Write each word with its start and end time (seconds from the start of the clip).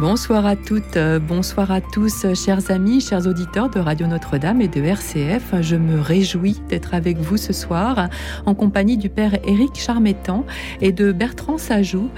Bonsoir 0.00 0.46
à 0.46 0.56
toutes, 0.56 0.96
euh, 0.96 1.18
bonsoir 1.18 1.70
à 1.70 1.82
tous, 1.82 2.24
chers 2.32 2.70
amis, 2.70 3.02
chers 3.02 3.26
auditeurs 3.26 3.68
de 3.68 3.78
Radio 3.78 4.06
Notre-Dame 4.06 4.62
et 4.62 4.68
de 4.68 4.80
RCF. 4.80 5.60
Je 5.60 5.76
me 5.76 6.00
réjouis 6.00 6.58
d'être 6.70 6.94
avec 6.94 7.18
vous 7.18 7.36
ce 7.36 7.52
soir 7.52 8.08
en 8.46 8.54
compagnie 8.54 8.96
du 8.96 9.10
père 9.10 9.34
Éric 9.46 9.78
Charmettan 9.78 10.46
et 10.80 10.92
de 10.92 11.12
Bertrand 11.12 11.58
Sajou, 11.58 12.08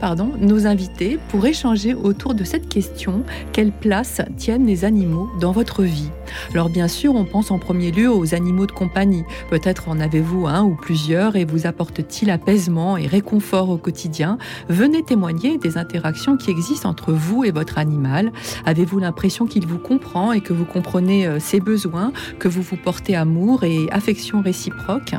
pardon, 0.00 0.32
nos 0.40 0.66
invités, 0.66 1.18
pour 1.28 1.44
échanger 1.44 1.92
autour 1.92 2.32
de 2.32 2.42
cette 2.42 2.70
question 2.70 3.22
quelle 3.52 3.72
place 3.72 4.22
tiennent 4.38 4.66
les 4.66 4.86
animaux 4.86 5.28
dans 5.42 5.52
votre 5.52 5.82
vie? 5.82 6.08
Alors 6.52 6.68
bien 6.68 6.88
sûr, 6.88 7.14
on 7.14 7.24
pense 7.24 7.50
en 7.50 7.58
premier 7.58 7.90
lieu 7.90 8.10
aux 8.10 8.34
animaux 8.34 8.66
de 8.66 8.72
compagnie. 8.72 9.24
Peut-être 9.50 9.88
en 9.88 10.00
avez-vous 10.00 10.46
un 10.46 10.62
ou 10.62 10.74
plusieurs 10.74 11.36
et 11.36 11.44
vous 11.44 11.66
apporte-t-il 11.66 12.30
apaisement 12.30 12.96
et 12.96 13.06
réconfort 13.06 13.70
au 13.70 13.76
quotidien? 13.76 14.38
Venez 14.68 15.02
témoigner 15.02 15.58
des 15.58 15.78
interactions 15.78 16.36
qui 16.36 16.50
existent 16.50 16.88
entre 16.88 17.12
vous 17.12 17.44
et 17.44 17.50
votre 17.50 17.78
animal. 17.78 18.32
Avez-vous 18.66 18.98
l'impression 18.98 19.46
qu'il 19.46 19.66
vous 19.66 19.78
comprend 19.78 20.32
et 20.32 20.40
que 20.40 20.52
vous 20.52 20.64
comprenez 20.64 21.26
euh, 21.26 21.38
ses 21.38 21.60
besoins, 21.60 22.12
que 22.38 22.48
vous 22.48 22.62
vous 22.62 22.76
portez 22.76 23.16
amour 23.16 23.64
et 23.64 23.88
affection 23.90 24.42
réciproque? 24.42 25.14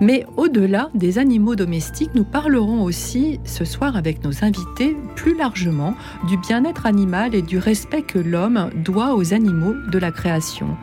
Mais 0.00 0.26
au-delà 0.36 0.90
des 0.94 1.18
animaux 1.18 1.56
domestiques, 1.56 2.14
nous 2.14 2.24
parlerons 2.24 2.82
aussi 2.82 3.40
ce 3.44 3.64
soir 3.64 3.96
avec 3.96 4.24
nos 4.24 4.44
invités 4.44 4.96
plus 5.14 5.36
largement 5.36 5.94
du 6.26 6.36
bien-être 6.38 6.86
animal 6.86 7.34
et 7.34 7.42
du 7.42 7.58
respect 7.58 8.02
que 8.02 8.18
l'homme 8.18 8.70
doit 8.76 9.14
aux 9.14 9.34
animaux 9.34 9.74
de 9.90 9.98
la 9.98 10.10
création. 10.10 10.76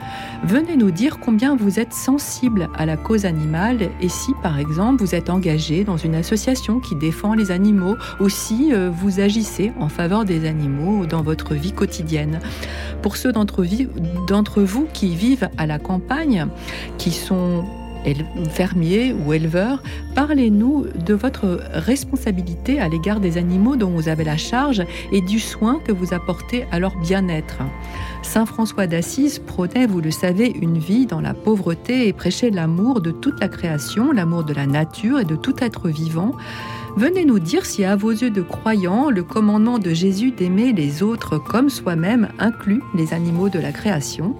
Venez 0.43 0.77
nous 0.77 0.91
dire 0.91 1.19
combien 1.19 1.55
vous 1.55 1.79
êtes 1.79 1.93
sensible 1.93 2.69
à 2.75 2.85
la 2.85 2.97
cause 2.97 3.25
animale 3.25 3.89
et 4.01 4.09
si 4.09 4.33
par 4.43 4.59
exemple 4.59 5.03
vous 5.03 5.15
êtes 5.15 5.29
engagé 5.29 5.83
dans 5.83 5.97
une 5.97 6.15
association 6.15 6.79
qui 6.79 6.95
défend 6.95 7.33
les 7.33 7.51
animaux 7.51 7.95
ou 8.19 8.29
si 8.29 8.73
euh, 8.73 8.89
vous 8.89 9.19
agissez 9.19 9.71
en 9.79 9.89
faveur 9.89 10.25
des 10.25 10.47
animaux 10.47 11.05
dans 11.05 11.21
votre 11.21 11.53
vie 11.53 11.71
quotidienne. 11.71 12.39
Pour 13.01 13.17
ceux 13.17 13.31
d'entre 13.31 13.63
vous 14.63 14.87
qui 14.93 15.15
vivent 15.15 15.49
à 15.57 15.65
la 15.65 15.79
campagne, 15.79 16.47
qui 16.97 17.11
sont 17.11 17.65
fermier 18.49 19.13
ou 19.13 19.33
éleveur, 19.33 19.81
parlez-nous 20.15 20.85
de 21.05 21.13
votre 21.13 21.59
responsabilité 21.73 22.79
à 22.79 22.87
l'égard 22.87 23.19
des 23.19 23.37
animaux 23.37 23.75
dont 23.75 23.89
vous 23.89 24.09
avez 24.09 24.23
la 24.23 24.37
charge 24.37 24.83
et 25.11 25.21
du 25.21 25.39
soin 25.39 25.79
que 25.79 25.91
vous 25.91 26.13
apportez 26.13 26.65
à 26.71 26.79
leur 26.79 26.95
bien-être. 26.97 27.57
Saint 28.21 28.45
François 28.45 28.87
d'Assise 28.87 29.39
prônait, 29.39 29.87
vous 29.87 30.01
le 30.01 30.11
savez, 30.11 30.49
une 30.49 30.77
vie 30.77 31.05
dans 31.05 31.21
la 31.21 31.33
pauvreté 31.33 32.07
et 32.07 32.13
prêchait 32.13 32.49
l'amour 32.49 33.01
de 33.01 33.11
toute 33.11 33.39
la 33.39 33.47
création, 33.47 34.11
l'amour 34.11 34.43
de 34.43 34.53
la 34.53 34.65
nature 34.65 35.19
et 35.19 35.25
de 35.25 35.35
tout 35.35 35.55
être 35.61 35.89
vivant. 35.89 36.33
Venez 36.97 37.25
nous 37.25 37.39
dire 37.39 37.65
si 37.65 37.85
à 37.85 37.95
vos 37.95 38.11
yeux 38.11 38.31
de 38.31 38.41
croyants, 38.41 39.09
le 39.09 39.23
commandement 39.23 39.77
de 39.77 39.93
Jésus 39.93 40.31
d'aimer 40.31 40.73
les 40.73 41.03
autres 41.03 41.37
comme 41.37 41.69
soi-même 41.69 42.29
inclut 42.39 42.81
les 42.95 43.13
animaux 43.13 43.49
de 43.49 43.59
la 43.59 43.71
création. 43.71 44.35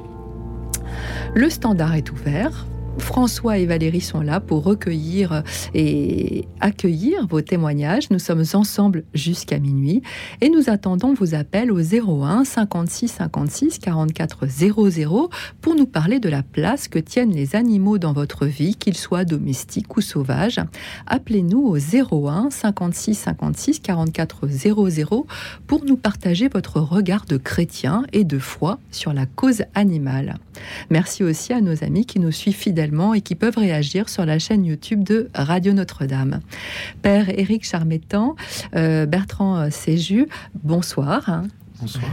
Le 1.36 1.50
standard 1.50 1.94
est 1.96 2.12
ouvert. 2.12 2.66
François 3.00 3.58
et 3.58 3.66
Valérie 3.66 4.02
sont 4.02 4.22
là 4.22 4.40
pour 4.40 4.64
recueillir 4.64 5.44
et 5.74 6.48
accueillir 6.60 7.28
vos 7.28 7.42
témoignages. 7.42 8.10
Nous 8.10 8.20
sommes 8.20 8.44
ensemble 8.54 9.04
jusqu'à 9.14 9.60
minuit 9.60 10.02
et 10.42 10.50
nous 10.50 10.70
attendons 10.70 11.14
vos 11.14 11.36
appels 11.36 11.72
au 11.72 11.80
01 11.80 12.44
56 12.46 13.08
56 13.08 13.80
44 13.80 14.48
00 14.48 15.30
pour 15.62 15.76
nous 15.76 15.86
parler 15.86 16.20
de 16.20 16.30
la 16.30 16.44
place 16.44 16.88
que 16.88 17.00
tiennent 17.00 17.34
les 17.34 17.56
animaux 17.56 17.98
dans 17.98 18.14
votre 18.14 18.46
vie, 18.46 18.76
qu'ils 18.76 18.98
soient 18.98 19.26
domestiques 19.26 19.96
ou 19.96 20.02
sauvages. 20.02 20.60
Appelez-nous 21.06 21.62
au 21.62 21.78
01 21.78 22.50
56 22.50 23.16
56 23.16 23.80
44 23.80 24.48
00 24.48 25.28
pour 25.68 25.86
nous 25.86 25.98
partager 25.98 26.50
votre 26.50 26.80
regard 26.80 27.26
de 27.26 27.38
chrétien 27.38 28.04
et 28.14 28.24
de 28.24 28.40
foi 28.40 28.80
sur 28.92 29.14
la 29.14 29.26
cause 29.26 29.64
animale. 29.76 30.38
Merci 30.90 31.24
aussi 31.24 31.54
à 31.54 31.62
nos 31.62 31.84
amis 31.84 32.06
qui 32.06 32.20
nous 32.20 32.32
suivent 32.32 32.56
fidèlement 32.56 32.87
et 33.14 33.22
qui 33.22 33.36
peuvent 33.36 33.58
réagir 33.58 34.10
sur 34.10 34.26
la 34.26 34.40
chaîne 34.40 34.66
YouTube 34.66 35.04
de 35.04 35.30
Radio 35.36 35.74
Notre-Dame. 35.74 36.40
Père 37.02 37.30
Éric 37.30 37.66
Charmettan, 37.66 38.36
euh, 38.76 39.06
Bertrand 39.06 39.70
Séju, 39.70 40.28
bonsoir. 40.64 41.44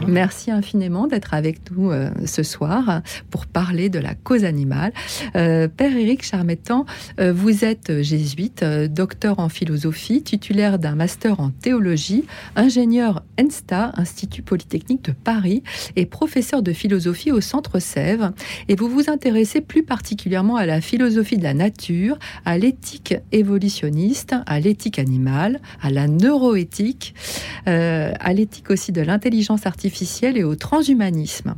Merci 0.06 0.50
infiniment 0.50 1.06
d'être 1.06 1.34
avec 1.34 1.70
nous 1.70 1.90
euh, 1.90 2.10
ce 2.26 2.42
soir 2.42 3.02
pour 3.30 3.46
parler 3.46 3.88
de 3.88 3.98
la 3.98 4.14
cause 4.14 4.44
animale. 4.44 4.92
Euh, 5.36 5.68
Père 5.68 5.96
Éric 5.96 6.22
Charmettan, 6.22 6.84
euh, 7.18 7.32
vous 7.32 7.64
êtes 7.64 8.02
jésuite, 8.02 8.64
docteur 8.64 9.38
en 9.38 9.48
philosophie, 9.48 10.22
titulaire 10.22 10.78
d'un 10.78 10.94
master 10.94 11.40
en 11.40 11.50
théologie, 11.50 12.24
ingénieur 12.56 13.22
ENSTA, 13.40 13.92
Institut 13.96 14.42
Polytechnique 14.42 15.02
de 15.04 15.12
Paris, 15.12 15.62
et 15.96 16.06
professeur 16.06 16.62
de 16.62 16.72
philosophie 16.72 17.32
au 17.32 17.40
Centre 17.40 17.78
Sèvres. 17.78 18.32
Et 18.68 18.76
vous 18.76 18.88
vous 18.88 19.08
intéressez 19.08 19.60
plus 19.60 19.82
particulièrement 19.82 20.56
à 20.56 20.66
la 20.66 20.80
philosophie 20.80 21.38
de 21.38 21.42
la 21.42 21.54
nature, 21.54 22.18
à 22.44 22.58
l'éthique 22.58 23.14
évolutionniste, 23.32 24.34
à 24.46 24.60
l'éthique 24.60 24.98
animale, 24.98 25.60
à 25.80 25.90
la 25.90 26.06
neuroéthique, 26.06 27.14
à 27.66 28.32
l'éthique 28.32 28.70
aussi 28.70 28.92
de 28.92 29.00
l'intelligence 29.00 29.53
artificielle 29.64 30.36
et 30.36 30.44
au 30.44 30.54
transhumanisme. 30.54 31.54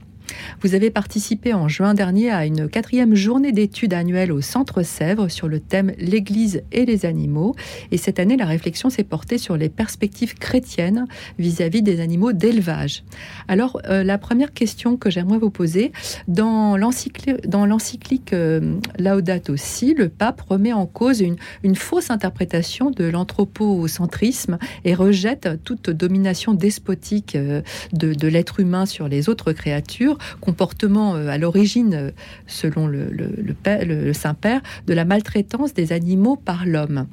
Vous 0.62 0.74
avez 0.74 0.90
participé 0.90 1.52
en 1.52 1.68
juin 1.68 1.94
dernier 1.94 2.30
à 2.30 2.46
une 2.46 2.68
quatrième 2.68 3.14
journée 3.14 3.52
d'études 3.52 3.94
annuelle 3.94 4.32
au 4.32 4.40
Centre 4.40 4.82
Sèvres 4.82 5.28
sur 5.28 5.48
le 5.48 5.60
thème 5.60 5.92
L'Église 5.98 6.62
et 6.72 6.84
les 6.84 7.06
animaux. 7.06 7.54
Et 7.90 7.96
cette 7.96 8.18
année, 8.18 8.36
la 8.36 8.46
réflexion 8.46 8.90
s'est 8.90 9.04
portée 9.04 9.38
sur 9.38 9.56
les 9.56 9.68
perspectives 9.68 10.34
chrétiennes 10.34 11.06
vis-à-vis 11.38 11.82
des 11.82 12.00
animaux 12.00 12.32
d'élevage. 12.32 13.04
Alors, 13.48 13.80
euh, 13.86 14.02
la 14.02 14.18
première 14.18 14.52
question 14.52 14.96
que 14.96 15.10
j'aimerais 15.10 15.38
vous 15.38 15.50
poser, 15.50 15.92
dans 16.28 16.76
l'encyclique 16.76 18.32
euh, 18.32 18.76
Laudato 18.98 19.56
Si, 19.56 19.94
le 19.94 20.08
pape 20.08 20.40
remet 20.42 20.72
en 20.72 20.86
cause 20.86 21.20
une, 21.20 21.36
fausse 21.76 22.10
interprétation 22.10 22.90
de 22.90 23.04
l'anthropocentrisme 23.04 24.58
et 24.84 24.94
rejette 24.94 25.62
toute 25.62 25.90
domination 25.90 26.54
despotique 26.54 27.36
euh, 27.36 27.60
de 27.92 28.28
l'être 28.28 28.60
humain 28.60 28.86
sur 28.86 29.08
les 29.08 29.28
autres 29.28 29.52
créatures 29.52 30.15
comportement 30.40 31.14
euh, 31.14 31.28
à 31.28 31.38
l'origine, 31.38 31.94
euh, 31.94 32.10
selon 32.46 32.86
le, 32.86 34.12
Saint-Père, 34.12 34.60
de 34.86 34.94
la 34.94 35.04
maltraitance 35.04 35.74
des 35.74 35.92
animaux 35.92 36.36
par 36.36 36.66
l'homme. 36.66 37.06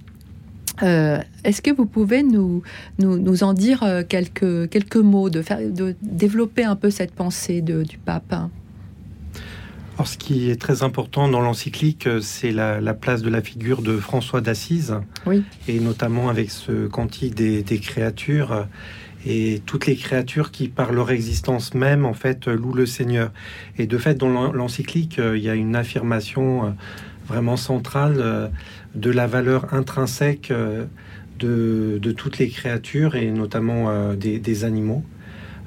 Euh, 0.81 1.19
est-ce 1.43 1.61
que 1.61 1.71
vous 1.71 1.85
pouvez 1.85 2.23
nous, 2.23 2.63
nous, 2.99 3.43
en 3.43 3.53
dire 3.53 3.85
quelques, 4.09 4.69
quelques 4.69 4.95
mots, 4.97 5.29
de, 5.29 5.41
faire, 5.41 5.59
de 5.61 5.95
développer 6.01 6.63
un 6.63 6.75
peu 6.75 6.89
cette 6.89 7.13
pensée 7.13 7.61
du 7.61 7.97
pape 7.97 8.35
alors, 9.95 10.07
ce 10.07 10.17
qui 10.17 10.49
est 10.49 10.59
très 10.59 10.81
important 10.81 11.29
dans 11.29 11.39
l'encyclique, 11.39 12.09
c'est 12.19 12.51
la, 12.51 12.81
place 12.95 13.21
de 13.21 13.29
la 13.29 13.43
figure 13.43 13.83
de 13.83 13.97
François 13.97 14.41
d'Assise, 14.41 14.95
oui. 15.27 15.43
et 15.67 15.79
notamment 15.79 16.29
avec 16.29 16.49
ce 16.49 16.87
cantique 16.87 17.35
des, 17.35 17.61
des 17.61 17.77
créatures 17.77 18.65
et 19.25 19.61
toutes 19.65 19.85
les 19.85 19.95
créatures 19.95 20.51
qui, 20.51 20.67
par 20.67 20.91
leur 20.91 21.11
existence 21.11 21.73
même, 21.73 22.05
en 22.05 22.13
fait, 22.13 22.47
louent 22.47 22.73
le 22.73 22.85
Seigneur. 22.85 23.31
Et 23.77 23.87
de 23.87 23.97
fait, 23.97 24.15
dans 24.15 24.51
l'encyclique, 24.51 25.19
euh, 25.19 25.37
il 25.37 25.43
y 25.43 25.49
a 25.49 25.55
une 25.55 25.75
affirmation 25.75 26.65
euh, 26.65 26.69
vraiment 27.27 27.57
centrale 27.57 28.15
euh, 28.17 28.47
de 28.95 29.09
la 29.09 29.27
valeur 29.27 29.73
intrinsèque 29.73 30.51
de, 31.39 32.13
toutes 32.15 32.37
les 32.37 32.47
créatures 32.49 33.15
et 33.15 33.29
notamment 33.31 34.13
des, 34.13 34.63
animaux. 34.63 35.03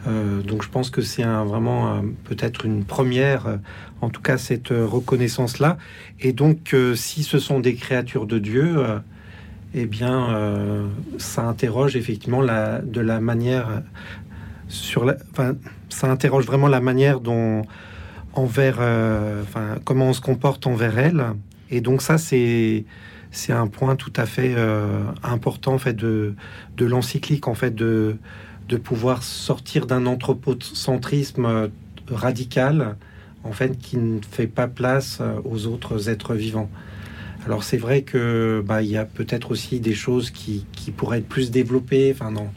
donc 0.07 0.63
je 0.63 0.69
pense 0.71 0.91
que 0.91 1.03
c'est 1.03 1.25
vraiment 1.25 2.03
peut-être 2.25 2.65
une 2.65 2.85
première, 2.85 3.59
en 4.01 4.09
tout 4.09 4.23
cas 4.23 4.39
cette 4.39 4.69
reconnaissance-là. 4.69 5.77
Et 6.21 6.33
donc 6.33 6.75
si 6.95 7.25
ce 7.25 7.39
sont 7.39 7.61
des 7.61 7.75
créatures 7.75 8.27
de 8.27 8.39
Dieu, 8.39 8.77
eh 9.79 9.85
bien, 9.85 10.35
euh, 10.35 10.87
ça 11.19 11.45
interroge 11.45 11.97
effectivement 11.97 12.41
la, 12.41 12.81
de 12.81 13.03
la 13.03 13.21
manière 13.21 13.83
sur 14.69 15.05
la, 15.05 15.17
enfin, 15.33 15.55
ça 15.91 16.11
interroge 16.11 16.47
vraiment 16.47 16.67
la 16.67 16.81
manière 16.81 17.21
dont 17.21 17.63
envers, 18.33 18.79
euh, 18.81 19.43
enfin, 19.43 19.77
comment 19.85 20.07
on 20.07 20.13
se 20.15 20.23
comporte 20.23 20.67
envers 20.67 20.99
elle. 20.99 21.25
Et 21.71 21.83
donc 21.83 22.01
ça, 22.01 22.17
c'est 22.17 22.87
c'est 23.31 23.53
un 23.53 23.67
point 23.67 23.97
tout 23.97 24.13
à 24.17 24.25
fait 24.25 24.55
euh, 24.57 25.03
important 25.23 25.75
en 25.75 25.79
fait 25.79 25.93
de, 25.93 26.35
de 26.79 26.87
l'encyclique 26.87 27.47
en 27.47 27.55
fait 27.55 27.75
de 27.75 28.17
de 28.71 28.77
pouvoir 28.79 29.23
sortir 29.23 29.87
d'un 29.87 30.07
anthropocentrisme 30.07 31.69
radical 32.11 32.97
en 33.45 33.53
fait 33.53 33.77
qui 33.79 33.99
ne 33.99 34.21
fait 34.23 34.47
pas 34.47 34.69
place 34.69 35.21
aux 35.45 35.67
autres 35.67 36.09
êtres 36.09 36.35
vivants. 36.35 36.71
Alors 37.47 37.63
c'est 37.63 37.77
vrai 37.77 38.03
que 38.03 38.63
bah, 38.67 38.83
il 38.83 38.91
y 38.91 38.97
a 38.97 39.05
peut-être 39.05 39.53
aussi 39.53 39.79
des 39.79 39.95
choses 39.95 40.31
qui, 40.31 40.67
qui, 40.73 40.91
pourraient 40.91 41.19
être 41.19 41.29
plus 41.29 41.53
développées. 41.53 42.13
Enfin 42.13 42.33
non. 42.33 42.49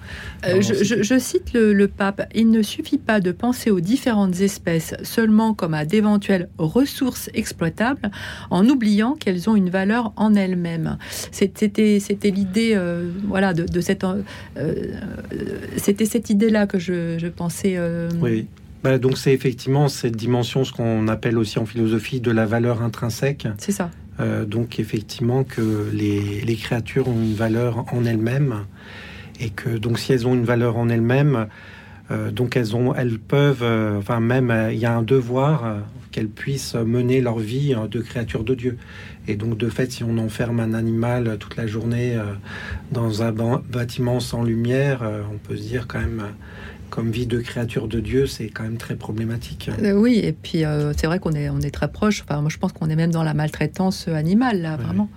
Euh, 0.48 0.62
je, 0.62 1.20
cite 1.20 1.54
le, 1.54 1.88
pape. 1.88 2.28
Il 2.34 2.50
ne 2.50 2.64
suffit 2.64 2.98
pas 2.98 3.20
de 3.20 3.32
penser 3.32 3.70
aux 3.70 3.82
différentes 3.82 4.42
espèces 4.42 4.96
seulement 5.04 5.54
comme 5.54 5.76
à 5.76 5.86
d'éventuelles 5.86 6.50
ressources 6.58 7.30
exploitables, 7.36 8.10
en 8.50 8.68
oubliant 8.68 9.14
qu'elles 9.14 9.48
ont 9.48 9.56
une 9.56 9.70
valeur 9.70 10.12
en 10.16 10.34
elles-mêmes. 10.34 10.98
C'était 11.32 12.00
c'était 12.00 12.32
l'idée 12.32 12.74
euh, 12.74 13.12
voilà 13.28 13.54
de, 13.54 13.82
cette 13.82 14.04
euh, 14.04 14.94
c'était 15.78 16.06
cette 16.06 16.32
idée 16.32 16.50
là 16.50 16.66
que 16.66 16.80
je, 16.80 17.20
je 17.20 17.28
pensais. 17.28 17.78
oui. 18.20 18.48
Bah, 18.82 18.98
donc 18.98 19.18
c'est 19.18 19.34
effectivement 19.34 19.90
cette 19.90 20.16
dimension, 20.16 20.64
ce 20.64 20.72
qu'on 20.72 21.10
appelle 21.10 21.38
aussi 21.38 21.60
en 21.60 21.66
philosophie 21.66 22.22
de 22.22 22.32
la 22.32 22.46
valeur 22.46 22.82
intrinsèque. 22.82 23.46
C'est 23.58 23.74
ça. 23.74 23.92
Euh, 24.20 24.46
donc 24.46 24.80
effectivement 24.80 25.44
que 25.44 25.90
les, 25.94 26.56
créatures 26.56 27.08
ont 27.08 27.22
une 27.22 27.36
valeur 27.36 27.86
en 27.94 28.06
elles-mêmes 28.06 28.66
et 29.40 29.50
que 29.50 29.70
donc 29.70 29.98
si 29.98 30.12
elles 30.12 30.28
ont 30.28 30.34
une 30.34 30.44
valeur 30.44 30.78
en 30.78 30.90
elles-mêmes, 30.90 31.48
euh, 32.12 32.32
donc 32.32 32.58
elles 32.58 32.76
ont, 32.76 32.94
elles 32.94 33.18
peuvent, 33.18 33.64
euh, 33.64 33.98
enfin 33.98 34.20
même 34.20 34.54
il 34.72 34.78
y 34.78 34.86
a 34.86 34.94
un 34.94 35.04
devoir 35.04 35.78
qu'elles 36.12 36.28
puissent 36.28 36.76
mener 36.76 37.22
leur 37.22 37.40
vie 37.40 37.76
de 37.90 38.02
créature 38.02 38.44
de 38.44 38.56
Dieu. 38.56 38.78
Et 39.28 39.36
donc 39.36 39.58
de 39.58 39.70
fait, 39.70 39.92
si 39.92 40.04
on 40.04 40.18
enferme 40.18 40.60
un 40.60 40.74
animal 40.74 41.38
toute 41.40 41.56
la 41.56 41.68
journée 41.68 42.18
dans 42.92 43.22
un 43.22 43.32
bâtiment 43.32 44.20
sans 44.20 44.44
lumière, 44.44 45.02
on 45.32 45.38
peut 45.38 45.56
se 45.56 45.62
dire 45.62 45.88
quand 45.88 46.00
même 46.00 46.24
comme 46.90 47.12
vie 47.12 47.28
de 47.28 47.40
créature 47.40 47.88
de 47.88 48.00
Dieu, 48.00 48.28
c'est 48.28 48.50
quand 48.50 48.64
même 48.64 48.78
très 48.78 48.96
problématique. 48.96 49.70
Euh, 49.82 49.94
oui, 49.94 50.20
et 50.24 50.34
puis 50.34 50.66
euh, 50.66 50.94
c'est 50.98 51.08
vrai 51.08 51.20
qu'on 51.20 51.34
est, 51.34 51.50
on 51.50 51.60
est 51.60 51.72
très 51.72 51.92
proche. 51.92 52.24
Enfin, 52.24 52.42
moi, 52.42 52.50
je 52.50 52.58
pense 52.58 52.74
qu'on 52.74 52.90
est 52.90 52.96
même 52.96 53.12
dans 53.12 53.24
la 53.24 53.34
maltraitance 53.34 54.08
animale, 54.08 54.62
là, 54.62 54.78
vraiment. 54.78 55.10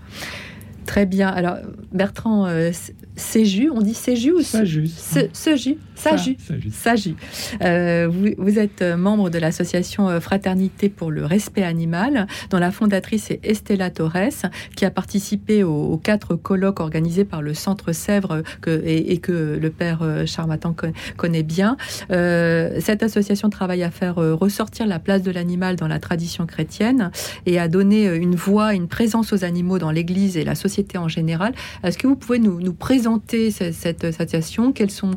Très 0.87 1.07
bien. 1.07 1.29
Alors, 1.29 1.57
Bertrand 1.93 2.47
euh, 2.47 2.73
Séju, 3.17 3.71
on 3.71 3.81
dit 3.81 3.95
Séju 3.95 4.33
ou 4.33 4.43
Saju 4.43 4.87
Séju 5.33 5.77
Saju. 6.03 6.37
Saju. 6.71 7.15
Euh, 7.63 8.09
vous, 8.11 8.31
vous, 8.39 8.59
êtes 8.59 8.83
euh, 8.83 8.97
membre 8.97 9.31
de 9.31 9.39
l'association 9.39 10.09
euh, 10.09 10.21
Fraternité 10.21 10.89
pour 10.89 11.11
le 11.11 11.25
respect 11.25 11.63
animal, 11.63 12.27
dont 12.51 12.59
la 12.59 12.73
fondatrice 12.73 13.31
est 13.31 13.41
Estella 13.45 13.91
Torres, 13.91 14.51
qui 14.75 14.85
a 14.85 14.91
participé 14.91 15.63
aux, 15.63 15.97
quatre 15.97 16.35
colloques 16.35 16.81
organisés 16.81 17.25
par 17.25 17.43
le 17.43 17.55
Centre 17.55 17.93
Sèvres 17.93 18.43
que, 18.61 18.83
et, 18.85 19.19
que 19.19 19.59
le 19.61 19.71
père 19.71 20.03
Charmatan 20.27 20.75
connaît 21.17 21.43
bien. 21.43 21.77
cette 22.09 23.03
association 23.03 23.51
travaille 23.51 23.83
à 23.83 23.91
faire 23.91 24.17
ressortir 24.17 24.87
la 24.87 24.99
place 24.99 25.23
de 25.23 25.31
l'animal 25.31 25.77
dans 25.77 25.89
la 25.89 25.99
tradition 25.99 26.47
chrétienne 26.47 27.11
et 27.47 27.59
à 27.59 27.69
donner 27.69 28.07
une 28.07 28.35
voix, 28.35 28.75
une 28.75 28.89
présence 28.89 29.33
aux 29.33 29.45
animaux 29.45 29.79
dans 29.79 29.91
l'Église 29.91 30.37
et 30.37 30.45
la 30.45 30.55
société 30.55 30.99
en 30.99 31.09
général. 31.09 31.53
Est-ce 31.85 31.99
que 31.99 32.07
vous 32.07 32.17
pouvez 32.17 32.39
nous, 32.39 32.61
nous 32.61 32.75
présenter 32.75 33.51
cette, 33.51 33.75
cette 33.75 34.05
association? 34.05 34.73
Quelles 34.73 34.91
sont 34.91 35.13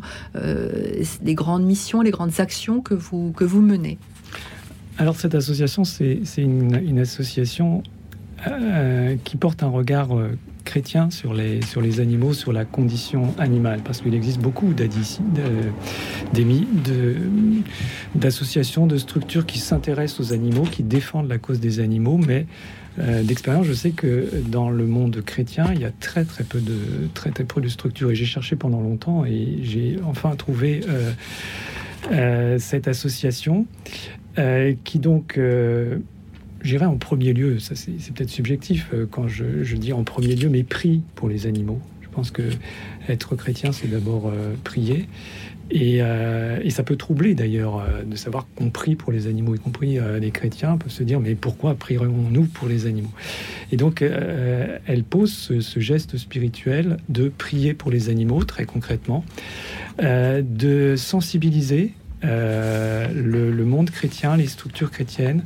les 1.23 1.35
grandes 1.35 1.65
missions, 1.65 2.01
les 2.01 2.11
grandes 2.11 2.39
actions 2.39 2.81
que 2.81 2.93
vous, 2.93 3.31
que 3.31 3.43
vous 3.43 3.61
menez. 3.61 3.97
Alors 4.97 5.15
cette 5.15 5.35
association, 5.35 5.83
c'est 5.83 6.21
une, 6.37 6.99
association 6.99 7.83
euh, 8.47 9.15
qui 9.23 9.35
porte 9.35 9.61
un 9.61 9.67
regard 9.67 10.17
euh, 10.17 10.37
chrétien 10.63 11.09
sur 11.11 11.33
les, 11.33 11.61
sur 11.61 11.81
les 11.81 11.99
animaux, 11.99 12.33
sur 12.33 12.53
la 12.53 12.63
condition 12.63 13.33
animale, 13.37 13.81
parce 13.83 14.01
qu'il 14.01 14.13
existe 14.13 14.39
beaucoup 14.39 14.73
d'associations, 18.15 18.87
de, 18.87 18.97
structures 18.97 19.45
qui 19.45 19.59
s'intéressent 19.59 20.19
aux 20.21 20.33
animaux, 20.33 20.63
qui 20.63 20.83
défendent 20.83 21.27
la 21.27 21.39
cause 21.39 21.59
des 21.59 21.81
animaux, 21.81 22.17
mais 22.17 22.45
euh, 22.97 23.23
d'expérience, 23.23 23.65
je 23.65 23.73
sais 23.73 23.91
que 23.91 24.29
dans 24.47 24.69
le 24.69 24.85
monde 24.85 25.21
chrétien, 25.25 25.71
il 25.73 25.81
y 25.81 25.85
a 25.85 25.91
très 25.91 26.23
très 26.23 26.43
peu 26.43 26.59
de 26.59 27.07
très 27.13 27.31
très 27.31 27.43
peu 27.43 27.61
de 27.61 27.67
structures. 27.67 28.11
Et 28.11 28.15
j'ai 28.15 28.25
cherché 28.25 28.55
pendant 28.55 28.81
longtemps 28.81 29.25
et 29.25 29.59
j'ai 29.63 29.97
enfin 30.05 30.35
trouvé 30.35 30.81
euh, 30.87 31.11
euh, 32.11 32.59
cette 32.59 32.87
association 32.87 33.65
qui 34.83 34.99
donc 34.99 35.39
j'irai 36.61 36.85
en 36.85 36.97
premier 36.97 37.31
lieu, 37.31 37.57
ça 37.59 37.73
c'est 37.73 38.13
peut-être 38.13 38.29
subjectif 38.29 38.91
quand 39.09 39.29
je, 39.29 39.75
dis 39.77 39.93
en 39.93 40.03
premier 40.03 40.35
lieu, 40.35 40.49
mais 40.49 40.63
prie 40.63 41.03
pour 41.15 41.29
les 41.29 41.47
animaux. 41.47 41.79
Je 42.01 42.09
pense 42.09 42.31
que 42.31 42.41
être 43.07 43.37
chrétien, 43.37 43.71
c'est 43.71 43.87
d'abord 43.87 44.33
prier. 44.65 45.07
Euh, 45.73 46.59
et, 46.63 46.69
ça 46.69 46.83
peut 46.83 46.95
troubler 46.95 47.33
d'ailleurs 47.33 47.77
euh, 47.79 48.03
de 48.03 48.15
savoir 48.15 48.45
qu'on 48.55 48.69
prie 48.69 48.95
pour 48.95 49.11
les 49.11 49.27
animaux, 49.27 49.55
y 49.55 49.59
compris 49.59 49.97
euh, 49.97 50.19
les 50.19 50.31
chrétiens 50.31 50.77
peuvent 50.77 50.91
se 50.91 51.03
dire 51.03 51.19
mais 51.19 51.35
pourquoi 51.35 51.73
prierions-nous 51.73 52.45
pour 52.45 52.67
les 52.67 52.85
animaux? 52.85 53.11
Et 53.71 53.77
donc 53.77 54.01
elle 54.01 55.03
pose 55.03 55.31
ce, 55.33 55.79
geste 55.79 56.17
spirituel 56.17 56.97
de 57.09 57.29
prier 57.29 57.73
pour 57.73 57.91
les 57.91 58.09
animaux 58.09 58.43
très 58.43 58.65
concrètement, 58.65 59.25
de 59.99 60.95
sensibiliser 60.95 61.93
le, 62.21 63.63
monde 63.63 63.89
chrétien, 63.89 64.37
les 64.37 64.47
structures 64.47 64.91
chrétiennes 64.91 65.43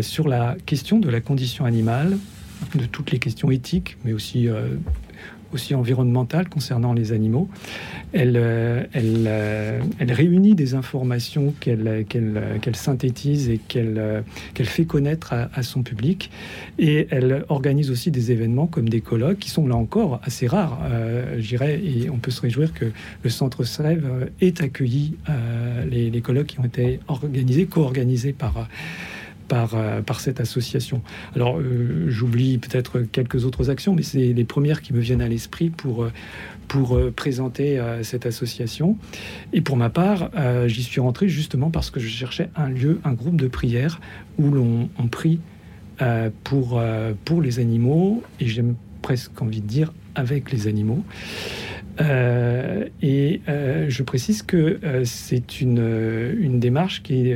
sur 0.00 0.28
la 0.28 0.56
question 0.66 0.98
de 0.98 1.08
la 1.08 1.20
condition 1.20 1.64
animale, 1.64 2.16
de 2.74 2.86
toutes 2.86 3.10
les 3.12 3.18
questions 3.18 3.50
éthiques, 3.50 3.96
mais 4.04 4.12
aussi 4.12 4.48
aussi 5.56 5.74
environnementale 5.74 6.50
concernant 6.50 6.92
les 6.92 7.12
animaux. 7.12 7.48
Elle, 8.12 8.36
euh, 8.36 8.84
euh, 8.94 9.80
elle 9.98 10.12
réunit 10.12 10.54
des 10.54 10.74
informations 10.74 11.54
qu'elle 11.60 12.06
synthétise 12.74 13.48
et 13.48 13.56
qu'elle 13.56 14.22
qu'elle 14.52 14.66
fait 14.66 14.84
connaître 14.84 15.32
à, 15.32 15.62
son 15.62 15.82
public. 15.82 16.30
Et 16.78 17.08
elle 17.10 17.44
organise 17.48 17.90
aussi 17.90 18.10
des 18.10 18.32
événements 18.32 18.66
comme 18.66 18.88
des 18.90 19.00
colloques 19.00 19.38
qui 19.38 19.50
sont 19.50 19.66
là 19.66 19.76
encore 19.76 20.20
assez 20.24 20.46
rares, 20.46 20.78
euh, 20.84 21.36
j'irais, 21.38 21.80
et 21.82 22.10
on 22.10 22.18
peut 22.18 22.30
se 22.30 22.42
réjouir 22.42 22.74
que 22.74 22.86
le 23.22 23.30
Centre 23.30 23.64
Srève 23.64 24.30
ait 24.42 24.60
accueilli 24.60 25.14
les 25.90 26.20
colloques 26.20 26.48
qui 26.48 26.60
ont 26.60 26.64
été 26.64 27.00
organisés, 27.08 27.64
co-organisés 27.64 28.34
par 28.34 28.68
par, 29.48 29.74
euh, 29.74 30.02
par 30.02 30.20
cette 30.20 30.40
association. 30.40 31.02
Alors, 31.34 31.58
euh, 31.58 32.06
j'oublie 32.08 32.58
peut-être 32.58 33.00
quelques 33.00 33.44
autres 33.44 33.70
actions, 33.70 33.94
mais 33.94 34.02
c'est 34.02 34.32
les 34.32 34.44
premières 34.44 34.82
qui 34.82 34.92
me 34.92 35.00
viennent 35.00 35.22
à 35.22 35.28
l'esprit 35.28 35.70
pour, 35.70 36.04
euh, 36.04 36.12
pour 36.68 36.98
présenter 37.12 37.80
cette 38.02 38.26
association. 38.26 38.96
Et 39.52 39.60
pour 39.60 39.76
ma 39.76 39.88
part, 39.88 40.30
j'y 40.66 40.82
suis 40.82 41.00
rentré 41.00 41.28
justement 41.28 41.70
parce 41.70 41.90
que 41.90 42.00
je 42.00 42.08
cherchais 42.08 42.50
un 42.56 42.68
lieu, 42.68 43.00
un 43.04 43.12
groupe 43.12 43.40
de 43.40 43.46
prière 43.46 44.00
où 44.36 44.50
l'on 44.50 44.88
prie 45.08 45.38
pour, 46.42 46.82
pour 47.24 47.40
les 47.40 47.60
animaux, 47.60 48.24
et 48.40 48.48
j'aime 48.48 48.74
presque 49.00 49.40
envie 49.40 49.60
de 49.60 49.66
dire 49.68 49.92
avec 50.16 50.50
les 50.50 50.66
animaux. 50.66 51.04
Euh, 52.00 52.84
et 53.02 53.40
euh, 53.48 53.86
je 53.88 54.02
précise 54.02 54.42
que 54.42 54.78
euh, 54.84 55.02
c'est 55.04 55.60
une, 55.60 56.34
une, 56.38 56.60
démarche 56.60 57.02
qui, 57.02 57.32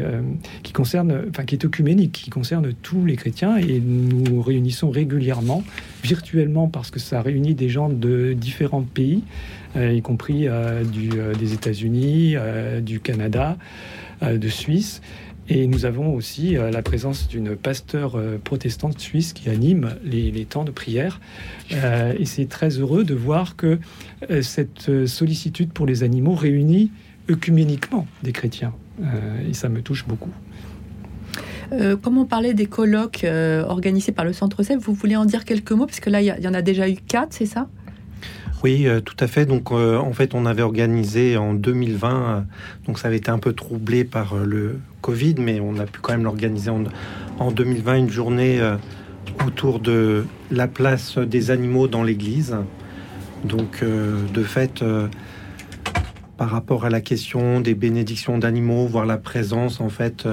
qui 0.63 0.73
concerne, 0.73 1.25
enfin 1.31 1.45
qui 1.45 1.55
est 1.55 1.65
œcuménique, 1.65 2.13
qui 2.13 2.31
concerne 2.31 2.73
tous 2.83 3.05
les 3.05 3.17
chrétiens 3.17 3.57
et 3.57 3.81
nous 3.81 4.43
réunissons 4.43 4.91
régulièrement, 4.91 5.63
virtuellement 6.03 6.69
parce 6.69 6.91
que 6.91 6.99
ça 6.99 7.23
réunit 7.23 7.55
des 7.55 7.69
gens 7.69 7.89
de 7.89 8.33
différents 8.33 8.83
pays, 8.83 9.23
y 9.77 10.03
compris 10.03 10.49
des 11.39 11.53
États-Unis, 11.53 12.35
du 12.83 13.01
Canada, 13.01 13.57
de 14.23 14.49
Suisse. 14.49 15.01
Et 15.53 15.67
nous 15.67 15.85
avons 15.85 16.15
aussi 16.15 16.57
euh, 16.57 16.71
la 16.71 16.81
présence 16.81 17.27
d'une 17.27 17.57
pasteur 17.57 18.15
euh, 18.15 18.39
protestante 18.43 19.01
suisse 19.01 19.33
qui 19.33 19.51
anime 19.51 19.97
les, 20.05 20.45
temps 20.45 20.65
de 20.65 20.71
prière. 20.71 21.21
Euh, 21.73 22.15
et 22.17 22.25
c'est 22.25 22.47
très 22.47 22.69
heureux 22.79 23.03
de 23.03 23.15
voir 23.15 23.57
que 23.57 23.79
cette 24.43 25.07
sollicitude 25.07 25.73
pour 25.73 25.87
les 25.87 26.03
animaux 26.03 26.35
réunit 26.35 26.93
œcuméniquement 27.29 28.07
des 28.23 28.33
chrétiens. 28.33 28.73
et 29.49 29.55
ça 29.55 29.69
me 29.69 29.83
touche 29.83 30.07
beaucoup. 30.07 30.31
comme 32.03 32.19
on 32.19 32.27
parlait 32.27 32.55
des 32.55 32.67
colloques 32.67 33.25
organisés 33.25 34.13
par 34.13 34.25
le 34.25 34.33
Centre 34.33 34.63
CEP, 34.63 34.79
vous 34.81 34.95
voulez 34.95 35.17
en 35.17 35.25
dire 35.25 35.45
quelques 35.45 35.73
mots 35.73 35.87
Parce 35.87 36.01
que 36.01 36.11
là, 36.11 36.21
il 36.23 36.27
y, 36.27 36.49
en 36.49 36.55
a 36.55 36.63
déjà 36.63 36.89
eu 36.89 36.97
quatre, 36.97 37.33
c'est 37.33 37.47
ça? 37.47 37.69
Oui, 38.63 38.87
tout 39.05 39.17
à 39.21 39.27
fait. 39.27 39.47
Donc, 39.47 39.73
en 39.73 40.13
fait, 40.13 40.35
on 40.35 40.47
avait 40.47 40.63
organisé 40.63 41.37
en 41.37 41.55
2020, 41.55 42.47
donc 42.87 42.99
ça 42.99 43.09
avait 43.09 43.17
été 43.17 43.31
un 43.31 43.39
peu 43.39 43.53
troublé 43.53 44.05
par 44.05 44.37
le 44.37 44.81
Covid, 45.01 45.37
mais 45.39 45.61
on 45.61 45.79
a 45.79 45.87
pu 45.87 46.01
quand 46.01 46.13
même 46.13 46.25
l'organiser 46.25 46.71
en, 47.39 47.51
2020, 47.51 47.97
une 47.97 48.11
journée 48.11 48.61
euh, 48.61 48.77
autour 49.47 49.81
de 49.81 50.27
la 50.51 50.69
place 50.69 51.19
des 51.19 51.51
animaux 51.51 51.89
dans 51.89 52.03
l'Église. 52.03 52.57
Donc, 53.45 53.81
euh, 53.83 54.19
de 54.35 54.43
fait, 54.43 54.83
euh, 54.83 55.09
par 56.37 56.51
rapport 56.51 56.85
à 56.85 56.91
la 56.91 57.01
question 57.01 57.61
des 57.61 57.75
bénédictions 57.75 58.39
d'animaux, 58.39 58.87
voir 58.87 59.07
la 59.07 59.17
présence 59.17 59.81
en 59.81 59.89
fait 59.89 60.27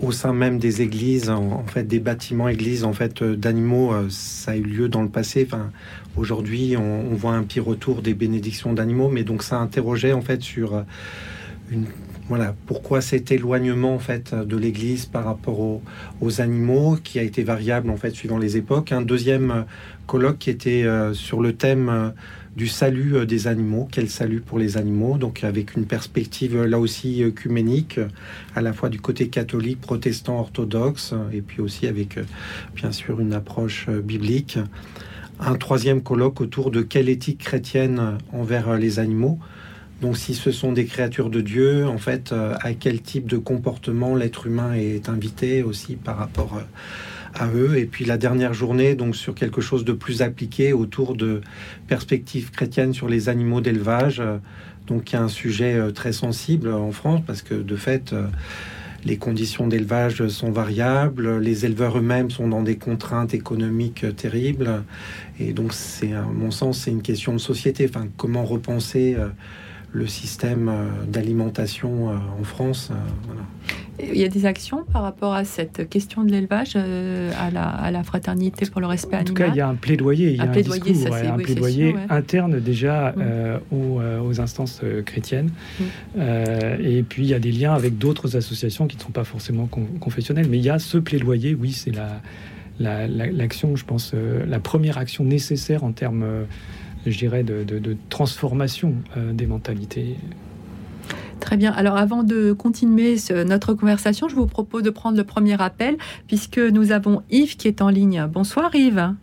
au 0.00 0.12
sein 0.12 0.32
même 0.32 0.58
des 0.58 0.82
églises, 0.82 1.30
en, 1.30 1.64
fait 1.66 1.84
des 1.84 2.00
bâtiments 2.00 2.48
églises 2.48 2.84
en 2.84 2.92
fait 2.92 3.22
d'animaux, 3.22 3.92
ça 4.08 4.52
a 4.52 4.56
eu 4.56 4.62
lieu 4.62 4.88
dans 4.88 5.02
le 5.02 5.08
passé. 5.08 5.46
Enfin, 5.46 5.70
aujourd'hui, 6.16 6.76
on, 6.76 7.14
voit 7.14 7.32
un 7.32 7.42
pire 7.42 7.64
retour 7.64 8.02
des 8.02 8.14
bénédictions 8.14 8.72
d'animaux, 8.72 9.08
mais 9.08 9.24
donc 9.24 9.42
ça 9.42 9.58
interrogeait 9.58 10.12
en 10.12 10.20
fait 10.20 10.42
sur 10.42 10.84
une 11.70 11.86
voilà 12.28 12.54
pourquoi 12.66 13.00
cet 13.00 13.32
éloignement 13.32 13.94
en 13.94 13.98
fait 13.98 14.34
de 14.34 14.56
l'Église 14.56 15.06
par 15.06 15.24
rapport 15.24 15.60
aux, 16.20 16.40
animaux 16.40 16.98
qui 17.02 17.18
a 17.18 17.22
été 17.22 17.42
variable 17.42 17.88
en 17.88 17.96
fait 17.96 18.10
suivant 18.10 18.38
les 18.38 18.58
époques. 18.58 18.92
Un 18.92 19.00
deuxième 19.00 19.64
colloque 20.06 20.38
qui 20.38 20.50
était 20.50 20.84
sur 21.14 21.40
le 21.40 21.54
thème 21.54 22.12
du 22.58 22.66
salut 22.66 23.24
des 23.24 23.46
animaux, 23.46 23.88
quel 23.90 24.10
salut 24.10 24.40
pour 24.40 24.58
les 24.58 24.76
animaux, 24.76 25.16
donc 25.16 25.44
avec 25.44 25.76
une 25.76 25.86
perspective 25.86 26.60
là 26.60 26.80
aussi 26.80 27.22
œcuménique, 27.22 28.00
à 28.56 28.60
la 28.60 28.72
fois 28.72 28.88
du 28.88 29.00
côté 29.00 29.28
catholique, 29.28 29.80
protestant, 29.80 30.40
orthodoxe, 30.40 31.14
et 31.32 31.40
puis 31.40 31.60
aussi 31.62 31.86
avec 31.86 32.18
bien 32.74 32.90
sûr 32.90 33.20
une 33.20 33.32
approche 33.32 33.88
biblique. 33.88 34.58
Un 35.38 35.54
troisième 35.54 36.02
colloque 36.02 36.40
autour 36.40 36.72
de 36.72 36.82
quelle 36.82 37.08
éthique 37.08 37.38
chrétienne 37.38 38.18
envers 38.32 38.76
les 38.76 38.98
animaux. 38.98 39.38
Donc 40.00 40.16
si 40.16 40.34
ce 40.34 40.52
sont 40.52 40.72
des 40.72 40.84
créatures 40.84 41.28
de 41.28 41.40
Dieu, 41.40 41.86
en 41.86 41.98
fait, 41.98 42.30
euh, 42.30 42.54
à 42.60 42.72
quel 42.72 43.02
type 43.02 43.28
de 43.28 43.36
comportement 43.36 44.14
l'être 44.14 44.46
humain 44.46 44.74
est 44.74 45.08
invité 45.08 45.64
aussi 45.64 45.96
par 45.96 46.16
rapport 46.16 46.54
euh, 46.56 46.62
à 47.38 47.48
eux. 47.48 47.78
Et 47.78 47.86
puis 47.86 48.04
la 48.04 48.18
dernière 48.18 48.54
journée, 48.54 48.94
donc 48.94 49.16
sur 49.16 49.34
quelque 49.34 49.60
chose 49.60 49.84
de 49.84 49.92
plus 49.92 50.22
appliqué 50.22 50.72
autour 50.72 51.14
de 51.14 51.40
perspectives 51.86 52.50
chrétiennes 52.50 52.92
sur 52.92 53.08
les 53.08 53.28
animaux 53.28 53.60
d'élevage. 53.60 54.22
Donc 54.86 55.12
y 55.12 55.16
a 55.16 55.22
un 55.22 55.28
sujet 55.28 55.74
euh, 55.74 55.90
très 55.90 56.12
sensible 56.12 56.72
en 56.72 56.92
France 56.92 57.20
parce 57.26 57.42
que 57.42 57.54
de 57.54 57.76
fait 57.76 58.14
les 59.04 59.16
conditions 59.16 59.68
d'élevage 59.68 60.26
sont 60.28 60.50
variables, 60.50 61.38
les 61.38 61.64
éleveurs 61.64 61.98
eux-mêmes 61.98 62.30
sont 62.30 62.48
dans 62.48 62.62
des 62.62 62.76
contraintes 62.76 63.34
économiques 63.34 64.04
terribles, 64.16 64.82
et 65.38 65.52
donc 65.52 65.72
c'est, 65.72 66.12
à 66.12 66.22
mon 66.22 66.50
sens, 66.50 66.80
c'est 66.80 66.90
une 66.90 67.02
question 67.02 67.32
de 67.32 67.38
société. 67.38 67.88
Enfin, 67.88 68.08
comment 68.16 68.44
repenser 68.44 69.14
euh, 69.16 69.28
le 69.92 70.06
système 70.06 70.68
euh, 70.68 70.88
d'alimentation 71.06 72.10
euh, 72.10 72.16
en 72.40 72.44
France 72.44 72.90
il 74.00 74.16
y 74.16 74.24
a 74.24 74.28
des 74.28 74.46
actions 74.46 74.84
par 74.92 75.02
rapport 75.02 75.34
à 75.34 75.44
cette 75.44 75.88
question 75.88 76.22
de 76.24 76.30
l'élevage, 76.30 76.72
euh, 76.76 77.32
à, 77.38 77.50
la, 77.50 77.68
à, 77.68 77.90
la, 77.90 78.02
fraternité 78.02 78.66
pour 78.66 78.80
le 78.80 78.86
respect 78.86 79.16
animal 79.16 79.32
En 79.32 79.34
tout 79.34 79.34
cas, 79.34 79.48
il 79.48 79.56
y 79.56 79.60
a 79.60 79.68
un 79.68 79.74
plaidoyer, 79.74 80.30
il 80.30 80.36
y 80.36 80.40
a 80.40 80.44
un, 80.44 80.48
plaidoyer, 80.48 80.92
discours, 80.92 81.14
un 81.14 81.38
plaidoyer 81.38 81.94
interne 82.08 82.60
déjà 82.60 83.14
euh, 83.18 83.58
euh, 83.72 84.20
aux, 84.20 84.40
instances 84.40 84.82
chrétiennes. 85.04 85.50
Mm. 85.80 86.20
et 86.80 87.02
puis, 87.02 87.24
il 87.24 87.28
y 87.28 87.34
a 87.34 87.38
des 87.38 87.52
liens 87.52 87.74
avec 87.74 87.98
d'autres 87.98 88.36
associations 88.36 88.86
qui 88.86 88.96
ne 88.96 89.02
sont 89.02 89.10
pas 89.10 89.24
forcément 89.24 89.68
confessionnelles. 90.00 90.46
Mais 90.48 90.58
il 90.58 90.64
y 90.64 90.70
a 90.70 90.78
ce 90.78 90.98
plaidoyer, 90.98 91.54
oui, 91.54 91.72
c'est 91.72 91.92
l'action, 92.78 93.70
la, 93.70 93.76
je 93.76 93.84
pense, 93.84 94.14
la 94.46 94.60
première 94.60 94.98
action 94.98 95.24
nécessaire 95.24 95.82
en 95.82 95.92
termes, 95.92 96.24
je 97.06 97.18
dirais, 97.18 97.42
de, 97.42 97.64
de 97.64 97.96
transformation 98.08 98.94
des 99.16 99.46
mentalités. 99.46 100.16
Très 101.40 101.56
bien. 101.56 101.72
Alors 101.72 101.96
avant 101.96 102.22
de 102.22 102.52
continuer 102.52 103.16
notre 103.46 103.74
conversation, 103.74 104.28
je 104.28 104.34
vous 104.34 104.46
propose 104.46 104.82
de 104.82 104.90
prendre 104.90 105.16
le 105.16 105.24
premier 105.24 105.60
appel 105.60 105.96
puisque 106.26 106.58
nous 106.58 106.92
avons 106.92 107.22
Yves 107.30 107.56
qui 107.56 107.68
est 107.68 107.80
en 107.80 107.88
ligne. 107.88 108.26
Bonsoir 108.30 108.74
Yves. 108.74 109.14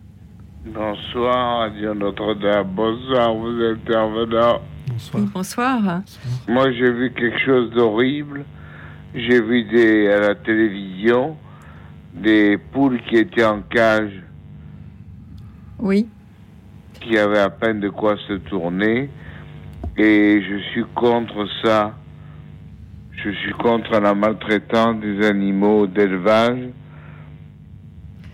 Bonsoir 0.66 1.60
Radio 1.60 1.94
Notre-Dame. 1.94 2.66
Bonsoir 2.74 3.34
vous 3.34 3.62
intervenants. 3.62 4.60
Bonsoir. 4.88 5.24
bonsoir. 5.32 6.02
Moi 6.48 6.72
j'ai 6.72 6.90
vu 6.90 7.12
quelque 7.12 7.38
chose 7.44 7.70
d'horrible. 7.70 8.44
J'ai 9.14 9.40
vu 9.40 9.64
des, 9.64 10.08
à 10.08 10.20
la 10.20 10.34
télévision 10.34 11.36
des 12.14 12.58
poules 12.58 13.00
qui 13.08 13.16
étaient 13.16 13.44
en 13.44 13.62
cage. 13.62 14.22
Oui. 15.78 16.08
Qui 17.00 17.16
avaient 17.18 17.38
à 17.38 17.50
peine 17.50 17.80
de 17.80 17.88
quoi 17.88 18.16
se 18.26 18.34
tourner. 18.34 19.10
Et 19.96 20.42
je 20.42 20.58
suis 20.70 20.84
contre 20.94 21.46
ça. 21.62 21.94
Je 23.16 23.30
suis 23.30 23.52
contre 23.52 23.98
la 23.98 24.14
maltraitance 24.14 25.00
des 25.00 25.26
animaux 25.26 25.86
d'élevage 25.86 26.68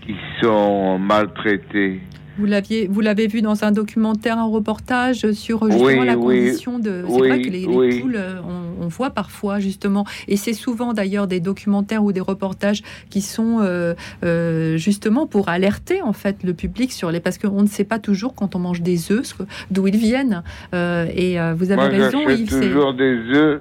qui 0.04 0.16
sont 0.42 0.98
maltraités. 0.98 2.00
Vous 2.38 2.46
l'aviez, 2.46 2.88
vous 2.88 3.00
l'avez 3.00 3.26
vu 3.26 3.42
dans 3.42 3.62
un 3.64 3.72
documentaire, 3.72 4.38
un 4.38 4.46
reportage 4.46 5.30
sur 5.32 5.70
justement 5.70 6.02
la 6.02 6.16
condition 6.16 6.78
de. 6.78 7.04
C'est 7.06 7.18
vrai 7.18 7.42
que 7.42 7.50
les, 7.50 7.66
poules, 7.66 8.16
euh, 8.16 8.40
on, 8.80 8.88
voit 8.88 9.10
parfois 9.10 9.60
justement, 9.60 10.04
et 10.28 10.36
c'est 10.36 10.54
souvent 10.54 10.94
d'ailleurs 10.94 11.26
des 11.26 11.40
documentaires 11.40 12.02
ou 12.02 12.12
des 12.12 12.20
reportages 12.20 12.82
qui 13.10 13.20
sont 13.20 13.58
euh, 13.60 13.94
euh, 14.24 14.76
justement 14.78 15.26
pour 15.26 15.50
alerter 15.50 16.02
en 16.02 16.12
fait 16.12 16.42
le 16.42 16.54
public 16.54 16.92
sur 16.92 17.10
les, 17.10 17.20
parce 17.20 17.38
qu'on 17.38 17.62
ne 17.62 17.68
sait 17.68 17.84
pas 17.84 17.98
toujours 17.98 18.34
quand 18.34 18.56
on 18.56 18.58
mange 18.58 18.80
des 18.80 19.12
œufs 19.12 19.36
d'où 19.70 19.86
ils 19.86 19.96
viennent. 19.96 20.42
et 20.72 21.36
vous 21.54 21.70
avez 21.70 21.76
Moi, 21.76 21.88
raison, 21.88 22.28
Yves. 22.28 22.48
toujours 22.48 22.94
des 22.94 23.14
œufs 23.34 23.60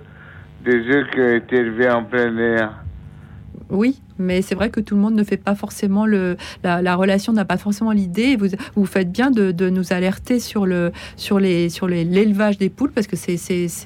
des 0.64 0.80
œufs 0.90 1.10
qui 1.12 1.20
ont 1.20 1.36
été 1.36 1.56
élevés 1.58 1.90
en 1.90 2.04
plein 2.04 2.38
air. 2.38 2.82
Oui, 3.70 4.02
mais 4.20 4.42
c'est 4.42 4.54
vrai 4.54 4.70
que 4.70 4.82
tout 4.82 4.96
le 4.96 5.02
monde 5.02 5.16
ne 5.16 5.24
fait 5.24 5.38
pas 5.38 5.56
forcément 5.56 6.06
le, 6.06 6.36
la, 6.62 6.96
relation 6.96 7.32
n'a 7.32 7.46
pas 7.46 7.58
forcément 7.58 7.92
l'idée. 7.92 8.36
Vous, 8.36 8.48
vous 8.76 8.86
faites 8.86 9.10
bien 9.10 9.32
de, 9.32 9.52
de, 9.52 9.70
nous 9.70 9.94
alerter 9.94 10.40
sur 10.40 10.66
le 10.66 10.92
sur 11.16 11.40
les 11.40 11.70
sur 11.70 11.88
l'élevage 11.88 12.58
des 12.58 12.70
poules 12.70 12.92
parce 12.92 13.08
que 13.08 13.16
c'est 13.16 13.38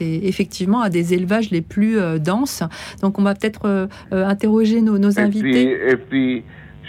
effectivement 0.01 0.81
un 0.81 0.89
des 0.89 1.13
élevages 1.13 1.51
les 1.51 1.61
plus 1.61 1.99
euh, 1.99 2.17
denses. 2.17 2.63
Donc 3.01 3.19
on 3.19 3.21
va 3.21 3.35
peut-être 3.35 3.65
euh, 3.65 3.87
euh, 4.11 4.25
interroger 4.25 4.81
nos, 4.81 4.97
nos 4.97 5.19
invités. 5.19 5.77
et 5.87 5.97
puis 5.97 6.43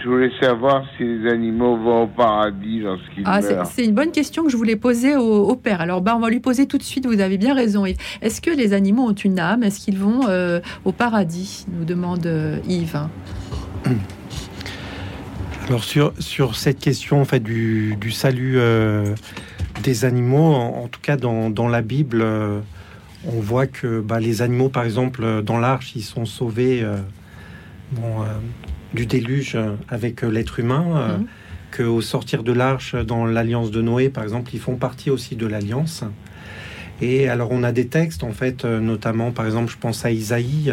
je 0.07 0.11
voulais 0.13 0.31
savoir 0.41 0.85
si 0.97 1.03
les 1.03 1.29
animaux 1.29 1.77
vont 1.77 2.05
au 2.05 2.07
paradis 2.07 2.79
lorsqu'ils 2.79 3.25
ah, 3.25 3.41
meurent. 3.41 3.67
C'est 3.67 3.85
une 3.85 3.95
bonne 3.95 4.13
question 4.13 4.45
que 4.45 4.51
je 4.51 4.57
voulais 4.57 4.77
poser 4.77 5.17
au, 5.17 5.57
père. 5.57 5.81
Alors, 5.81 6.01
bah, 6.01 6.15
on 6.17 6.21
va 6.21 6.31
lui 6.31 6.39
poser 6.39 6.67
tout 6.67 6.79
de 6.79 6.85
suite. 6.85 7.07
Vous 7.07 7.21
avez 7.21 7.39
bien 7.39 7.55
raison. 7.55 7.85
Est-ce 7.85 8.41
que 8.41 8.51
les 8.51 8.73
animaux 8.73 9.03
ont 9.09 9.15
une 9.15 9.41
âme? 9.41 9.65
Est-ce 9.65 9.81
qu'ils 9.81 9.99
vont 9.99 10.29
euh, 10.29 10.61
au 10.85 10.93
paradis? 10.93 11.67
Nous 11.73 11.85
demande 11.85 12.25
euh, 12.27 12.59
Yves. 12.69 13.01
Alors 15.67 15.83
sur, 15.83 16.13
sur 16.21 16.55
cette 16.55 16.79
question 16.79 17.21
en 17.21 17.25
fait 17.25 17.41
du, 17.41 17.97
du 17.97 18.13
salut 18.13 18.59
euh, 18.59 19.13
des 19.83 20.05
animaux, 20.05 20.55
en, 20.55 20.87
tout 20.87 21.01
cas 21.01 21.17
dans, 21.17 21.51
dans 21.51 21.67
la 21.67 21.83
Bible, 21.83 22.25
on 23.27 23.41
voit 23.41 23.67
que 23.67 24.01
bah, 24.01 24.21
les 24.21 24.41
animaux, 24.41 24.69
par 24.69 24.85
exemple, 24.85 25.43
dans 25.43 25.59
l'arche, 25.59 25.97
ils 25.97 26.05
sont 26.05 26.27
sauvés. 26.27 26.87
bon, 27.91 28.25
du 28.95 29.07
déluge 29.07 29.57
avec 29.89 30.25
euh, 30.25 30.29
l'être 30.29 30.61
humain, 30.61 30.85
euh, 30.97 31.19
mhm. 31.19 31.27
que 31.71 31.83
au 31.83 32.01
sortir 32.01 32.43
de 32.43 32.53
l'arche 32.53 32.95
dans 32.95 33.27
l'alliance 33.27 33.71
de 33.71 33.83
Noé, 33.83 34.09
par 34.09 34.25
exemple, 34.25 34.51
ils 34.55 34.61
font 34.61 34.77
partie 34.77 35.11
aussi 35.11 35.37
de 35.37 35.47
l'alliance. 35.47 36.05
Et 37.03 37.29
alors 37.29 37.51
on 37.51 37.63
a 37.63 37.73
des 37.73 37.89
textes, 37.89 38.25
en 38.25 38.33
fait, 38.33 38.65
euh, 38.65 38.81
notamment, 38.81 39.31
par 39.31 39.45
exemple, 39.45 39.71
je 39.71 39.77
pense 39.77 40.05
à 40.05 40.11
Isaïe, 40.11 40.73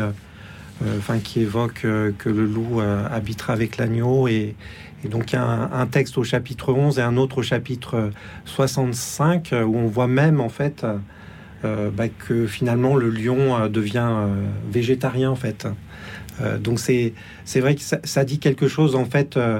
enfin, 0.97 1.19
qui 1.19 1.41
évoque 1.41 1.81
que 1.81 2.29
le 2.29 2.45
loup 2.45 2.81
habitera 2.81 3.53
avec 3.53 3.77
l'agneau. 3.77 4.27
Et, 4.27 4.55
donc 5.09 5.33
il 5.33 5.35
y 5.35 5.37
a 5.37 5.69
un, 5.73 5.85
texte 5.85 6.17
au 6.17 6.23
chapitre 6.23 6.73
11 6.73 6.97
et 6.97 7.01
un 7.01 7.17
autre 7.17 7.39
au 7.39 7.41
chapitre 7.41 8.11
65, 8.45 9.53
où 9.65 9.77
on 9.77 9.87
voit 9.87 10.07
même, 10.07 10.41
en 10.41 10.49
fait, 10.49 10.85
bah, 11.63 12.07
que 12.09 12.47
finalement 12.47 12.95
le 12.95 13.09
lion 13.09 13.67
devient 13.69 14.11
végétarien, 14.71 15.29
en 15.29 15.35
fait. 15.35 15.67
Euh, 16.41 16.57
donc 16.57 16.79
c'est 16.79 17.13
vrai 17.59 17.75
que 17.75 17.81
ça, 17.81 18.25
dit 18.25 18.39
quelque 18.39 18.67
chose 18.67 18.95
en 18.95 19.05
fait 19.05 19.37
euh, 19.37 19.59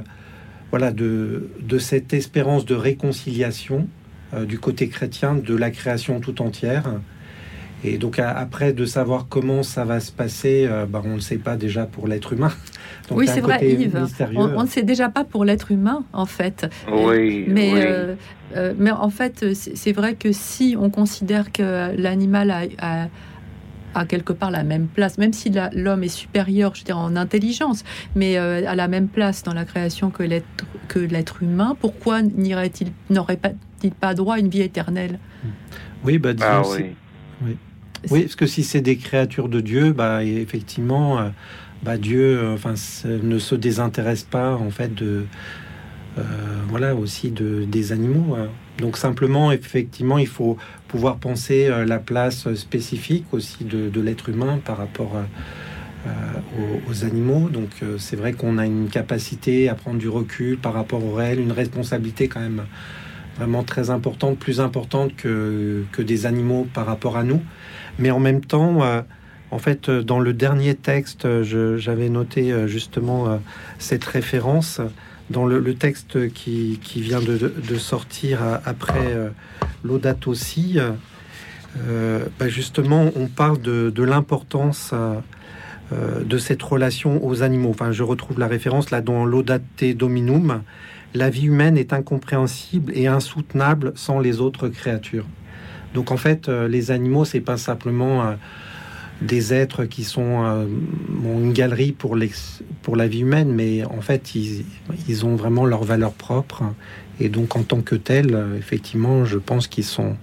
voilà, 0.72 0.92
de, 0.92 1.50
de, 1.62 1.77
cette 1.77 2.13
espérance 2.13 2.65
de 2.65 2.75
réconciliation 2.75 3.88
euh, 4.34 4.46
du 4.46 4.60
côté 4.60 4.88
chrétien 4.88 5.36
de 5.36 5.56
la 5.56 5.72
création 5.72 6.20
tout 6.20 6.42
entière. 6.42 6.86
Et 7.86 7.98
donc 7.98 8.18
après 8.18 8.72
de 8.72 8.86
savoir 8.86 9.27
comment 9.27 9.62
ça 9.62 9.84
va 9.84 10.00
se 10.00 10.12
passer, 10.12 10.70
bah, 10.88 11.01
on 11.03 11.10
ne 11.10 11.13
le 11.15 11.20
sait 11.20 11.38
pas 11.38 11.58
déjà 11.58 11.86
pour 11.86 12.08
l'être 12.08 12.32
humain. 12.32 12.53
oui, 13.12 13.27
c'est 13.27 13.42
vrai, 13.42 13.60
Yves. 13.62 14.08
On, 14.38 14.63
ne 14.63 14.68
sait 14.70 14.84
déjà 14.84 15.10
pas 15.10 15.25
pour 15.25 15.44
l'être 15.44 15.70
humain, 15.70 16.06
en 16.13 16.25
fait. 16.25 16.65
Oui. 16.89 17.44
Mais, 17.50 18.15
mais 18.77 18.92
en 18.92 19.10
fait, 19.10 19.53
c'est 19.53 19.92
vrai 19.92 20.15
que 20.15 20.32
si 20.32 20.77
on 20.80 20.89
considère 20.89 21.51
que 21.51 21.94
l'animal 21.98 22.51
a 22.80 23.10
à 23.93 24.05
quelque 24.05 24.33
part 24.33 24.51
la 24.51 24.63
même 24.63 24.88
place, 24.88 25.17
même 25.17 25.33
si 25.33 25.51
l'homme 25.73 26.03
est 26.03 26.07
supérieur, 26.07 26.75
je 26.75 26.83
dirais, 26.83 27.00
en 27.00 27.15
intelligence, 27.15 27.83
mais 28.15 28.38
euh, 28.38 28.67
à 28.67 28.75
la 28.75 28.88
même 28.88 29.07
place 29.07 29.43
dans 29.43 29.53
la 29.53 29.65
création 29.65 30.09
que 30.09 30.23
l'être 30.23 30.45
que 30.88 31.00
l'être 31.00 31.43
humain, 31.43 31.77
pourquoi 31.79 32.21
n'irait-il 32.21 32.91
n'aurait-il 33.09 33.91
pas 33.91 34.13
droit 34.13 34.35
à 34.35 34.39
une 34.39 34.50
vie 34.50 34.62
éternelle? 34.62 35.19
Oui, 36.03 36.17
bah 36.17 36.33
disons, 36.33 36.47
ah 36.47 36.62
oui. 37.41 37.55
oui. 38.09 38.21
parce 38.21 38.35
que 38.35 38.45
si 38.45 38.63
c'est 38.63 38.81
des 38.81 38.97
créatures 38.97 39.50
de 39.50 39.62
Dieu, 39.62 39.93
bah 39.93 40.23
effectivement, 40.23 41.19
euh, 41.19 41.29
bah 41.83 41.97
Dieu, 41.97 42.38
euh, 42.38 42.53
enfin, 42.53 42.73
ne 43.05 43.39
se 43.39 43.55
désintéresse 43.55 44.23
pas 44.23 44.55
en 44.55 44.69
fait 44.69 44.93
de 44.93 45.25
voilà 46.67 46.95
aussi 46.95 47.31
de 47.31 47.65
des 47.65 47.91
animaux. 47.91 48.35
Hein. 48.35 48.50
Donc 48.80 48.98
simplement, 48.98 49.51
effectivement, 49.51 50.18
il 50.18 50.27
faut 50.27 50.58
pouvoir 50.88 51.18
penser 51.18 51.68
euh, 51.68 51.86
la 51.86 52.00
place 52.00 52.53
spécifique 52.56 53.25
aussi 53.32 53.63
de, 53.63 54.01
l'être 54.01 54.30
humain 54.30 54.60
par 54.63 54.77
rapport 54.77 55.15
euh, 55.15 55.24
euh, 56.08 56.89
aux, 56.89 57.06
animaux. 57.06 57.50
Donc 57.50 57.70
c'est 57.98 58.15
vrai 58.15 58.34
qu'on 58.34 58.58
a 58.58 58.65
une 58.65 58.89
capacité 58.89 59.70
à 59.70 59.75
prendre 59.75 60.00
du 60.00 60.10
recul 60.10 60.58
par 60.58 60.74
rapport 60.74 61.03
au 61.03 61.13
réel, 61.13 61.39
une 61.39 61.51
responsabilité 61.51 62.27
quand 62.27 62.42
même 62.42 62.63
vraiment 63.38 63.63
très 63.63 63.89
importante, 63.89 64.38
plus 64.38 64.60
importante 64.60 65.15
que, 65.15 65.84
que 65.92 66.01
des 66.01 66.25
animaux 66.25 66.68
par 66.74 66.86
rapport 66.86 67.18
à 67.18 67.24
nous. 67.24 67.42
Mais 68.00 68.12
en 68.12 68.20
même 68.20 68.42
temps, 68.42 68.82
En 69.51 69.60
fait, 69.60 69.92
dans 69.92 70.20
le 70.20 70.34
dernier 70.34 70.74
texte, 70.74 71.27
j'avais 71.77 72.10
noté 72.10 72.51
justement 72.68 73.39
cette 73.77 74.03
référence 74.03 74.82
dans 75.30 75.46
le, 75.46 75.74
texte 75.75 76.32
qui, 76.34 76.80
vient 76.96 77.22
de, 77.22 77.77
sortir 77.77 78.39
après 78.65 79.32
l'Audate 79.84 80.27
aussi. 80.27 80.77
Bah, 81.75 82.48
justement, 82.48 83.12
on 83.15 83.27
parle 83.27 83.62
de, 83.62 84.03
l'importance 84.03 84.94
de 85.92 86.38
cette 86.38 86.62
relation 86.62 87.25
aux 87.25 87.42
animaux. 87.42 87.70
Enfin, 87.70 87.92
je 87.92 88.03
retrouve 88.03 88.39
la 88.39 88.48
référence 88.48 88.92
là 88.92 89.01
dans 89.01 89.25
l'Audate 89.25 89.84
Dominum 89.96 90.62
la 91.13 91.30
vie 91.30 91.46
humaine 91.46 91.77
est 91.77 91.94
incompréhensible 91.94 92.92
et 92.96 93.08
insoutenable 93.08 93.94
sans 93.96 94.20
les 94.20 94.42
autres 94.42 94.68
créatures. 94.68 95.25
Donc 95.94 96.12
en 96.12 96.18
fait, 96.18 96.50
euh, 96.50 96.68
les 96.68 96.92
animaux, 96.92 97.24
c'est 97.24 97.42
pas 97.42 97.58
simplement 97.58 98.25
euh, 98.25 98.34
des 99.22 99.53
êtres 99.53 99.86
qui 99.86 100.03
sont 100.03 100.43
euh, 100.43 100.65
une 101.24 101.53
galerie 101.53 101.91
pour, 101.91 102.17
pour 102.82 102.96
la 102.96 103.08
vie 103.08 103.22
humaine, 103.22 103.53
mais 103.53 103.86
en 103.86 104.01
fait, 104.01 104.36
ils, 104.36 104.65
ils 105.08 105.25
ont 105.25 105.36
vraiment 105.36 105.65
leur 105.65 105.84
valeur 105.84 106.13
propre 106.13 106.63
et 107.20 107.29
donc 107.29 107.55
en 107.55 107.63
tant 107.63 107.82
que 107.82 107.96
tel, 107.96 108.34
euh, 108.34 108.58
effectivement, 108.58 109.24
je 109.24 109.38
pense 109.38 109.67
qu'ils 109.67 109.84
sont 109.84 110.15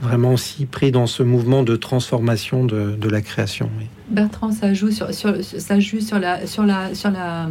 vraiment 0.00 0.34
aussi 0.34 0.64
pris 0.66 0.92
dans 0.92 1.06
ce 1.06 1.22
mouvement 1.22 1.62
de 1.62 1.74
transformation 1.74 2.64
de, 2.64 3.08
la 3.08 3.20
création. 3.20 3.68
Bertrand, 4.08 4.52
ça 4.52 4.72
joue 4.72 4.90
sur, 4.90 5.12
ça 5.12 5.80
joue 5.80 6.00
sur 6.00 6.18
la 6.18 6.46
sur 6.46 6.64
la 6.64 6.94
sur 6.94 7.10
la, 7.10 7.48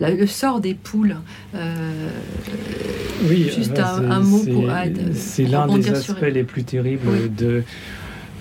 le 0.00 0.26
sort 0.26 0.60
des 0.60 0.74
poules. 0.74 1.16
Euh, 1.54 2.08
oui, 3.28 3.50
juste 3.54 3.78
un, 3.78 4.20
mot 4.20 4.44
pour 4.44 4.70
c'est 5.12 5.44
l'un 5.44 5.66
des 5.78 5.90
aspects 5.90 6.22
les 6.22 6.44
plus 6.44 6.64
terribles 6.64 7.34
de 7.34 7.62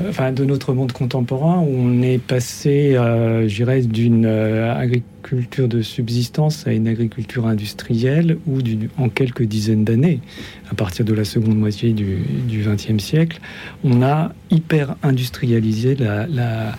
enfin, 0.07 0.31
de 0.31 0.45
notre 0.45 0.73
monde 0.73 0.91
contemporain 0.91 1.59
où 1.59 1.69
on 1.69 2.01
est 2.01 2.17
passé, 2.17 2.95
euh, 2.95 3.47
je 3.47 3.55
dirais, 3.55 3.81
d'une 3.81 4.25
euh, 4.25 4.73
agriculture 4.75 5.67
de 5.67 5.81
subsistance 5.81 6.67
à 6.67 6.73
une 6.73 6.87
agriculture 6.87 7.47
industrielle 7.47 8.37
où, 8.47 8.59
en 8.97 9.09
quelques 9.09 9.43
dizaines 9.43 9.83
d'années, 9.83 10.19
à 10.71 10.75
partir 10.75 11.05
de 11.05 11.13
la 11.13 11.25
seconde 11.25 11.57
moitié 11.57 11.93
du 11.93 12.63
XXe 12.65 13.03
siècle, 13.03 13.39
on 13.83 14.01
a 14.01 14.33
hyper 14.51 14.95
industrialisé 15.03 15.95
la, 15.95 16.73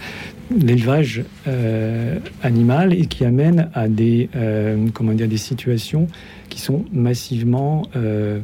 l'élevage 0.51 1.25
euh, 1.47 2.19
animal 2.43 2.93
et 2.93 3.07
qui 3.07 3.25
amène 3.25 3.69
à 3.75 3.89
des, 3.89 4.29
euh, 4.37 4.87
comment 4.95 5.13
dire, 5.13 5.29
des 5.29 5.37
situations 5.37 6.07
qui 6.49 6.61
sont 6.61 6.85
massivement 6.93 7.83
euh, 7.97 8.41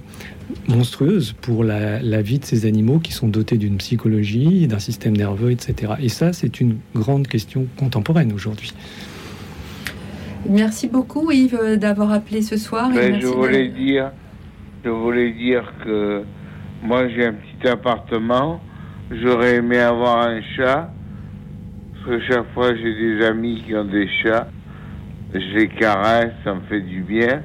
monstrueuses 0.69 1.33
pour 1.41 1.65
la, 1.65 2.23
vie 2.23 2.39
de 2.39 2.45
ces 2.45 2.67
animaux 2.67 2.99
qui 2.99 3.13
sont 3.13 3.29
dotés 3.29 3.57
d'une 3.57 3.77
psychologie, 3.77 4.67
d'un 4.67 4.79
système 4.79 5.17
nerveux, 5.17 5.53
etc. 5.53 5.95
Et 6.01 6.09
ça, 6.09 6.33
c'est 6.33 6.61
une 6.61 6.79
grande 6.95 7.29
question 7.29 7.67
contemporaine 7.77 8.33
aujourd'hui. 8.33 8.73
Merci 10.49 10.89
beaucoup 10.89 11.31
Yves 11.31 11.77
d'avoir 11.77 12.11
appelé 12.11 12.43
ce 12.43 12.57
soir. 12.57 12.91
Ben, 12.93 13.21
je 13.21 13.27
voulais 13.29 13.69
dire, 13.69 14.11
je 14.85 14.91
voulais 14.91 15.33
dire 15.33 15.73
que 15.85 16.25
moi 16.83 17.09
j'ai 17.09 17.27
un 17.27 17.35
petit 17.35 17.69
appartement. 17.69 18.61
J'aurais 19.13 19.57
aimé 19.57 19.79
avoir 19.79 20.27
un 20.27 20.41
chat. 20.57 20.93
Que 22.05 22.21
chaque 22.21 22.53
fois 22.53 22.75
j'ai 22.75 22.95
des 22.95 23.25
amis 23.27 23.63
qui 23.67 23.75
ont 23.75 23.85
des 23.85 24.09
chats. 24.23 24.49
Je 25.33 25.57
les 25.57 25.69
caresse, 25.69 26.33
ça 26.45 26.55
me 26.55 26.61
fait 26.63 26.81
du 26.81 27.03
bien 27.03 27.43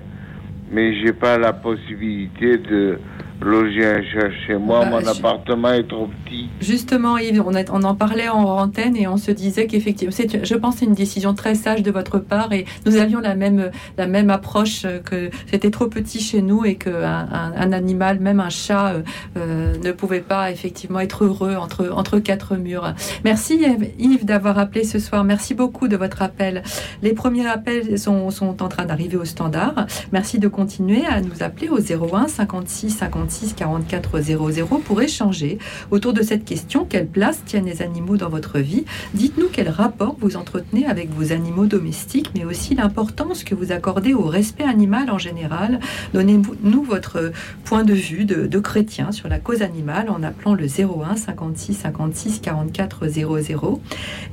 mais 0.69 0.99
j'ai 1.01 1.13
pas 1.13 1.37
la 1.37 1.53
possibilité 1.53 2.57
de 2.57 2.99
loger 3.41 4.01
chez 4.45 4.55
moi. 4.55 4.85
Bah, 4.85 4.91
Mon 4.91 5.07
appartement 5.07 5.71
est 5.71 5.87
trop 5.87 6.07
petit. 6.25 6.49
Justement, 6.59 7.17
Yves, 7.17 7.43
on, 7.45 7.53
on 7.71 7.83
en 7.83 7.95
parlait 7.95 8.29
en 8.29 8.43
antenne 8.43 8.95
et 8.95 9.07
on 9.07 9.17
se 9.17 9.31
disait 9.31 9.67
qu'effectivement, 9.67 10.15
je 10.43 10.55
pense 10.55 10.75
que 10.75 10.79
c'est 10.79 10.85
une 10.85 10.93
décision 10.93 11.33
très 11.33 11.55
sage 11.55 11.83
de 11.83 11.91
votre 11.91 12.19
part 12.19 12.51
et 12.53 12.65
nous 12.85 12.97
avions 12.97 13.19
la 13.19 13.35
même, 13.35 13.71
la 13.97 14.07
même 14.07 14.29
approche 14.29 14.85
que 15.05 15.29
c'était 15.49 15.71
trop 15.71 15.87
petit 15.87 16.19
chez 16.19 16.41
nous 16.41 16.65
et 16.65 16.75
qu'un 16.75 17.27
un, 17.31 17.71
animal, 17.71 18.19
même 18.19 18.39
un 18.39 18.49
chat, 18.49 18.93
euh, 18.93 19.01
euh, 19.37 19.77
ne 19.83 19.91
pouvait 19.91 20.21
pas 20.21 20.51
effectivement 20.51 20.99
être 20.99 21.23
heureux 21.25 21.55
entre, 21.55 21.89
entre 21.93 22.19
quatre 22.19 22.55
murs. 22.55 22.93
Merci 23.23 23.61
Yves 23.99 24.25
d'avoir 24.25 24.57
appelé 24.57 24.83
ce 24.83 24.99
soir. 24.99 25.23
Merci 25.23 25.53
beaucoup 25.53 25.87
de 25.87 25.97
votre 25.97 26.21
appel. 26.21 26.63
Les 27.01 27.13
premiers 27.13 27.47
appels 27.47 27.99
sont, 27.99 28.29
sont 28.31 28.61
en 28.63 28.67
train 28.67 28.85
d'arriver 28.85 29.17
au 29.17 29.25
standard. 29.25 29.85
Merci 30.11 30.39
de 30.39 30.47
continuer 30.47 31.05
à 31.05 31.21
nous 31.21 31.43
appeler 31.43 31.69
au 31.69 31.79
01 31.79 32.27
56 32.27 33.03
56 33.27 33.53
44 33.53 34.21
00 34.21 34.81
pour 34.85 35.01
échanger 35.01 35.57
autour 35.91 36.13
de 36.13 36.21
cette 36.21 36.45
question 36.45 36.85
quelle 36.85 37.07
place 37.07 37.43
tiennent 37.45 37.65
les 37.65 37.81
animaux 37.81 38.17
dans 38.17 38.29
votre 38.29 38.59
vie? 38.59 38.85
Dites-nous 39.13 39.47
quel 39.51 39.69
rapport 39.69 40.15
vous 40.19 40.37
entretenez 40.37 40.85
avec 40.85 41.09
vos 41.11 41.31
animaux 41.31 41.65
domestiques, 41.65 42.31
mais 42.35 42.45
aussi 42.45 42.75
l'importance 42.75 43.43
que 43.43 43.55
vous 43.55 43.71
accordez 43.71 44.13
au 44.13 44.23
respect 44.23 44.63
animal 44.63 45.11
en 45.11 45.17
général. 45.17 45.79
Donnez-nous 46.13 46.83
votre 46.83 47.31
point 47.65 47.83
de 47.83 47.93
vue 47.93 48.25
de, 48.25 48.59
chrétien 48.59 49.11
sur 49.11 49.29
la 49.29 49.37
cause 49.39 49.61
animale 49.61 50.09
en 50.09 50.23
appelant 50.23 50.55
le 50.55 50.65
01 50.65 51.15
56 51.15 51.73
56 51.73 52.39
44 52.39 53.07
00. 53.07 53.81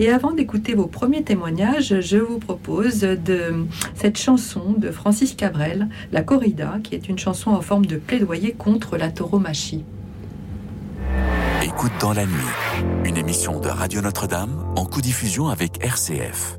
Et 0.00 0.10
avant 0.10 0.32
d'écouter 0.32 0.74
vos 0.74 0.86
premiers 0.86 1.22
témoignages, 1.22 2.00
je 2.00 2.16
vous 2.16 2.38
propose 2.38 3.00
de 3.00 3.66
cette 3.94 4.18
chanson 4.18 4.74
de 4.78 4.90
Francis 4.90 5.34
Cabrel, 5.34 5.88
la 6.10 6.22
corrida, 6.22 6.78
qui 6.82 6.94
est 6.94 7.08
une 7.08 7.18
chanson 7.18 7.50
en 7.50 7.60
forme 7.60 7.86
de 7.86 7.96
plaidoyer 7.96 8.52
contre 8.52 8.83
la 8.92 9.10
tauromachie. 9.10 9.84
Écoute 11.62 11.92
dans 12.00 12.12
la 12.12 12.26
nuit, 12.26 12.32
une 13.04 13.16
émission 13.16 13.58
de 13.58 13.68
Radio 13.68 14.00
Notre-Dame 14.00 14.64
en 14.76 14.84
co-diffusion 14.84 15.48
avec 15.48 15.82
RCF. 15.84 16.58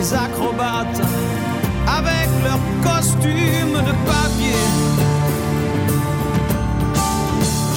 Acrobates 0.00 1.02
avec 1.86 2.28
leurs 2.44 2.66
costumes 2.82 3.78
de 3.88 3.94
papier. 4.06 4.64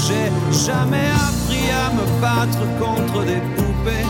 J'ai 0.06 0.30
jamais 0.66 1.10
appris 1.28 1.66
à 1.72 1.90
me 1.98 2.06
battre 2.22 2.64
contre 2.80 3.26
des 3.26 3.42
poupées. 3.56 4.06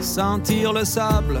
Sentir 0.00 0.72
le 0.72 0.84
sable 0.84 1.40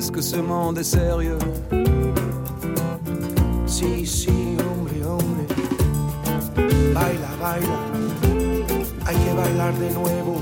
Est-ce 0.00 0.12
que 0.12 0.22
ce 0.22 0.36
monde 0.36 0.78
est 0.78 0.82
sérieux 0.82 1.36
Sí, 3.66 4.06
sí, 4.06 4.56
hombre, 4.58 4.92
hombre. 5.06 5.44
Baila, 6.94 7.28
baila. 7.38 7.78
Hay 9.06 9.14
que 9.14 9.34
bailar 9.36 9.74
de 9.74 9.90
nuevo. 9.90 10.40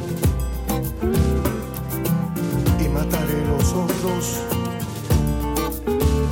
Y 2.79 2.89
mataré 2.89 3.45
los 3.49 3.73
otros. 3.73 4.39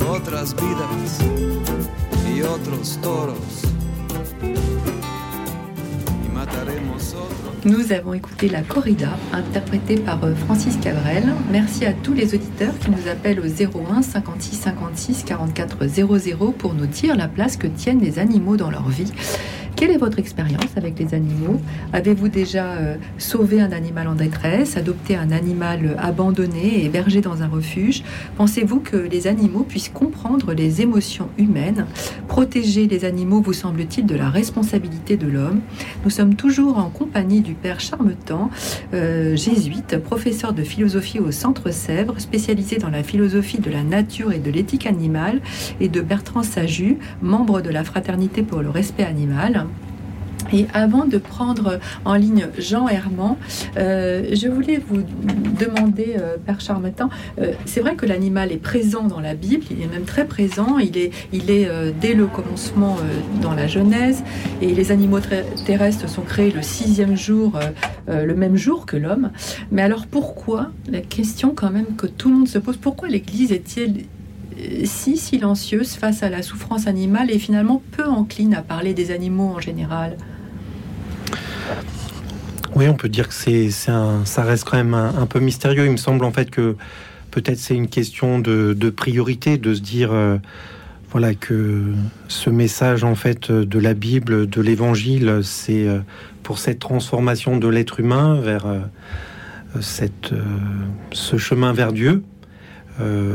Otras 0.09 0.55
vidas 0.55 1.19
y 2.33 2.41
otros 2.43 2.97
toros. 3.01 3.76
Nous 7.65 7.91
avons 7.91 8.13
écouté 8.13 8.47
La 8.47 8.61
Corrida, 8.61 9.09
interprétée 9.33 9.97
par 9.97 10.23
euh, 10.23 10.33
Francis 10.35 10.77
Cabrel. 10.77 11.33
Merci 11.51 11.85
à 11.85 11.93
tous 11.93 12.13
les 12.13 12.33
auditeurs 12.33 12.77
qui 12.79 12.91
nous 12.91 13.09
appellent 13.09 13.39
au 13.39 13.45
01 13.45 14.01
56 14.01 14.55
56 14.55 15.23
44 15.25 15.87
00 15.87 16.51
pour 16.57 16.73
nous 16.73 16.85
dire 16.85 17.15
la 17.15 17.27
place 17.27 17.57
que 17.57 17.67
tiennent 17.67 17.99
les 17.99 18.19
animaux 18.19 18.55
dans 18.57 18.71
leur 18.71 18.87
vie. 18.87 19.11
Quelle 19.77 19.91
est 19.91 19.97
votre 19.97 20.17
expérience 20.17 20.75
avec 20.75 20.97
les 20.97 21.13
animaux? 21.13 21.61
Avez-vous 21.93 22.29
déjà 22.29 22.65
euh, 22.77 22.95
sauvé 23.19 23.61
un 23.61 23.71
animal 23.71 24.07
en 24.07 24.15
détresse, 24.15 24.75
adopté 24.75 25.15
un 25.15 25.29
animal 25.29 25.95
abandonné 25.99 26.79
et 26.79 26.85
hébergé 26.85 27.21
dans 27.21 27.43
un 27.43 27.47
refuge? 27.47 28.01
Pensez-vous 28.37 28.79
que 28.79 28.97
les 28.97 29.27
animaux 29.27 29.61
puissent 29.61 29.89
comprendre 29.89 30.53
les 30.53 30.81
émotions 30.81 31.29
humaines? 31.37 31.85
Protéger 32.27 32.87
les 32.87 33.05
animaux 33.05 33.39
vous 33.39 33.53
semble-t-il 33.53 34.07
de 34.07 34.15
la 34.15 34.31
responsabilité 34.31 35.15
de 35.15 35.27
l'homme? 35.27 35.61
Nous 36.03 36.09
sommes 36.09 36.33
toujours 36.33 36.79
en 36.79 36.89
compagnie 36.89 37.41
du 37.41 37.53
père 37.53 37.79
Charmetan, 37.79 38.49
euh, 38.95 39.35
jésuite, 39.35 39.99
professeur 39.99 40.53
de 40.53 40.63
philosophie 40.63 41.19
au 41.19 41.29
Centre 41.29 41.69
Sèvres, 41.69 42.19
spécialisé 42.19 42.77
dans 42.77 42.89
la 42.89 43.03
philosophie 43.03 43.59
de 43.59 43.69
la 43.69 43.83
nature 43.83 44.31
et 44.31 44.39
de 44.39 44.49
l'éthique 44.49 44.87
animale, 44.87 45.39
et 45.79 45.87
de 45.87 46.01
Bertrand 46.01 46.41
Saju, 46.41 46.97
membre 47.21 47.61
de 47.61 47.69
la 47.69 47.83
Fraternité 47.83 48.41
pour 48.41 48.63
le 48.63 48.71
respect 48.71 49.03
animal. 49.03 49.66
Et 50.53 50.65
avant 50.73 51.05
de 51.05 51.17
prendre 51.17 51.79
en 52.05 52.15
ligne 52.15 52.47
Jean 52.57 52.87
Herman, 52.87 53.35
euh, 53.77 54.23
je 54.33 54.47
voulais 54.47 54.81
vous 54.87 55.03
demander, 55.59 56.15
euh, 56.17 56.37
Père 56.45 56.61
Charmetan, 56.61 57.09
euh, 57.39 57.53
c'est 57.65 57.81
vrai 57.81 57.95
que 57.95 58.05
l'animal 58.05 58.51
est 58.51 58.57
présent 58.57 59.03
dans 59.03 59.19
la 59.19 59.33
Bible, 59.33 59.65
il 59.71 59.81
est 59.81 59.87
même 59.87 60.05
très 60.05 60.25
présent, 60.25 60.77
il 60.77 60.97
est, 60.97 61.11
il 61.33 61.49
est 61.51 61.67
euh, 61.67 61.91
dès 61.99 62.13
le 62.13 62.27
commencement 62.27 62.97
dans 63.41 63.53
la 63.53 63.67
Genèse, 63.67 64.23
et 64.61 64.73
les 64.73 64.91
animaux 64.91 65.19
ter- 65.19 65.45
terrestres 65.65 66.09
sont 66.09 66.21
créés 66.21 66.51
le 66.51 66.61
sixième 66.61 67.15
jour, 67.15 67.59
le 68.07 68.33
même 68.35 68.55
jour 68.55 68.85
que 68.85 68.97
l'homme. 68.97 69.31
Mais 69.71 69.81
alors 69.81 70.05
pourquoi, 70.07 70.71
la 70.89 71.01
question 71.01 71.53
quand 71.55 71.71
même 71.71 71.95
que 71.97 72.07
tout 72.07 72.29
le 72.29 72.35
monde 72.35 72.47
se 72.47 72.59
pose, 72.59 72.77
pourquoi 72.77 73.07
l'Église 73.09 73.51
est-elle 73.51 74.05
si 74.85 75.17
silencieuse 75.17 75.93
face 75.93 76.23
à 76.23 76.29
la 76.29 76.41
souffrance 76.41 76.87
animale 76.87 77.29
et 77.31 77.37
finalement 77.37 77.81
peu 77.91 78.05
encline 78.05 78.55
à 78.55 78.61
parler 78.61 78.93
des 78.93 79.11
animaux 79.11 79.53
en 79.55 79.59
général? 79.59 80.17
Oui, 82.75 82.87
on 82.87 82.93
peut 82.93 83.09
dire 83.09 83.27
que 83.27 83.33
c'est, 83.33 83.71
ça 83.71 84.43
reste 84.43 84.65
quand 84.65 84.77
même 84.77 84.93
un, 84.93 85.25
peu 85.25 85.39
mystérieux. 85.39 85.85
Il 85.85 85.91
me 85.91 85.97
semble 85.97 86.23
en 86.25 86.31
fait 86.31 86.51
que 86.51 86.75
peut-être 87.31 87.57
c'est 87.57 87.75
une 87.75 87.87
question 87.87 88.39
de, 88.39 88.89
priorité, 88.89 89.57
de 89.57 89.73
se 89.73 89.81
dire 89.81 90.11
euh, 90.11 90.37
voilà 91.11 91.33
que 91.33 91.85
ce 92.27 92.49
message 92.49 93.03
en 93.03 93.15
fait 93.15 93.51
de 93.51 93.79
la 93.79 93.93
Bible, 93.93 94.47
de 94.47 94.61
l'Évangile, 94.61 95.39
c'est 95.43 95.87
euh, 95.87 95.99
pour 96.43 96.59
cette 96.59 96.79
transformation 96.79 97.57
de 97.57 97.67
l'être 97.67 97.99
humain 97.99 98.39
vers 98.39 98.67
euh, 98.67 98.79
cette, 99.81 100.33
ce 101.11 101.37
chemin 101.37 101.73
vers 101.73 101.93
Dieu, 101.93 102.23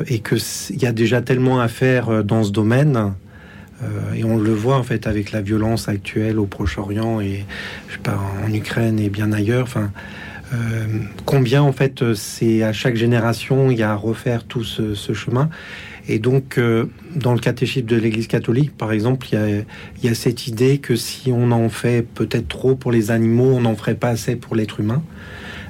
et 0.09 0.19
que 0.19 0.37
il 0.71 0.83
y 0.83 0.87
a 0.87 0.93
déjà 0.93 1.21
tellement 1.21 1.61
à 1.61 1.69
faire 1.69 2.25
dans 2.25 2.43
ce 2.43 2.51
domaine. 2.51 3.13
Euh, 3.83 4.15
et 4.15 4.25
on 4.25 4.39
le 4.39 4.53
voit 4.53 4.77
en 4.77 4.83
fait 4.83 5.07
avec 5.07 5.33
la 5.33 5.41
violence 5.41 5.89
actuelle 5.89 6.39
au 6.39 6.47
Proche-Orient 6.47 7.21
et 7.21 7.45
je 7.89 7.99
pas, 7.99 8.19
en 8.45 8.53
Ukraine 8.53 8.99
et 8.99 9.09
bien 9.09 9.33
ailleurs. 9.33 9.65
Enfin, 9.65 9.91
euh, 10.53 10.87
combien 11.25 11.63
en 11.63 11.73
fait 11.73 12.15
c'est 12.15 12.63
à 12.63 12.73
chaque 12.73 12.97
génération 12.97 13.71
il 13.71 13.79
y 13.79 13.83
a 13.83 13.93
à 13.93 13.97
refaire 13.97 14.45
tout 14.45 14.65
ce, 14.65 14.95
chemin. 15.13 15.49
Et 16.09 16.19
donc 16.19 16.59
euh, 16.59 16.87
dans 17.15 17.33
le 17.33 17.41
catéchisme 17.41 17.87
de 17.87 17.97
l'Église 17.97 18.27
catholique, 18.27 18.77
par 18.77 18.93
exemple, 18.93 19.29
il 19.33 19.39
y, 19.39 19.39
a, 19.39 19.63
y 20.03 20.09
a 20.09 20.15
cette 20.15 20.47
idée 20.47 20.79
que 20.79 20.97
si 20.97 21.31
on 21.33 21.51
en 21.53 21.69
fait 21.69 22.03
peut-être 22.03 22.49
trop 22.49 22.75
pour 22.75 22.93
les 22.93 23.11
animaux, 23.11 23.53
on 23.55 23.61
n'en 23.61 23.77
ferait 23.77 23.95
pas 23.95 24.11
assez 24.11 24.37
pour 24.37 24.57
l'être 24.57 24.81
humain. 24.81 25.03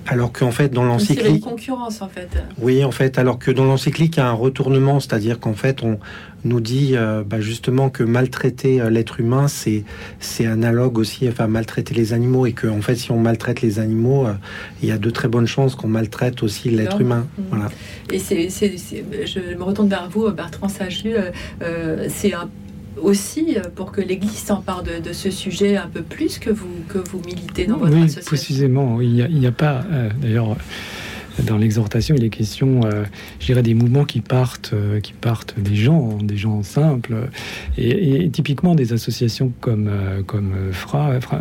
Alors 0.07 0.33
qu'en 0.33 0.51
fait, 0.51 0.69
dans 0.71 0.83
C'est 0.99 1.15
une 1.15 1.21
l'encyclique, 1.21 1.45
concurrence 1.45 2.03
en 2.03 2.09
fait. 2.09 2.29
oui, 2.61 2.83
en 2.85 2.91
fait, 2.91 3.19
alors 3.19 3.39
que 3.39 3.51
dans 3.51 3.65
l'encyclique, 3.65 4.17
il 4.17 4.21
y 4.21 4.23
a 4.23 4.29
un 4.29 4.33
retournement, 4.33 4.99
c'est-à-dire 5.01 5.39
qu'en 5.39 5.55
fait, 5.55 5.83
on 5.83 5.99
nous 6.45 6.61
dit 6.61 6.97
euh, 6.97 7.23
bah, 7.25 7.41
justement 7.41 7.89
que 7.89 8.03
maltraiter 8.03 8.81
euh, 8.81 8.91
l'être 8.91 9.21
humain, 9.21 9.47
c'est 9.47 9.85
c'est 10.19 10.45
analogue 10.45 10.99
aussi, 10.99 11.29
enfin 11.29 11.47
maltraiter 11.47 11.95
les 11.95 12.13
animaux, 12.13 12.47
et 12.47 12.53
que 12.53 12.67
en 12.67 12.83
fait, 12.83 12.97
si 12.97 13.13
on 13.13 13.19
maltraite 13.21 13.61
les 13.63 13.79
animaux, 13.79 14.27
euh, 14.27 14.33
il 14.83 14.89
y 14.89 14.93
a 14.93 14.99
de 14.99 15.09
très 15.11 15.29
bonnes 15.29 15.47
chances 15.47 15.77
qu'on 15.77 15.87
maltraite 15.89 16.43
aussi 16.43 16.69
l'être 16.71 17.01
humain. 17.01 17.27
Mhm. 17.39 17.45
Voilà. 17.51 17.69
Et 18.13 18.19
c'est, 18.19 18.49
je 18.51 19.55
me 19.57 19.63
retourne 19.63 19.89
vers 19.89 20.09
vous, 20.11 20.29
Bertrand 20.33 20.67
euh, 21.63 22.07
c'est 22.09 22.35
un- 22.35 22.51
aussi 23.03 23.57
euh, 23.57 23.63
pour 23.75 23.93
que 23.93 24.01
l'Église 24.01 24.37
s'empare 24.37 24.83
de, 24.83 25.01
de 25.01 25.13
ce 25.13 25.31
sujet 25.31 25.77
un 25.77 25.89
peu 25.89 26.03
plus 26.03 26.39
que 26.39 26.51
vous, 26.51 26.69
que 26.89 26.99
vous 26.99 27.21
militez 27.25 27.67
dans 27.67 27.77
votre 27.77 27.93
oui, 27.93 28.03
association. 28.03 28.29
précisément. 28.29 29.01
Il 29.01 29.13
n'y 29.15 29.47
a, 29.47 29.53
pas, 29.53 29.85
euh, 29.93 30.11
d'ailleurs, 30.21 30.57
dans 31.45 31.57
l'exhortation, 31.57 32.15
il 32.17 32.25
est 32.25 32.31
question, 32.31 32.83
je 33.41 33.47
dirais, 33.47 33.63
des 33.63 33.73
mouvements 33.73 34.05
qui 34.05 34.21
partent, 34.21 34.75
qui 35.03 35.15
partent 35.15 35.59
des 35.59 35.75
gens, 35.75 36.19
des 36.19 36.37
gens 36.37 36.63
simples, 36.63 37.29
et, 37.79 38.29
typiquement 38.31 38.75
des 38.75 38.93
associations 38.93 39.51
comme, 39.61 39.91
comme 40.27 40.53
Fra, 40.73 41.19
Fra, 41.23 41.41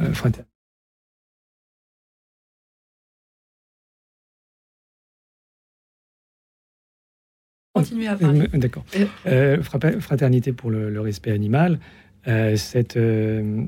À 8.07 8.15
parler. 8.15 8.47
D'accord. 8.53 8.85
Euh, 9.27 9.61
fraternité 9.61 10.53
pour 10.53 10.71
le, 10.71 10.99
respect 10.99 11.31
animal. 11.31 11.79
Euh, 12.27 12.55
cette, 12.55 12.97
euh, 12.97 13.63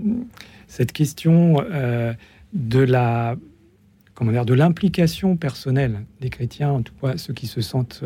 cette 0.68 0.92
question 0.92 1.64
de 2.54 2.80
la 2.80 3.36
comment 4.14 4.32
dire, 4.32 4.46
de 4.46 4.54
l'implication 4.54 5.38
personnelle 5.38 6.02
des 6.22 6.30
chrétiens, 6.30 6.70
en 6.70 6.82
tout 6.84 6.94
cas 7.02 7.18
ceux 7.18 7.34
qui 7.34 7.48
se 7.48 7.62
sentent 7.62 8.04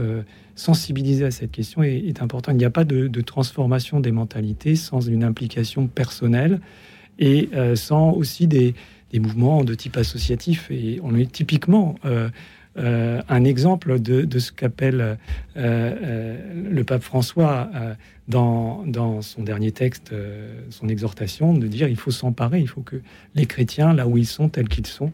sensibilisés 0.55 1.25
à 1.25 1.31
cette 1.31 1.51
question, 1.51 1.83
est, 1.83 1.97
est 1.97 2.21
important. 2.21 2.53
Il 2.53 2.57
n'y 2.57 2.65
a 2.65 2.69
pas 2.69 2.85
de, 2.85 3.21
transformation 3.21 3.99
des 3.99 4.11
mentalités 4.11 4.75
sans 4.75 5.01
une 5.01 5.23
implication 5.23 5.87
personnelle 5.87 6.61
et 7.19 7.49
sans 7.75 8.11
aussi 8.11 8.47
des, 8.47 8.73
des, 9.11 9.19
mouvements 9.19 9.65
de 9.65 9.73
type 9.73 9.97
associatif. 9.97 10.71
Et 10.71 10.99
on 11.03 11.13
est 11.15 11.29
typiquement 11.29 11.95
euh, 12.05 12.29
un 12.77 13.43
exemple 13.43 13.99
de, 13.99 14.39
ce 14.39 14.51
qu'appelle 14.51 15.01
euh, 15.01 15.15
euh, 15.57 16.37
le 16.69 16.83
pape 16.83 17.01
François 17.03 17.69
dans, 18.27 19.21
son 19.21 19.43
dernier 19.43 19.71
texte, 19.71 20.13
son 20.69 20.89
exhortation, 20.89 21.53
de 21.53 21.67
dire 21.67 21.87
il 21.87 21.95
faut 21.95 22.11
s'emparer, 22.11 22.59
il 22.59 22.67
faut 22.67 22.81
que 22.81 22.97
les 23.35 23.45
chrétiens, 23.45 23.93
là 23.93 24.07
où 24.07 24.17
ils 24.17 24.27
sont, 24.27 24.49
tels 24.49 24.67
qu'ils 24.67 24.87
sont, 24.87 25.11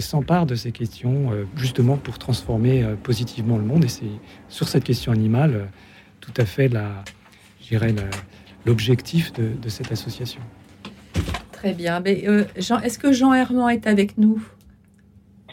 s'emparent 0.00 0.46
de 0.46 0.54
ces 0.54 0.72
questions, 0.72 1.32
justement 1.56 1.96
pour 1.96 2.18
transformer 2.18 2.84
positivement 3.02 3.58
le 3.58 3.64
monde. 3.64 3.84
Et 3.84 3.88
c'est 3.88 4.04
sur 4.48 4.68
cette 4.68 4.84
question 4.84 5.12
animale 5.12 5.66
tout 6.20 6.32
à 6.36 6.44
fait 6.44 6.68
la, 6.68 7.04
l'objectif 8.64 9.32
de, 9.32 9.68
cette 9.68 9.92
association. 9.92 10.40
Très 11.52 11.72
bien. 11.72 12.02
Jean, 12.58 12.80
est-ce 12.80 12.98
que 12.98 13.12
Jean 13.12 13.32
Herman 13.32 13.70
est 13.70 13.86
avec 13.86 14.18
nous? 14.18 14.42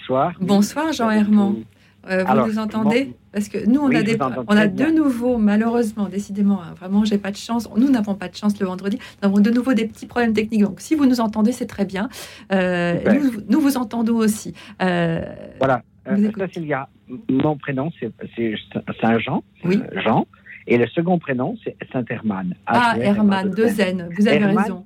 Bonsoir. 0.03 0.33
Bonsoir 0.41 0.91
Jean 0.91 1.09
Herman. 1.09 1.63
Euh, 2.09 2.25
vous 2.25 2.47
nous 2.47 2.59
entendez 2.59 3.13
Parce 3.31 3.47
que 3.47 3.65
nous, 3.65 3.79
on 3.79 3.95
a, 3.95 4.03
des, 4.03 4.17
on 4.19 4.57
a 4.57 4.67
de 4.67 4.85
nouveau, 4.91 5.37
malheureusement, 5.37 6.09
décidément, 6.09 6.61
hein, 6.61 6.73
vraiment, 6.77 7.05
j'ai 7.05 7.17
pas 7.17 7.31
de 7.31 7.37
chance. 7.37 7.69
Nous 7.77 7.89
n'avons 7.89 8.13
pas 8.13 8.27
de 8.27 8.35
chance 8.35 8.59
le 8.59 8.65
vendredi. 8.65 8.97
Nous 9.21 9.29
avons 9.29 9.39
de 9.39 9.49
nouveau 9.49 9.73
des 9.73 9.87
petits 9.87 10.05
problèmes 10.05 10.33
techniques. 10.33 10.63
Donc, 10.63 10.81
si 10.81 10.95
vous 10.95 11.05
nous 11.05 11.21
entendez, 11.21 11.53
c'est 11.53 11.67
très 11.67 11.85
bien. 11.85 12.09
Euh, 12.51 12.99
nous, 13.47 13.61
vous 13.61 13.77
entendons 13.77 14.17
aussi. 14.17 14.53
Euh, 14.81 15.23
voilà. 15.59 15.83
Cécilia, 16.37 16.89
mon 17.29 17.55
prénom, 17.55 17.89
c'est 17.97 18.11
Saint-Jean. 18.99 19.41
Oui. 19.63 19.79
Jean. 20.03 20.27
Et 20.67 20.77
le 20.77 20.87
second 20.87 21.17
prénom, 21.17 21.55
c'est 21.63 21.77
Saint-Hermann. 21.93 22.55
Ah, 22.65 22.95
Hermann, 22.99 23.51
deux 23.51 23.79
N. 23.79 24.09
Vous 24.17 24.27
avez 24.27 24.45
raison. 24.45 24.85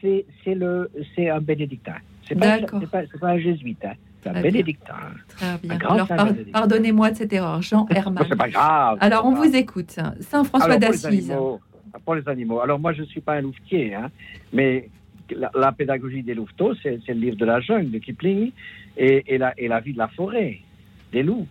C'est 0.00 1.30
un 1.30 1.40
bénédictin. 1.40 1.94
C'est 2.28 2.36
pas, 2.36 2.58
pas, 2.60 3.02
pas, 3.20 3.28
un 3.28 3.38
jésuite. 3.38 3.84
Hein 3.84 3.94
un 4.26 4.40
bénédictin. 4.40 4.94
Très 5.28 5.58
bien. 5.62 5.78
Alors, 5.88 6.08
pardonnez-moi 6.52 7.10
de 7.10 7.16
cette 7.16 7.32
erreur, 7.32 7.62
Jean 7.62 7.86
Herman. 7.90 8.24
c'est 8.28 8.36
pas 8.36 8.48
grave. 8.48 8.98
Alors, 9.00 9.26
on 9.26 9.34
vous 9.34 9.54
écoute. 9.54 9.96
Saint 10.20 10.44
François 10.44 10.78
d'Assise. 10.78 11.32
Pour 12.04 12.14
les 12.14 12.28
animaux. 12.28 12.60
Alors, 12.60 12.78
moi, 12.78 12.92
je 12.92 13.02
ne 13.02 13.06
suis 13.06 13.22
pas 13.22 13.34
un 13.34 13.40
louvetier, 13.40 13.94
hein, 13.94 14.10
mais 14.52 14.90
la, 15.30 15.72
pédagogie 15.72 16.22
des 16.22 16.34
louveteaux, 16.34 16.74
c'est 16.82 17.00
le 17.08 17.14
livre 17.14 17.36
de 17.36 17.44
la 17.44 17.60
jungle 17.60 17.90
de 17.90 17.98
Kipling 17.98 18.52
et, 18.96 19.24
et, 19.34 19.38
la, 19.38 19.54
et 19.58 19.66
la 19.66 19.80
vie 19.80 19.92
de 19.92 19.98
la 19.98 20.08
forêt, 20.08 20.58
des 21.12 21.22
loups. 21.22 21.46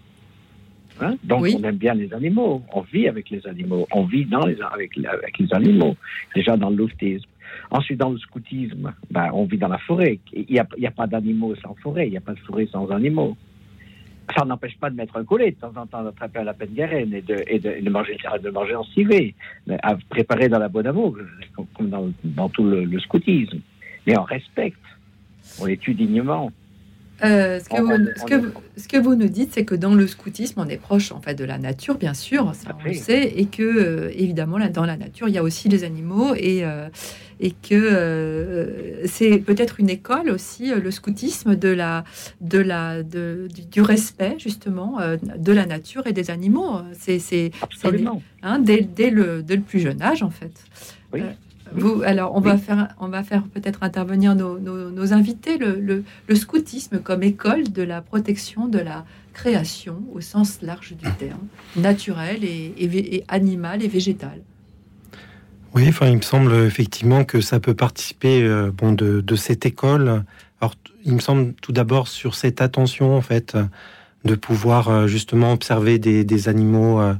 Hein. 1.01 1.17
Donc, 1.23 1.47
on 1.53 1.63
aime 1.63 1.75
bien 1.75 1.93
les 1.93 2.13
animaux. 2.13 2.63
On 2.73 2.81
vit 2.81 3.07
avec 3.07 3.29
les 3.29 3.45
animaux. 3.47 3.87
On 3.91 4.03
vit 4.03 4.25
dans 4.25 4.45
les, 4.45 4.57
avec, 4.61 4.97
avec 4.97 5.37
les 5.37 5.53
animaux. 5.53 5.95
Déjà 6.33 6.55
dans 6.55 6.69
le 6.69 6.77
louvetisme. 6.77 7.27
Ensuite, 7.71 7.99
dans 7.99 8.09
le 8.09 8.17
scoutisme, 8.17 8.93
ben, 9.11 9.29
on 9.33 9.45
vit 9.45 9.57
dans 9.57 9.67
la 9.67 9.77
forêt. 9.77 10.19
Il 10.33 10.45
n'y 10.49 10.59
a, 10.59 10.67
a, 10.87 10.91
pas 10.91 11.07
d'animaux 11.07 11.55
sans 11.55 11.75
forêt, 11.75 12.07
il 12.07 12.11
n'y 12.11 12.17
a 12.17 12.21
pas 12.21 12.33
de 12.33 12.39
forêt 12.39 12.67
sans 12.71 12.89
animaux. 12.89 13.35
Ça 14.35 14.43
n'empêche 14.43 14.77
pas 14.79 14.89
de 14.89 14.95
mettre 14.95 15.17
un 15.17 15.23
collet 15.23 15.51
de 15.51 15.55
temps 15.55 15.73
en 15.75 15.85
temps, 15.85 16.03
d'attraper 16.03 16.39
à 16.39 16.43
la 16.43 16.53
peine 16.53 16.73
garenne 16.73 17.13
et 17.13 17.21
de, 17.21 17.43
et 17.47 17.59
de, 17.59 17.89
manger, 17.89 18.17
de 18.41 18.49
manger 18.49 18.75
en 18.75 18.83
civet, 18.83 19.35
à 19.83 19.95
préparer 20.09 20.49
dans 20.49 20.57
la 20.57 20.67
bonne 20.67 20.87
amour, 20.87 21.15
comme 21.75 21.89
dans, 21.89 22.11
dans 22.23 22.49
tout 22.49 22.63
le, 22.63 22.99
scoutisme. 22.99 23.59
Mais 24.07 24.17
on 24.17 24.23
respecte, 24.23 24.79
on 25.61 25.65
les 25.65 25.77
tue 25.77 25.93
dignement. 25.93 26.51
Euh, 27.23 27.59
ce, 27.59 27.69
que 27.69 27.81
vous, 27.81 28.09
ce, 28.17 28.25
que, 28.25 28.51
ce, 28.77 28.87
que 28.87 28.97
vous, 28.97 29.15
nous 29.15 29.29
dites, 29.29 29.53
c'est 29.53 29.63
que 29.63 29.75
dans 29.75 29.93
le 29.93 30.05
scoutisme, 30.05 30.59
on 30.59 30.67
est 30.67 30.77
proche 30.77 31.11
en 31.11 31.21
fait 31.21 31.33
de 31.33 31.45
la 31.45 31.57
nature, 31.57 31.95
bien 31.95 32.13
sûr, 32.13 32.53
ça 32.53 32.75
on 32.77 32.87
le 32.87 32.93
sait, 32.93 33.33
et 33.37 33.45
que 33.45 33.63
euh, 33.63 34.11
évidemment 34.13 34.57
là, 34.57 34.67
dans 34.67 34.85
la 34.85 34.97
nature, 34.97 35.29
il 35.29 35.35
y 35.35 35.37
a 35.37 35.43
aussi 35.43 35.69
les 35.69 35.85
animaux, 35.85 36.35
et, 36.35 36.65
euh, 36.65 36.89
et 37.39 37.51
que 37.51 39.01
c'est 39.05 39.37
peut-être 39.39 39.79
une 39.79 39.89
école 39.89 40.29
aussi, 40.29 40.73
le 40.73 40.91
scoutisme 40.91 41.55
de 41.55 41.69
la, 41.69 42.03
de 42.41 42.59
la, 42.59 43.01
de, 43.01 43.47
du, 43.71 43.81
respect 43.81 44.35
justement 44.37 44.99
de 45.37 45.51
la 45.51 45.65
nature 45.65 46.07
et 46.07 46.13
des 46.13 46.31
animaux. 46.31 46.79
C'est, 46.93 47.19
c'est, 47.19 47.51
hein, 48.41 48.59
dès, 48.59 48.81
dès, 48.81 49.09
le, 49.09 49.41
dès 49.41 49.55
le 49.55 49.61
plus 49.61 49.79
jeune 49.79 50.01
âge 50.01 50.23
en 50.23 50.29
fait. 50.29 50.53
Oui 51.13 51.21
alors, 52.05 52.35
on 52.35 52.39
va 52.39 52.57
faire, 52.57 52.89
on 52.99 53.07
va 53.07 53.23
faire 53.23 53.43
peut-être 53.43 53.83
intervenir 53.83 54.35
nos, 54.35 55.13
invités, 55.13 55.57
le, 55.57 56.03
scoutisme 56.35 56.99
comme 56.99 57.23
école 57.23 57.71
de 57.71 57.83
la 57.83 58.01
protection 58.01 58.67
de 58.67 58.79
la 58.79 59.05
création 59.33 60.01
au 60.13 60.21
sens 60.21 60.61
large 60.61 60.95
du 60.95 61.11
terme, 61.13 61.47
naturel 61.75 62.43
et, 62.43 62.73
et, 62.77 63.23
animal 63.27 63.83
et 63.83 63.87
végétal. 63.87 64.41
Oui, 65.73 65.85
enfin, 65.89 66.07
il 66.07 66.15
me 66.15 66.21
semble 66.21 66.53
effectivement 66.53 67.25
que 67.25 67.41
ça 67.41 67.59
peut 67.59 67.73
participer 67.73 68.41
euh, 68.43 68.71
bon, 68.71 68.93
de, 68.93 69.35
cette 69.35 69.65
école. 69.65 70.23
Alors, 70.61 70.75
il 71.03 71.13
me 71.13 71.19
semble 71.19 71.53
tout 71.55 71.73
d'abord 71.73 72.07
sur 72.07 72.35
cette 72.35 72.61
attention, 72.61 73.15
en 73.15 73.21
fait, 73.21 73.57
de 74.25 74.35
pouvoir 74.35 74.89
euh, 74.89 75.07
justement 75.07 75.53
observer 75.53 75.99
des, 75.99 76.49
animaux. 76.49 76.99
Euh, 76.99 77.13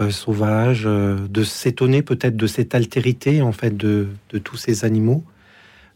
euh, 0.00 0.10
sauvage, 0.10 0.84
euh, 0.86 1.16
de 1.28 1.42
s'étonner 1.42 2.02
peut-être 2.02 2.36
de 2.36 2.46
cette 2.46 2.76
altérité 2.76 3.42
en 3.42 3.50
fait 3.50 3.76
de, 3.76 4.06
tous 4.44 4.56
ces 4.56 4.84
animaux, 4.84 5.24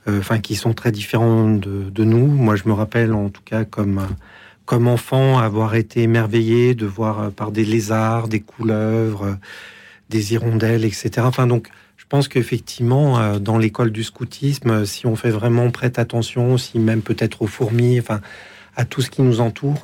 euh, 0.09 0.19
enfin 0.19 0.41
qui 0.41 0.57
sont 0.57 0.75
très 0.75 0.91
différents 0.91 1.49
de, 1.51 2.05
nous. 2.05 2.27
Moi, 2.27 2.57
je 2.57 2.65
me 2.67 2.73
rappelle 2.73 3.13
en 3.13 3.29
tout 3.29 3.43
cas 3.45 3.65
comme 3.65 4.01
comme 4.65 4.89
enfant 4.89 5.39
avoir 5.39 5.77
été 5.77 6.03
émerveillé 6.03 6.75
de 6.75 6.85
voir 6.85 7.31
par 7.31 7.53
des 7.53 7.65
lézards, 7.65 8.27
des 8.27 8.41
couleuvres, 8.41 9.39
des 10.11 10.35
hirondelles, 10.35 10.85
etc. 10.85 11.11
Enfin 11.21 11.47
donc. 11.47 11.69
Je 11.97 12.17
pense 12.19 12.29
qu'effectivement, 12.29 13.39
dans 13.39 13.57
l'école 13.57 13.91
du 13.91 14.05
scoutisme, 14.05 14.85
si 14.85 15.07
on 15.07 15.17
fait 15.17 15.31
vraiment 15.31 15.71
prête 15.71 15.99
attention, 15.99 16.59
si 16.59 16.79
même 16.79 17.01
peut-être 17.01 17.41
aux 17.41 17.47
fourmis, 17.47 17.99
enfin, 17.99 18.21
à 18.77 18.85
tout 18.85 19.01
ce 19.01 19.09
qui 19.09 19.23
nous 19.23 19.41
entoure, 19.41 19.81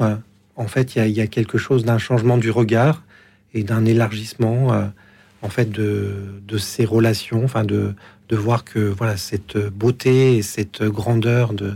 en 0.57 0.67
fait, 0.67 0.95
il 0.97 1.09
y, 1.09 1.23
a 1.23 1.27
quelque 1.27 1.57
chose 1.57 1.87
d'un 1.87 1.97
changement 1.97 2.37
du 2.37 2.51
regard 2.51 3.03
et 3.55 3.63
d'un 3.63 3.85
élargissement 3.85 4.73
euh, 4.73 4.87
en 5.43 5.49
fait 5.49 5.71
de, 5.71 6.41
de, 6.47 6.59
ces 6.59 6.85
relations, 6.85 7.45
enfin 7.45 7.65
de, 7.65 7.95
de 8.29 8.37
voir 8.37 8.65
que 8.65 8.79
voilà 8.79 9.17
cette 9.17 9.57
beauté 9.57 10.37
et 10.37 10.43
cette 10.43 10.83
grandeur 10.83 11.53
de, 11.55 11.75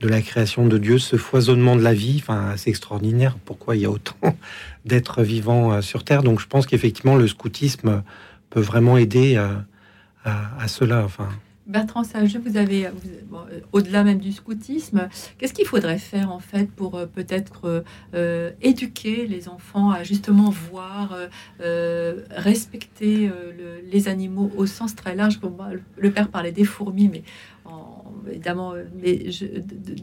de 0.00 0.08
la 0.08 0.20
création 0.20 0.66
de 0.66 0.78
Dieu, 0.78 0.98
ce 0.98 1.16
foisonnement 1.16 1.76
de 1.76 1.82
la 1.82 1.94
vie, 1.94 2.18
enfin 2.20 2.54
c'est 2.56 2.70
extraordinaire. 2.70 3.36
Pourquoi 3.44 3.76
il 3.76 3.82
y 3.82 3.86
a 3.86 3.90
autant 3.90 4.16
d'êtres 4.84 5.22
vivants 5.22 5.72
euh, 5.72 5.80
sur 5.80 6.04
Terre? 6.04 6.22
Donc 6.22 6.40
je 6.40 6.46
pense 6.46 6.66
qu'effectivement 6.66 7.16
le 7.16 7.28
scoutisme 7.28 8.02
peut 8.50 8.60
vraiment 8.60 8.96
aider 8.96 9.36
à, 9.36 9.64
à, 10.24 10.62
à 10.62 10.68
cela. 10.68 11.04
Enfin. 11.04 11.28
Bertrand 11.66 12.04
Sage, 12.04 12.36
vous 12.36 12.56
avez, 12.56 12.86
euh, 12.86 12.90
au-delà 13.72 14.04
même 14.04 14.18
du 14.18 14.30
scoutisme, 14.30 15.08
qu'est-ce 15.36 15.52
qu'il 15.52 15.66
faudrait 15.66 15.98
faire 15.98 16.30
en 16.30 16.38
fait 16.38 16.70
pour 16.70 16.94
euh, 16.96 17.06
peut-être 17.06 17.84
euh, 18.14 18.52
éduquer 18.62 19.26
les 19.26 19.48
enfants 19.48 19.90
à 19.90 20.04
justement 20.04 20.50
voir, 20.50 21.16
respecter 22.30 23.30
les 23.90 24.08
animaux 24.08 24.50
au 24.56 24.66
sens 24.66 24.94
très 24.94 25.14
large? 25.14 25.40
Le 25.96 26.10
père 26.10 26.28
parlait 26.28 26.52
des 26.52 26.64
fourmis, 26.64 27.08
mais 27.08 27.22
évidemment 28.30 28.74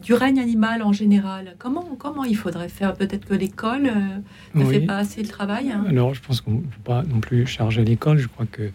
du 0.01 0.13
règne 0.13 0.39
animal 0.39 0.81
en 0.81 0.91
général. 0.91 1.55
Comment, 1.59 1.95
comment 1.97 2.23
il 2.23 2.35
faudrait 2.35 2.69
faire? 2.69 2.93
Peut-être 2.93 3.25
que 3.25 3.33
l'école 3.33 3.91
ne 4.53 4.65
fait 4.65 4.81
pas 4.81 4.97
assez 4.97 5.21
le 5.21 5.27
travail. 5.27 5.71
Hein? 5.71 5.85
Alors, 5.87 6.13
je 6.13 6.21
pense 6.21 6.41
qu'on 6.41 6.51
ne 6.51 6.61
peut 6.61 6.83
pas 6.83 7.03
non 7.03 7.19
plus 7.19 7.45
charger 7.45 7.83
l'école. 7.83 8.17
Je 8.17 8.27
crois 8.27 8.45
que 8.45 8.63
euh, 8.63 8.69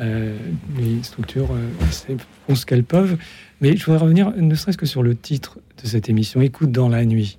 les 0.00 1.02
structures 1.02 1.50
euh, 1.52 2.16
font 2.46 2.54
ce 2.54 2.66
qu'elles 2.66 2.84
peuvent. 2.84 3.16
Mais 3.60 3.76
je 3.76 3.84
voudrais 3.84 4.00
revenir 4.00 4.32
ne 4.36 4.54
serait-ce 4.54 4.78
que 4.78 4.86
sur 4.86 5.02
le 5.02 5.14
titre 5.14 5.58
de 5.82 5.86
cette 5.86 6.08
émission, 6.08 6.40
Écoute 6.40 6.72
dans 6.72 6.88
la 6.88 7.04
nuit. 7.04 7.38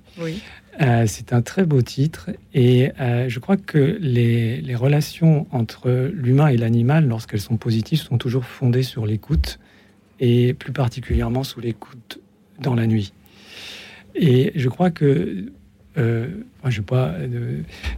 Euh, 0.80 1.04
c'est 1.06 1.32
un 1.32 1.42
très 1.42 1.64
beau 1.64 1.82
titre 1.82 2.30
et 2.54 2.90
je 2.98 3.38
crois 3.38 3.56
que 3.56 3.98
les, 4.00 4.60
les 4.60 4.74
relations 4.74 5.46
entre 5.50 6.10
l'humain 6.14 6.48
et 6.48 6.56
l'animal, 6.56 7.06
lorsqu'elles 7.06 7.40
sont 7.40 7.56
positives, 7.56 8.00
sont 8.00 8.18
toujours 8.18 8.44
fondées 8.44 8.82
sur 8.82 9.04
l'écoute 9.04 9.58
et 10.20 10.54
plus 10.54 10.72
particulièrement 10.72 11.44
sous 11.44 11.60
l'écoute 11.60 12.20
dans 12.60 12.74
la 12.74 12.86
nuit. 12.86 13.12
Et 14.14 14.52
je 14.54 14.68
crois 14.68 14.90
que 14.90 15.52
euh, 15.98 16.28
je 16.66 16.78
n'ai 16.78 16.84
pas 16.84 17.14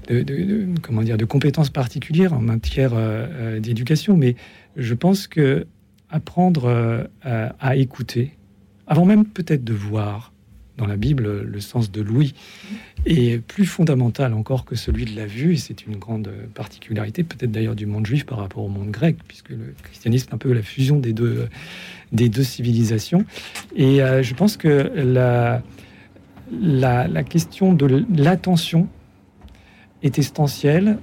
de, 0.08 0.66
comment 0.82 1.02
dire, 1.02 1.16
de 1.16 1.24
compétences 1.24 1.70
particulières 1.70 2.32
en 2.32 2.40
matière 2.40 2.92
euh, 2.94 3.60
d'éducation, 3.60 4.16
mais 4.16 4.36
je 4.76 4.94
pense 4.94 5.26
que 5.26 5.66
apprendre 6.10 7.08
à 7.24 7.76
écouter, 7.76 8.34
avant 8.86 9.04
même 9.04 9.24
peut-être 9.24 9.64
de 9.64 9.72
voir, 9.72 10.32
dans 10.76 10.86
la 10.86 10.96
Bible, 10.96 11.42
le 11.42 11.60
sens 11.60 11.90
de 11.90 12.02
l'ouïe 12.02 12.34
est 13.06 13.40
plus 13.40 13.66
fondamental 13.66 14.32
encore 14.32 14.64
que 14.64 14.74
celui 14.74 15.04
de 15.04 15.14
la 15.16 15.26
vue, 15.26 15.54
et 15.54 15.56
c'est 15.56 15.86
une 15.86 15.96
grande 15.96 16.30
particularité, 16.54 17.22
peut-être 17.22 17.52
d'ailleurs 17.52 17.76
du 17.76 17.86
monde 17.86 18.06
juif 18.06 18.26
par 18.26 18.38
rapport 18.38 18.64
au 18.64 18.68
monde 18.68 18.90
grec, 18.90 19.16
puisque 19.28 19.50
le 19.50 19.74
christianisme 19.82 20.30
est 20.30 20.34
un 20.34 20.38
peu 20.38 20.52
la 20.52 20.62
fusion 20.62 20.98
des 20.98 21.12
deux, 21.12 21.48
des 22.12 22.28
deux 22.28 22.42
civilisations. 22.42 23.24
Et 23.76 24.02
euh, 24.02 24.22
je 24.22 24.34
pense 24.34 24.56
que 24.56 24.90
la, 24.96 25.62
la, 26.50 27.22
question 27.22 27.72
de 27.72 28.04
l'attention 28.16 28.88
est 30.02 30.18
essentielle, 30.18 30.98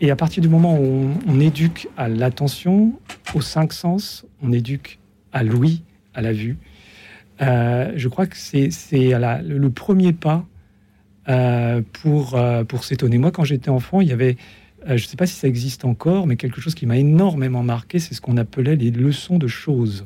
et 0.00 0.10
à 0.10 0.16
partir 0.16 0.42
du 0.42 0.48
moment 0.48 0.78
où 0.78 1.10
on, 1.26 1.40
éduque 1.40 1.88
à 1.96 2.08
l'attention, 2.08 2.92
aux 3.34 3.40
cinq 3.40 3.72
sens, 3.72 4.26
on 4.42 4.52
éduque 4.52 4.98
à 5.32 5.42
l'ouïe, 5.42 5.82
à 6.14 6.22
la 6.22 6.32
vue, 6.32 6.58
euh, 7.42 7.92
je 7.96 8.08
crois 8.08 8.26
que 8.26 8.36
c'est 8.36 8.70
le 8.90 9.68
premier 9.70 10.12
pas 10.12 10.44
euh, 11.28 11.82
pour, 12.02 12.36
euh, 12.36 12.64
pour 12.64 12.84
s'étonner. 12.84 13.18
Moi, 13.18 13.30
quand 13.30 13.44
j'étais 13.44 13.68
enfant, 13.68 14.00
il 14.00 14.08
y 14.08 14.12
avait, 14.12 14.36
je 14.86 14.92
ne 14.92 14.98
sais 14.98 15.16
pas 15.16 15.26
si 15.26 15.34
ça 15.34 15.48
existe 15.48 15.84
encore, 15.84 16.26
mais 16.26 16.36
quelque 16.36 16.60
chose 16.60 16.74
qui 16.74 16.86
m'a 16.86 16.96
énormément 16.96 17.62
marqué, 17.62 17.98
c'est 17.98 18.14
ce 18.14 18.20
qu'on 18.20 18.36
appelait 18.36 18.76
les 18.76 18.90
leçons 18.90 19.38
de 19.38 19.48
choses. 19.48 20.04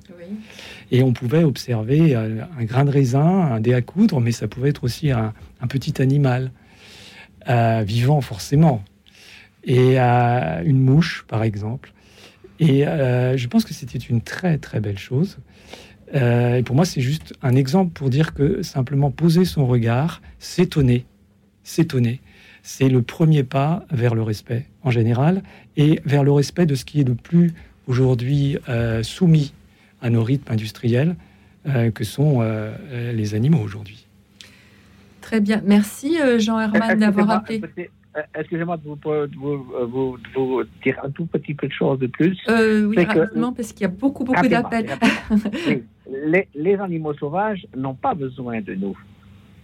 Et 0.91 1.03
on 1.03 1.13
pouvait 1.13 1.45
observer 1.45 2.15
un 2.15 2.65
grain 2.65 2.85
de 2.85 2.91
raisin, 2.91 3.21
un 3.21 3.61
dé 3.61 3.75
à 3.75 3.83
coudre, 3.83 4.21
mais 4.21 4.33
ça 4.33 4.49
pouvait 4.49 4.71
être 4.71 4.85
aussi 4.85 5.11
un, 5.11 5.33
petit 5.69 6.01
animal, 6.01 6.51
vivant 7.85 8.21
forcément, 8.21 8.83
et 9.65 9.99
une 9.99 10.81
mouche, 10.81 11.25
par 11.29 11.43
exemple. 11.43 11.93
Et 12.59 12.81
je 12.83 13.47
pense 13.47 13.65
que 13.65 13.75
c'était 13.75 13.99
une 13.99 14.23
très 14.23 14.59
très 14.59 14.81
belle 14.81 14.99
chose. 14.99 15.39
Euh, 16.15 16.57
et 16.57 16.63
pour 16.63 16.77
moi, 16.77 16.85
c'est 16.85 17.01
juste 17.01 17.35
un 17.43 17.55
exemple 17.55 17.93
pour 17.93 18.11
dire 18.11 18.35
que 18.35 18.63
simplement 18.63 19.11
poser 19.11 19.45
son 19.45 19.67
regard, 19.67 20.23
s'étonner, 20.39 21.07
s'étonner, 21.63 22.21
c'est 22.63 22.89
le 22.89 23.03
premier 23.03 23.43
pas 23.43 23.85
vers 23.91 24.15
le 24.15 24.23
respect 24.23 24.67
en 24.83 24.91
général 24.91 25.43
et 25.77 26.01
vers 26.05 26.25
le 26.25 26.33
respect 26.33 26.67
de 26.67 26.75
ce 26.75 26.85
qui 26.85 27.01
est 27.01 27.09
le 27.09 27.15
plus 27.15 27.53
aujourd'hui 27.87 28.59
euh, 28.69 29.03
soumis 29.03 29.53
à 30.03 30.11
nos 30.11 30.23
rythmes 30.23 30.53
industriels, 30.53 31.17
euh, 31.67 31.91
que 31.91 32.05
sont 32.05 32.43
les 32.93 33.35
animaux 33.35 33.61
aujourd'hui. 33.61 34.07
Très 35.21 35.41
bien. 35.41 35.61
Merci 35.65 36.17
Jean 36.39 36.59
Herman 36.59 36.99
d'avoir 36.99 37.31
appelé. 37.31 37.61
Excusez-moi 38.35 38.77
de 38.79 38.83
vous, 39.37 40.19
vous, 40.35 40.63
dire 40.83 40.99
un 41.05 41.11
tout 41.11 41.27
petit 41.27 41.55
peu 41.55 41.69
de 41.69 41.73
choses 41.73 41.99
de 41.99 42.07
plus. 42.07 42.39
oui, 42.49 43.05
rapidement, 43.05 43.53
parce 43.53 43.73
qu'il 43.73 43.83
y 43.83 43.85
a 43.85 43.89
beaucoup, 43.89 44.25
beaucoup 44.25 44.49
d'appels. 44.49 44.89
les, 46.55 46.75
animaux 46.77 47.15
sauvages 47.15 47.67
n'ont 47.77 47.95
pas 47.95 48.15
besoin 48.15 48.61
de 48.61 48.75
nous. 48.75 48.97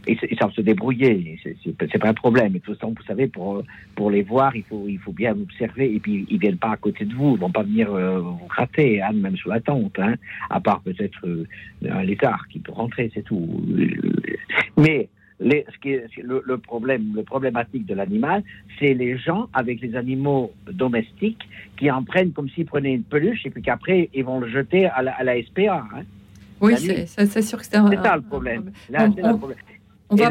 Ils, 0.06 0.38
savent 0.38 0.52
se 0.52 0.60
débrouiller, 0.60 1.38
c'est 1.42 1.98
pas 1.98 2.08
un 2.08 2.14
problème. 2.14 2.54
Et 2.56 2.60
toute 2.60 2.78
façon, 2.78 2.94
vous 2.96 3.02
savez, 3.04 3.26
pour, 3.26 3.62
pour 3.94 4.10
les 4.10 4.22
voir, 4.22 4.54
il 4.54 4.62
faut, 4.62 4.84
il 4.88 4.98
faut 4.98 5.12
bien 5.12 5.32
observer. 5.32 5.94
Et 5.94 6.00
puis, 6.00 6.26
ils 6.28 6.38
viennent 6.38 6.58
pas 6.58 6.72
à 6.72 6.76
côté 6.76 7.04
de 7.04 7.14
vous, 7.14 7.34
ils 7.34 7.40
vont 7.40 7.50
pas 7.50 7.62
venir 7.62 7.92
euh, 7.92 8.20
vous 8.20 8.46
gratter, 8.48 9.02
hein, 9.02 9.12
même 9.12 9.36
sous 9.36 9.48
la 9.48 9.60
tente, 9.60 9.98
hein, 9.98 10.14
à 10.50 10.60
part 10.60 10.80
peut-être 10.80 11.26
euh, 11.26 11.46
un 11.90 12.02
lézard 12.02 12.46
qui 12.48 12.58
peut 12.60 12.72
rentrer, 12.72 13.10
c'est 13.14 13.22
tout. 13.22 13.48
Mais 14.76 15.08
les, 15.40 15.66
ce 15.72 15.78
qui 15.80 15.90
est, 15.90 16.06
le, 16.22 16.42
le, 16.44 16.58
problème, 16.58 17.12
le 17.14 17.22
problématique 17.22 17.86
de 17.86 17.94
l'animal, 17.94 18.42
c'est 18.78 18.94
les 18.94 19.18
gens 19.18 19.48
avec 19.52 19.80
les 19.80 19.94
animaux 19.96 20.52
domestiques 20.70 21.48
qui 21.76 21.90
en 21.90 22.04
prennent 22.04 22.32
comme 22.32 22.48
s'ils 22.48 22.66
prenaient 22.66 22.94
une 22.94 23.02
peluche 23.02 23.44
et 23.44 23.50
puis 23.50 23.62
qu'après 23.62 24.08
ils 24.14 24.24
vont 24.24 24.40
le 24.40 24.48
jeter 24.48 24.86
à 24.86 25.02
la, 25.02 25.12
à 25.12 25.24
la 25.24 25.42
SPA. 25.42 25.86
Hein. 25.94 26.02
Oui, 26.60 26.74
c'est 26.76 27.42
sûr 27.42 27.58
que 27.58 27.64
c'est 27.66 27.76
un, 27.76 28.02
ça 28.02 28.16
le 28.16 28.22
problème. 28.22 28.72
Là, 28.88 29.08
on, 29.10 29.32
le 29.32 29.36
problème. 29.36 29.58
On 30.08 30.14
va, 30.16 30.28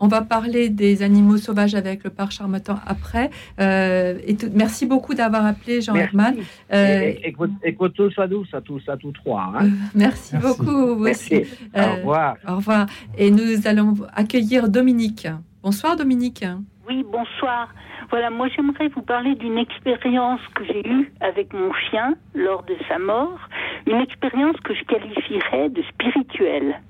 on 0.00 0.08
va 0.08 0.22
parler 0.22 0.70
des 0.70 1.02
animaux 1.02 1.36
sauvages 1.36 1.74
avec 1.74 2.04
le 2.04 2.10
parc 2.10 2.32
Charmatan 2.32 2.78
après. 2.86 3.30
Euh, 3.60 4.18
et 4.26 4.36
merci 4.54 4.86
beaucoup 4.86 5.12
d'avoir 5.14 5.44
appelé 5.44 5.82
Jean 5.82 5.94
Herman. 5.94 6.36
Euh, 6.72 7.00
et, 7.00 7.28
et, 7.28 7.36
et, 7.62 7.74
que 7.74 7.86
tout 7.88 8.10
soit 8.10 8.26
douce 8.26 8.52
à 8.54 8.62
tous, 8.62 8.82
à 8.88 8.96
tous 8.96 9.12
trois. 9.12 9.52
Hein. 9.54 9.66
Euh, 9.66 9.68
merci, 9.94 10.36
beaucoup. 10.38 10.96
Vous 10.96 11.06
Aussi. 11.06 11.44
au 11.76 11.96
revoir. 11.96 12.36
Au 12.48 12.56
revoir. 12.56 12.86
Et 13.18 13.30
nous 13.30 13.66
allons 13.66 13.94
accueillir 14.14 14.68
Dominique. 14.68 15.28
Bonsoir 15.62 15.96
Dominique. 15.96 16.44
Oui, 16.88 17.04
bonsoir. 17.10 17.68
Voilà, 18.10 18.30
moi 18.30 18.48
j'aimerais 18.54 18.88
vous 18.88 19.02
parler 19.02 19.34
d'une 19.34 19.58
expérience 19.58 20.40
que 20.54 20.64
j'ai 20.64 20.86
eue 20.86 21.12
avec 21.20 21.52
mon 21.52 21.72
chien 21.72 22.14
lors 22.34 22.62
de 22.62 22.76
sa 22.88 22.98
mort, 22.98 23.38
une 23.86 24.00
expérience 24.00 24.56
que 24.62 24.74
je 24.74 24.84
qualifierais 24.84 25.68
de 25.70 25.82
spirituelle. 25.82 26.80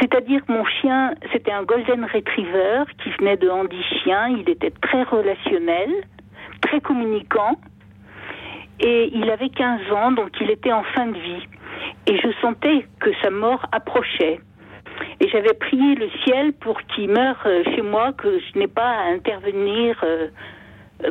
C'est-à-dire 0.00 0.44
que 0.44 0.52
mon 0.52 0.64
chien, 0.64 1.14
c'était 1.32 1.52
un 1.52 1.62
golden 1.62 2.04
retriever 2.04 2.84
qui 3.02 3.10
venait 3.18 3.36
de 3.36 3.48
Andy 3.48 3.82
Chien, 4.02 4.28
il 4.28 4.48
était 4.48 4.70
très 4.70 5.02
relationnel, 5.02 5.90
très 6.60 6.80
communicant, 6.80 7.58
et 8.80 9.10
il 9.14 9.30
avait 9.30 9.48
15 9.48 9.92
ans, 9.92 10.12
donc 10.12 10.30
il 10.40 10.50
était 10.50 10.72
en 10.72 10.82
fin 10.82 11.06
de 11.06 11.18
vie. 11.18 11.46
Et 12.06 12.18
je 12.18 12.28
sentais 12.40 12.86
que 13.00 13.10
sa 13.22 13.30
mort 13.30 13.64
approchait. 13.72 14.40
Et 15.20 15.28
j'avais 15.28 15.54
prié 15.54 15.94
le 15.94 16.10
ciel 16.24 16.52
pour 16.52 16.80
qu'il 16.82 17.10
meure 17.10 17.40
euh, 17.46 17.62
chez 17.64 17.82
moi, 17.82 18.12
que 18.12 18.38
je 18.38 18.58
n'ai 18.58 18.66
pas 18.66 18.90
à 18.90 19.04
intervenir 19.12 19.98
euh, 20.04 20.28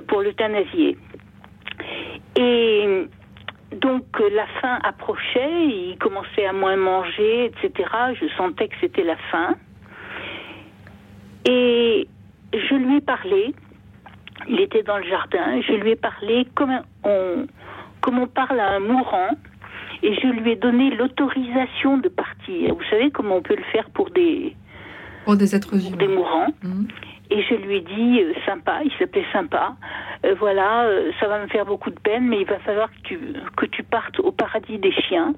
pour 0.08 0.22
l'euthanasier. 0.22 0.98
Et 2.36 3.08
donc 3.72 4.04
euh, 4.20 4.30
la 4.34 4.48
fin 4.62 4.80
approchait, 4.84 5.66
il 5.66 5.98
commençait 6.00 6.46
à 6.46 6.54
moins 6.54 6.76
manger, 6.76 7.46
etc. 7.46 7.90
Je 8.20 8.28
sentais 8.36 8.68
que 8.68 8.76
c'était 8.82 9.04
la 9.04 9.18
fin. 9.32 9.56
Et 11.46 12.08
je 12.54 12.76
lui 12.76 12.98
ai 12.98 13.02
parlé, 13.02 13.56
il 14.48 14.60
était 14.60 14.84
dans 14.84 14.98
le 14.98 15.06
jardin, 15.06 15.62
je 15.62 15.74
lui 15.74 15.92
ai 15.92 15.96
parlé 15.96 16.46
comme 16.54 16.82
on, 17.04 17.48
comme 18.02 18.20
on 18.20 18.28
parle 18.28 18.60
à 18.60 18.72
un 18.74 18.80
mourant, 18.80 19.30
et 20.04 20.14
je 20.16 20.28
lui 20.28 20.52
ai 20.52 20.56
donné 20.56 20.92
l'autorisation 20.92 21.98
de 21.98 22.10
partir. 22.10 22.76
Vous 22.76 22.84
savez 22.90 23.10
comment 23.12 23.38
on 23.38 23.42
peut 23.42 23.56
le 23.56 23.64
faire 23.72 23.90
pour 23.92 24.10
des 24.10 24.56
pour 25.24 25.38
des 25.38 25.56
êtres 25.56 25.74
humains, 25.76 25.98
des 25.98 26.08
mourants. 26.08 26.48
Mmh. 26.64 26.86
Et 27.32 27.44
je 27.44 27.56
lui 27.56 27.78
ai 27.78 27.82
dit 27.82 28.22
euh, 28.22 28.34
sympa, 28.46 28.82
il 28.84 28.92
s'appelait 29.00 29.26
sympa. 29.32 29.76
Euh, 30.26 30.36
voilà, 30.38 30.84
euh, 30.84 31.12
ça 31.20 31.28
va 31.28 31.42
me 31.42 31.48
faire 31.48 31.66
beaucoup 31.66 31.90
de 31.90 32.00
peine, 32.00 32.28
mais 32.28 32.42
il 32.42 32.46
va 32.46 32.60
falloir 32.60 32.90
que 32.92 33.02
tu 33.04 33.20
que 33.56 33.66
tu 33.66 33.84
partes 33.84 34.20
au 34.20 34.32
paradis 34.32 34.78
des 34.78 34.92
chiens. 34.92 35.34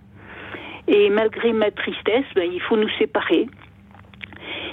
Et 0.88 1.10
malgré 1.12 1.54
ma 1.54 1.70
tristesse, 1.70 2.26
ben, 2.36 2.50
il 2.52 2.60
faut 2.62 2.78
nous 2.78 2.90
séparer. 2.98 3.48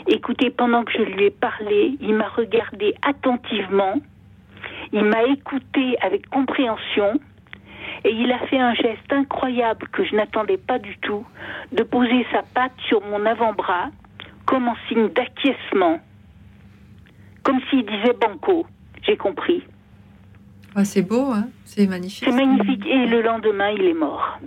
Écoutez, 0.08 0.50
pendant 0.50 0.82
que 0.82 0.92
je 0.92 1.02
lui 1.02 1.24
ai 1.24 1.30
parlé, 1.30 1.96
il 2.00 2.14
m'a 2.14 2.28
regardé 2.28 2.94
attentivement, 3.02 3.94
il 4.92 5.04
m'a 5.04 5.24
écouté 5.24 5.96
avec 6.00 6.28
compréhension, 6.30 7.20
et 8.04 8.10
il 8.10 8.32
a 8.32 8.38
fait 8.46 8.58
un 8.58 8.74
geste 8.74 9.12
incroyable 9.12 9.86
que 9.88 10.04
je 10.04 10.16
n'attendais 10.16 10.56
pas 10.56 10.78
du 10.78 10.96
tout, 10.98 11.24
de 11.72 11.82
poser 11.82 12.26
sa 12.32 12.42
patte 12.54 12.72
sur 12.88 13.04
mon 13.04 13.24
avant-bras 13.26 13.90
comme 14.46 14.66
en 14.66 14.76
signe 14.88 15.08
d'acquiescement, 15.10 16.00
comme 17.42 17.60
s'il 17.68 17.84
disait 17.84 18.14
banco. 18.20 18.66
J'ai 19.02 19.16
compris. 19.16 19.62
Ah, 20.74 20.84
c'est 20.84 21.02
beau, 21.02 21.32
hein 21.32 21.48
c'est 21.64 21.86
magnifique. 21.86 22.28
C'est 22.28 22.34
magnifique. 22.34 22.86
Et 22.86 23.06
le 23.06 23.22
lendemain, 23.22 23.70
il 23.70 23.84
est 23.84 23.94
mort. 23.94 24.38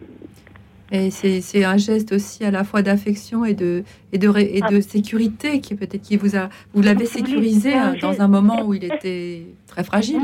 Et 0.92 1.10
c'est 1.10 1.64
un 1.64 1.78
geste 1.78 2.12
aussi 2.12 2.46
à 2.46 2.52
la 2.52 2.64
fois 2.64 2.84
d'affection 2.84 3.46
et 3.46 3.56
de, 3.56 3.84
et 4.12 4.20
de, 4.20 4.30
et 4.38 4.62
de 4.62 4.78
ah. 4.78 4.82
sécurité 4.82 5.60
qui 5.60 5.74
peut-être 5.74 6.04
qui 6.04 6.18
vous 6.18 6.36
a 6.36 6.50
vous 6.76 6.84
l'avez 6.84 7.06
sécurisé 7.06 7.74
hein, 7.74 7.96
dans 8.00 8.22
un 8.22 8.28
moment 8.28 8.64
où 8.64 8.76
il 8.76 8.84
était 8.84 9.42
très 9.66 9.84
fragile. 9.84 10.22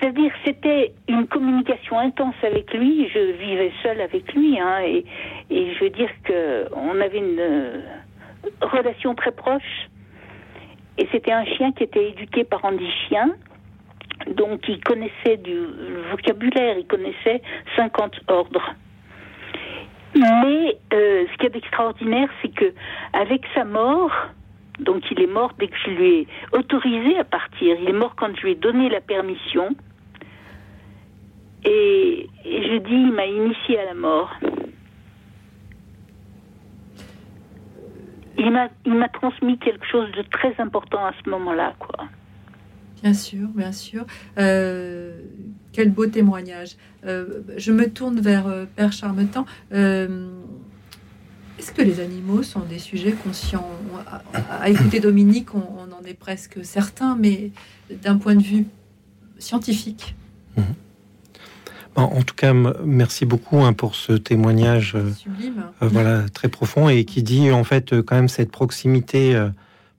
C'est-à-dire, 0.00 0.32
c'était 0.44 0.94
une 1.06 1.26
communication 1.26 1.98
intense 1.98 2.34
avec 2.42 2.72
lui. 2.72 3.08
Je 3.12 3.32
vivais 3.38 3.72
seule 3.82 4.00
avec 4.00 4.32
lui, 4.34 4.58
hein, 4.58 4.80
et, 4.82 5.04
et, 5.50 5.74
je 5.74 5.84
veux 5.84 5.90
dire 5.90 6.10
que 6.24 6.66
on 6.74 7.00
avait 7.00 7.18
une 7.18 7.38
euh, 7.38 7.80
relation 8.62 9.14
très 9.14 9.32
proche. 9.32 9.88
Et 10.98 11.06
c'était 11.12 11.32
un 11.32 11.44
chien 11.44 11.72
qui 11.72 11.84
était 11.84 12.10
éduqué 12.10 12.44
par 12.44 12.64
Andy 12.64 12.90
Chien, 13.08 13.30
donc 14.28 14.66
il 14.68 14.82
connaissait 14.82 15.36
du 15.36 15.58
vocabulaire, 16.10 16.78
il 16.78 16.86
connaissait 16.86 17.42
50 17.76 18.20
ordres. 18.28 18.74
Mais 20.14 20.78
euh, 20.94 21.26
ce 21.30 21.38
qui 21.38 21.46
est 21.46 21.50
d'extraordinaire, 21.50 22.28
c'est 22.40 22.54
que 22.54 22.72
avec 23.12 23.44
sa 23.54 23.64
mort, 23.64 24.12
donc 24.78 25.02
il 25.10 25.20
est 25.20 25.26
mort 25.26 25.52
dès 25.58 25.68
que 25.68 25.76
je 25.84 25.90
lui 25.90 26.08
ai 26.20 26.28
autorisé 26.52 27.18
à 27.18 27.24
partir. 27.24 27.76
Il 27.80 27.88
est 27.88 27.92
mort 27.92 28.14
quand 28.16 28.34
je 28.36 28.42
lui 28.42 28.52
ai 28.52 28.54
donné 28.54 28.88
la 28.88 29.00
permission. 29.00 29.68
Et, 31.64 32.28
je 32.44 32.78
dis, 32.78 32.94
il 32.94 33.12
m'a 33.12 33.26
initié 33.26 33.78
à 33.78 33.86
la 33.86 33.94
mort. 33.94 34.32
Il 38.38 38.50
m'a, 38.50 38.68
il 38.84 38.94
m'a 38.94 39.08
transmis 39.08 39.58
quelque 39.58 39.86
chose 39.86 40.10
de 40.12 40.22
très 40.22 40.54
important 40.58 41.04
à 41.04 41.12
ce 41.24 41.30
moment-là, 41.30 41.74
quoi. 41.78 42.06
Bien 43.02 43.14
sûr, 43.14 43.48
bien 43.48 43.72
sûr. 43.72 44.06
Euh, 44.38 45.20
quel 45.72 45.90
beau 45.90 46.06
témoignage. 46.06 46.76
Euh, 47.04 47.42
je 47.56 47.72
me 47.72 47.90
tourne 47.90 48.20
vers 48.20 48.46
euh, 48.46 48.64
Père 48.74 48.92
Charmetan. 48.92 49.44
Est-ce 51.58 51.72
que 51.72 51.82
les 51.82 52.00
animaux 52.00 52.42
sont 52.42 52.60
des 52.60 52.78
sujets 52.78 53.12
conscients 53.12 53.68
à, 54.50 54.68
écouter 54.68 55.00
Dominique, 55.00 55.54
on, 55.54 55.58
en 55.58 56.04
est 56.04 56.14
presque 56.14 56.62
certain, 56.64 57.16
mais 57.16 57.50
d'un 57.90 58.18
point 58.18 58.34
de 58.34 58.42
vue 58.42 58.66
scientifique. 59.38 60.14
Mhm. 60.56 60.64
En 61.96 62.22
tout 62.22 62.34
cas, 62.34 62.52
merci 62.84 63.24
beaucoup 63.24 63.58
hein, 63.60 63.72
pour 63.72 63.94
ce 63.94 64.12
témoignage 64.12 64.96
voilà, 65.80 66.28
très 66.28 66.48
profond 66.48 66.88
et 66.90 67.04
qui 67.04 67.22
dit 67.22 67.50
en 67.50 67.64
fait 67.64 68.02
quand 68.02 68.16
même 68.16 68.28
cette 68.28 68.50
proximité 68.50 69.34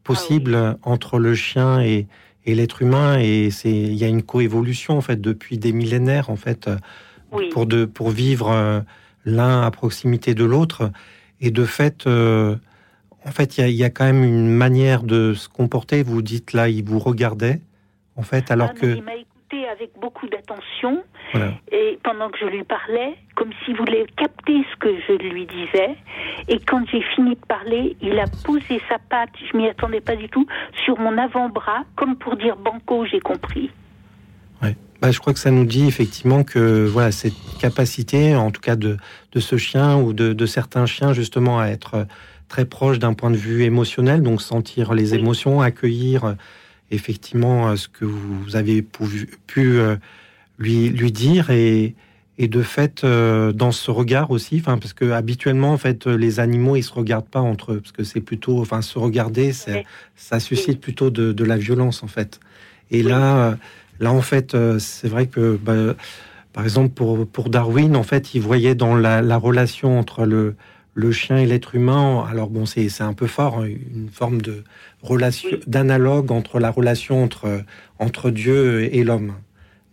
possible 0.04 0.56
ah 0.56 0.78
entre 0.84 1.18
le 1.18 1.34
chien 1.34 1.82
et, 1.82 2.08
et 2.46 2.54
l'être 2.56 2.82
humain 2.84 3.20
et 3.20 3.50
il 3.66 3.96
y 3.96 4.04
a 4.04 4.08
une 4.08 4.24
coévolution 4.24 4.98
en 4.98 5.02
fait 5.02 5.20
depuis 5.20 5.58
des 5.58 5.74
millénaires 5.74 6.30
en 6.30 6.36
fait 6.36 6.70
pour 7.52 7.66
de 7.66 7.86
pour 7.86 8.10
vivre 8.10 8.52
euh, 8.52 8.80
l'un 9.26 9.62
à 9.62 9.72
proximité 9.72 10.34
de 10.34 10.44
l'autre. 10.44 10.92
Et 11.40 11.52
de 11.52 11.66
fait 11.66 12.08
euh, 12.08 12.56
en 13.26 13.32
fait 13.32 13.58
il 13.58 13.70
y, 13.70 13.84
a, 13.84 13.90
quand 13.90 14.06
même 14.06 14.24
une 14.24 14.50
manière 14.50 15.04
de 15.04 15.34
se 15.34 15.50
comporter. 15.50 16.04
Vous 16.04 16.22
dites 16.22 16.54
là 16.54 16.70
il 16.70 16.84
vous 16.84 17.00
regardait 17.00 17.62
en 18.16 18.24
fait 18.24 18.50
alors 18.50 18.72
ah, 18.72 18.80
que 18.80 19.00
avec 19.56 19.92
beaucoup 20.00 20.28
d'attention 20.28 21.04
et 21.72 21.98
pendant 22.04 22.30
que 22.30 22.38
je 22.40 22.46
lui 22.46 22.64
parlais, 22.64 23.16
comme 23.36 23.50
s'il 23.64 23.76
voulait 23.78 24.06
capter 24.18 24.66
ce 24.72 24.78
que 24.78 24.90
je 25.08 25.14
lui 25.14 25.46
disais. 25.46 25.96
Et 26.48 26.60
quand 26.60 26.84
j'ai 26.92 27.02
fini 27.16 27.36
de 27.36 27.46
parler, 27.48 27.96
il 28.02 28.20
a 28.20 28.26
posé 28.44 28.82
sa 28.90 28.98
patte, 29.10 29.30
je 29.52 29.58
m'y 29.58 29.68
attendais 29.68 30.02
pas 30.02 30.16
du 30.16 30.30
tout, 30.30 30.46
sur 30.86 31.00
mon 31.00 31.18
avant-bras, 31.18 31.84
comme 31.96 32.16
pour 32.18 32.36
dire 32.36 32.58
Banco, 32.58 33.06
j'ai 33.06 33.20
compris. 33.20 33.70
Ouais. 34.62 34.76
Bah, 35.02 35.12
je 35.12 35.20
crois 35.20 35.34
que 35.34 35.40
ça 35.40 35.52
nous 35.52 35.66
dit 35.66 35.88
effectivement 35.88 36.44
que 36.44 36.86
voilà 36.86 37.12
cette 37.12 37.36
capacité, 37.60 38.36
en 38.36 38.52
tout 38.52 38.62
cas 38.62 38.76
de, 38.76 38.98
de 39.32 39.40
ce 39.40 39.58
chien 39.58 39.98
ou 39.98 40.14
de, 40.14 40.34
de, 40.34 40.46
certains 40.46 40.86
chiens 40.86 41.14
justement 41.14 41.60
à 41.60 41.68
être 41.68 42.08
très 42.48 42.66
proche 42.66 42.98
d'un 43.00 43.14
point 43.14 43.30
de 43.30 43.38
vue 43.38 43.64
émotionnel, 43.64 44.22
donc 44.22 44.42
sentir 44.42 44.94
les 44.94 45.14
émotions, 45.14 45.62
accueillir 45.62 46.36
effectivement 46.92 47.70
euh, 47.70 47.76
ce 47.76 47.88
que 47.88 48.06
vous 48.06 48.56
avez 48.56 48.82
pu, 48.82 49.30
pu 49.48 49.80
euh, 49.80 49.96
lui, 50.58 50.90
lui 50.90 51.12
dire 51.12 51.50
et, 51.50 51.96
et 52.38 52.48
de 52.48 52.62
fait 52.62 53.04
euh, 53.04 53.52
dans 53.52 53.72
ce 53.72 53.92
regard 53.92 54.32
aussi, 54.32 54.58
enfin 54.60 54.78
parce 54.78 54.94
que 54.94 55.12
habituellement 55.12 55.74
en 55.74 55.78
fait 55.78 56.08
les 56.08 56.40
animaux 56.40 56.76
ils 56.76 56.84
se 56.84 56.94
regardent 56.94 57.28
pas 57.30 57.42
entre 57.42 57.74
eux 57.74 57.82
parce 57.82 57.92
que 57.92 58.04
c'est 58.04 58.22
plutôt, 58.22 58.60
enfin 58.60 58.82
se 58.82 58.98
regarder, 59.00 59.54
ça 60.16 60.40
suscite 60.40 60.80
plutôt 60.80 61.10
de, 61.10 61.34
de, 61.34 61.44
la 61.44 61.58
violence 61.58 62.04
en 62.04 62.08
fait. 62.08 62.40
Et 62.92 63.04
là, 63.04 63.58
là 64.00 64.12
en 64.14 64.22
fait 64.22 64.56
c'est 64.80 65.08
vrai 65.08 65.28
que 65.28 65.60
bah, 65.62 65.96
par 66.54 66.64
exemple 66.64 66.94
pour, 66.94 67.28
pour 67.28 67.50
Darwin 67.50 67.96
en 67.96 68.04
fait 68.04 68.34
il 68.34 68.42
voyait 68.42 68.76
dans 68.76 68.96
la, 68.96 69.22
la 69.22 69.38
relation 69.38 70.00
entre 70.00 70.26
le 70.26 70.56
le 70.98 71.12
chien 71.12 71.38
et 71.38 71.46
l'être 71.46 71.76
humain, 71.76 72.26
alors 72.28 72.50
bon, 72.50 72.66
c'est 72.66 72.90
un 73.02 73.14
peu 73.14 73.28
fort, 73.28 73.60
hein, 73.60 73.68
une 73.68 74.10
forme 74.10 74.42
de 74.42 74.64
relation, 75.04 75.48
d'analogue 75.68 76.32
entre 76.32 76.60
la 76.60 76.72
relation 76.72 77.24
entre, 77.24 77.62
entre 78.00 78.32
Dieu 78.32 78.92
et 78.92 79.04
l'homme. 79.04 79.36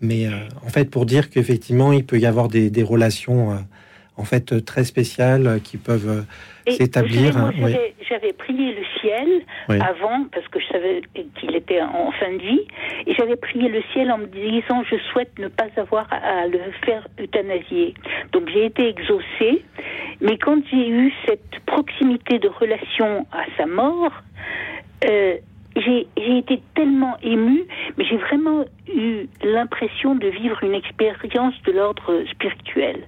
Mais 0.00 0.26
euh, 0.26 0.32
en 0.64 0.70
fait, 0.70 0.86
pour 0.86 1.04
dire 1.04 1.28
qu'effectivement, 1.28 1.92
il 1.92 2.06
peut 2.06 2.18
y 2.18 2.24
avoir 2.24 2.48
des, 2.48 2.70
des 2.70 2.82
relations 2.82 3.52
euh, 3.52 3.56
en 4.16 4.24
fait 4.24 4.64
très 4.64 4.84
spéciales 4.84 5.60
qui 5.62 5.76
peuvent 5.76 6.24
s'établir. 6.66 7.36
Hein, 7.36 7.52
j'avais 8.08 8.32
prié 8.32 8.74
le 8.74 8.84
ciel 9.00 9.42
avant, 9.80 10.24
parce 10.32 10.46
que 10.48 10.60
je 10.60 10.66
savais 10.66 11.02
qu'il 11.38 11.54
était 11.56 11.80
en 11.80 12.10
fin 12.12 12.32
de 12.32 12.42
vie, 12.42 12.66
et 13.06 13.14
j'avais 13.14 13.36
prié 13.36 13.68
le 13.68 13.82
ciel 13.92 14.10
en 14.10 14.18
me 14.18 14.26
disant 14.26 14.82
je 14.84 14.96
souhaite 15.12 15.38
ne 15.38 15.48
pas 15.48 15.68
avoir 15.76 16.06
à 16.12 16.46
le 16.46 16.60
faire 16.84 17.06
euthanasier. 17.20 17.94
Donc 18.32 18.48
j'ai 18.52 18.66
été 18.66 18.88
exaucée, 18.88 19.64
mais 20.20 20.38
quand 20.38 20.58
j'ai 20.70 20.88
eu 20.88 21.12
cette 21.26 21.60
proximité 21.66 22.38
de 22.38 22.48
relation 22.48 23.26
à 23.32 23.44
sa 23.56 23.66
mort, 23.66 24.12
euh, 25.04 25.36
j'ai 25.76 26.38
été 26.38 26.62
tellement 26.74 27.16
émue, 27.22 27.64
mais 27.96 28.04
j'ai 28.04 28.16
vraiment 28.16 28.64
eu 28.88 29.26
l'impression 29.42 30.14
de 30.14 30.28
vivre 30.28 30.62
une 30.62 30.74
expérience 30.74 31.54
de 31.66 31.72
l'ordre 31.72 32.24
spirituel. 32.30 33.02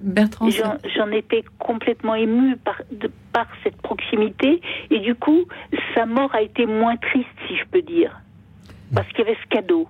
Bertrand, 0.00 0.48
j'en 0.50 1.10
étais 1.10 1.44
complètement 1.58 2.14
émue 2.14 2.56
par, 2.56 2.80
de, 2.90 3.10
par 3.32 3.46
cette 3.64 3.76
proximité, 3.76 4.60
et 4.90 5.00
du 5.00 5.14
coup, 5.14 5.44
sa 5.94 6.06
mort 6.06 6.34
a 6.34 6.42
été 6.42 6.66
moins 6.66 6.96
triste, 6.96 7.28
si 7.48 7.56
je 7.56 7.64
peux 7.70 7.82
dire, 7.82 8.20
parce 8.94 9.08
qu'il 9.08 9.20
y 9.20 9.22
avait 9.22 9.38
ce 9.42 9.48
cadeau. 9.48 9.88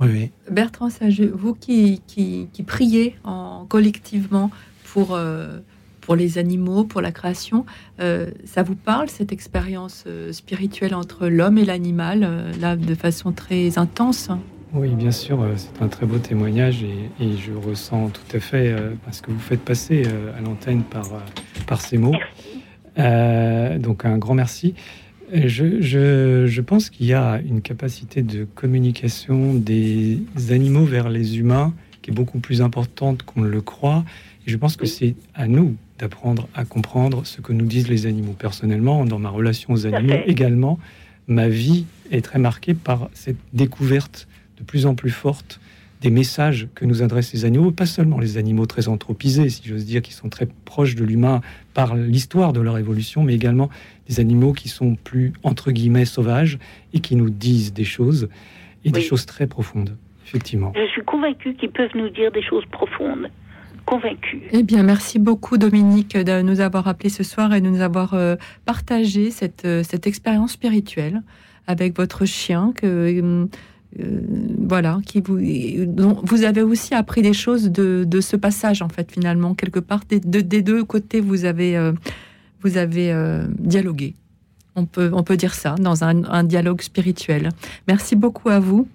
Oui, 0.00 0.32
Bertrand 0.50 0.88
vous 1.34 1.54
qui, 1.54 2.02
qui, 2.06 2.48
qui, 2.52 2.62
priez 2.62 3.16
en, 3.24 3.66
collectivement 3.68 4.50
pour 4.84 5.14
euh, 5.14 5.60
pour 6.02 6.16
les 6.16 6.36
animaux, 6.36 6.84
pour 6.84 7.00
la 7.00 7.12
création. 7.12 7.64
Euh, 8.00 8.30
ça 8.44 8.62
vous 8.62 8.74
parle, 8.74 9.08
cette 9.08 9.32
expérience 9.32 10.04
euh, 10.06 10.32
spirituelle 10.32 10.94
entre 10.94 11.28
l'homme 11.28 11.56
et 11.56 11.64
l'animal, 11.64 12.24
euh, 12.24 12.52
là, 12.60 12.76
de 12.76 12.94
façon 12.94 13.32
très 13.32 13.78
intense? 13.78 14.28
Oui, 14.74 14.88
bien 14.94 15.10
sûr, 15.10 15.44
c'est 15.56 15.82
un 15.82 15.88
très 15.88 16.06
beau 16.06 16.18
témoignage 16.18 16.82
et, 16.82 17.36
je 17.36 17.52
ressens 17.52 18.08
tout 18.08 18.36
à 18.36 18.40
fait 18.40 18.74
ce 19.10 19.20
que 19.20 19.30
vous 19.30 19.38
faites 19.38 19.60
passer 19.60 20.04
à 20.36 20.40
l'antenne 20.40 20.82
par, 20.82 21.08
par 21.66 21.82
ces 21.82 21.98
mots. 21.98 22.16
donc 22.96 24.04
un 24.04 24.16
grand 24.16 24.34
merci. 24.34 24.74
Je, 25.32 25.80
je, 25.80 26.46
je 26.46 26.60
pense 26.60 26.88
qu'il 26.88 27.06
y 27.06 27.12
a 27.12 27.40
une 27.46 27.60
capacité 27.60 28.22
de 28.22 28.44
communication 28.44 29.54
des 29.54 30.22
animaux 30.50 30.84
vers 30.84 31.10
les 31.10 31.38
humains 31.38 31.74
qui 32.02 32.10
est 32.10 32.14
beaucoup 32.14 32.38
plus 32.38 32.60
importante 32.60 33.22
qu'on 33.22 33.42
le 33.42 33.60
croit. 33.60 34.04
Et 34.46 34.50
je 34.50 34.56
pense 34.56 34.76
que 34.76 34.86
c'est 34.86 35.14
à 35.34 35.46
nous 35.46 35.76
d'apprendre 35.98 36.48
à 36.54 36.64
comprendre 36.64 37.24
ce 37.24 37.40
que 37.40 37.52
nous 37.52 37.64
disent 37.64 37.88
les 37.88 38.06
animaux. 38.06 38.34
Personnellement, 38.38 39.04
dans 39.04 39.18
ma 39.18 39.30
relation 39.30 39.72
aux 39.72 39.86
animaux 39.86 40.20
également, 40.26 40.78
ma 41.28 41.48
vie 41.48 41.86
est 42.10 42.22
très 42.22 42.38
marquée 42.38 42.74
par 42.74 43.08
cette 43.14 43.36
découverte 43.52 44.26
de 44.62 44.66
plus 44.66 44.86
en 44.86 44.94
plus 44.94 45.10
forte 45.10 45.60
des 46.00 46.10
messages 46.10 46.68
que 46.74 46.84
nous 46.84 47.02
adressent 47.02 47.32
les 47.32 47.44
animaux, 47.44 47.70
pas 47.70 47.86
seulement 47.86 48.18
les 48.18 48.36
animaux 48.36 48.66
très 48.66 48.88
anthropisés, 48.88 49.48
si 49.48 49.68
j'ose 49.68 49.84
dire, 49.84 50.02
qui 50.02 50.12
sont 50.12 50.28
très 50.28 50.46
proches 50.64 50.94
de 50.94 51.04
l'humain 51.04 51.40
par 51.74 51.94
l'histoire 51.94 52.52
de 52.52 52.60
leur 52.60 52.78
évolution, 52.78 53.22
mais 53.22 53.34
également 53.34 53.70
des 54.08 54.18
animaux 54.18 54.52
qui 54.52 54.68
sont 54.68 54.96
plus, 54.96 55.32
entre 55.44 55.70
guillemets, 55.70 56.04
sauvages 56.04 56.58
et 56.92 57.00
qui 57.00 57.14
nous 57.14 57.30
disent 57.30 57.72
des 57.72 57.84
choses, 57.84 58.28
et 58.84 58.90
des 58.90 59.00
choses 59.00 59.26
très 59.26 59.46
profondes, 59.46 59.96
effectivement. 60.26 60.72
Je 60.74 60.90
suis 60.90 61.02
convaincue 61.02 61.54
qu'ils 61.54 61.70
peuvent 61.70 61.94
nous 61.94 62.08
dire 62.08 62.32
des 62.32 62.42
choses 62.42 62.64
profondes 62.72 63.28
convaincu. 63.84 64.42
Eh 64.52 64.62
bien, 64.62 64.84
merci 64.84 65.18
beaucoup 65.18 65.58
Dominique 65.58 66.16
de 66.16 66.40
nous 66.42 66.60
avoir 66.60 66.86
appelé 66.86 67.08
ce 67.08 67.24
soir 67.24 67.52
et 67.52 67.60
de 67.60 67.68
nous 67.68 67.80
avoir 67.80 68.14
euh, 68.14 68.36
partagé 68.64 69.32
cette, 69.32 69.64
euh, 69.64 69.82
cette 69.82 70.06
expérience 70.06 70.52
spirituelle 70.52 71.20
avec 71.66 71.96
votre 71.96 72.24
chien 72.24 72.72
que 72.76 72.86
euh, 72.86 73.46
voilà, 74.58 75.00
qui 75.06 75.20
vous, 75.20 75.38
vous 76.22 76.44
avez 76.44 76.62
aussi 76.62 76.94
appris 76.94 77.22
des 77.22 77.32
choses 77.32 77.70
de, 77.70 78.04
de, 78.06 78.20
ce 78.20 78.36
passage 78.36 78.80
en 78.80 78.88
fait 78.88 79.10
finalement 79.12 79.54
quelque 79.54 79.80
part 79.80 80.00
des, 80.08 80.20
des 80.20 80.62
deux 80.62 80.84
côtés 80.84 81.20
vous 81.20 81.44
avez 81.44 81.92
vous 82.62 82.78
avez 82.78 83.14
dialogué. 83.58 84.14
On 84.74 84.86
peut, 84.86 85.10
on 85.12 85.22
peut 85.22 85.36
dire 85.36 85.52
ça, 85.54 85.74
dans 85.74 86.02
un, 86.02 86.44
dialogue 86.44 86.80
spirituel. 86.80 87.50
Merci 87.88 88.16
beaucoup 88.16 88.48
à 88.48 88.58
vous. 88.58 88.88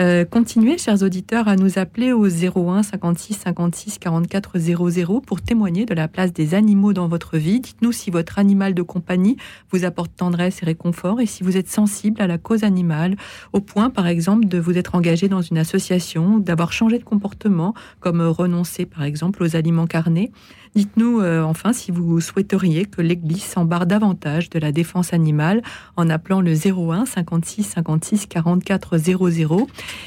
Euh, 0.00 0.24
continuez, 0.24 0.78
chers 0.78 1.02
auditeurs, 1.02 1.48
à 1.48 1.56
nous 1.56 1.78
appeler 1.78 2.12
au 2.12 2.26
01 2.26 2.82
56 2.82 3.34
56 3.34 3.98
44 3.98 4.58
00 4.58 5.20
pour 5.20 5.42
témoigner 5.42 5.84
de 5.84 5.94
la 5.94 6.08
place 6.08 6.32
des 6.32 6.54
animaux 6.54 6.94
dans 6.94 7.08
votre 7.08 7.36
vie. 7.36 7.60
Dites-nous 7.60 7.92
si 7.92 8.10
votre 8.10 8.38
animal 8.38 8.72
de 8.72 8.80
compagnie 8.82 9.36
vous 9.70 9.84
apporte 9.84 10.16
tendresse 10.16 10.62
et 10.62 10.66
réconfort 10.66 11.20
et 11.20 11.26
si 11.26 11.42
vous 11.42 11.58
êtes 11.58 11.68
sensible 11.68 12.22
à 12.22 12.26
la 12.26 12.38
cause 12.38 12.64
animale, 12.64 13.16
au 13.52 13.60
point, 13.60 13.90
par 13.90 14.06
exemple, 14.06 14.46
de 14.46 14.58
vous 14.58 14.78
être 14.78 14.94
engagé 14.94 15.28
dans 15.28 15.42
une 15.42 15.58
association, 15.58 16.38
d'avoir 16.38 16.72
changé 16.72 16.98
de 16.98 17.04
comportement, 17.04 17.74
comme 18.00 18.22
renoncer, 18.22 18.86
par 18.86 19.02
exemple, 19.02 19.42
aux 19.42 19.56
aliments 19.56 19.86
carnés. 19.86 20.32
Dites-nous 20.78 21.22
euh, 21.22 21.42
enfin 21.42 21.72
si 21.72 21.90
vous 21.90 22.20
souhaiteriez 22.20 22.84
que 22.84 23.02
l'Église 23.02 23.42
s'embarque 23.42 23.86
davantage 23.86 24.48
de 24.48 24.60
la 24.60 24.70
défense 24.70 25.12
animale 25.12 25.60
en 25.96 26.08
appelant 26.08 26.40
le 26.40 26.52
01 26.52 27.04
56 27.04 27.64
56 27.64 28.26
44 28.26 28.96
00. 28.96 29.66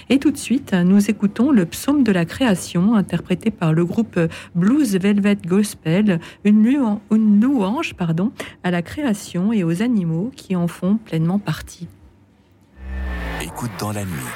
Et 0.09 0.17
tout 0.17 0.31
de 0.31 0.37
suite, 0.37 0.71
nous 0.71 1.09
écoutons 1.09 1.51
le 1.51 1.65
psaume 1.65 2.03
de 2.03 2.13
la 2.13 2.23
création 2.23 2.95
interprété 2.95 3.51
par 3.51 3.73
le 3.73 3.83
groupe 3.83 4.17
Blues 4.55 4.95
Velvet 4.95 5.39
Gospel, 5.45 6.21
une, 6.45 6.63
louange 7.41 7.93
à 8.63 8.71
la 8.71 8.81
création 8.81 9.51
et 9.51 9.65
aux 9.65 9.81
animaux 9.81 10.31
qui 10.37 10.55
en 10.55 10.69
font 10.69 10.95
pleinement 10.95 11.37
partie. 11.37 11.89
Écoute 13.41 13.71
dans 13.77 13.91
la 13.91 14.05
nuit, 14.05 14.31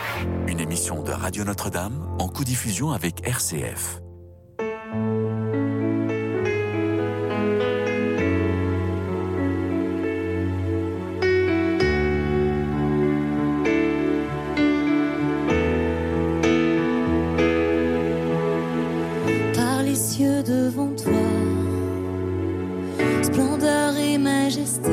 une 0.50 0.60
émission 0.60 1.02
de 1.02 1.12
Radio 1.12 1.46
Notre-Dame 1.46 2.06
en 2.20 2.28
co-diffusion 2.28 2.92
avec 2.92 3.26
RCF. 3.26 4.02
devant 19.96 20.94
toi, 20.96 21.14
splendeur 23.24 23.96
et 23.98 24.18
majesté. 24.18 24.92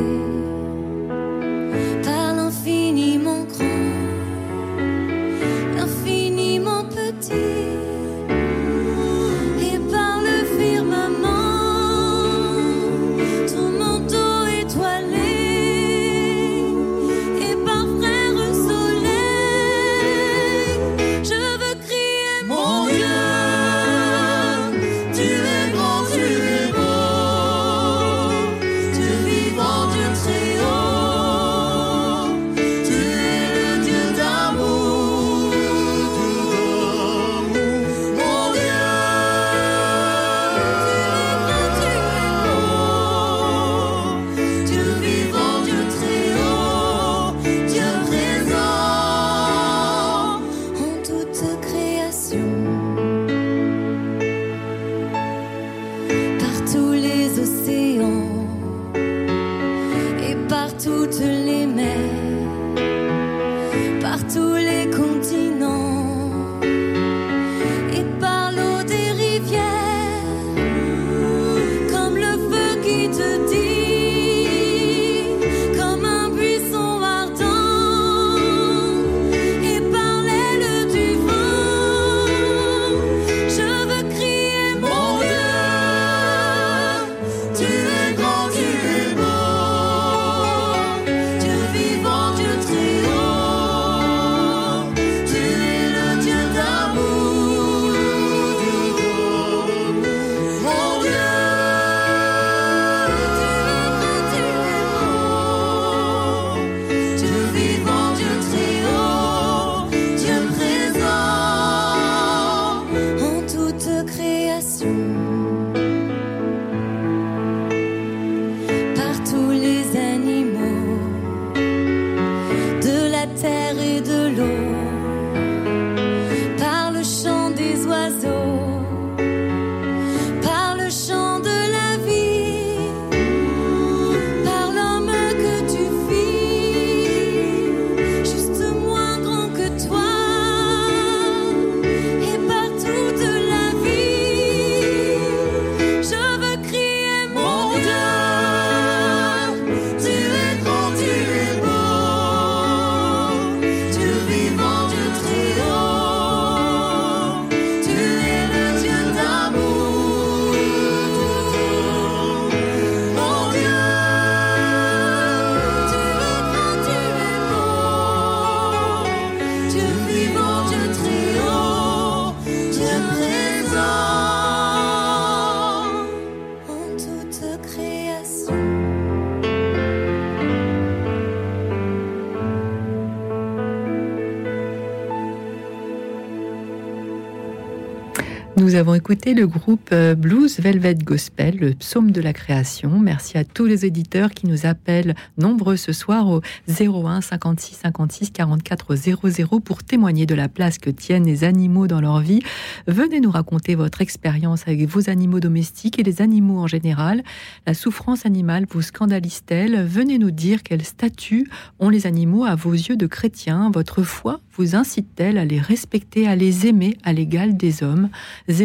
Nous 188.72 188.78
avons 188.78 188.94
écouté 188.94 189.34
le 189.34 189.46
groupe 189.46 189.90
euh, 189.92 190.14
Blues 190.14 190.58
Velvet 190.58 190.94
Gospel, 190.94 191.58
le 191.58 191.74
psaume 191.74 192.10
de 192.10 192.22
la 192.22 192.32
création. 192.32 192.98
Merci 192.98 193.36
à 193.36 193.44
tous 193.44 193.66
les 193.66 193.84
éditeurs 193.84 194.30
qui 194.30 194.46
nous 194.46 194.64
appellent 194.64 195.14
nombreux 195.36 195.76
ce 195.76 195.92
soir 195.92 196.26
au 196.26 196.40
01 196.80 197.20
56 197.20 197.74
56 197.74 198.30
44 198.30 198.96
00 198.96 199.60
pour 199.60 199.82
témoigner 199.82 200.24
de 200.24 200.34
la 200.34 200.48
place 200.48 200.78
que 200.78 200.88
tiennent 200.88 201.26
les 201.26 201.44
animaux 201.44 201.86
dans 201.86 202.00
leur 202.00 202.20
vie. 202.20 202.40
Venez 202.86 203.20
nous 203.20 203.30
raconter 203.30 203.74
votre 203.74 204.00
expérience 204.00 204.62
avec 204.66 204.88
vos 204.88 205.10
animaux 205.10 205.38
domestiques 205.38 205.98
et 205.98 206.02
les 206.02 206.22
animaux 206.22 206.60
en 206.60 206.66
général. 206.66 207.22
La 207.66 207.74
souffrance 207.74 208.24
animale 208.24 208.64
vous 208.70 208.80
scandalise-t-elle? 208.80 209.84
Venez 209.84 210.16
nous 210.16 210.30
dire 210.30 210.62
quel 210.62 210.82
statut 210.82 211.46
ont 211.78 211.90
les 211.90 212.06
animaux 212.06 212.44
à 212.44 212.54
vos 212.54 212.72
yeux 212.72 212.96
de 212.96 213.06
chrétiens. 213.06 213.70
Votre 213.70 214.02
foi 214.02 214.40
vous 214.56 214.76
incite-t-elle 214.76 215.36
à 215.36 215.44
les 215.44 215.60
respecter, 215.60 216.26
à 216.26 216.36
les 216.36 216.66
aimer 216.66 216.96
à 217.04 217.12
l'égal 217.12 217.54
des 217.54 217.82
hommes? 217.82 218.08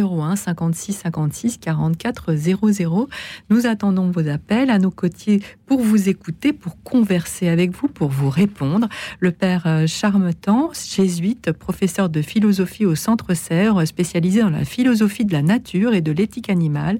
01 0.01 0.35
56 0.35 0.93
56 0.93 1.57
44 1.57 2.35
00. 2.35 3.09
Nous 3.49 3.65
attendons 3.65 4.09
vos 4.09 4.27
appels 4.27 4.69
à 4.69 4.79
nos 4.79 4.91
côtés 4.91 5.41
pour 5.65 5.81
vous 5.81 6.09
écouter, 6.09 6.53
pour 6.53 6.81
converser 6.83 7.47
avec 7.47 7.71
vous, 7.71 7.87
pour 7.87 8.09
vous 8.09 8.29
répondre. 8.29 8.87
Le 9.19 9.31
père 9.31 9.63
euh, 9.65 9.87
Charmetan, 9.87 10.71
jésuite, 10.73 11.51
professeur 11.51 12.09
de 12.09 12.21
philosophie 12.21 12.85
au 12.85 12.95
Centre 12.95 13.33
Serre, 13.33 13.85
spécialisé 13.87 14.41
dans 14.41 14.49
la 14.49 14.65
philosophie 14.65 15.25
de 15.25 15.33
la 15.33 15.41
nature 15.41 15.93
et 15.93 16.01
de 16.01 16.11
l'éthique 16.11 16.49
animale, 16.49 16.99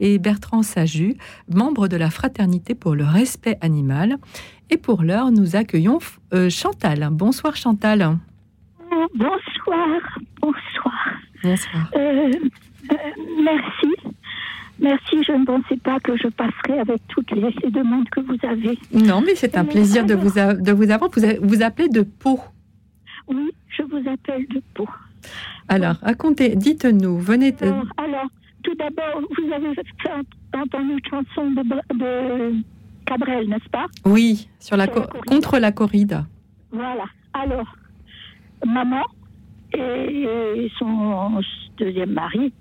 et 0.00 0.18
Bertrand 0.18 0.62
Saju, 0.62 1.16
membre 1.52 1.88
de 1.88 1.96
la 1.96 2.10
Fraternité 2.10 2.74
pour 2.74 2.94
le 2.94 3.04
respect 3.04 3.58
animal. 3.60 4.18
Et 4.70 4.76
pour 4.76 5.02
l'heure, 5.02 5.30
nous 5.30 5.56
accueillons 5.56 5.98
euh, 6.32 6.48
Chantal. 6.50 7.08
Bonsoir 7.12 7.56
Chantal. 7.56 8.18
Bonsoir, 9.14 10.00
bonsoir. 10.40 11.14
Bonsoir. 11.44 11.90
Euh, 11.94 12.32
euh, 12.90 12.96
merci. 13.44 14.14
Merci, 14.80 15.22
je 15.24 15.32
ne 15.32 15.44
pensais 15.44 15.76
pas 15.76 16.00
que 16.00 16.16
je 16.16 16.28
passerais 16.28 16.80
avec 16.80 17.00
toutes 17.08 17.30
les, 17.30 17.70
demandes 17.70 18.08
que 18.08 18.20
vous 18.20 18.36
avez. 18.42 18.78
Non, 18.92 19.20
mais 19.20 19.34
c'est 19.34 19.56
un 19.56 19.64
plaisir 19.64 20.04
de, 20.04 20.14
vous 20.14 20.30
de 20.30 20.72
vous 20.72 20.90
avoir. 20.90 21.10
Vous, 21.10 21.22
vous 21.42 21.62
appelez 21.62 21.88
de 21.88 22.02
Pau. 22.02 22.40
Oui, 23.28 23.52
je 23.68 23.82
vous 23.82 24.08
appelle 24.08 24.46
de 24.48 24.60
Pau. 24.74 24.88
Alors, 25.68 25.96
racontez, 26.02 26.56
dites-nous, 26.56 27.18
venez. 27.18 27.54
Alors, 27.96 28.26
tout 28.62 28.74
d'abord, 28.74 29.20
vous 29.38 29.52
avez 29.52 29.68
entendu 30.54 30.92
une 30.92 31.00
chanson 31.08 31.50
de, 31.50 32.54
Cabrel, 33.06 33.48
n'est-ce 33.48 33.68
pas? 33.68 33.86
Oui, 34.06 34.48
sur 34.58 34.76
la, 34.76 34.88
contre 34.88 35.58
la 35.58 35.72
corrida. 35.72 36.26
Voilà. 36.72 37.04
Alors, 37.34 37.76
maman 38.66 39.02
et 39.74 40.70
son 40.78 41.40
deuxième 41.76 42.12
mari, 42.12 42.52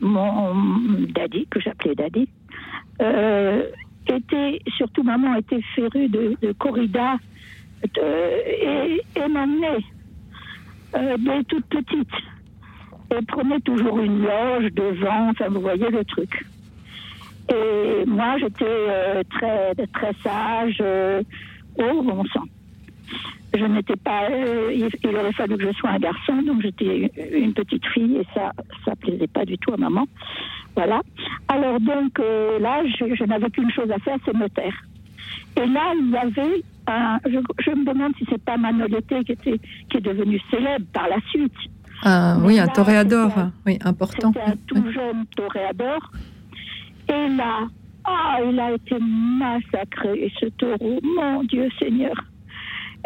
mon 0.00 0.54
daddy, 1.08 1.46
que 1.50 1.60
j'appelais 1.60 1.94
daddy, 1.94 2.28
euh, 3.00 3.62
était, 4.08 4.60
surtout 4.76 5.02
maman 5.02 5.34
était 5.36 5.60
férue 5.74 6.08
de, 6.08 6.52
corrida 6.58 7.16
et, 7.84 9.00
m'emmenait 9.28 9.84
euh, 10.96 11.16
dès 11.18 11.44
toute 11.44 11.66
petite. 11.66 12.08
Elle 13.10 13.24
prenait 13.26 13.60
toujours 13.60 14.00
une 14.00 14.22
loge 14.22 14.72
devant, 14.72 15.30
enfin 15.30 15.48
vous 15.48 15.60
voyez 15.60 15.88
le 15.90 16.04
truc. 16.04 16.44
Et 17.50 18.04
moi 18.06 18.36
j'étais 18.38 18.64
euh, 18.64 19.22
très, 19.30 19.74
très 19.74 20.12
sage, 20.22 20.82
au 21.78 22.02
bon 22.02 22.24
sang 22.32 22.44
je 23.54 23.64
n'étais 23.64 23.96
pas. 23.96 24.28
Euh, 24.30 24.72
il, 24.72 25.16
aurait 25.16 25.32
fallu 25.32 25.56
que 25.56 25.66
je 25.66 25.72
sois 25.72 25.90
un 25.90 25.98
garçon, 25.98 26.42
donc 26.42 26.62
j'étais 26.62 27.10
une 27.32 27.54
petite 27.54 27.86
fille 27.86 28.16
et 28.16 28.26
ça, 28.34 28.52
ça 28.84 28.94
plaisait 28.96 29.26
pas 29.26 29.44
du 29.44 29.56
tout 29.58 29.72
à 29.72 29.76
maman. 29.76 30.06
Voilà. 30.76 31.00
Alors 31.48 31.80
donc 31.80 32.18
euh, 32.20 32.58
là, 32.58 32.82
je, 32.86 33.24
n'avais 33.24 33.50
qu'une 33.50 33.70
chose 33.70 33.90
à 33.90 33.98
faire, 33.98 34.18
c'est 34.24 34.34
me 34.34 34.48
taire. 34.48 34.84
Et 35.56 35.66
là, 35.66 35.92
il 35.98 36.10
y 36.10 36.16
avait 36.16 36.62
un. 36.86 37.18
Je, 37.26 37.70
me 37.70 37.84
demande 37.84 38.12
si 38.18 38.26
c'est 38.28 38.42
pas 38.42 38.56
Manolete 38.56 39.24
qui 39.24 39.32
était 39.32 39.60
qui 39.90 39.96
est 39.96 40.00
devenu 40.00 40.40
célèbre 40.50 40.86
par 40.92 41.08
la 41.08 41.20
suite. 41.30 41.52
Ah, 42.02 42.36
oui, 42.44 42.60
un 42.60 42.68
toréador, 42.68 43.32
oui, 43.66 43.78
important. 43.84 44.32
C'était 44.32 44.50
un 44.50 44.56
tout 44.66 44.92
jeune 44.92 45.26
toréador. 45.36 46.12
Et 47.08 47.28
là, 47.36 47.66
ah, 48.04 48.38
il 48.48 48.60
a 48.60 48.72
été 48.72 48.96
massacré, 49.00 50.32
ce 50.38 50.46
taureau, 50.46 51.00
mon 51.02 51.42
Dieu 51.44 51.68
Seigneur. 51.78 52.14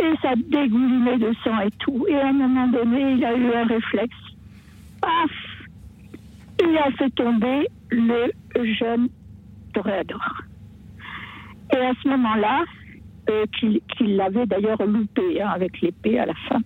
Et 0.01 0.15
ça 0.23 0.35
dégoulinait 0.37 1.19
de 1.19 1.33
sang 1.45 1.61
et 1.61 1.71
tout. 1.79 2.07
Et 2.09 2.15
à 2.15 2.29
un 2.29 2.33
moment 2.33 2.69
donné, 2.69 3.13
il 3.13 3.25
a 3.25 3.37
eu 3.37 3.53
un 3.53 3.67
réflexe. 3.67 4.17
Paf 5.01 5.31
Il 6.61 6.77
a 6.79 6.91
fait 6.93 7.11
tomber 7.11 7.69
le 7.91 8.33
jeune 8.75 9.09
toréador. 9.75 10.43
Et 11.73 11.79
à 11.79 11.93
ce 12.03 12.09
moment-là, 12.09 12.65
euh, 13.31 13.47
qu'il 13.53 14.17
l'avait 14.17 14.47
d'ailleurs 14.47 14.85
loupé 14.85 15.41
hein, 15.41 15.51
avec 15.55 15.81
l'épée 15.81 16.19
à 16.19 16.27
la 16.27 16.35
fin. 16.49 16.61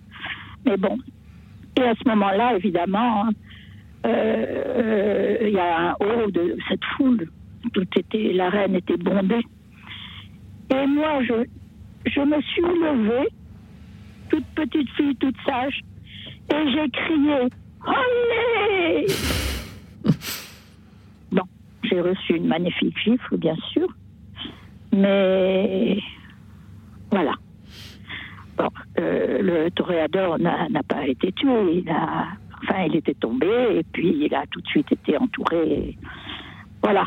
Mais 0.65 0.75
bon. 0.75 0.97
Et 1.77 1.83
à 1.83 1.93
ce 1.93 2.09
moment-là, 2.09 2.55
évidemment, 2.55 3.25
hein, 3.25 3.29
euh, 4.05 5.37
il 5.41 5.53
y 5.53 5.59
a 5.59 5.91
un 5.91 5.95
haut 5.99 6.31
de 6.31 6.57
cette 6.67 6.83
foule. 6.95 7.29
Tout 7.73 7.85
était, 7.95 8.33
la 8.33 8.49
reine 8.49 8.75
était 8.75 8.97
bondée. 8.97 9.45
Et 10.71 10.87
moi, 10.87 11.23
je, 11.23 11.45
je 12.09 12.21
me 12.21 12.41
suis 12.41 12.61
levée, 12.61 13.27
toute 14.29 14.45
petite 14.55 14.89
fille, 14.91 15.15
toute 15.15 15.35
sage, 15.45 15.81
et 16.53 16.71
j'ai 16.71 16.89
crié 16.89 17.49
Allez 17.85 19.07
Bon, 21.31 21.43
j'ai 21.83 22.01
reçu 22.01 22.35
une 22.35 22.47
magnifique 22.47 22.97
gifle, 22.99 23.37
bien 23.37 23.55
sûr, 23.71 23.87
mais 24.91 25.97
voilà. 27.11 27.33
Bon, 28.57 28.69
euh, 28.99 29.41
le 29.41 29.69
toréador 29.71 30.39
n'a 30.39 30.83
pas 30.87 31.05
été 31.07 31.31
tué, 31.33 31.81
il 31.83 31.89
a, 31.89 32.27
enfin, 32.63 32.83
il 32.87 32.95
était 32.95 33.13
tombé, 33.13 33.47
et 33.77 33.83
puis 33.83 34.25
il 34.25 34.33
a 34.33 34.45
tout 34.49 34.61
de 34.61 34.67
suite 34.67 34.91
été 34.91 35.17
entouré. 35.17 35.97
Voilà. 36.81 37.05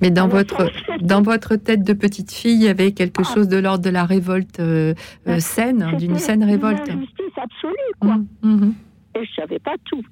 Mais 0.00 0.10
dans 0.10 0.28
votre, 0.28 0.70
dans 1.00 1.22
votre 1.22 1.56
tête 1.56 1.82
de 1.82 1.92
petite 1.92 2.30
fille, 2.32 2.56
il 2.56 2.62
y 2.62 2.68
avait 2.68 2.92
quelque 2.92 3.22
ah. 3.22 3.34
chose 3.34 3.48
de 3.48 3.56
l'ordre 3.56 3.84
de 3.84 3.90
la 3.90 4.04
révolte 4.04 4.60
euh, 4.60 4.94
euh, 5.26 5.38
saine, 5.38 5.96
d'une 5.98 6.18
saine 6.18 6.44
révolte. 6.44 6.86
Une 6.88 7.00
justice 7.00 7.38
absolue, 7.38 7.94
quoi. 8.00 8.16
Mmh, 8.16 8.26
mmh. 8.42 8.74
Et 9.16 9.24
je 9.24 9.34
savais 9.34 9.58
pas 9.58 9.74
tout. 9.84 10.02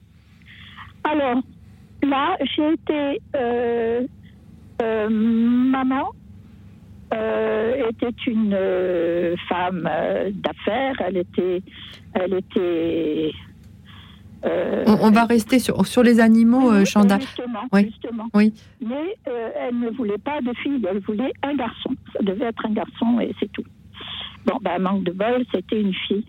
Alors, 1.05 1.43
là, 2.03 2.37
j'ai 2.57 2.72
été 2.72 3.20
euh, 3.37 4.07
maman. 5.11 6.12
était 7.12 8.16
une 8.26 9.37
femme 9.49 9.89
d'affaires. 10.32 10.97
Elle 11.07 11.18
était, 11.18 11.62
elle 12.14 12.35
était 12.35 13.32
euh, 14.45 14.84
on, 14.86 15.11
va 15.11 15.24
rester 15.24 15.59
sur, 15.59 15.86
sur 15.86 16.03
les 16.03 16.20
animaux, 16.20 16.70
euh, 16.70 16.84
Chanda. 16.84 17.18
Justement, 17.18 17.64
oui. 17.72 17.86
justement. 17.86 18.26
Oui. 18.34 18.53
Mais 18.80 19.16
euh, 19.28 19.51
elle 19.59 19.78
ne 19.78 19.90
voulait 19.90 20.18
pas 20.18 20.40
de 20.42 20.53
fille, 20.62 20.84
elle 20.88 21.01
voulait 21.01 21.32
un 21.42 21.55
garçon. 21.55 21.90
Ça 22.12 22.22
devait 22.22 22.47
être 22.47 22.66
un 22.66 22.72
garçon 22.72 23.20
et 23.20 23.34
c'est 23.40 23.51
tout. 23.53 23.64
Bon, 24.45 24.59
ben, 24.61 24.78
manque 24.80 25.05
de 25.05 25.12
bol, 25.12 25.45
c'était 25.53 25.80
une 25.80 25.95
fille. 25.95 26.26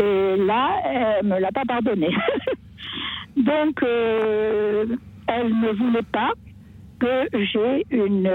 Et 0.00 0.36
là, 0.36 0.80
elle 0.84 1.26
me 1.26 1.40
l'a 1.40 1.50
pas 1.50 1.64
pardonné. 1.66 2.08
Donc, 3.36 3.82
elle 3.82 5.60
ne 5.60 5.72
voulait 5.76 6.06
pas 6.12 6.32
que 7.00 7.28
j'ai 7.32 7.84
une 7.90 8.30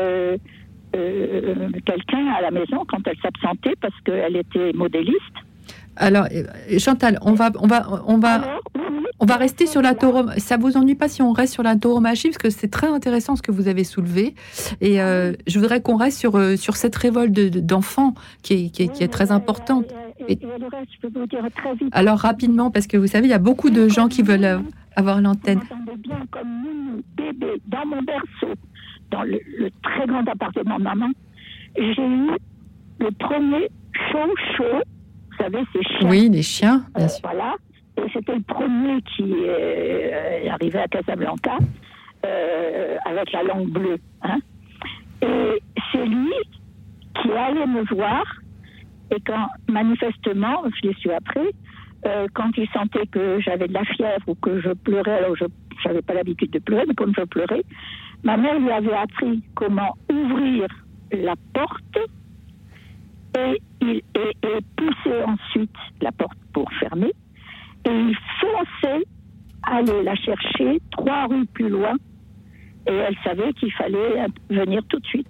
quelqu'un 0.91 2.27
à 2.37 2.41
la 2.41 2.51
maison 2.51 2.85
quand 2.87 2.99
elle 3.07 3.17
s'absentait 3.21 3.75
parce 3.81 3.99
qu'elle 4.01 4.35
était 4.35 4.73
modéliste. 4.73 5.42
Alors, 5.95 6.27
euh, 6.31 6.79
Chantal, 6.79 7.17
on 7.21 7.33
va, 7.33 7.51
on 7.59 7.67
va, 7.67 8.03
on 8.07 8.17
va, 8.17 8.59
on 9.19 9.25
va 9.25 9.37
rester 9.37 9.67
sur 9.67 9.81
la 9.81 9.93
tauromachie. 9.95 10.41
Ça 10.41 10.57
vous 10.57 10.75
ennuie 10.75 10.95
pas 10.95 11.07
si 11.07 11.21
on 11.21 11.31
reste 11.31 11.53
sur 11.53 11.63
la 11.63 11.75
tauromachie 11.75 12.29
parce 12.29 12.37
que 12.37 12.49
c'est 12.49 12.69
très 12.69 12.87
intéressant 12.87 13.35
ce 13.35 13.41
que 13.41 13.51
vous 13.51 13.67
avez 13.67 13.83
soulevé. 13.83 14.35
Et 14.81 15.01
euh, 15.01 15.33
je 15.47 15.59
voudrais 15.59 15.81
qu'on 15.81 15.95
reste 15.95 16.19
sur 16.19 16.35
euh, 16.35 16.55
sur 16.55 16.75
cette 16.75 16.95
révolte 16.95 17.31
d'enfants 17.31 18.15
qui 18.41 18.53
est, 18.53 18.69
qui 18.69 18.83
est, 18.83 19.07
très 19.07 19.31
importante. 19.31 19.93
Alors 21.91 22.19
rapidement, 22.19 22.71
parce 22.71 22.87
que 22.87 22.97
vous 22.97 23.07
savez, 23.07 23.27
il 23.27 23.31
y 23.31 23.35
a 23.35 23.39
beaucoup 23.39 23.69
de 23.69 23.87
gens 23.87 24.07
qui 24.07 24.23
veulent 24.23 24.61
avoir 24.95 25.21
l'antenne. 25.21 25.61
bien 25.99 26.25
comme 26.31 27.01
bébé 27.15 27.61
dans 27.67 27.85
mon 27.85 28.01
berceau, 28.01 28.53
dans 29.11 29.23
le, 29.23 29.39
très 29.83 30.07
grand 30.07 30.27
appartement 30.27 30.79
de 30.79 30.83
maman. 30.83 31.09
J'ai 31.75 32.05
eu 32.05 32.29
le 32.99 33.11
premier 33.11 33.69
chaud 34.11 34.33
chaud 34.57 34.81
vous 35.37 35.43
savez, 35.43 35.63
ces 35.73 35.83
chiens. 35.83 36.09
Oui, 36.09 36.29
les 36.29 36.41
chiens, 36.43 36.85
bien 36.95 37.05
euh, 37.05 37.09
sûr. 37.09 37.21
Voilà. 37.23 37.55
Et 37.97 38.09
c'était 38.11 38.35
le 38.35 38.41
premier 38.41 39.01
qui 39.01 39.33
est 39.33 40.49
arrivé 40.49 40.79
à 40.79 40.87
Casablanca 40.87 41.57
euh, 42.25 42.97
avec 43.05 43.31
la 43.31 43.43
langue 43.43 43.69
bleue. 43.69 43.97
Hein. 44.23 44.39
Et 45.21 45.61
c'est 45.91 46.05
lui 46.05 46.33
qui 47.21 47.31
allait 47.31 47.67
me 47.67 47.83
voir. 47.93 48.23
Et 49.11 49.19
quand, 49.25 49.47
manifestement, 49.67 50.63
je 50.75 50.87
l'ai 50.87 50.95
su 50.95 51.11
après, 51.11 51.51
euh, 52.05 52.27
quand 52.33 52.49
il 52.57 52.67
sentait 52.69 53.05
que 53.07 53.39
j'avais 53.41 53.67
de 53.67 53.73
la 53.73 53.83
fièvre 53.85 54.27
ou 54.27 54.35
que 54.35 54.59
je 54.59 54.69
pleurais, 54.69 55.19
alors 55.19 55.35
je, 55.35 55.45
j'avais 55.83 56.01
pas 56.01 56.13
l'habitude 56.13 56.51
de 56.51 56.59
pleurer, 56.59 56.85
mais 56.87 56.95
comme 56.95 57.13
je 57.15 57.23
pleurais, 57.23 57.63
ma 58.23 58.37
mère 58.37 58.59
lui 58.59 58.71
avait 58.71 58.93
appris 58.93 59.43
comment 59.55 59.95
ouvrir 60.11 60.67
la 61.11 61.35
porte 61.53 61.99
et, 63.37 63.61
il, 63.81 64.01
et, 64.15 64.57
pousser 64.75 65.23
ensuite 65.25 65.75
la 66.01 66.11
porte 66.11 66.37
pour 66.53 66.71
fermer. 66.79 67.11
Et 67.85 67.89
il 67.89 68.15
fonçait 68.39 69.03
aller 69.63 70.03
la 70.03 70.15
chercher 70.15 70.81
trois 70.91 71.27
rues 71.27 71.45
plus 71.47 71.69
loin. 71.69 71.95
Et 72.87 72.93
elle 72.93 73.15
savait 73.23 73.53
qu'il 73.53 73.71
fallait 73.73 74.27
venir 74.49 74.81
tout 74.89 74.99
de 74.99 75.05
suite. 75.05 75.27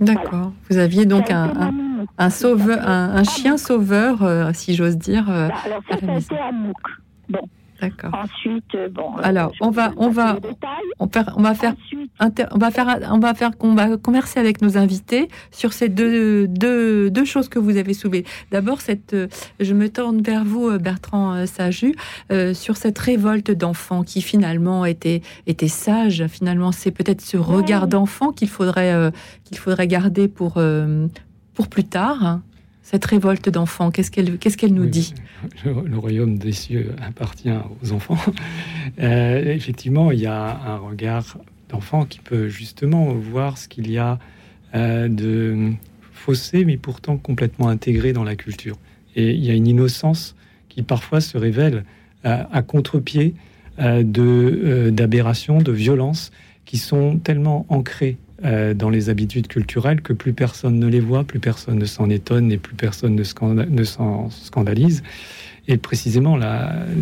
D'accord. 0.00 0.52
Vous 0.68 0.76
aviez 0.76 1.06
donc 1.06 1.30
un, 1.30 1.72
un, 2.18 2.30
sauveur, 2.30 2.86
un, 2.86 3.24
chien 3.24 3.56
sauveur, 3.56 4.22
euh, 4.22 4.50
si 4.52 4.74
j'ose 4.74 4.98
dire. 4.98 5.30
Euh, 5.30 5.48
bah, 5.48 5.54
alors 5.64 5.82
ça, 5.88 5.96
c'était 6.20 6.38
Amouk. 6.38 6.76
Bon. 7.30 7.48
D'accord. 7.80 8.10
Ensuite, 8.14 8.74
euh, 8.74 8.88
bon. 8.88 9.16
Alors, 9.16 9.52
on 9.60 9.70
va, 9.70 9.92
on 9.96 10.08
va, 10.08 10.38
on, 10.98 11.08
on 11.36 11.42
va 11.42 11.54
faire, 11.54 11.74
on 12.20 12.58
va 12.58 12.70
faire, 12.70 12.98
on 13.10 13.18
va 13.18 13.34
faire, 13.34 13.50
on 13.60 13.74
va 13.74 13.96
converser 13.96 14.40
avec 14.40 14.62
nos 14.62 14.78
invités 14.78 15.28
sur 15.50 15.72
ces 15.72 15.88
deux, 15.88 16.48
deux, 16.48 17.10
deux 17.10 17.24
choses 17.24 17.48
que 17.48 17.58
vous 17.58 17.76
avez 17.76 17.92
soulevées. 17.92 18.24
D'abord, 18.50 18.80
cette, 18.80 19.14
je 19.60 19.74
me 19.74 19.88
tourne 19.88 20.22
vers 20.22 20.44
vous, 20.44 20.78
Bertrand 20.78 21.44
Saju, 21.46 21.94
sur 22.54 22.76
cette 22.76 22.98
révolte 22.98 23.50
d'enfants 23.50 24.04
qui 24.04 24.22
finalement 24.22 24.84
était, 24.84 25.20
était 25.46 25.68
sage. 25.68 26.26
Finalement, 26.28 26.72
c'est 26.72 26.90
peut-être 26.90 27.20
ce 27.20 27.36
regard 27.36 27.88
d'enfant 27.88 28.32
qu'il 28.32 28.48
faudrait, 28.48 29.12
qu'il 29.44 29.58
faudrait 29.58 29.86
garder 29.86 30.28
pour, 30.28 30.58
pour 31.54 31.68
plus 31.68 31.84
tard 31.84 32.40
cette 32.86 33.04
révolte 33.04 33.48
d'enfants 33.48 33.90
Qu'est-ce 33.90 34.12
qu'elle 34.12 34.38
qu'est-ce 34.38 34.56
qu'elle 34.56 34.72
nous 34.72 34.86
dit? 34.86 35.12
Le, 35.64 35.98
royaume 35.98 36.38
des 36.38 36.52
cieux 36.52 36.94
appartient 37.04 37.50
aux 37.82 37.92
enfants. 37.92 38.18
Euh, 39.00 39.52
effectivement, 39.52 40.12
il 40.12 40.20
y 40.20 40.26
a 40.26 40.60
un 40.64 40.76
regard 40.76 41.38
d'enfant 41.68 42.06
qui 42.06 42.20
peut 42.20 42.48
justement 42.48 43.12
voir 43.12 43.58
ce 43.58 43.68
qu'il 43.68 43.90
y 43.90 43.98
a 43.98 44.18
euh, 44.74 45.08
de 45.08 45.72
faussé, 46.12 46.64
mais 46.64 46.76
pourtant 46.76 47.16
complètement 47.18 47.68
intégré 47.68 48.12
dans 48.12 48.22
la 48.22 48.36
culture. 48.36 48.76
Et 49.16 49.32
il 49.32 49.44
y 49.44 49.50
a 49.50 49.54
une 49.54 49.66
innocence 49.66 50.36
qui 50.68 50.82
parfois 50.82 51.20
se 51.20 51.36
révèle 51.36 51.84
euh, 52.24 52.44
à 52.50 52.62
contre-pied 52.62 53.34
de 53.78 54.90
d'aberrations, 54.90 55.58
de 55.58 55.72
violences 55.72 56.30
qui 56.64 56.78
sont 56.78 57.18
tellement 57.18 57.66
ancrées 57.68 58.16
euh, 58.44 58.74
dans 58.74 58.90
les 58.90 59.08
habitudes 59.08 59.46
culturelles 59.46 60.02
que 60.02 60.12
plus 60.12 60.34
personne 60.34 60.78
ne 60.78 60.86
les 60.86 61.00
voit, 61.00 61.24
plus 61.24 61.40
personne 61.40 61.78
ne 61.78 61.86
s'en 61.86 62.10
étonne 62.10 62.52
et 62.52 62.58
plus 62.58 62.74
personne 62.74 63.14
ne, 63.14 63.84
s'en 63.84 64.28
scandalise. 64.28 65.02
Et 65.68 65.78
précisément, 65.78 66.38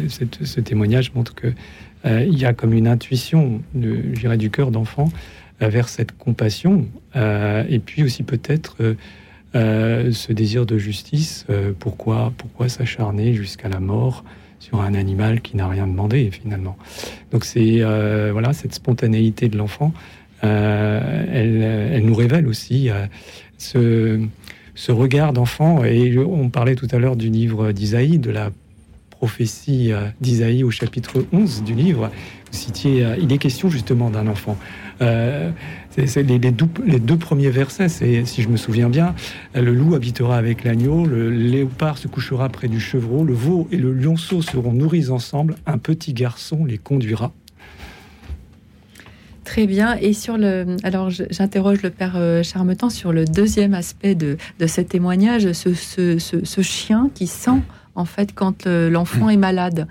ce 0.09 0.61
témoignage 0.61 1.13
montre 1.13 1.35
que 1.35 1.49
euh, 2.07 2.25
il 2.25 2.39
y 2.39 2.45
a 2.45 2.53
comme 2.53 2.73
une 2.73 2.87
intuition, 2.87 3.63
de, 3.75 4.37
du 4.37 4.51
cœur 4.51 4.71
d'enfant 4.71 5.11
euh, 5.61 5.69
vers 5.69 5.89
cette 5.89 6.17
compassion, 6.17 6.87
et 7.17 7.81
puis 7.85 8.05
aussi 8.05 8.23
peut-être 8.23 8.77
ce 9.55 10.33
désir 10.33 10.67
de 10.67 10.79
justice. 10.79 11.47
pourquoi, 11.81 12.33
pourquoi 12.39 12.69
s'acharner 12.69 13.35
jusqu'à 13.35 13.69
la 13.69 13.81
mort 13.81 14.25
sur 14.61 14.81
un 14.81 14.95
animal 14.95 15.41
qui 15.41 15.57
n'a 15.57 15.69
rien 15.69 15.87
demandé 15.87 16.31
finalement 16.31 16.77
Donc 17.33 17.45
c'est 17.45 17.81
voilà 18.31 18.53
cette 18.53 18.75
spontanéité 18.75 19.49
de 19.49 19.59
l'enfant 19.59 19.93
euh, 20.45 21.91
elle, 21.93 22.05
nous 22.05 22.15
révèle 22.15 22.47
aussi 22.47 22.91
euh, 22.91 23.07
ce, 23.59 24.93
regard 24.93 25.33
d'enfant. 25.33 25.85
Et 25.85 26.17
on 26.19 26.51
parlait 26.51 26.75
tout 26.75 26.89
à 26.91 26.99
l'heure 26.99 27.17
du 27.17 27.29
livre 27.31 27.73
d'Isaïe, 27.73 28.19
de 28.19 28.31
la 28.31 28.51
prophétie 29.11 29.93
euh, 29.93 30.09
d'Isaïe 30.21 30.65
au 30.65 30.71
chapitre 30.71 31.25
11 31.33 31.63
du 31.65 31.75
livre. 31.75 32.11
Vous 32.53 32.59
citiez, 32.59 33.05
il 33.21 33.33
est 33.33 33.39
question 33.39 33.69
justement 33.69 34.11
d'un 34.11 34.29
enfant. 34.29 34.57
les, 35.01 36.39
deux, 37.01 37.17
premiers 37.17 37.51
versets, 37.51 37.89
si 37.89 38.43
je 38.43 38.49
me 38.49 38.57
souviens 38.57 38.89
bien, 38.89 39.17
le 39.55 39.75
loup 39.75 39.97
habitera 39.97 40.37
avec 40.37 40.63
l'agneau, 40.63 41.05
le 41.05 41.31
léopard 41.31 41.99
se 41.99 42.07
couchera 42.07 42.49
près 42.51 42.69
du 42.69 42.79
chevreau, 42.79 43.25
le 43.25 43.35
veau 43.35 43.67
et 43.73 43.77
le 43.77 43.93
lionceau 43.93 44.41
seront 44.41 44.73
nourris 44.73 45.11
ensemble, 45.11 45.57
un 45.67 45.79
petit 45.79 46.13
garçon 46.13 46.65
les 46.65 46.79
conduira. 46.79 47.33
Très 49.45 49.67
bien. 49.67 49.97
Et 50.01 50.15
sur 50.15 50.39
le, 50.39 50.77
alors 50.83 51.11
j'interroge 51.11 51.83
le 51.83 51.91
père 51.91 52.15
euh, 52.17 52.43
Charmetan 52.43 52.89
sur 52.89 53.13
le 53.13 53.25
deuxième 53.27 53.75
aspect 53.75 54.15
de, 54.15 54.39
de 54.59 54.67
ce 54.67 54.81
témoignage, 54.81 55.53
ce, 55.53 55.75
ce, 55.75 56.19
ce, 56.19 56.61
chien 56.63 57.11
qui 57.15 57.27
sent 57.27 57.61
en 57.95 58.07
fait 58.07 58.35
quand 58.35 58.67
euh, 58.67 58.89
l'enfant 58.89 59.29
est 59.29 59.37
malade. 59.37 59.87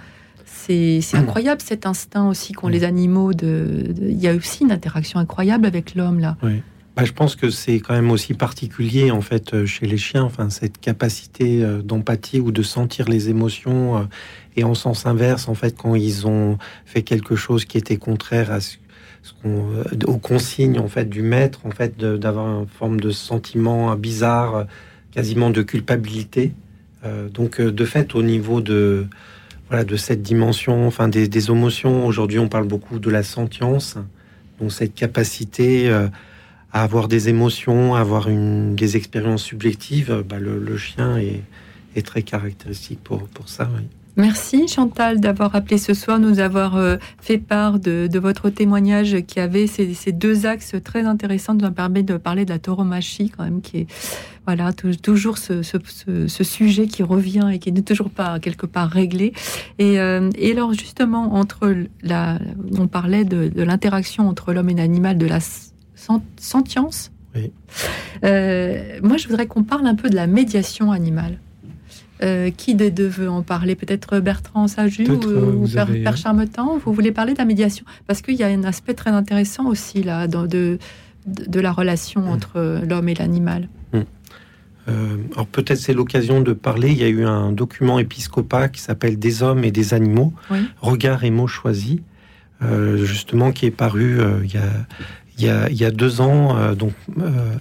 C'est 0.46 1.02
incroyable 1.14 1.62
cet 1.62 1.86
instinct 1.86 2.30
aussi 2.30 2.54
qu'ont 2.54 2.70
les 2.70 2.86
animaux. 2.86 3.34
De, 3.34 3.94
il 4.02 4.20
y 4.20 4.28
a 4.28 4.34
aussi 4.34 4.64
une 4.64 4.72
interaction 4.72 5.20
incroyable 5.20 5.66
avec 5.66 5.94
l'homme 5.94 6.20
là. 6.20 6.38
Oui. 6.42 6.62
Bah, 6.96 7.06
je 7.06 7.12
pense 7.12 7.36
que 7.36 7.50
c'est 7.50 7.80
quand 7.80 7.96
même 7.96 8.12
aussi 8.12 8.36
particulier 8.36 9.12
en 9.12 9.22
fait 9.22 9.54
euh, 9.54 9.66
chez 9.66 9.88
les 9.88 9.98
chiens, 9.98 10.24
enfin 10.24 10.50
cette 10.50 10.80
capacité 10.80 11.66
d'empathie 11.84 12.40
ou 12.40 12.52
de 12.52 12.64
sentir 12.64 13.10
les 13.10 13.30
émotions 13.30 14.08
et 14.56 14.64
en 14.64 14.74
sens 14.74 15.06
inverse 15.06 15.48
en 15.48 15.56
fait 15.56 15.76
quand 15.76 15.96
ils 15.96 16.28
ont 16.28 16.58
fait 16.86 17.02
quelque 17.02 17.36
chose 17.36 17.66
qui 17.66 17.78
était 17.78 17.98
contraire 17.98 18.52
à 18.52 18.62
ce 18.62 18.78
aux 19.46 20.18
consignes 20.18 20.80
en 20.80 20.88
fait 20.88 21.10
du 21.10 21.22
maître, 21.22 21.66
en 21.66 21.72
fait 21.72 21.98
d'avoir 21.98 22.62
une 22.62 22.68
forme 22.68 23.00
de 23.00 23.12
sentiment 23.12 23.96
bizarre, 23.96 24.66
quasiment 25.12 25.50
de 25.50 25.62
culpabilité. 25.62 26.54
Euh, 27.06 27.30
donc 27.30 27.60
euh, 27.60 27.72
de 27.72 27.86
fait, 27.86 28.16
au 28.16 28.24
niveau 28.24 28.62
de 28.62 29.08
voilà 29.70 29.84
de 29.84 29.96
cette 29.96 30.22
dimension, 30.22 30.88
enfin 30.88 31.08
des, 31.08 31.50
émotions. 31.50 32.06
Aujourd'hui, 32.06 32.40
on 32.40 32.48
parle 32.50 32.68
beaucoup 32.68 33.00
de 33.00 33.10
la 33.10 33.24
sentience, 33.24 33.98
donc 34.60 34.72
cette 34.72 34.94
capacité 34.94 35.90
à 36.74 36.84
avoir 36.84 37.08
des 37.08 37.30
émotions, 37.30 37.96
à 37.96 38.00
avoir 38.00 38.30
une, 38.30 38.76
des 38.76 38.98
expériences 38.98 39.44
subjectives. 39.44 40.24
Bah, 40.28 40.38
le, 40.40 40.78
chien 40.78 41.18
est, 41.18 41.42
est, 41.96 42.06
très 42.06 42.24
caractéristique 42.24 43.00
pour, 43.04 43.28
pour 43.30 43.50
ça. 43.50 43.70
Oui. 43.76 43.88
Merci 44.16 44.68
Chantal 44.68 45.20
d'avoir 45.20 45.56
appelé 45.56 45.80
ce 45.80 45.96
soir, 45.96 46.20
nous 46.20 46.40
avoir 46.40 46.76
euh, 46.76 46.98
fait 47.20 47.40
part 47.40 47.80
de, 47.80 48.08
votre 48.20 48.52
témoignage 48.52 49.22
qui 49.26 49.40
avait 49.40 49.66
ces, 49.66 50.12
deux 50.12 50.46
axes 50.46 50.76
très 50.84 51.06
intéressants, 51.06 51.56
nous 51.56 51.72
permet 51.72 52.04
de 52.04 52.18
parler 52.18 52.46
de 52.46 52.52
la 52.52 52.60
tauromachie 52.60 53.30
quand 53.30 53.44
même, 53.44 53.62
qui 53.62 53.80
est 53.80 53.88
voilà 54.46 54.72
toujours 54.74 55.38
ce, 55.38 55.64
sujet 56.28 56.88
qui 56.88 57.02
revient 57.02 57.50
et 57.52 57.60
qui 57.60 57.72
n'est 57.72 57.82
toujours 57.82 58.12
pas 58.12 58.40
quelque 58.40 58.68
part 58.68 58.90
réglé. 58.90 59.34
Et, 59.80 60.00
euh, 60.00 60.30
alors 60.44 60.74
justement 60.74 61.34
entre 61.34 61.76
la, 62.04 62.38
on 62.78 62.88
parlait 62.88 63.26
de, 63.26 63.52
l'interaction 63.64 64.28
entre 64.30 64.54
l'homme 64.54 64.70
et 64.70 64.76
l'animal, 64.76 65.18
de 65.18 65.26
la 65.26 65.40
sentience. 66.38 67.12
Euh, 68.24 69.00
moi, 69.02 69.18
je 69.18 69.28
voudrais 69.28 69.48
qu'on 69.48 69.64
parle 69.64 69.88
un 69.88 69.96
peu 69.96 70.10
de 70.10 70.16
la 70.16 70.28
médiation 70.28 70.92
animale. 70.92 71.40
Euh, 72.24 72.52
qui 72.56 72.74
des 72.76 72.90
deux 72.90 73.08
veut 73.08 73.30
en 73.30 73.42
parler? 73.42 73.76
Peut-être 73.76 74.20
Bertrand 74.20 74.68
Saju 74.68 75.06
ou, 75.10 75.64
ou 75.64 75.68
Père, 75.68 75.88
Père, 75.88 76.16
Charmetan? 76.18 76.78
Vous 76.78 76.94
voulez 76.94 77.12
parler 77.12 77.34
de 77.34 77.38
la 77.38 77.46
médiation? 77.46 77.86
Parce 78.08 78.22
qu'il 78.22 78.36
y 78.36 78.44
a 78.44 78.48
un 78.48 78.64
aspect 78.64 78.94
très 78.94 79.10
intéressant 79.10 79.66
aussi 79.66 80.04
là 80.04 80.28
dans 80.28 80.46
de, 80.46 80.78
de, 81.26 81.60
la 81.60 81.74
relation 81.74 82.22
mm. 82.22 82.30
entre 82.30 82.82
l'homme 82.88 83.10
et 83.10 83.14
l'animal. 83.16 83.68
Mm. 83.92 84.00
Euh, 84.88 85.18
alors 85.34 85.48
peut-être 85.48 85.80
c'est 85.80 85.94
l'occasion 85.94 86.40
de 86.40 86.54
parler. 86.54 86.92
Il 86.92 86.98
y 86.98 87.04
a 87.04 87.10
eu 87.10 87.26
un 87.26 87.52
document 87.52 88.00
épiscopat 88.00 88.70
qui 88.70 88.80
s'appelle 88.80 89.20
Des 89.20 89.44
hommes 89.44 89.66
et 89.66 89.72
des 89.72 89.94
animaux, 89.94 90.34
regard 90.80 91.26
et 91.26 91.32
mots 91.32 91.48
choisis, 91.48 92.00
euh, 92.62 93.04
justement 93.04 93.52
qui 93.52 93.66
est 93.66 93.72
paru 93.72 94.20
il 94.44 94.54
y 94.54 94.58
a 94.58 94.70
il 95.38 95.46
y 95.46 95.50
a, 95.50 95.70
il 95.70 95.76
y 95.76 95.86
a 95.86 95.92
deux 95.92 96.22
ans, 96.22 96.58
euh, 96.58 96.76
donc, 96.76 96.94
euh, 97.20 97.56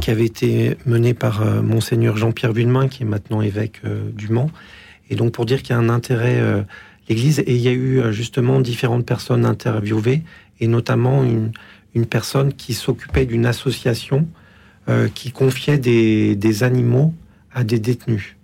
qui 0.00 0.10
avait 0.10 0.24
été 0.24 0.76
mené 0.86 1.14
par 1.14 1.42
euh, 1.42 1.62
monseigneur 1.62 2.16
Jean-Pierre 2.16 2.52
Villemain, 2.52 2.88
qui 2.88 3.02
est 3.02 3.06
maintenant 3.06 3.42
évêque 3.42 3.82
du 4.14 4.28
Mans. 4.28 4.50
Et 5.10 5.16
donc 5.16 5.32
pour 5.32 5.46
dire 5.46 5.62
qu'il 5.62 5.74
y 5.74 5.78
a 5.78 5.78
un 5.78 5.88
intérêt 5.88 6.42
l'Église, 7.08 7.38
et 7.40 7.54
il 7.54 7.60
y 7.60 7.68
a 7.68 7.72
eu 7.72 8.12
justement 8.12 8.60
différentes 8.60 9.06
personnes 9.06 9.46
interviewées, 9.46 10.22
et 10.60 10.66
notamment 10.66 11.24
une, 11.24 11.52
une 11.94 12.04
personne 12.04 12.52
qui 12.52 12.74
s'occupait 12.74 13.24
d'une 13.24 13.46
association 13.46 14.28
qui 15.14 15.32
confiait 15.32 15.78
des, 15.78 16.36
des, 16.36 16.62
animaux 16.62 17.14
à 17.54 17.64
des 17.64 17.78
détenus. 17.78 18.36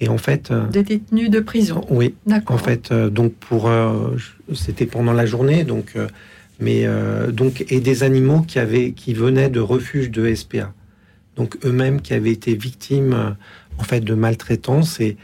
Et 0.00 0.08
en 0.08 0.18
fait, 0.18 0.52
des 0.70 0.84
détenus 0.84 1.30
de 1.30 1.40
prison. 1.40 1.84
Oui. 1.90 2.14
En 2.46 2.58
fait, 2.58 2.92
donc 2.92 3.32
pour, 3.34 3.68
c'était 4.54 4.86
pendant 4.86 5.12
la 5.12 5.26
journée, 5.26 5.64
donc 5.64 5.96
mais 6.58 6.86
euh, 6.86 7.30
donc 7.30 7.64
et 7.68 7.80
des 7.80 8.02
animaux 8.02 8.40
qui 8.40 8.58
avaient 8.58 8.92
qui 8.92 9.12
venaient 9.14 9.50
de 9.50 9.60
refuges 9.60 10.10
de 10.10 10.34
SPA, 10.34 10.72
donc 11.36 11.58
eux-mêmes 11.64 12.00
qui 12.00 12.14
avaient 12.14 12.32
été 12.32 12.54
victimes 12.54 13.12
euh, 13.12 13.30
en 13.78 13.82
fait 13.82 14.00
de 14.00 14.14
maltraitance 14.14 15.00
et, 15.00 15.16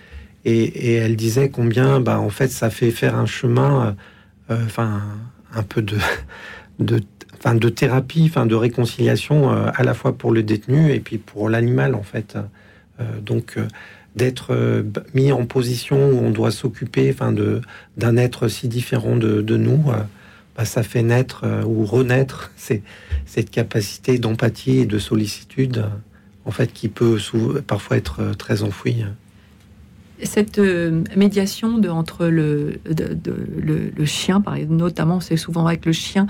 et, 0.44 0.94
elle 0.94 1.16
disait 1.16 1.48
combien 1.48 2.00
bah 2.00 2.18
en 2.18 2.28
fait 2.28 2.48
ça 2.48 2.68
fait 2.68 2.90
faire 2.90 3.16
un 3.16 3.26
chemin, 3.26 3.96
euh, 4.50 4.64
enfin 4.64 5.02
un 5.54 5.62
peu 5.62 5.80
de 5.80 5.96
de 6.78 7.00
enfin 7.38 7.54
de 7.54 7.68
thérapie, 7.68 8.26
enfin 8.28 8.46
de 8.46 8.54
réconciliation 8.54 9.50
à 9.50 9.82
la 9.82 9.94
fois 9.94 10.16
pour 10.16 10.32
le 10.32 10.42
détenu 10.42 10.92
et 10.92 11.00
puis 11.00 11.18
pour 11.18 11.48
l'animal 11.48 11.94
en 11.94 12.02
fait. 12.02 12.36
Donc 13.20 13.58
d'être 14.14 14.84
mis 15.12 15.32
en 15.32 15.44
position 15.44 16.10
où 16.10 16.18
on 16.18 16.30
doit 16.30 16.52
s'occuper 16.52 17.10
enfin 17.12 17.32
de 17.32 17.60
d'un 17.96 18.16
être 18.16 18.46
si 18.46 18.68
différent 18.68 19.16
de, 19.16 19.42
de 19.42 19.56
nous 19.56 19.90
bah, 20.56 20.64
ça 20.64 20.82
fait 20.82 21.02
naître 21.02 21.44
ou 21.66 21.84
renaître 21.84 22.50
cette 23.26 23.50
capacité 23.50 24.18
d'empathie 24.18 24.78
et 24.78 24.86
de 24.86 24.98
sollicitude 24.98 25.86
en 26.44 26.50
fait 26.50 26.72
qui 26.72 26.88
peut 26.88 27.18
parfois 27.66 27.96
être 27.96 28.32
très 28.36 28.62
enfouie 28.62 29.04
cette 30.24 30.58
euh, 30.58 31.02
médiation 31.16 31.80
entre 31.90 32.26
le, 32.26 32.80
le, 32.84 34.04
chien, 34.04 34.42
notamment, 34.68 35.20
c'est 35.20 35.36
souvent 35.36 35.66
avec 35.66 35.86
le 35.86 35.92
chien, 35.92 36.26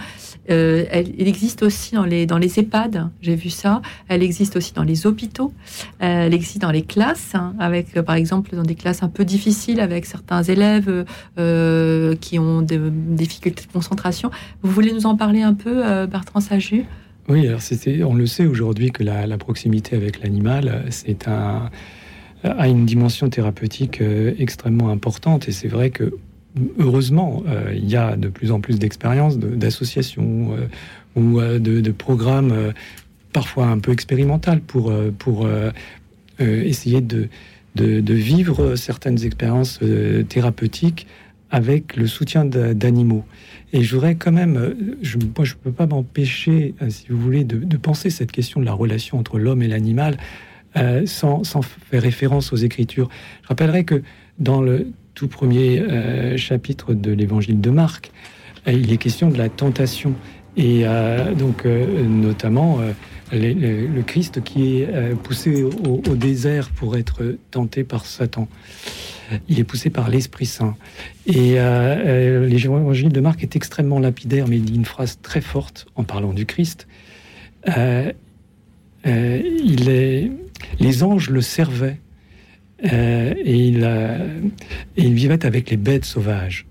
euh, 0.51 0.85
elle, 0.91 1.09
existe 1.19 1.63
aussi 1.63 1.95
dans 1.95 2.05
les, 2.05 2.27
dans 2.27 2.39
les 2.39 2.59
EHPAD, 2.59 3.09
j'ai 3.21 3.35
vu 3.35 3.51
ça. 3.51 3.83
Elle 4.09 4.23
existe 4.23 4.57
aussi 4.57 4.73
dans 4.73 4.83
les 4.83 5.07
hôpitaux. 5.07 5.53
Elle 5.99 6.35
existe 6.35 6.61
dans 6.61 6.71
les 6.71 6.83
classes, 6.83 7.35
hein, 7.35 7.55
avec, 7.59 7.93
par 8.03 8.15
exemple, 8.15 8.55
dans 8.55 8.63
des 8.63 8.75
classes 8.75 9.03
un 9.03 9.09
peu 9.09 9.25
difficiles, 9.25 9.81
avec 9.81 10.07
certains 10.07 10.43
élèves 10.43 11.05
euh, 11.39 12.15
qui 12.17 12.39
ont 12.39 12.63
des 12.63 12.79
difficultés 12.79 13.65
de 13.67 13.73
concentration. 13.73 14.31
Vous 14.63 14.71
voulez 14.71 14.93
nous 14.93 15.07
en 15.07 15.17
parler 15.17 15.43
un 15.43 15.55
peu, 15.55 16.07
Bertrand 16.07 16.41
Saju 16.41 16.85
Oui, 17.29 17.47
alors 17.47 17.61
on 18.09 18.15
le 18.15 18.27
sait 18.27 18.47
aujourd'hui 18.47 18.91
que 18.91 19.03
la 19.03 19.39
proximité 19.39 19.97
avec 19.97 20.23
l'animal, 20.23 20.85
c'est 20.91 21.29
un 21.29 21.71
a 22.45 22.69
une 22.69 22.87
dimension 22.87 23.29
thérapeutique 23.29 24.01
euh, 24.01 24.35
extrêmement 24.39 24.91
importante. 24.91 25.49
Et 25.49 25.53
c'est 25.53 25.69
vrai 25.69 25.91
que, 25.91 26.15
heureusement, 26.79 27.43
euh, 27.47 27.73
il 27.75 27.89
y 27.89 27.97
a 27.97 28.17
de 28.17 28.29
plus 28.29 28.53
en 28.53 28.61
plus 28.61 28.79
d'expériences, 28.79 29.39
d'associations 29.39 30.57
euh, 30.57 30.67
ou 31.15 31.41
de, 31.41 31.91
programmes 31.91 32.73
parfois 33.33 33.67
un 33.67 33.79
peu 33.79 33.93
expérimentaux 33.93 34.53
pour, 34.67 34.91
pour 35.19 35.47
essayer 36.39 37.03
de, 37.03 37.29
de, 37.75 38.15
vivre 38.15 38.77
certaines 38.77 39.23
expériences 39.23 39.79
thérapeutiques 40.31 41.07
avec 41.51 41.97
le 41.97 42.07
soutien 42.07 42.47
d'animaux. 42.47 43.27
Et 43.75 43.83
je 43.83 43.95
voudrais 43.95 44.15
quand 44.15 44.33
même, 44.33 44.75
je, 45.03 45.19
moi 45.19 45.45
je 45.45 45.53
ne 45.53 45.59
peux 45.59 45.73
pas 45.73 45.87
m'empêcher, 45.87 46.75
si 46.89 47.09
vous 47.11 47.19
voulez, 47.19 47.45
de, 47.45 47.77
penser 47.77 48.09
cette 48.09 48.33
question 48.33 48.59
de 48.59 48.65
la 48.65 48.73
relation 48.73 49.19
entre 49.19 49.39
l'homme 49.39 49.63
et 49.63 49.69
l'animal 49.69 50.17
euh, 50.77 51.05
sans, 51.05 51.43
faire 51.45 52.01
référence 52.01 52.51
aux 52.55 52.57
Écritures. 52.57 53.11
Je 53.43 53.49
rappellerai 53.49 53.85
que 53.85 54.03
dans 54.39 54.63
le 54.63 54.87
tout 55.13 55.29
premier 55.29 55.81
euh, 55.81 56.39
chapitre 56.39 56.95
de 56.95 57.13
l'Évangile 57.13 57.61
de 57.61 57.69
Marc, 57.69 58.11
euh, 58.67 58.73
il 58.73 58.91
est 58.91 58.97
question 58.97 59.29
de 59.29 59.37
la 59.37 59.51
tentation 59.51 60.15
et 60.57 60.85
donc 61.39 61.65
notamment 61.65 62.81
le 63.33 64.03
Christ 64.03 64.45
qui 64.45 64.83
est 64.83 65.15
poussé 65.23 65.63
au, 65.63 66.15
désert 66.15 66.69
pour 66.69 66.95
être 66.99 67.39
tenté 67.51 67.85
par 67.85 68.05
Satan. 68.05 68.49
Il 69.49 69.59
est 69.59 69.65
poussé 69.65 69.89
par 69.89 70.11
l'Esprit 70.11 70.45
Saint. 70.45 70.77
Et 71.27 71.55
l'évangile 71.55 73.09
de 73.09 73.21
Marc 73.21 73.43
est 73.43 73.57
extrêmement 73.57 73.99
lapidaire, 73.99 74.47
mais 74.47 74.59
il 74.59 74.65
dit 74.65 74.75
une 74.75 74.85
phrase 74.85 75.21
très 75.23 75.41
forte 75.41 75.87
en 75.95 76.05
parlant 76.05 76.35
du 76.35 76.45
Christ. 76.45 76.87
il 77.67 78.13
est 79.89 80.31
les 80.81 81.03
anges 81.03 81.31
le 81.31 81.41
servaient 81.41 81.99
euh, 82.85 83.35
et, 83.37 83.69
il, 84.97 85.15
vivait 85.15 85.47
avec 85.47 85.71
les 85.71 85.77
bêtes 85.77 86.05
sauvages. 86.05 86.67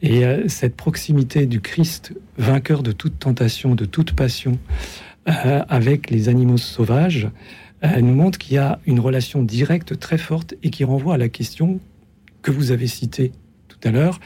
Et 0.00 0.24
euh, 0.24 0.48
cette 0.48 0.76
proximité 0.76 1.46
du 1.46 1.60
Christ, 1.60 2.14
vainqueur 2.38 2.82
de 2.82 2.92
toute 2.92 3.18
tentation, 3.18 3.74
de 3.74 3.84
toute 3.84 4.12
passion, 4.12 4.58
euh, 5.28 5.62
avec 5.68 6.10
les 6.10 6.28
animaux 6.28 6.56
sauvages, 6.56 7.28
nous 8.00 8.14
montre 8.14 8.38
qu'il 8.38 8.54
y 8.54 8.58
a 8.58 8.78
une 8.86 9.00
relation 9.00 9.42
directe 9.42 9.98
très 9.98 10.16
forte 10.16 10.54
et 10.62 10.70
qui 10.70 10.84
renvoie 10.84 11.14
à 11.14 11.18
la 11.18 11.28
question 11.28 11.80
que 12.42 12.52
vous 12.52 12.70
avez 12.70 12.86
citée 12.86 13.32
tout 13.66 13.80
à 13.82 13.90
l'heure 13.90 14.20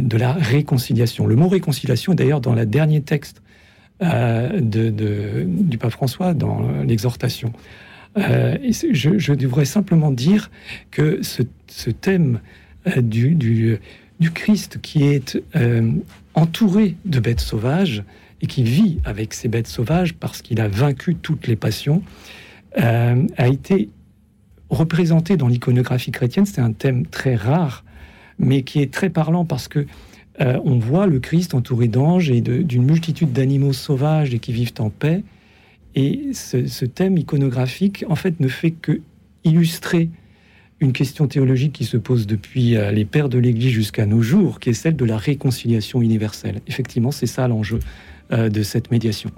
de 0.00 0.16
la 0.16 0.32
réconciliation. 0.32 1.26
Le 1.26 1.34
mot 1.34 1.48
réconciliation 1.48 2.12
est 2.12 2.14
d'ailleurs 2.14 2.40
dans 2.40 2.54
le 2.54 2.64
dernier 2.64 3.00
texte 3.00 3.42
du 4.00 5.78
pape 5.80 5.90
François, 5.90 6.32
dans 6.32 6.60
l'exhortation. 6.82 7.52
Euh, 8.18 8.56
je, 8.70 9.32
devrais 9.34 9.64
simplement 9.64 10.10
dire 10.10 10.50
que 10.90 11.20
ce, 11.22 11.90
thème 11.90 12.40
euh, 12.86 13.02
du, 13.02 13.34
du, 13.34 13.78
Christ 14.32 14.78
qui 14.80 15.04
est 15.04 15.38
euh, 15.54 15.92
entouré 16.34 16.96
de 17.04 17.20
bêtes 17.20 17.40
sauvages 17.40 18.04
et 18.40 18.46
qui 18.46 18.62
vit 18.62 18.98
avec 19.04 19.34
ces 19.34 19.48
bêtes 19.48 19.66
sauvages 19.66 20.14
parce 20.14 20.40
qu'il 20.40 20.60
a 20.60 20.68
vaincu 20.68 21.14
toutes 21.14 21.46
les 21.46 21.56
passions, 21.56 22.02
a 22.76 23.48
été 23.48 23.88
représenté 24.68 25.38
dans 25.38 25.48
l'iconographie 25.48 26.10
chrétienne. 26.10 26.44
C'est 26.44 26.60
un 26.60 26.72
thème 26.72 27.06
très 27.06 27.34
rare, 27.34 27.82
mais 28.38 28.60
qui 28.60 28.82
est 28.82 28.92
très 28.92 29.08
parlant 29.08 29.46
parce 29.46 29.66
que 29.66 29.86
on 30.38 30.78
voit 30.78 31.06
le 31.06 31.18
Christ 31.18 31.54
entouré 31.54 31.88
d'anges 31.88 32.28
et 32.28 32.42
d'une 32.42 32.84
multitude 32.84 33.32
d'animaux 33.32 33.72
sauvages 33.72 34.34
et 34.34 34.38
qui 34.38 34.52
vivent 34.52 34.74
en 34.78 34.90
paix. 34.90 35.22
Et 35.96 36.32
ce, 36.34 36.84
thème 36.84 37.16
iconographique, 37.16 38.04
en 38.08 38.16
fait, 38.16 38.38
ne 38.38 38.48
fait 38.48 38.70
que 38.70 39.00
illustrer 39.44 40.10
une 40.78 40.92
question 40.92 41.26
théologique 41.26 41.72
qui 41.72 41.86
se 41.86 41.96
pose 41.96 42.26
depuis 42.26 42.76
euh, 42.76 42.92
les 42.92 43.06
pères 43.06 43.30
de 43.30 43.38
l'Église 43.38 43.72
jusqu'à 43.72 44.04
nos 44.04 44.20
jours, 44.20 44.60
qui 44.60 44.70
est 44.70 44.74
celle 44.74 44.94
de 44.94 45.04
la 45.06 45.16
réconciliation 45.16 46.02
universelle. 46.02 46.60
Effectivement, 46.66 47.10
c'est 47.10 47.26
ça 47.26 47.48
l'enjeu 47.48 47.78
euh, 48.30 48.50
de 48.50 48.62
cette 48.62 48.90
médiation. 48.90 49.30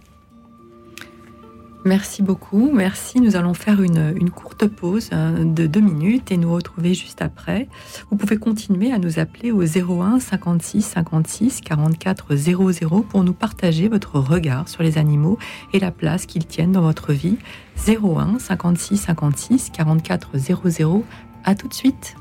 Merci 1.85 2.23
beaucoup, 2.23 2.71
merci. 2.73 3.21
Nous 3.21 3.37
allons 3.37 3.55
faire 3.55 3.81
une, 3.81 4.31
courte 4.31 4.67
pause 4.67 5.11
euh, 5.13 5.45
de 5.45 5.67
deux 5.67 5.81
minutes 5.81 6.33
et 6.33 6.37
nous 6.37 6.53
retrouver 6.53 6.93
juste 6.93 7.23
après. 7.23 7.69
Vous 8.11 8.17
pouvez 8.17 8.37
continuer 8.37 8.93
à 8.93 8.99
nous 8.99 9.19
appeler 9.19 9.53
au 9.53 9.63
01 9.63 10.19
56 10.19 10.83
56 10.83 11.61
44 11.61 12.35
00 12.35 13.03
pour 13.03 13.25
nous 13.25 13.33
partager 13.33 13.89
votre 13.89 14.19
regard 14.19 14.69
sur 14.69 14.83
les 14.83 14.99
animaux 14.99 15.39
et 15.73 15.79
la 15.79 15.91
place 15.91 16.27
qu'ils 16.27 16.47
tiennent 16.47 16.73
dans 16.73 16.83
votre 16.83 17.13
vie. 17.13 17.39
01 17.87 18.39
56 18.39 18.97
56 18.97 19.71
44 19.71 20.37
00. 20.37 21.05
À 21.45 21.55
tout 21.55 21.69
de 21.69 21.75
suite. 21.75 22.17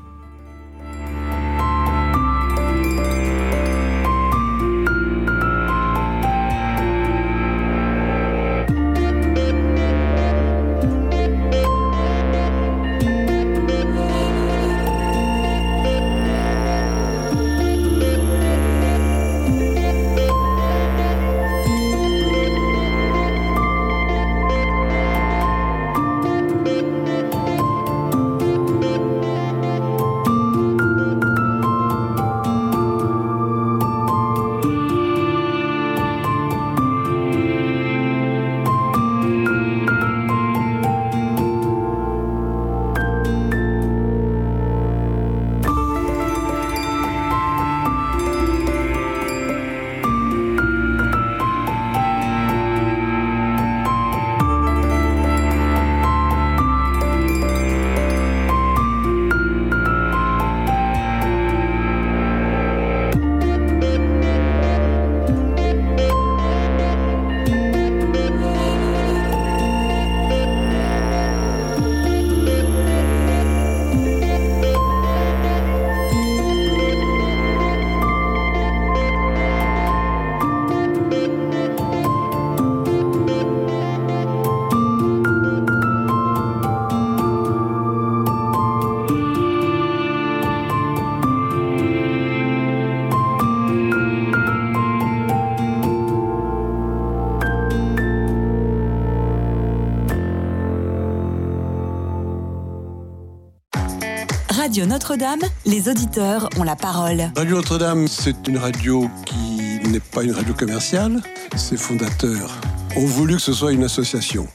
Radio 104.58 104.86
Notre-Dame, 104.86 105.38
les 105.66 105.88
auditeurs 105.88 106.50
ont 106.58 106.64
la 106.64 106.74
parole. 106.74 107.30
Radio 107.36 107.54
Notre-Dame, 107.58 108.08
c'est 108.08 108.48
une 108.48 108.58
radio 108.58 109.08
qui 109.24 109.78
n'est 109.88 110.00
pas 110.00 110.24
une 110.24 110.32
radio 110.32 110.52
commerciale. 110.52 111.22
Ses 111.54 111.76
fondateurs 111.76 112.58
ont 112.96 113.06
voulu 113.06 113.36
que 113.36 113.40
ce 113.40 113.52
soit 113.52 113.70
une 113.70 113.84
association. 113.84 114.48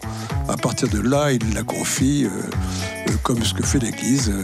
À 0.49 0.57
partir 0.57 0.89
de 0.89 0.99
là, 0.99 1.31
ils 1.31 1.53
la 1.53 1.63
confient, 1.63 2.25
euh, 2.25 2.29
euh, 3.07 3.13
comme 3.23 3.41
ce 3.45 3.53
que 3.53 3.63
fait 3.63 3.79
l'Église, 3.79 4.29
euh, 4.29 4.43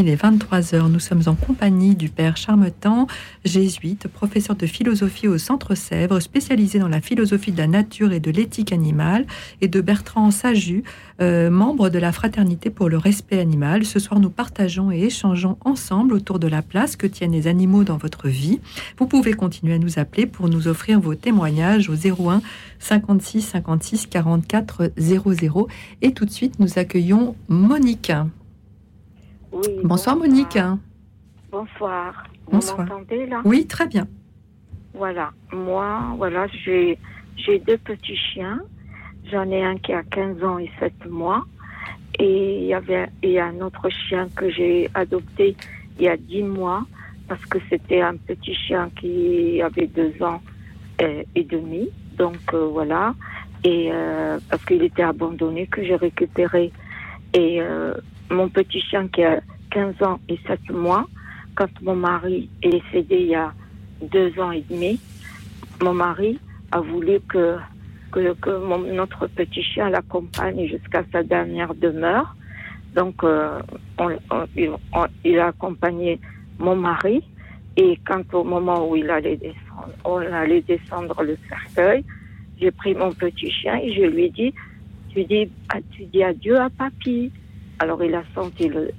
Il 0.00 0.08
est 0.08 0.22
23h, 0.22 0.90
nous 0.90 0.98
sommes 0.98 1.24
en 1.26 1.34
compagnie 1.34 1.94
du 1.94 2.08
père 2.08 2.38
Charmetan, 2.38 3.06
jésuite, 3.44 4.08
professeur 4.08 4.56
de 4.56 4.66
philosophie 4.66 5.28
au 5.28 5.36
Centre 5.36 5.74
Sèvres, 5.74 6.20
spécialisé 6.20 6.78
dans 6.78 6.88
la 6.88 7.02
philosophie 7.02 7.52
de 7.52 7.58
la 7.58 7.66
nature 7.66 8.10
et 8.12 8.18
de 8.18 8.30
l'éthique 8.30 8.72
animale, 8.72 9.26
et 9.60 9.68
de 9.68 9.80
Bertrand 9.82 10.30
Saju, 10.30 10.84
euh, 11.20 11.50
membre 11.50 11.90
de 11.90 11.98
la 11.98 12.12
Fraternité 12.12 12.70
pour 12.70 12.88
le 12.88 12.96
respect 12.96 13.40
animal. 13.40 13.84
Ce 13.84 13.98
soir, 13.98 14.20
nous 14.20 14.30
partageons 14.30 14.90
et 14.90 15.02
échangeons 15.02 15.58
ensemble 15.66 16.14
autour 16.14 16.38
de 16.38 16.48
la 16.48 16.62
place 16.62 16.96
que 16.96 17.06
tiennent 17.06 17.32
les 17.32 17.46
animaux 17.46 17.84
dans 17.84 17.98
votre 17.98 18.28
vie. 18.28 18.58
Vous 18.96 19.06
pouvez 19.06 19.34
continuer 19.34 19.74
à 19.74 19.78
nous 19.78 19.98
appeler 19.98 20.24
pour 20.24 20.48
nous 20.48 20.66
offrir 20.66 20.98
vos 20.98 21.14
témoignages 21.14 21.90
au 21.90 21.94
01 21.94 22.40
56 22.78 23.42
56 23.42 24.06
44 24.06 24.92
00. 24.96 25.68
Et 26.00 26.12
tout 26.12 26.24
de 26.24 26.30
suite, 26.30 26.58
nous 26.58 26.78
accueillons 26.78 27.36
Monique 27.48 28.12
bonsoir, 29.84 30.16
Monique. 30.16 30.58
Bonsoir. 31.50 32.24
Vous 32.46 32.58
m'entendez 32.58 33.26
là? 33.26 33.42
Oui, 33.44 33.66
très 33.66 33.86
bien. 33.86 34.06
Voilà. 34.94 35.30
Moi, 35.52 36.14
voilà, 36.16 36.46
j'ai 36.48 36.98
j'ai 37.36 37.58
deux 37.58 37.78
petits 37.78 38.16
chiens. 38.16 38.60
J'en 39.30 39.48
ai 39.50 39.62
un 39.62 39.76
qui 39.76 39.92
a 39.92 40.02
15 40.02 40.42
ans 40.44 40.58
et 40.58 40.70
7 40.78 41.06
mois. 41.08 41.44
Et 42.18 42.58
il 42.58 42.64
y 42.64 42.74
avait 42.74 43.08
et 43.22 43.40
un 43.40 43.60
autre 43.60 43.88
chien 43.88 44.28
que 44.34 44.50
j'ai 44.50 44.90
adopté 44.94 45.56
il 45.98 46.04
y 46.04 46.08
a 46.08 46.16
10 46.16 46.42
mois 46.42 46.84
parce 47.28 47.44
que 47.46 47.58
c'était 47.70 48.00
un 48.00 48.16
petit 48.16 48.54
chien 48.54 48.90
qui 48.98 49.62
avait 49.62 49.86
2 49.86 50.22
ans 50.22 50.42
et, 50.98 51.44
demi. 51.44 51.88
Donc 52.18 52.38
euh, 52.52 52.66
voilà. 52.66 53.14
Et 53.64 53.90
euh, 53.92 54.38
parce 54.50 54.64
qu'il 54.64 54.82
était 54.82 55.02
abandonné 55.02 55.66
que 55.66 55.82
j'ai 55.84 55.96
récupéré. 55.96 56.72
Et 57.32 57.62
euh, 57.62 57.94
mon 58.30 58.48
petit 58.48 58.80
chien 58.80 59.08
qui 59.08 59.22
a 59.22 59.40
15 59.70 60.02
ans 60.02 60.20
et 60.28 60.38
7 60.46 60.70
mois, 60.70 61.06
quand 61.54 61.68
mon 61.82 61.96
mari 61.96 62.48
est 62.62 62.70
décédé 62.70 63.16
il 63.20 63.26
y 63.28 63.34
a 63.34 63.52
deux 64.02 64.38
ans 64.40 64.52
et 64.52 64.64
demi, 64.68 64.98
mon 65.82 65.94
mari 65.94 66.38
a 66.72 66.80
voulu 66.80 67.20
que, 67.28 67.56
que, 68.12 68.92
notre 68.92 69.26
petit 69.28 69.62
chien 69.62 69.90
l'accompagne 69.90 70.66
jusqu'à 70.66 71.04
sa 71.12 71.22
dernière 71.22 71.74
demeure. 71.74 72.34
Donc, 72.94 73.22
euh, 73.22 73.60
il 75.24 75.38
a 75.38 75.46
accompagné 75.48 76.20
mon 76.58 76.76
mari. 76.76 77.22
Et 77.76 77.98
quand 78.04 78.34
au 78.34 78.44
moment 78.44 78.88
où 78.88 78.96
il 78.96 79.08
allait 79.10 79.36
descendre, 79.36 79.94
on 80.04 80.16
allait 80.18 80.62
descendre 80.62 81.22
le 81.22 81.38
cercueil, 81.48 82.04
j'ai 82.60 82.70
pris 82.70 82.94
mon 82.94 83.12
petit 83.12 83.50
chien 83.50 83.76
et 83.76 83.92
je 83.92 84.02
lui 84.02 84.24
ai 84.24 84.30
dit, 84.30 84.52
tu 85.10 85.24
dis, 85.24 85.48
tu 85.92 86.04
dis 86.06 86.22
adieu 86.22 86.58
à 86.58 86.68
papy. 86.68 87.30
Alors 87.80 88.04
il 88.04 88.14
a 88.14 88.22
senti 88.34 88.68
le, 88.68 88.90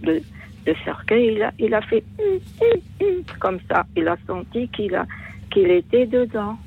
cercueil, 0.84 1.36
il 1.36 1.44
a, 1.44 1.52
il 1.60 1.74
a 1.74 1.82
fait 1.82 2.04
comme 3.40 3.60
ça. 3.70 3.86
Il 3.96 4.08
a 4.08 4.18
senti 4.26 4.68
qu'il 4.70 5.72
était 5.72 6.08
dedans. 6.08 6.58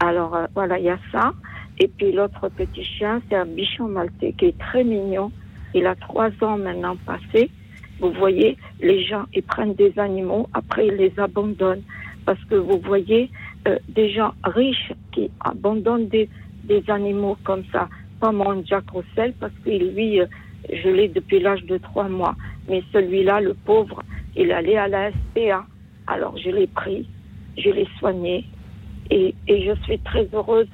Alors 0.00 0.34
euh, 0.34 0.46
voilà, 0.54 0.78
il 0.78 0.86
y 0.86 0.90
a 0.90 0.98
ça. 1.12 1.34
Et 1.78 1.88
puis 1.88 2.10
l'autre 2.12 2.48
petit 2.48 2.84
chien, 2.84 3.20
c'est 3.28 3.36
un 3.36 3.44
bichon 3.44 3.86
maltais 3.86 4.32
qui 4.32 4.46
est 4.46 4.58
très 4.58 4.82
mignon. 4.82 5.30
Il 5.74 5.86
a 5.86 5.94
trois 5.94 6.30
ans 6.40 6.56
maintenant 6.56 6.96
passé. 7.04 7.50
Vous 8.00 8.12
voyez, 8.12 8.56
les 8.80 9.04
gens, 9.04 9.24
ils 9.34 9.42
prennent 9.42 9.74
des 9.74 9.92
animaux, 9.98 10.48
après 10.54 10.86
ils 10.86 10.94
les 10.94 11.12
abandonnent. 11.18 11.82
Parce 12.24 12.42
que 12.44 12.54
vous 12.54 12.78
voyez, 12.78 13.30
euh, 13.66 13.78
des 13.88 14.10
gens 14.10 14.32
riches 14.42 14.92
qui 15.12 15.30
abandonnent 15.40 16.08
des, 16.08 16.30
des 16.64 16.82
animaux 16.88 17.36
comme 17.44 17.64
ça. 17.72 17.88
Pas 18.20 18.32
mon 18.32 18.64
Jack 18.64 18.84
Russell, 18.90 19.34
parce 19.38 19.52
qu'il 19.64 19.94
lui, 19.94 20.20
euh, 20.20 20.26
je 20.70 20.88
l'ai 20.88 21.08
depuis 21.08 21.40
l'âge 21.40 21.64
de 21.64 21.78
trois 21.78 22.08
mois. 22.08 22.34
Mais 22.68 22.82
celui-là, 22.92 23.40
le 23.40 23.54
pauvre, 23.54 24.02
il 24.36 24.52
allait 24.52 24.76
à 24.76 24.88
la 24.88 25.10
SPA. 25.10 25.64
Alors 26.06 26.36
je 26.38 26.50
l'ai 26.50 26.66
pris, 26.66 27.08
je 27.56 27.70
l'ai 27.70 27.88
soigné. 27.98 28.44
Et, 29.10 29.34
je 29.48 29.74
suis 29.84 29.98
très 30.00 30.28
heureuse 30.32 30.68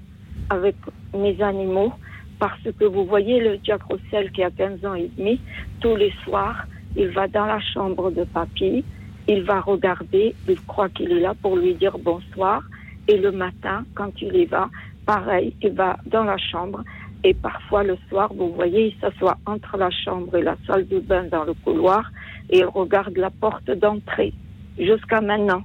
avec 0.50 0.74
mes 1.14 1.40
animaux 1.40 1.92
parce 2.40 2.62
que 2.78 2.84
vous 2.84 3.04
voyez 3.04 3.40
le 3.40 3.58
Jack 3.62 3.82
Russell 3.84 4.30
qui 4.32 4.42
a 4.42 4.50
15 4.50 4.84
ans 4.84 4.94
et 4.94 5.08
demi, 5.16 5.40
tous 5.80 5.94
les 5.94 6.12
soirs, 6.24 6.66
il 6.96 7.08
va 7.08 7.28
dans 7.28 7.46
la 7.46 7.60
chambre 7.60 8.10
de 8.10 8.24
papy, 8.24 8.84
il 9.28 9.42
va 9.44 9.60
regarder, 9.60 10.34
il 10.48 10.60
croit 10.62 10.88
qu'il 10.88 11.12
est 11.12 11.20
là 11.20 11.34
pour 11.40 11.56
lui 11.56 11.74
dire 11.74 11.96
bonsoir. 11.98 12.62
Et 13.06 13.16
le 13.18 13.30
matin, 13.30 13.84
quand 13.94 14.10
il 14.20 14.34
y 14.34 14.44
va, 14.46 14.68
pareil, 15.06 15.54
il 15.62 15.72
va 15.72 15.96
dans 16.06 16.24
la 16.24 16.38
chambre 16.38 16.82
et 17.24 17.32
parfois 17.32 17.82
le 17.82 17.96
soir, 18.10 18.32
vous 18.34 18.52
voyez, 18.52 18.88
il 18.88 19.00
s'assoit 19.00 19.38
entre 19.46 19.78
la 19.78 19.90
chambre 19.90 20.36
et 20.36 20.42
la 20.42 20.56
salle 20.66 20.86
de 20.86 21.00
bain 21.00 21.24
dans 21.24 21.44
le 21.44 21.54
couloir 21.54 22.12
et 22.50 22.58
il 22.58 22.66
regarde 22.66 23.16
la 23.16 23.30
porte 23.30 23.70
d'entrée 23.70 24.34
jusqu'à 24.78 25.22
maintenant 25.22 25.62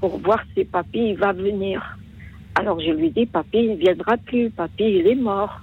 pour 0.00 0.18
voir 0.18 0.40
si 0.54 0.64
papy 0.64 1.14
va 1.14 1.32
venir. 1.32 1.98
Alors 2.54 2.78
je 2.80 2.92
lui 2.92 3.10
dis, 3.10 3.26
papy 3.26 3.58
il 3.58 3.70
ne 3.70 3.76
viendra 3.76 4.16
plus, 4.18 4.50
papy 4.50 4.84
il 5.00 5.08
est 5.08 5.16
mort. 5.16 5.60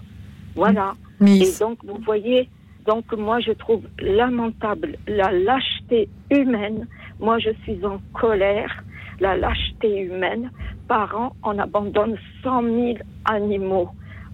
Voilà. 0.53 0.95
Et 1.26 1.49
donc 1.61 1.78
vous 1.86 1.99
voyez, 2.03 2.49
donc 2.86 3.13
moi 3.13 3.39
je 3.39 3.53
trouve 3.53 3.84
lamentable 3.99 4.97
la 5.07 5.32
lâcheté 5.32 6.09
humaine. 6.30 6.88
Moi 7.22 7.39
je 7.39 7.51
suis 7.63 7.86
en 7.86 8.01
colère, 8.11 8.84
la 9.22 9.38
lâcheté 9.38 10.01
humaine. 10.01 10.51
Par 10.89 11.16
an, 11.18 11.36
on 11.43 11.57
abandonne 11.57 12.18
100 12.43 12.63
000 12.63 12.97
animaux 13.24 13.89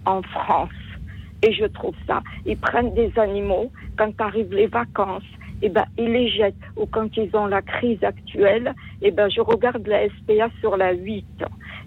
en 0.05 0.21
France. 0.21 0.69
Et 1.43 1.53
je 1.53 1.65
trouve 1.65 1.95
ça. 2.07 2.21
Ils 2.45 2.57
prennent 2.57 2.93
des 2.93 3.11
animaux 3.17 3.71
quand 3.97 4.11
arrivent 4.19 4.53
les 4.53 4.67
vacances. 4.67 5.23
Eh 5.63 5.69
ben, 5.69 5.85
ils 5.97 6.11
les 6.11 6.29
jettent. 6.29 6.55
Ou 6.75 6.85
quand 6.85 7.15
ils 7.17 7.35
ont 7.35 7.47
la 7.47 7.61
crise 7.61 8.03
actuelle, 8.03 8.73
eh 9.01 9.11
ben, 9.11 9.29
je 9.29 9.41
regarde 9.41 9.85
la 9.87 10.07
SPA 10.07 10.49
sur 10.59 10.77
la 10.77 10.93
8 10.93 11.25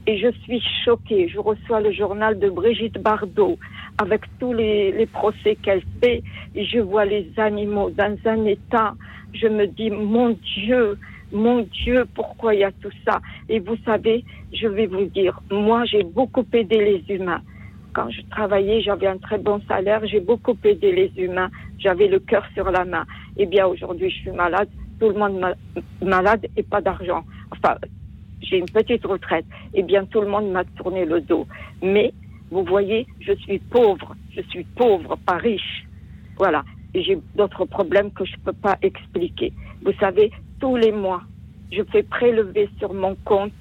et 0.07 0.19
je 0.19 0.31
suis 0.43 0.63
choquée. 0.85 1.29
Je 1.29 1.39
reçois 1.39 1.81
le 1.81 1.93
journal 1.93 2.39
de 2.39 2.49
Brigitte 2.51 2.99
Bardot 2.99 3.59
avec 3.99 4.23
tous 4.39 4.53
les, 4.53 4.93
les 4.93 5.07
procès 5.07 5.57
qu'elle 5.57 5.83
fait 6.01 6.23
et 6.55 6.65
je 6.65 6.79
vois 6.79 7.05
les 7.05 7.29
animaux 7.37 7.91
dans 7.91 8.17
un 8.27 8.45
état. 8.45 8.95
Je 9.33 9.49
me 9.49 9.67
dis, 9.67 9.91
mon 9.91 10.37
Dieu, 10.65 10.99
mon 11.33 11.63
Dieu, 11.63 12.07
pourquoi 12.15 12.55
il 12.55 12.61
y 12.61 12.65
a 12.65 12.73
tout 12.73 12.93
ça? 13.05 13.21
Et 13.49 13.59
vous 13.59 13.77
savez, 13.85 14.25
je 14.53 14.69
vais 14.69 14.87
vous 14.87 15.07
dire, 15.07 15.41
moi 15.51 15.85
j'ai 15.85 16.05
beaucoup 16.05 16.47
aidé 16.53 16.77
les 16.77 17.15
humains. 17.15 17.43
Quand 17.95 18.11
je 18.11 18.23
travaillais, 18.23 18.83
j'avais 18.83 19.07
un 19.07 19.19
très 19.19 19.39
bon 19.39 19.61
salaire, 19.69 20.05
j'ai 20.05 20.19
beaucoup 20.19 20.57
aidé 20.65 20.91
les 20.91 21.13
humains, 21.17 21.49
j'avais 21.79 22.09
le 22.09 22.19
cœur 22.19 22.45
sur 22.53 22.69
la 22.71 22.85
main. 22.85 23.05
Eh 23.37 23.47
bien 23.47 23.67
aujourd'hui, 23.67 24.11
je 24.11 24.17
suis 24.17 24.31
malade, 24.33 24.69
tout 24.99 25.11
le 25.11 25.15
monde 25.15 25.41
malade 26.03 26.47
et 26.57 26.65
pas 26.65 26.81
d'argent. 26.81 27.23
Enfin, 27.53 27.77
j'ai 28.43 28.59
une 28.59 28.69
petite 28.69 29.05
retraite. 29.07 29.47
Eh 29.75 29.83
bien, 29.83 30.05
tout 30.07 30.21
le 30.21 30.27
monde 30.27 30.51
m'a 30.51 30.65
tourné 30.65 31.05
le 31.05 31.21
dos. 31.21 31.47
Mais, 31.83 32.13
vous 32.51 32.65
voyez, 32.65 33.07
je 33.21 33.33
suis 33.33 33.61
pauvre. 33.61 34.17
Je 34.35 34.43
suis 34.43 34.65
pauvre, 34.65 35.17
pas 35.25 35.37
riche. 35.37 35.87
Voilà. 36.37 36.65
J'ai 36.95 37.19
d'autres 37.37 37.65
problèmes 37.65 38.11
que 38.11 38.25
je 38.25 38.33
ne 38.33 38.43
peux 38.45 38.53
pas 38.53 38.77
expliquer. 38.83 39.53
Vous 39.85 39.93
savez, 40.01 40.33
tous 40.61 40.77
les 40.77 40.93
mois, 40.93 41.23
je 41.73 41.83
fais 41.93 42.03
prélever 42.03 42.69
sur 42.79 42.93
mon 42.93 43.17
compte 43.25 43.53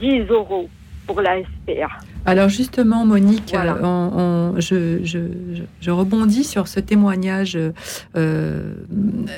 10 0.00 0.26
euros 0.30 0.68
pour 1.06 1.20
la 1.20 1.40
SPA. 1.42 1.88
Alors 2.26 2.48
justement, 2.48 3.04
Monique, 3.04 3.54
euh, 3.54 4.52
je, 4.58 5.90
rebondis 5.90 6.44
sur 6.44 6.68
ce 6.68 6.80
témoignage. 6.80 7.58
Euh, 8.16 8.74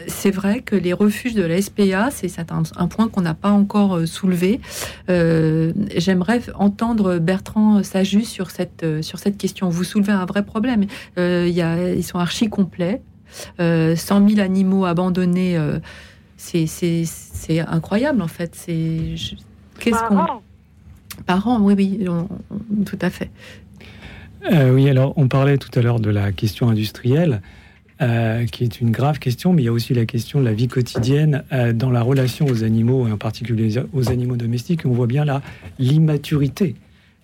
c'est 0.07 0.31
vrai 0.31 0.61
que 0.61 0.77
les 0.77 0.93
refuges 0.93 1.35
de 1.35 1.43
la 1.43 1.61
SPA, 1.61 2.11
c'est 2.13 2.31
un, 2.53 2.87
point 2.87 3.09
qu'on 3.09 3.23
n'a 3.23 3.35
pas 3.35 3.51
encore 3.51 3.97
euh, 3.97 4.07
soulevé. 4.07 4.61
J'aimerais 5.09 6.43
entendre 6.55 7.19
Bertrand 7.19 7.83
Sajus 7.83 8.25
sur 8.25 8.51
cette, 8.51 8.87
sur 9.03 9.19
cette 9.19 9.37
question. 9.37 9.69
Vous 9.69 9.85
soulevez 9.85 10.13
un 10.13 10.27
vrai 10.27 10.45
problème. 10.45 10.87
Y 11.17 11.61
a, 11.61 11.93
ils 11.93 12.05
sont 12.05 12.19
archi 12.19 12.49
complets. 12.49 13.03
100 13.59 13.95
000 14.29 14.41
animaux 14.41 14.85
abandonnés, 14.85 15.59
c'est 16.37 17.05
incroyable 17.67 18.23
en 18.23 18.29
fait. 18.29 18.55
C'est 18.55 19.17
qu'est-ce 19.81 20.03
qu'on 20.05 20.25
Parents, 21.25 21.61
oui, 21.61 21.75
oui, 21.77 22.07
tout 22.85 22.99
à 23.01 23.11
fait. 23.11 23.31
Euh, 24.53 24.73
oui, 24.73 24.89
alors 24.89 25.13
on 25.17 25.29
parlait 25.29 25.59
tout 25.59 25.77
à 25.79 25.83
l'heure 25.83 26.01
de 26.01 26.11
la 26.11 26.33
question 26.33 26.69
industrielle, 26.69 27.41
euh, 28.01 28.47
qui 28.47 28.65
est 28.65 28.81
une 28.81 28.91
grave 28.91 29.19
question, 29.19 29.53
mais 29.53 29.63
il 29.63 29.65
y 29.65 29.69
a 29.69 29.73
aussi 29.73 29.95
la 29.95 30.07
question 30.07 30.41
de 30.41 30.45
la 30.45 30.53
vie 30.53 30.69
quotidienne 30.69 31.43
euh, 31.53 31.73
dans 31.73 31.91
la 31.91 32.03
relation 32.03 32.47
aux 32.47 32.63
animaux, 32.63 33.09
et 33.09 33.13
en 33.13 33.17
particulier 33.17 33.81
aux 33.93 34.11
animaux 34.11 34.37
domestiques. 34.37 34.83
On 34.85 34.91
voit 34.91 35.07
bien 35.07 35.25
là 35.25 35.43
l'immaturité 35.79 36.77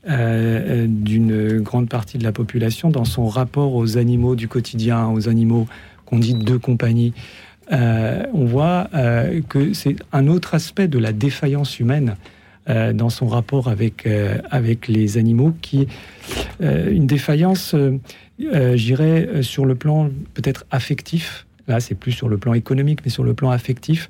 d'une 0.04 1.60
grande 1.60 1.88
partie 1.88 2.18
de 2.18 2.24
la 2.24 2.32
population 2.32 2.90
dans 2.90 3.04
son 3.04 3.28
rapport 3.28 3.76
aux 3.76 3.98
animaux 3.98 4.34
du 4.34 4.48
quotidien, 4.48 5.06
aux 5.06 5.28
animaux 5.28 5.68
qu'on 6.06 6.18
dit 6.18 6.34
de 6.34 6.56
compagnie. 6.56 7.12
on 7.70 8.44
voit 8.44 8.90
que 9.48 9.72
c'est 9.74 9.94
un 10.12 10.26
autre 10.26 10.56
aspect 10.56 10.88
de 10.88 10.98
la 10.98 11.12
défaillance 11.12 11.78
humaine 11.78 12.16
euh, 12.68 12.92
dans 12.92 13.10
son 13.10 13.26
rapport 13.26 13.66
avec, 13.66 14.06
euh, 14.06 14.38
avec 14.50 14.86
les 14.86 15.18
animaux, 15.18 15.52
qui 15.62 15.88
euh, 16.62 16.92
une 16.92 17.08
défaillance, 17.08 17.74
j'irais, 18.38 19.42
sur 19.42 19.66
le 19.66 19.74
plan 19.74 20.10
peut-être 20.34 20.64
affectif. 20.70 21.46
Là, 21.66 21.80
c'est 21.80 21.96
plus 21.96 22.12
sur 22.12 22.28
le 22.28 22.38
plan 22.38 22.54
économique, 22.54 23.00
mais 23.04 23.10
sur 23.10 23.24
le 23.24 23.34
plan 23.34 23.50
affectif, 23.50 24.08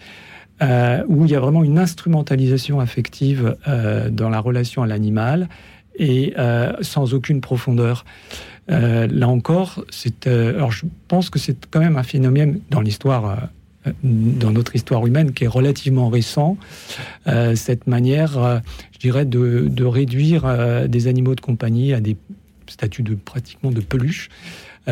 où 0.61 1.25
il 1.25 1.31
y 1.31 1.35
a 1.35 1.41
vraiment 1.41 1.65
une 1.65 1.79
instrumentalisation 1.79 2.79
affective 2.79 3.57
dans 4.11 4.29
la 4.29 4.39
relation 4.39 4.83
à 4.83 4.87
l'animal 4.87 5.49
et 5.99 6.35
sans 6.81 7.15
aucune 7.15 7.41
profondeur. 7.41 8.05
là 8.69 9.29
encore, 9.29 9.85
alors 10.25 10.73
je 10.73 10.87
pense 11.09 11.31
que 11.31 11.39
c'est 11.39 11.67
quand 11.71 11.81
même 11.81 11.97
un 11.97 12.05
phénomène 12.05 12.61
dans 12.71 12.81
l'histoire 12.81 13.49
dans 14.03 14.53
notre 14.53 14.77
histoire 14.77 15.07
humaine 15.07 15.33
qui 15.33 15.45
est 15.45 15.49
relativement 15.49 16.09
récent, 16.09 16.57
euh, 17.27 17.55
cette 17.55 17.87
manière, 17.87 18.39
euh, 18.39 18.59
je 18.93 18.99
dirais, 18.99 19.25
de, 19.25 19.85
réduire 19.85 20.45
euh, 20.45 20.87
des 20.87 21.09
animaux 21.09 21.35
de 21.35 21.41
compagnie 21.41 21.93
à 21.93 22.01
des 22.01 22.17
statuts 22.69 23.03
de 23.03 23.15
pratiquement 23.15 23.71
de 23.71 23.81
peluche, 23.81 24.31
qui 24.87 24.91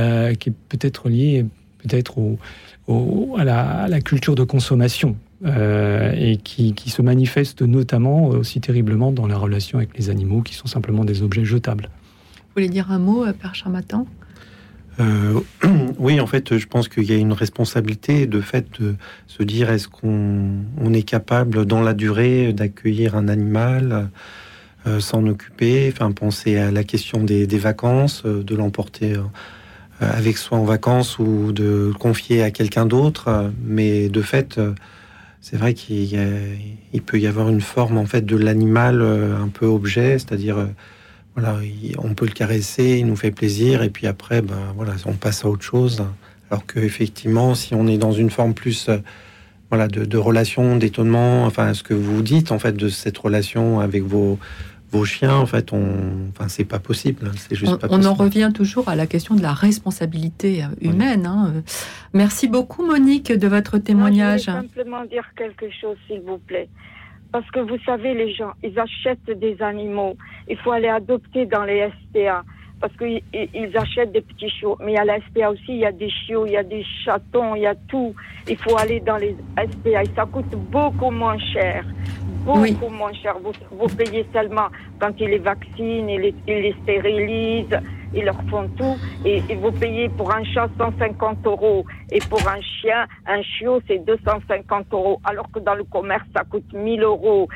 est 0.51 0.55
peut-être 0.69 1.09
lié 1.09 1.45
peut-être 1.79 2.19
au, 2.87 3.37
à, 3.39 3.45
la, 3.45 4.01
culture 4.01 4.35
de 4.35 4.45
consommation 4.45 5.17
et 5.45 6.39
qui, 6.45 6.75
qui, 6.75 6.91
se 6.91 7.01
manifeste 7.01 7.63
notamment 7.63 8.27
aussi 8.27 8.61
terriblement 8.61 9.11
dans 9.11 9.27
la 9.27 9.37
relation 9.37 9.79
avec 9.79 9.97
les 9.97 10.11
animaux 10.11 10.43
qui 10.43 10.55
sont 10.55 10.67
simplement 10.67 11.05
des 11.05 11.23
objets 11.23 11.45
jetables. 11.45 11.89
Vous 12.37 12.55
voulez 12.57 12.69
dire 12.69 12.93
un 12.93 12.99
mot, 12.99 13.25
Père 13.33 13.55
Charmatan? 13.55 14.07
Euh, 15.01 15.41
oui, 15.99 16.21
en 16.21 16.27
fait, 16.27 16.57
je 16.57 16.67
pense 16.67 16.89
qu'il 16.89 17.05
y 17.05 17.13
a 17.13 17.17
une 17.17 17.33
responsabilité 17.33 18.27
de 18.27 18.41
fait 18.41 18.81
de 18.81 18.95
se 19.27 19.43
dire 19.43 19.71
est-ce 19.71 19.89
qu'on 19.89 20.93
est 20.93 21.03
capable 21.03 21.65
dans 21.65 21.81
la 21.81 21.95
durée 21.95 22.53
d'accueillir 22.53 23.17
un 23.17 23.29
animal, 23.29 24.11
euh, 24.87 25.01
s'en 25.01 25.27
occuper, 25.27 25.91
enfin 25.93 26.13
penser 26.13 26.57
à 26.57 26.71
la 26.71 26.85
question 26.85 27.23
des, 27.23 27.47
vacances, 27.59 28.23
euh, 28.25 28.43
de 28.43 28.55
l'emporter 28.55 29.15
avec 30.01 30.39
soi 30.39 30.57
en 30.57 30.65
vacances 30.65 31.19
ou 31.19 31.53
de 31.53 31.89
le 31.89 31.93
confier 31.93 32.43
à 32.43 32.51
quelqu'un 32.51 32.87
d'autre. 32.87 33.53
Mais 33.63 34.09
de 34.09 34.23
fait, 34.23 34.59
c'est 35.43 35.57
vrai 35.57 35.75
qu'il 35.75 36.17
peut 37.05 37.21
y 37.21 37.27
avoir 37.27 37.51
une 37.51 37.61
forme 37.61 37.99
en 37.99 38.07
fait 38.07 38.25
de 38.25 38.37
l'animal 38.37 39.03
un 39.03 39.49
peu 39.49 39.67
objet, 39.67 40.13
c'est-à-dire 40.13 40.69
voilà, 41.41 41.59
on 41.99 42.15
peut 42.15 42.27
le 42.27 42.33
caresser, 42.33 42.99
il 42.99 43.07
nous 43.07 43.17
fait 43.17 43.31
plaisir, 43.31 43.83
et 43.83 43.91
puis 43.91 44.07
après, 44.07 44.43
ben, 44.43 44.73
voilà, 44.77 44.95
on 45.07 45.13
passe 45.13 45.45
à 45.45 45.49
autre 45.49 45.63
chose. 45.63 46.03
Alors 46.51 46.67
qu'effectivement, 46.67 47.55
si 47.55 47.75
on 47.75 47.87
est 47.87 47.99
dans 47.99 48.13
une 48.13 48.31
forme 48.31 48.55
plus 48.55 48.89
euh, 48.89 48.99
voilà, 49.71 49.87
de, 49.87 50.19
relation, 50.19 50.77
d'étonnement, 50.77 51.45
enfin, 51.45 51.75
ce 51.75 51.83
que 51.83 51.95
vous 51.95 52.23
dites, 52.23 52.51
en 52.51 52.59
fait, 52.59 52.73
de 52.73 52.89
cette 52.89 53.17
relation 53.17 53.79
avec 53.79 54.03
vos, 54.03 54.39
vos 54.91 55.05
chiens, 55.05 55.37
en 55.37 55.47
fait, 55.47 55.73
on, 55.73 55.85
enfin, 56.31 56.49
c'est 56.49 56.65
pas 56.65 56.81
possible. 56.81 57.31
C'est 57.37 57.55
juste 57.55 57.87
on, 57.89 58.05
en 58.05 58.15
revient 58.15 58.51
toujours 58.53 58.89
à 58.89 58.97
la 58.97 59.07
question 59.07 59.37
de 59.37 59.43
la 59.43 59.53
responsabilité 59.53 60.65
euh, 60.65 60.67
humaine. 60.81 61.25
Hein. 61.25 61.63
Merci 62.13 62.49
beaucoup, 62.49 62.85
Monique, 62.85 63.33
de 63.33 63.47
votre 63.47 63.79
témoignage. 63.79 64.41
je 64.41 64.51
simplement 64.51 65.05
dire 65.05 65.27
quelque 65.37 65.67
chose, 65.81 65.97
s'il 66.09 66.21
vous 66.23 66.39
plaît. 66.39 66.69
Parce 67.33 67.49
que 67.51 67.61
vous 67.61 67.79
savez, 67.87 68.15
les 68.15 68.33
gens, 68.35 68.53
ils 68.63 68.79
achètent 68.79 69.31
des 69.31 69.61
animaux. 69.63 70.17
Il 70.49 70.57
faut 70.59 70.73
aller 70.73 70.89
adopter 70.89 71.47
dans 71.47 71.65
les 71.65 71.89
SPA. 71.89 72.43
Parce 72.81 72.93
qu'ils 72.97 73.77
achètent 73.77 74.13
des 74.13 74.23
petits 74.23 74.49
chiots. 74.49 74.77
Mais 74.83 74.97
à 74.99 75.05
la 75.05 75.19
SPA 75.21 75.51
aussi, 75.51 75.69
il 75.69 75.79
y 75.79 75.85
a 75.85 75.93
des 75.93 76.11
chiots, 76.11 76.47
il 76.47 76.53
y 76.53 76.57
a 76.57 76.63
des 76.63 76.85
chatons, 77.05 77.55
il 77.55 77.63
y 77.63 77.67
a 77.67 77.75
tout. 77.89 78.15
Il 78.49 78.57
faut 78.57 78.77
aller 78.79 79.01
dans 79.01 79.17
les 79.17 79.37
SPA. 79.57 80.03
Et 80.03 80.11
ça 80.17 80.27
coûte 80.27 80.51
beaucoup 80.71 81.11
moins 81.11 81.39
cher. 81.39 81.85
Beaucoup 82.45 82.89
moins 82.89 83.13
cher. 83.13 83.37
Vous, 83.43 83.53
vous, 83.71 83.95
payez 83.97 84.27
seulement 84.33 84.69
quand 84.99 85.13
ils 85.21 85.29
les 85.29 85.39
vaccinent, 85.39 86.09
ils 86.09 86.21
les, 86.21 86.35
ils 86.49 86.63
les 86.63 86.75
stérilisent 86.83 87.79
ils 88.15 88.25
leur 88.25 88.41
font 88.51 88.69
tout 88.77 88.97
et, 89.25 89.41
vous 89.61 89.73
payez 89.73 90.09
pour 90.09 90.33
un 90.33 90.43
chat 90.45 90.69
150 90.79 91.47
euros 91.47 91.85
et 92.11 92.19
pour 92.29 92.41
un 92.49 92.61
chien, 92.61 93.07
un 93.27 93.43
chiot, 93.43 93.81
c'est 93.87 94.05
250 94.05 94.87
euros, 94.93 95.21
alors 95.25 95.51
que 95.53 95.61
dans 95.61 95.75
le 95.75 95.85
commerce, 95.85 96.25
ça 96.35 96.43
coûte 96.45 96.65
1000 96.73 97.03
euros. 97.03 97.49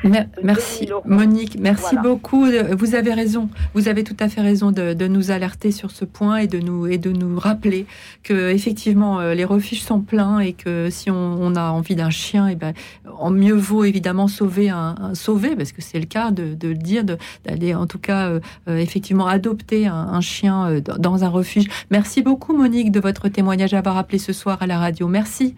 merci, 0.42 0.88
Monique, 1.04 1.56
merci 1.58 1.96
beaucoup. 2.02 2.46
Vous 2.76 2.94
avez 2.94 3.12
raison, 3.12 3.48
vous 3.74 3.88
avez 3.88 4.04
tout 4.04 4.16
à 4.20 4.28
fait 4.28 4.40
raison 4.40 4.70
de, 4.70 5.04
nous 5.04 5.30
alerter 5.30 5.70
sur 5.70 5.90
ce 5.90 6.04
point 6.04 6.38
et 6.38 6.46
de 6.46 6.58
nous, 6.58 6.86
et 6.86 6.98
de 6.98 7.10
nous 7.10 7.38
rappeler 7.38 7.86
que 8.22 8.50
effectivement 8.50 9.20
euh, 9.20 9.34
les 9.34 9.44
refuges 9.44 9.82
sont 9.82 10.00
pleins 10.00 10.38
et 10.38 10.54
que 10.54 10.88
si 10.90 11.10
on, 11.10 11.54
a 11.56 11.70
envie 11.70 11.94
d'un 11.94 12.10
chien, 12.10 12.48
et 12.48 12.52
eh 12.52 12.56
ben, 12.56 12.72
en 13.18 13.30
mieux 13.30 13.54
vaut 13.54 13.84
évidemment 13.84 14.28
sauver 14.28 14.70
un, 14.70 15.14
sauver, 15.14 15.56
parce 15.56 15.72
que 15.72 15.82
c'est 15.82 16.00
le 16.00 16.06
cas 16.06 16.30
de, 16.30 16.56
le 16.62 16.74
dire, 16.74 17.04
d'aller 17.44 17.74
en 17.74 17.86
tout 17.86 17.98
cas 17.98 18.28
euh, 18.28 18.40
euh, 18.68 18.78
effectivement 18.78 19.26
adopter 19.26 19.86
un 19.86 20.20
chien 20.20 20.43
euh, 20.52 20.80
dans 20.80 21.24
un 21.24 21.28
refuge. 21.28 21.66
Merci 21.90 22.22
beaucoup 22.22 22.56
Monique 22.56 22.92
de 22.92 23.00
votre 23.00 23.28
témoignage 23.28 23.74
à 23.74 23.78
avoir 23.78 23.96
appelé 23.96 24.18
ce 24.18 24.32
soir 24.32 24.58
à 24.60 24.66
la 24.66 24.78
radio. 24.78 25.08
Merci. 25.08 25.54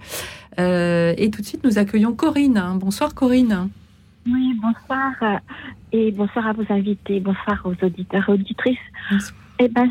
Euh, 0.58 1.14
et 1.16 1.30
tout 1.30 1.42
de 1.42 1.46
suite, 1.46 1.64
nous 1.64 1.78
accueillons 1.78 2.14
Corinne. 2.14 2.62
Bonsoir 2.76 3.14
Corinne. 3.14 3.68
Oui, 4.26 4.58
bonsoir. 4.60 5.40
Et 5.92 6.10
bonsoir 6.12 6.46
à 6.46 6.52
vos 6.52 6.64
invités. 6.68 7.20
Bonsoir 7.20 7.60
aux 7.64 7.84
auditeurs 7.84 8.28
et 8.28 8.32
auditrices. 8.32 8.78
Eh 9.58 9.68
ben, 9.68 9.90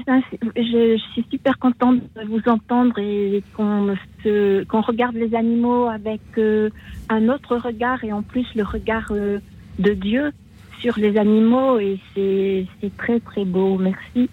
je, 0.55 0.97
suis 1.13 1.25
super 1.31 1.57
contente 1.57 1.99
de 2.15 2.27
vous 2.27 2.41
entendre 2.47 2.99
et 2.99 3.43
qu'on 3.55 3.95
qu'on 4.67 4.81
regarde 4.81 5.15
les 5.15 5.33
animaux 5.35 5.87
avec 5.87 6.21
euh, 6.37 6.69
un 7.09 7.29
autre 7.29 7.57
regard 7.57 8.03
et 8.03 8.13
en 8.13 8.21
plus 8.21 8.45
le 8.55 8.63
regard 8.63 9.11
de 9.11 9.93
Dieu 9.93 10.31
sur 10.79 10.97
les 10.99 11.17
animaux 11.17 11.79
et 11.79 11.99
c'est 12.13 12.97
très 12.97 13.19
très 13.19 13.45
beau. 13.45 13.77
Merci. 13.77 14.29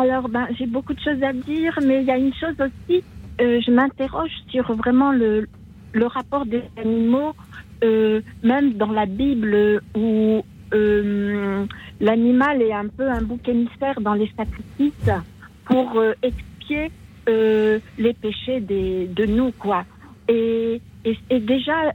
Alors, 0.00 0.28
ben, 0.28 0.48
j'ai 0.58 0.66
beaucoup 0.66 0.92
de 0.92 1.00
choses 1.00 1.22
à 1.22 1.32
dire, 1.32 1.78
mais 1.84 2.00
il 2.02 2.06
y 2.06 2.10
a 2.10 2.16
une 2.16 2.34
chose 2.34 2.56
aussi, 2.58 3.04
euh, 3.40 3.60
je 3.64 3.70
m'interroge 3.70 4.32
sur 4.48 4.72
vraiment 4.74 5.12
le, 5.12 5.46
le 5.92 6.06
rapport 6.06 6.46
des 6.46 6.62
animaux, 6.76 7.32
euh, 7.84 8.20
même 8.42 8.72
dans 8.72 8.90
la 8.90 9.06
Bible, 9.06 9.82
où 9.94 10.44
euh, 10.72 11.64
l'animal 12.00 12.60
est 12.60 12.72
un 12.72 12.88
peu 12.88 13.08
un 13.08 13.22
bouc 13.22 13.48
émissaire 13.48 14.00
dans 14.00 14.14
les 14.14 14.30
sacrifices 14.36 15.10
pour 15.64 16.02
expier 16.22 16.90
les 17.26 18.12
péchés 18.20 18.60
des, 18.60 19.06
de 19.06 19.26
nous, 19.26 19.52
quoi. 19.52 19.84
Et, 20.28 20.80
et, 21.04 21.40
déjà, 21.40 21.92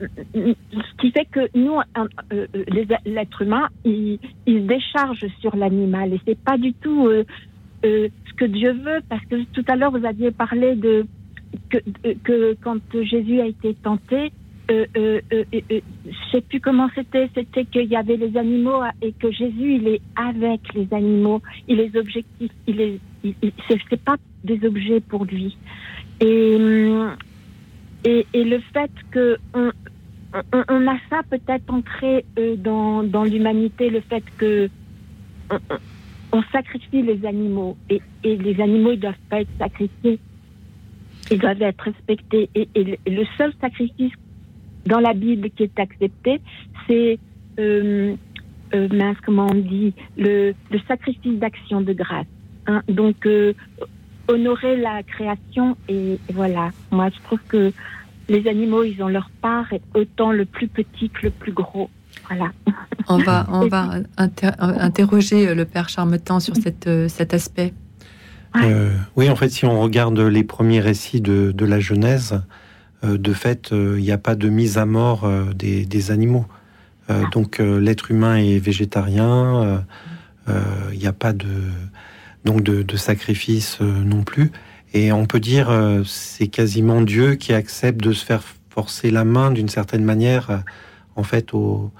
ce 0.00 0.96
qui 1.00 1.10
fait 1.10 1.26
que 1.26 1.48
nous, 1.54 1.78
euh, 2.32 2.46
l'être 3.04 3.42
humain, 3.42 3.68
il, 3.84 4.18
il, 4.46 4.66
décharge 4.66 5.26
sur 5.40 5.56
l'animal 5.56 6.12
et 6.12 6.20
c'est 6.26 6.38
pas 6.38 6.58
du 6.58 6.72
tout 6.74 7.06
euh, 7.06 7.24
euh, 7.84 8.08
ce 8.28 8.34
que 8.34 8.44
Dieu 8.44 8.72
veut, 8.72 9.00
parce 9.08 9.24
que 9.26 9.42
tout 9.52 9.64
à 9.68 9.76
l'heure 9.76 9.90
vous 9.90 10.04
aviez 10.04 10.30
parlé 10.30 10.74
de 10.76 11.06
que, 11.70 12.56
quand 12.62 12.80
Jésus 13.02 13.40
a 13.40 13.46
été 13.46 13.74
tenté, 13.74 14.32
euh, 14.70 14.84
euh, 14.96 15.20
euh, 15.32 15.44
je 16.04 16.30
sais 16.32 16.40
plus 16.40 16.60
comment 16.60 16.88
c'était, 16.94 17.30
c'était 17.34 17.64
qu'il 17.64 17.86
y 17.86 17.96
avait 17.96 18.16
les 18.16 18.36
animaux 18.36 18.82
et 19.00 19.12
que 19.12 19.30
Jésus 19.30 19.76
il 19.76 19.86
est 19.88 20.00
avec 20.16 20.60
les 20.74 20.88
animaux, 20.92 21.40
il 21.68 21.76
les 21.76 21.96
objectifs, 21.96 22.50
il 22.66 22.80
est, 22.80 23.00
c'est 23.68 24.00
pas 24.02 24.16
des 24.44 24.66
objets 24.66 25.00
pour 25.00 25.24
lui. 25.24 25.56
Et 26.20 26.58
et, 28.06 28.44
le 28.44 28.60
fait 28.72 28.90
que 29.10 29.36
on, 29.52 30.86
a 30.86 30.98
ça 31.10 31.22
peut-être 31.30 31.72
ancré 31.72 32.24
euh, 32.38 32.56
dans, 32.56 33.02
dans 33.02 33.24
l'humanité, 33.24 33.90
le 33.90 34.00
fait 34.00 34.24
que 34.36 34.68
on, 36.32 36.42
sacrifie 36.52 37.02
les 37.02 37.24
animaux 37.24 37.76
et, 37.88 38.00
les 38.24 38.60
animaux 38.60 38.92
ils 38.92 39.00
doivent 39.00 39.14
pas 39.30 39.40
être 39.40 39.56
sacrifiés, 39.58 40.18
ils 41.30 41.38
doivent 41.38 41.62
être 41.62 41.80
respectés. 41.80 42.50
Et, 42.54 42.68
et 42.74 42.98
le 43.06 43.24
seul 43.38 43.52
sacrifice 43.60 44.12
dans 44.86 45.00
la 45.00 45.12
Bible 45.12 45.50
qui 45.50 45.64
est 45.64 45.78
accepté, 45.78 46.40
c'est 46.86 47.18
euh, 47.58 48.14
euh, 48.74 48.88
mince, 48.92 49.16
comment 49.24 49.46
on 49.50 49.54
dit, 49.54 49.94
le, 50.16 50.54
le 50.70 50.78
sacrifice 50.88 51.38
d'action 51.38 51.80
de 51.80 51.92
grâce. 51.92 52.26
Hein. 52.66 52.82
Donc 52.88 53.26
euh, 53.26 53.52
honorer 54.28 54.76
la 54.76 55.02
création 55.02 55.76
et, 55.88 56.12
et 56.14 56.32
voilà. 56.32 56.70
Moi, 56.90 57.08
je 57.14 57.22
trouve 57.22 57.40
que 57.48 57.72
les 58.28 58.48
animaux, 58.48 58.82
ils 58.82 59.02
ont 59.02 59.08
leur 59.08 59.30
part, 59.40 59.66
autant 59.94 60.32
le 60.32 60.44
plus 60.44 60.68
petit 60.68 61.10
que 61.10 61.24
le 61.24 61.30
plus 61.30 61.52
gros. 61.52 61.90
Voilà. 62.28 62.50
On 63.08 63.18
va, 63.18 63.46
on 63.52 63.68
va 63.68 63.98
inter 64.16 64.50
interroger 64.58 65.54
le 65.54 65.64
père 65.64 65.88
Charmetan 65.88 66.40
sur 66.40 66.56
cette, 66.56 66.90
cet 67.08 67.34
aspect. 67.34 67.72
Euh, 68.56 68.90
oui, 69.14 69.30
en 69.30 69.36
fait, 69.36 69.48
si 69.48 69.64
on 69.64 69.80
regarde 69.80 70.18
les 70.18 70.42
premiers 70.42 70.80
récits 70.80 71.20
de, 71.20 71.52
de 71.52 71.64
la 71.64 71.78
Genèse, 71.78 72.42
euh, 73.04 73.18
de 73.18 73.32
fait, 73.32 73.68
il 73.70 73.76
euh, 73.76 74.00
n'y 74.00 74.12
a 74.12 74.18
pas 74.18 74.34
de 74.34 74.48
mise 74.48 74.78
à 74.78 74.86
mort 74.86 75.24
euh, 75.24 75.52
des, 75.54 75.84
des, 75.84 76.10
animaux. 76.10 76.46
donc, 77.32 77.58
l'être 77.60 78.10
humain 78.10 78.36
est 78.36 78.58
végétarien. 78.58 79.84
Il 80.48 80.98
n'y 80.98 81.06
a 81.06 81.12
pas 81.12 81.32
de 81.32 81.46
donc 82.46 82.62
de, 82.62 82.82
de 82.82 82.96
sacrifice 82.96 83.80
non 83.80 84.22
plus. 84.22 84.50
Et 84.94 85.12
on 85.12 85.26
peut 85.26 85.40
dire 85.40 85.68
c'est 86.06 86.46
quasiment 86.46 87.02
Dieu 87.02 87.34
qui 87.34 87.52
accepte 87.52 88.02
de 88.02 88.12
se 88.12 88.24
faire 88.24 88.42
forcer 88.70 89.10
la 89.10 89.24
main 89.24 89.50
d'une 89.50 89.68
certaine 89.68 90.04
manière, 90.04 90.62
en 91.16 91.22
fait, 91.22 91.52
au, 91.52 91.90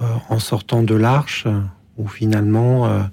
en 0.00 0.38
sortant 0.38 0.82
de 0.82 0.94
l'arche, 0.94 1.46
où 1.96 2.06
finalement 2.06 3.08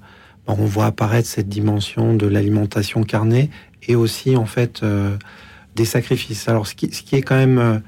on 0.46 0.66
voit 0.66 0.86
apparaître 0.86 1.28
cette 1.28 1.48
dimension 1.48 2.14
de 2.14 2.26
l'alimentation 2.26 3.02
carnée 3.04 3.50
et 3.88 3.96
aussi 3.96 4.36
en 4.36 4.46
fait 4.46 4.82
euh, 4.82 5.16
des 5.74 5.84
sacrifices. 5.84 6.48
Alors 6.48 6.66
ce 6.66 6.74
qui, 6.74 6.92
ce 6.92 7.02
qui 7.02 7.16
est 7.16 7.22
quand 7.22 7.36
même, 7.36 7.58
euh, 7.58 7.78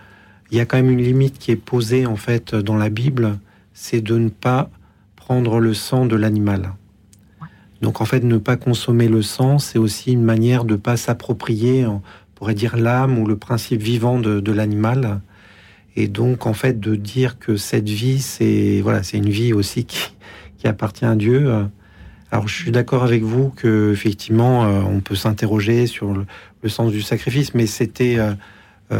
il 0.51 0.59
y 0.59 0.61
a 0.61 0.67
quand 0.67 0.77
même 0.77 0.91
une 0.91 1.03
limite 1.03 1.39
qui 1.39 1.51
est 1.51 1.57
posée 1.57 2.07
en 2.07 2.17
fait 2.17 2.55
dans 2.55 2.77
la 2.77 2.89
Bible, 2.89 3.39
c'est 3.75 4.01
de 4.01 4.17
ne 4.17 4.29
pas 4.29 4.71
prendre 5.17 5.59
le 5.61 5.75
sang 5.75 6.07
de 6.07 6.17
l'animal. 6.17 6.73
Donc 7.83 8.01
en 8.01 8.05
fait, 8.05 8.25
ne 8.25 8.39
pas 8.39 8.57
consommer 8.57 9.09
le 9.09 9.23
sang, 9.23 9.59
c'est 9.59 9.79
aussi 9.79 10.13
une 10.13 10.23
manière 10.23 10.65
de 10.65 10.77
pas 10.77 10.97
s'approprier, 10.97 11.87
on 11.87 12.03
pourrait 12.35 12.55
dire 12.55 12.77
l'âme 12.77 13.19
ou 13.19 13.27
le 13.27 13.37
principe 13.37 13.83
vivant 13.83 14.19
de, 14.19 14.41
de 14.41 14.53
l'animal. 14.53 15.21
Et 15.95 16.09
donc 16.09 16.47
en 16.47 16.53
fait 16.53 16.79
de 16.81 16.95
dire 16.95 17.39
que 17.39 17.57
cette 17.57 17.89
vie, 17.89 18.21
c'est 18.21 18.81
voilà, 18.83 19.03
c'est 19.03 19.17
une 19.19 19.31
vie 19.31 19.53
aussi 19.53 19.85
qui, 19.85 20.15
qui 20.59 20.67
appartient 20.67 21.05
à 21.05 21.17
Dieu. 21.17 21.51
Alors, 22.33 22.49
je 22.49 22.55
suis 22.55 22.73
d'accord 22.73 23.05
avec 23.05 23.23
vous 23.23 23.51
que 23.51 23.93
effectivement, 23.93 24.65
euh, 24.65 24.81
on 24.83 25.01
peut 25.01 25.15
s'interroger 25.15 25.87
sur 25.87 26.13
le, 26.13 26.27
le, 26.63 26.69
sens 26.69 26.91
du 26.91 27.01
sacrifice, 27.01 27.55
mais 27.55 27.67
c'était 27.67 28.19
euh, 28.19 28.33
euh, 28.93 28.99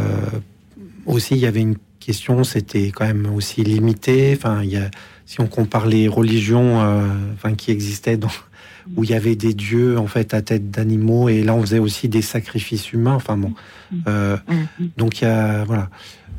aussi, 1.05 1.35
il 1.35 1.39
y 1.39 1.45
avait 1.45 1.61
une 1.61 1.77
question, 1.99 2.43
c'était 2.43 2.91
quand 2.91 3.05
même 3.05 3.27
aussi 3.33 3.63
limité. 3.63 4.33
Enfin, 4.35 4.63
il 4.63 4.69
y 4.69 4.77
a, 4.77 4.89
si 5.25 5.41
on 5.41 5.47
compare 5.47 5.87
les 5.87 6.07
religions, 6.07 6.81
euh, 6.81 7.05
enfin, 7.33 7.53
qui 7.53 7.71
existaient 7.71 8.17
dans, 8.17 8.29
où 8.95 9.03
il 9.03 9.09
y 9.09 9.13
avait 9.13 9.35
des 9.35 9.53
dieux 9.53 9.97
en 9.97 10.07
fait 10.07 10.33
à 10.33 10.41
tête 10.41 10.71
d'animaux, 10.71 11.29
et 11.29 11.43
là, 11.43 11.53
on 11.53 11.61
faisait 11.61 11.79
aussi 11.79 12.09
des 12.09 12.21
sacrifices 12.21 12.93
humains. 12.93 13.15
Enfin 13.15 13.37
bon, 13.37 13.53
euh, 14.07 14.37
donc 14.97 15.21
il 15.21 15.25
y 15.25 15.27
a 15.27 15.63
voilà. 15.65 15.89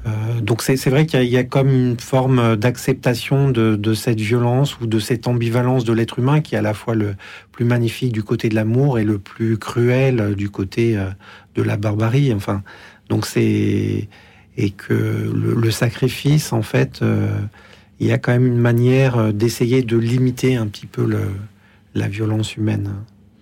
Euh, 0.07 0.41
donc 0.41 0.63
c'est 0.63 0.91
vrai 0.91 1.07
qu'il 1.07 1.23
y, 1.25 1.29
y, 1.29 1.37
a 1.37 1.45
comme 1.45 1.71
une 1.71 1.99
forme 1.99 2.57
d'acceptation 2.57 3.51
de, 3.51 3.75
de, 3.75 3.95
cette 3.95 4.21
violence 4.21 4.81
ou 4.81 4.87
de 4.87 4.99
cette 5.01 5.27
ambivalence 5.27 5.85
de 5.85 5.93
l'être 5.93 6.21
humain 6.21 6.41
qui 6.41 6.55
est 6.55 6.59
à 6.59 6.63
la 6.63 6.73
fois 6.73 6.95
le 6.95 7.17
plus 7.51 7.65
magnifique 7.65 8.13
du 8.13 8.23
côté 8.23 8.49
de 8.49 8.55
l'amour 8.55 9.01
et 9.01 9.05
le 9.05 9.19
plus 9.19 9.59
cruel 9.59 10.37
du 10.37 10.51
côté 10.51 10.97
euh, 10.97 11.11
de 11.57 11.63
la 11.63 11.77
barbarie. 11.77 12.33
Enfin, 12.33 12.63
donc 13.09 13.27
c'est 13.27 14.09
et 14.57 14.71
que 14.71 14.93
le, 14.93 15.55
le, 15.55 15.71
sacrifice 15.71 16.53
en 16.53 16.63
fait, 16.63 17.01
euh, 17.03 17.29
il 18.01 18.07
y 18.07 18.13
a 18.13 18.19
quand 18.19 18.33
même 18.33 18.47
une 18.47 18.59
manière 18.59 19.33
d'essayer 19.33 19.83
de 19.83 19.97
limiter 19.97 20.57
un 20.57 20.67
petit 20.67 20.87
peu 20.87 21.05
le, 21.05 21.21
la 21.95 22.09
violence 22.09 22.57
humaine, 22.57 22.91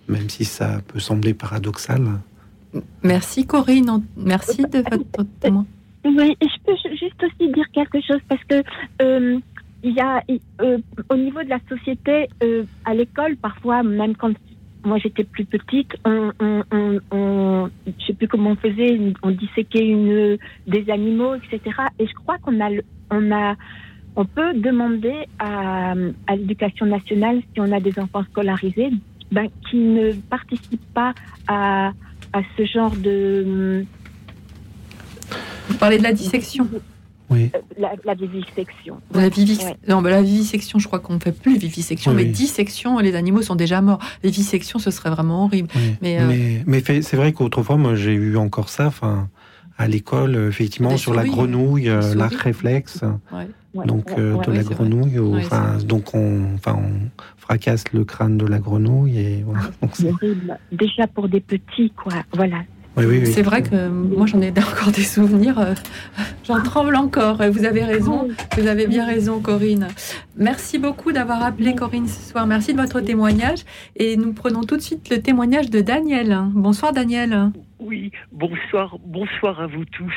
même 0.07 0.29
si 0.29 0.45
ça 0.45 0.81
peut 0.87 0.99
sembler 0.99 1.33
paradoxal. 1.33 2.01
Merci 3.03 3.45
Corinne, 3.45 4.03
merci 4.15 4.61
de 4.63 4.79
votre 4.79 5.25
témoin. 5.39 5.65
Oui, 6.05 6.37
je 6.41 6.63
peux 6.65 6.75
juste 6.91 7.21
aussi 7.23 7.51
dire 7.51 7.65
quelque 7.73 7.99
chose 8.01 8.21
parce 8.29 8.43
que 8.45 8.63
euh, 9.01 9.39
il 9.83 9.93
y 9.93 9.99
a 9.99 10.23
euh, 10.61 10.77
au 11.09 11.15
niveau 11.15 11.43
de 11.43 11.49
la 11.49 11.59
société, 11.69 12.29
euh, 12.43 12.63
à 12.85 12.93
l'école, 12.93 13.35
parfois, 13.37 13.83
même 13.83 14.15
quand 14.15 14.31
moi 14.83 14.97
j'étais 14.99 15.23
plus 15.23 15.45
petite, 15.45 15.95
on, 16.05 16.31
on, 16.39 16.63
on, 16.71 16.99
on, 17.11 17.69
je 17.85 18.05
sais 18.05 18.13
plus 18.13 18.27
comment 18.27 18.51
on 18.51 18.55
faisait, 18.55 18.99
on 19.21 19.31
disséquait 19.31 19.85
une 19.85 20.37
des 20.65 20.89
animaux, 20.89 21.35
etc. 21.35 21.75
Et 21.99 22.07
je 22.07 22.13
crois 22.13 22.37
qu'on 22.37 22.59
a, 22.61 22.69
on 23.11 23.31
a, 23.31 23.55
on 24.17 24.25
peut 24.25 24.53
demander 24.55 25.13
à, 25.39 25.93
à 26.27 26.35
l'éducation 26.35 26.85
nationale 26.85 27.41
si 27.53 27.61
on 27.61 27.71
a 27.71 27.79
des 27.79 27.97
enfants 27.99 28.23
scolarisés, 28.31 28.89
ben, 29.31 29.47
qui 29.69 29.77
ne 29.77 30.11
participent 30.11 30.93
pas 30.93 31.13
à, 31.47 31.91
à 32.33 32.41
ce 32.57 32.65
genre 32.65 32.95
de 32.95 33.85
vous 35.69 35.77
parlez 35.77 35.97
de 35.97 36.03
la 36.03 36.13
dissection 36.13 36.67
Oui. 37.29 37.51
La, 37.77 37.91
la 38.05 38.13
vivisection. 38.13 38.99
La, 39.13 39.29
vivic... 39.29 39.61
ouais. 39.61 39.75
non, 39.87 40.01
bah, 40.01 40.09
la 40.09 40.21
vivisection, 40.21 40.79
je 40.79 40.87
crois 40.87 40.99
qu'on 40.99 41.15
ne 41.15 41.19
fait 41.19 41.33
plus 41.37 41.57
vivisection, 41.57 42.11
oui, 42.11 42.17
mais 42.17 42.23
oui. 42.23 42.31
dissection, 42.31 42.99
les 42.99 43.15
animaux 43.15 43.41
sont 43.41 43.55
déjà 43.55 43.81
morts. 43.81 43.99
Vivisection, 44.23 44.79
ce 44.79 44.91
serait 44.91 45.09
vraiment 45.09 45.45
horrible. 45.45 45.67
Oui. 45.75 45.95
Mais, 46.01 46.19
euh... 46.19 46.27
mais, 46.27 46.63
mais 46.65 47.01
c'est 47.01 47.17
vrai 47.17 47.33
qu'autrefois, 47.33 47.77
moi, 47.77 47.95
j'ai 47.95 48.13
eu 48.13 48.37
encore 48.37 48.69
ça. 48.69 48.87
Enfin, 48.87 49.29
à 49.77 49.87
l'école, 49.87 50.35
effectivement, 50.35 50.89
Des 50.89 50.97
sur 50.97 51.13
souris, 51.13 51.27
la 51.27 51.33
grenouille, 51.33 51.89
euh, 51.89 52.15
l'arc 52.15 52.35
réflexe. 52.35 53.01
Donc, 53.85 54.11
euh, 54.17 54.37
de 54.37 54.51
la 54.51 54.63
grenouille. 54.63 55.19
Ou, 55.19 55.37
donc, 55.85 56.15
on, 56.15 56.57
on 56.65 56.81
fracasse 57.37 57.83
le 57.93 58.03
crâne 58.03 58.37
de 58.37 58.45
la 58.45 58.59
grenouille. 58.59 59.19
Et, 59.19 59.45
voilà. 59.45 60.57
Déjà 60.71 61.07
pour 61.07 61.29
des 61.29 61.41
petits, 61.41 61.91
quoi. 61.91 62.13
Voilà. 62.33 62.63
Oui, 62.97 63.05
oui, 63.05 63.19
oui. 63.19 63.27
C'est 63.27 63.43
vrai 63.43 63.61
que 63.61 63.89
moi 63.89 64.25
j'en 64.25 64.41
ai 64.41 64.49
encore 64.57 64.91
des 64.91 65.03
souvenirs, 65.03 65.59
euh, 65.59 65.75
j'en 66.43 66.63
tremble 66.63 66.95
encore. 66.95 67.43
Vous 67.51 67.63
avez 67.63 67.83
raison, 67.83 68.27
vous 68.57 68.67
avez 68.67 68.87
bien 68.87 69.05
raison 69.05 69.39
Corinne. 69.39 69.87
Merci 70.35 70.79
beaucoup 70.79 71.11
d'avoir 71.11 71.43
appelé 71.43 71.75
Corinne 71.75 72.07
ce 72.07 72.31
soir, 72.31 72.47
merci 72.47 72.73
de 72.73 72.81
votre 72.81 72.99
témoignage 73.01 73.59
et 73.95 74.17
nous 74.17 74.33
prenons 74.33 74.61
tout 74.61 74.77
de 74.77 74.81
suite 74.81 75.11
le 75.11 75.21
témoignage 75.21 75.69
de 75.69 75.79
Daniel. 75.81 76.39
Bonsoir 76.53 76.91
Daniel. 76.91 77.51
Oui, 77.79 78.11
bonsoir, 78.31 78.97
bonsoir 79.05 79.61
à 79.61 79.67
vous 79.67 79.85
tous. 79.85 80.15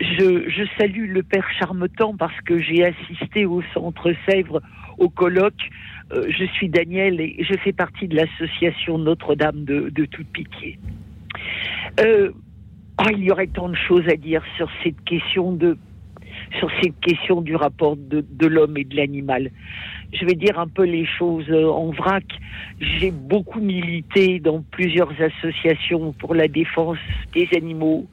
Je, 0.00 0.48
je 0.48 0.64
salue 0.78 1.12
le 1.12 1.22
père 1.22 1.46
Charmetan 1.60 2.16
parce 2.16 2.38
que 2.40 2.58
j'ai 2.60 2.84
assisté 2.84 3.46
au 3.46 3.62
centre 3.72 4.12
Sèvres 4.28 4.60
au 4.98 5.08
colloque. 5.08 5.70
Euh, 6.12 6.26
je 6.28 6.44
suis 6.44 6.68
Daniel 6.68 7.20
et 7.20 7.36
je 7.48 7.56
fais 7.62 7.72
partie 7.72 8.08
de 8.08 8.16
l'association 8.16 8.98
Notre-Dame 8.98 9.64
de, 9.64 9.90
de 9.90 10.04
toute 10.06 10.26
pitié. 10.26 10.80
Euh, 12.00 12.30
oh, 13.00 13.10
il 13.12 13.24
y 13.24 13.30
aurait 13.30 13.46
tant 13.48 13.68
de 13.68 13.76
choses 13.76 14.08
à 14.08 14.16
dire 14.16 14.42
sur 14.56 14.68
cette 14.82 15.02
question 15.04 15.52
de 15.52 15.76
sur 16.58 16.70
cette 16.80 16.98
question 17.00 17.42
du 17.42 17.54
rapport 17.54 17.96
de, 17.96 18.24
de 18.28 18.46
l'homme 18.46 18.76
et 18.76 18.84
de 18.84 18.96
l'animal. 18.96 19.50
je 20.12 20.24
vais 20.24 20.34
dire 20.34 20.58
un 20.58 20.68
peu 20.68 20.84
les 20.84 21.04
choses 21.04 21.48
euh, 21.50 21.68
en 21.68 21.90
vrac. 21.90 22.24
J'ai 22.80 23.10
beaucoup 23.10 23.60
milité 23.60 24.40
dans 24.40 24.62
plusieurs 24.70 25.12
associations 25.20 26.12
pour 26.12 26.34
la 26.34 26.48
défense 26.48 26.98
des 27.34 27.48
animaux. 27.54 28.06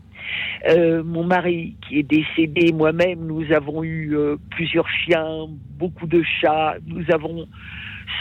Euh, 0.69 1.03
mon 1.03 1.23
mari 1.23 1.75
qui 1.87 1.99
est 1.99 2.03
décédé, 2.03 2.73
moi-même, 2.73 3.25
nous 3.25 3.51
avons 3.53 3.83
eu 3.83 4.15
plusieurs 4.49 4.89
chiens, 4.89 5.47
beaucoup 5.77 6.07
de 6.07 6.21
chats, 6.23 6.75
nous 6.85 7.05
avons 7.13 7.47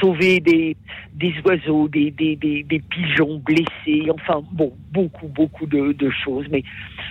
sauvé 0.00 0.40
des, 0.40 0.76
des 1.14 1.34
oiseaux, 1.44 1.88
des, 1.88 2.10
des, 2.10 2.36
des, 2.36 2.82
pigeons 2.90 3.38
blessés, 3.38 4.10
enfin 4.10 4.42
bon, 4.52 4.72
beaucoup, 4.92 5.28
beaucoup 5.28 5.66
de, 5.66 6.10
choses. 6.24 6.46
Mais 6.50 6.62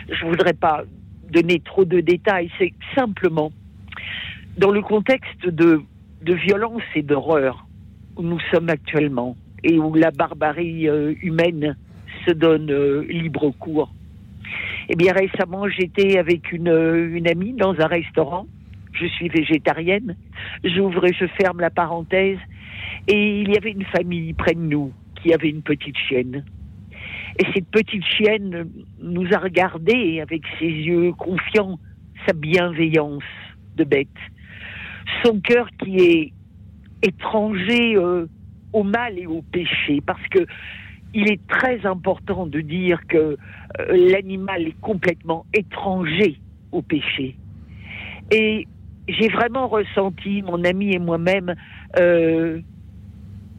je 0.10 0.26
voudrais 0.26 0.54
pas 0.54 0.84
donner 1.32 1.60
trop 1.60 1.86
de 1.86 2.00
détails, 2.00 2.52
c'est 2.58 2.74
simplement 2.94 3.52
dans 4.58 4.72
le 4.72 4.82
contexte 4.82 5.48
de 5.48 5.82
de 6.26 6.34
violence 6.34 6.82
et 6.96 7.04
d'horreur 7.04 7.68
où 8.18 8.24
nous 8.24 8.40
sommes 8.52 8.70
actuellement 8.70 9.38
et 9.64 9.78
où 9.78 9.94
la 9.94 10.12
barbarie 10.12 10.90
euh, 10.90 11.14
humaine 11.22 11.78
se 12.26 12.34
donne 12.34 12.72
euh, 12.72 13.06
libre 13.08 13.52
cours. 13.60 13.94
Eh 14.90 14.96
bien, 14.96 15.14
récemment, 15.14 15.68
j'étais 15.68 16.18
avec 16.18 16.52
une, 16.52 16.70
euh, 16.70 17.16
une 17.16 17.28
amie 17.28 17.54
dans 17.54 17.80
un 17.80 17.88
restaurant. 17.88 18.48
Je 18.94 19.06
suis 19.06 19.30
végétarienne. 19.30 20.16
J'ouvre 20.64 21.06
et 21.06 21.14
je 21.14 21.26
ferme 21.28 21.60
la 21.60 21.70
parenthèse. 21.70 22.38
Et 23.08 23.42
il 23.42 23.52
y 23.52 23.58
avait 23.58 23.72
une 23.72 23.86
famille 23.86 24.34
près 24.34 24.54
de 24.54 24.60
nous 24.60 24.92
qui 25.22 25.34
avait 25.34 25.50
une 25.50 25.62
petite 25.62 25.98
chienne. 25.98 26.44
Et 27.40 27.46
cette 27.54 27.68
petite 27.68 28.04
chienne 28.06 28.70
nous 29.00 29.28
a 29.34 29.38
regardés 29.38 30.22
avec 30.22 30.44
ses 30.60 30.70
yeux 30.70 31.12
confiants, 31.14 31.80
sa 32.26 32.34
bienveillance 32.34 33.24
de 33.76 33.84
bête 33.84 34.08
son 35.24 35.40
cœur 35.40 35.68
qui 35.84 35.98
est 35.98 36.34
étranger 37.02 37.96
euh, 37.96 38.28
au 38.74 38.84
mal 38.84 39.18
et 39.18 39.28
au 39.28 39.42
péché, 39.42 40.02
parce 40.06 40.26
que 40.30 40.46
il 41.14 41.32
est 41.32 41.46
très 41.48 41.86
important 41.86 42.46
de 42.46 42.60
dire 42.60 43.00
que 43.08 43.18
euh, 43.18 43.38
l'animal 44.12 44.68
est 44.68 44.80
complètement 44.82 45.46
étranger 45.54 46.40
au 46.72 46.82
péché. 46.82 47.38
Et 48.32 48.68
j'ai 49.08 49.30
vraiment 49.30 49.68
ressenti, 49.68 50.42
mon 50.42 50.64
ami 50.66 50.94
et 50.94 51.00
moi-même, 51.00 51.56
euh, 52.00 52.60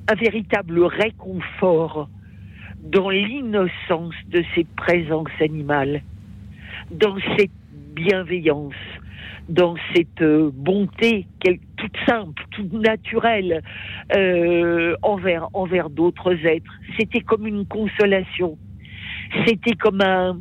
un 0.08 0.14
véritable 0.14 0.82
réconfort 0.84 2.08
dans 2.82 3.10
l'innocence 3.10 4.14
de 4.28 4.44
cette 4.54 4.68
présence 4.76 5.30
animale, 5.40 6.02
dans 6.90 7.16
cette 7.36 7.50
bienveillance, 7.94 8.74
dans 9.48 9.74
cette 9.94 10.22
euh, 10.22 10.50
bonté 10.52 11.26
toute 11.76 11.96
simple, 12.06 12.44
toute 12.50 12.72
naturelle 12.72 13.62
euh, 14.16 14.96
envers 15.02 15.48
envers 15.54 15.90
d'autres 15.90 16.34
êtres. 16.46 16.72
C'était 16.98 17.20
comme 17.20 17.46
une 17.46 17.66
consolation. 17.66 18.58
C'était 19.46 19.74
comme 19.74 20.00
un 20.00 20.38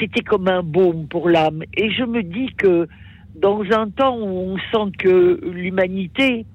c'était 0.00 0.22
comme 0.22 0.48
un 0.48 0.62
baume 0.62 1.06
pour 1.06 1.28
l'âme. 1.28 1.62
Et 1.74 1.90
je 1.90 2.02
me 2.04 2.22
dis 2.22 2.52
que 2.56 2.88
dans 3.36 3.62
un 3.70 3.88
temps 3.90 4.18
où 4.18 4.54
on 4.54 4.56
sent 4.56 4.92
que 4.98 5.40
l'humanité, 5.44 6.46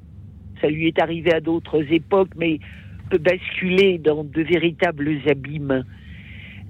ça 0.61 0.69
lui 0.69 0.87
est 0.87 0.99
arrivé 0.99 1.33
à 1.33 1.41
d'autres 1.41 1.81
époques, 1.91 2.31
mais 2.37 2.59
peut 3.09 3.17
basculer 3.17 3.97
dans 3.97 4.23
de 4.23 4.41
véritables 4.41 5.19
abîmes. 5.27 5.83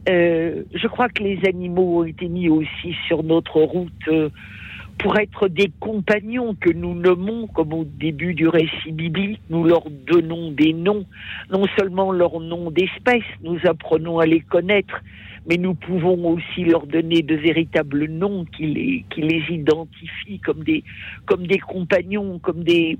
Euh, 0.09 0.63
je 0.73 0.87
crois 0.87 1.09
que 1.09 1.21
les 1.21 1.39
animaux 1.47 1.99
ont 1.99 2.03
été 2.03 2.27
mis 2.27 2.49
aussi 2.49 2.95
sur 3.07 3.21
notre 3.21 3.61
route 3.61 3.91
euh, 4.07 4.29
pour 4.97 5.17
être 5.19 5.47
des 5.47 5.71
compagnons 5.79 6.55
que 6.59 6.71
nous 6.71 6.95
nommons, 6.95 7.47
comme 7.47 7.73
au 7.73 7.83
début 7.83 8.33
du 8.33 8.47
récit 8.47 8.91
biblique, 8.91 9.41
nous 9.49 9.63
leur 9.63 9.83
donnons 9.89 10.51
des 10.51 10.73
noms, 10.73 11.05
non 11.51 11.65
seulement 11.77 12.11
leurs 12.11 12.39
noms 12.39 12.71
d'espèces, 12.71 13.23
nous 13.43 13.59
apprenons 13.65 14.19
à 14.19 14.25
les 14.25 14.41
connaître, 14.41 15.01
mais 15.47 15.57
nous 15.57 15.73
pouvons 15.73 16.29
aussi 16.29 16.63
leur 16.63 16.85
donner 16.85 17.21
de 17.21 17.35
véritables 17.35 18.05
noms 18.05 18.45
qui 18.45 18.67
les, 18.67 19.05
qui 19.09 19.21
les 19.21 19.43
identifient 19.49 20.39
comme 20.39 20.63
des, 20.63 20.83
comme 21.25 21.47
des 21.47 21.57
compagnons, 21.57 22.39
comme 22.39 22.63
des, 22.63 22.97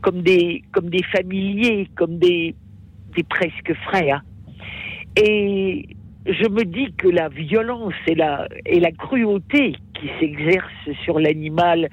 comme 0.00 0.22
des, 0.22 0.62
comme 0.72 0.90
des 0.90 1.02
familiers, 1.04 1.88
comme 1.94 2.18
des, 2.18 2.54
des 3.14 3.22
presque 3.22 3.72
frères. 3.84 4.22
Et 5.16 5.88
je 6.26 6.48
me 6.48 6.64
dis 6.64 6.92
que 6.98 7.08
la 7.08 7.28
violence 7.28 7.94
et 8.06 8.14
la, 8.14 8.48
et 8.64 8.80
la 8.80 8.90
cruauté 8.90 9.76
qui 9.94 10.08
s'exerce 10.18 10.90
sur 11.04 11.20
l'animal, 11.20 11.88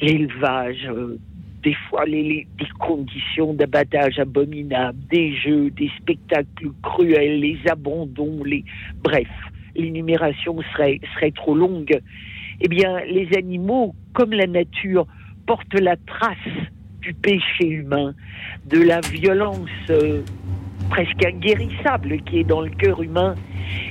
l'élevage, 0.00 0.86
euh, 0.88 1.18
des 1.66 1.76
fois 1.90 2.04
les, 2.06 2.46
des 2.60 2.68
conditions 2.78 3.52
d'abattage 3.52 4.20
abominables, 4.20 5.00
des 5.10 5.34
jeux, 5.34 5.68
des 5.70 5.90
spectacles 5.98 6.70
cruels, 6.80 7.40
les 7.40 7.58
abandons, 7.68 8.44
les 8.44 8.64
bref, 9.02 9.26
l'énumération 9.74 10.62
serait, 10.72 11.00
serait 11.14 11.32
trop 11.32 11.56
longue. 11.56 12.00
Eh 12.60 12.68
bien, 12.68 13.00
les 13.06 13.28
animaux, 13.36 13.96
comme 14.12 14.30
la 14.32 14.46
nature, 14.46 15.08
portent 15.44 15.80
la 15.80 15.96
trace 15.96 16.56
du 17.00 17.12
péché 17.14 17.66
humain, 17.66 18.14
de 18.66 18.80
la 18.82 19.00
violence 19.00 19.68
euh, 19.90 20.22
presque 20.88 21.24
inguérissable 21.24 22.22
qui 22.22 22.38
est 22.38 22.44
dans 22.44 22.60
le 22.60 22.70
cœur 22.70 23.02
humain 23.02 23.34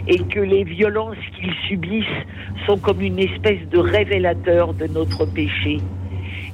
et 0.08 0.20
que 0.20 0.40
les 0.40 0.64
violences 0.64 1.18
qu'ils 1.38 1.54
subissent 1.68 2.24
sont 2.66 2.78
comme 2.78 3.02
une 3.02 3.20
espèce 3.20 3.68
de 3.70 3.80
révélateur 3.80 4.74
de 4.74 4.88
notre 4.88 5.26
péché. 5.26 5.82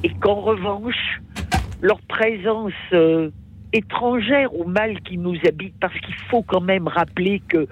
Et 0.04 0.10
qu'en 0.20 0.42
revanche, 0.42 1.22
leur 1.82 2.02
présence 2.02 2.74
euh, 2.94 3.30
étrangère 3.74 4.54
au 4.56 4.66
mal 4.66 5.00
qui 5.02 5.18
nous 5.18 5.38
habite, 5.48 5.76
parce 5.80 5.98
qu'il 6.00 6.16
faut 6.30 6.44
quand 6.44 6.62
même 6.62 6.88
rappeler 6.88 7.42
que 7.48 7.68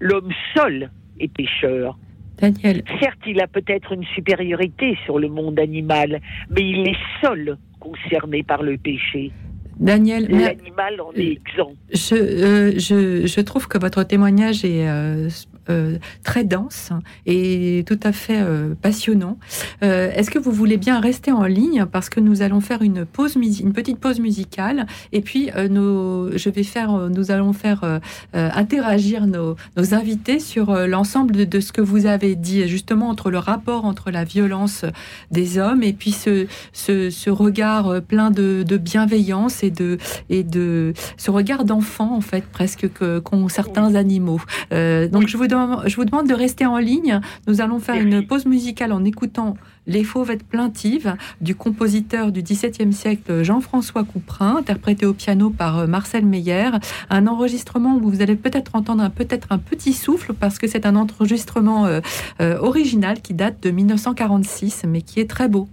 l'homme 0.00 0.32
seul 0.54 0.90
est 1.20 1.28
pécheur. 1.28 1.98
Daniel. 2.38 2.82
Certes, 3.00 3.20
il 3.26 3.40
a 3.40 3.46
peut-être 3.46 3.92
une 3.92 4.04
supériorité 4.04 4.98
sur 5.04 5.18
le 5.18 5.28
monde 5.28 5.58
animal, 5.58 6.20
mais 6.50 6.62
il 6.62 6.88
est 6.88 6.98
seul 7.22 7.56
concerné 7.78 8.42
par 8.42 8.62
le 8.62 8.76
péché. 8.76 9.30
Daniel, 9.78 10.28
l'animal 10.28 11.00
en 11.00 11.12
est 11.12 11.32
exempt. 11.32 11.74
Je, 11.92 12.14
euh, 12.14 12.78
je, 12.78 13.26
je, 13.26 13.40
trouve 13.40 13.66
que 13.66 13.78
votre 13.78 14.04
témoignage 14.04 14.64
est 14.64 14.88
euh, 14.88 15.28
euh, 15.70 15.96
très 16.24 16.44
dense 16.44 16.90
et 17.24 17.84
tout 17.86 17.98
à 18.02 18.12
fait 18.12 18.40
euh, 18.40 18.74
passionnant. 18.80 19.38
Euh, 19.82 20.10
est-ce 20.14 20.30
que 20.30 20.38
vous 20.38 20.52
voulez 20.52 20.76
bien 20.76 21.00
rester 21.00 21.32
en 21.32 21.44
ligne 21.44 21.86
parce 21.90 22.10
que 22.10 22.20
nous 22.20 22.42
allons 22.42 22.60
faire 22.60 22.82
une 22.82 23.06
pause, 23.06 23.36
une 23.36 23.72
petite 23.72 23.98
pause 23.98 24.20
musicale 24.20 24.86
et 25.12 25.22
puis 25.22 25.50
nos, 25.70 26.36
je 26.36 26.50
vais 26.50 26.64
faire, 26.64 27.08
nous 27.08 27.30
allons 27.30 27.52
faire 27.52 28.00
interagir 28.32 29.26
nos, 29.26 29.56
nos, 29.76 29.94
invités 29.94 30.38
sur 30.38 30.74
l'ensemble 30.86 31.48
de, 31.48 31.60
ce 31.60 31.72
que 31.72 31.80
vous 31.80 32.06
avez 32.06 32.34
dit 32.34 32.66
justement 32.68 33.08
entre 33.08 33.30
le 33.30 33.38
rapport 33.38 33.84
entre 33.84 34.10
la 34.10 34.24
violence 34.24 34.84
des 35.30 35.58
hommes 35.58 35.82
et 35.82 35.92
puis 35.92 36.12
ce, 36.12 36.46
ce, 36.72 37.10
ce 37.10 37.30
regard 37.30 38.02
plein 38.02 38.30
de, 38.30 38.64
de, 38.66 38.76
bienveillance 38.76 39.62
et 39.62 39.70
de 39.70 39.98
et 40.30 40.42
de 40.42 40.92
ce 41.16 41.30
regard 41.30 41.64
d'enfant 41.64 42.14
en 42.14 42.20
fait 42.20 42.44
presque 42.44 42.92
que 42.92 43.18
qu'ont 43.18 43.48
certains 43.48 43.94
animaux. 43.94 44.40
donc 44.70 45.28
je 45.28 45.36
vous 45.36 45.46
je 45.86 45.96
vous 45.96 46.04
demande 46.04 46.28
de 46.28 46.34
rester 46.34 46.66
en 46.66 46.78
ligne. 46.78 47.20
Nous 47.46 47.60
allons 47.60 47.78
faire 47.78 47.96
une 47.96 48.26
pause 48.26 48.46
musicale 48.46 48.92
en 48.92 49.04
écoutant 49.04 49.56
Les 49.86 50.04
fauvettes 50.04 50.44
plaintives 50.44 51.16
du 51.40 51.54
compositeur 51.54 52.32
du 52.32 52.42
XVIIe 52.42 52.92
siècle 52.92 53.42
Jean-François 53.42 54.04
Couperin, 54.04 54.56
interprété 54.56 55.06
au 55.06 55.12
piano 55.12 55.50
par 55.50 55.78
euh, 55.78 55.86
Marcel 55.86 56.24
Meyer. 56.24 56.70
Un 57.10 57.26
enregistrement 57.26 57.96
où 57.96 58.10
vous 58.10 58.22
allez 58.22 58.36
peut-être 58.36 58.74
entendre 58.74 59.02
un, 59.02 59.10
peut-être 59.10 59.48
un 59.50 59.58
petit 59.58 59.92
souffle 59.92 60.32
parce 60.32 60.58
que 60.58 60.66
c'est 60.66 60.86
un 60.86 60.96
enregistrement 60.96 61.86
euh, 61.86 62.00
euh, 62.40 62.58
original 62.58 63.20
qui 63.20 63.34
date 63.34 63.62
de 63.62 63.70
1946 63.70 64.84
mais 64.88 65.02
qui 65.02 65.20
est 65.20 65.28
très 65.28 65.48
beau. 65.48 65.68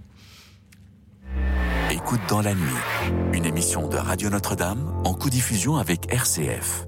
Écoute 1.90 2.20
dans 2.28 2.42
la 2.42 2.54
nuit, 2.54 2.82
une 3.32 3.44
émission 3.44 3.88
de 3.88 3.96
Radio 3.96 4.30
Notre-Dame 4.30 4.92
en 5.04 5.14
co-diffusion 5.14 5.76
avec 5.76 6.12
RCF. 6.12 6.86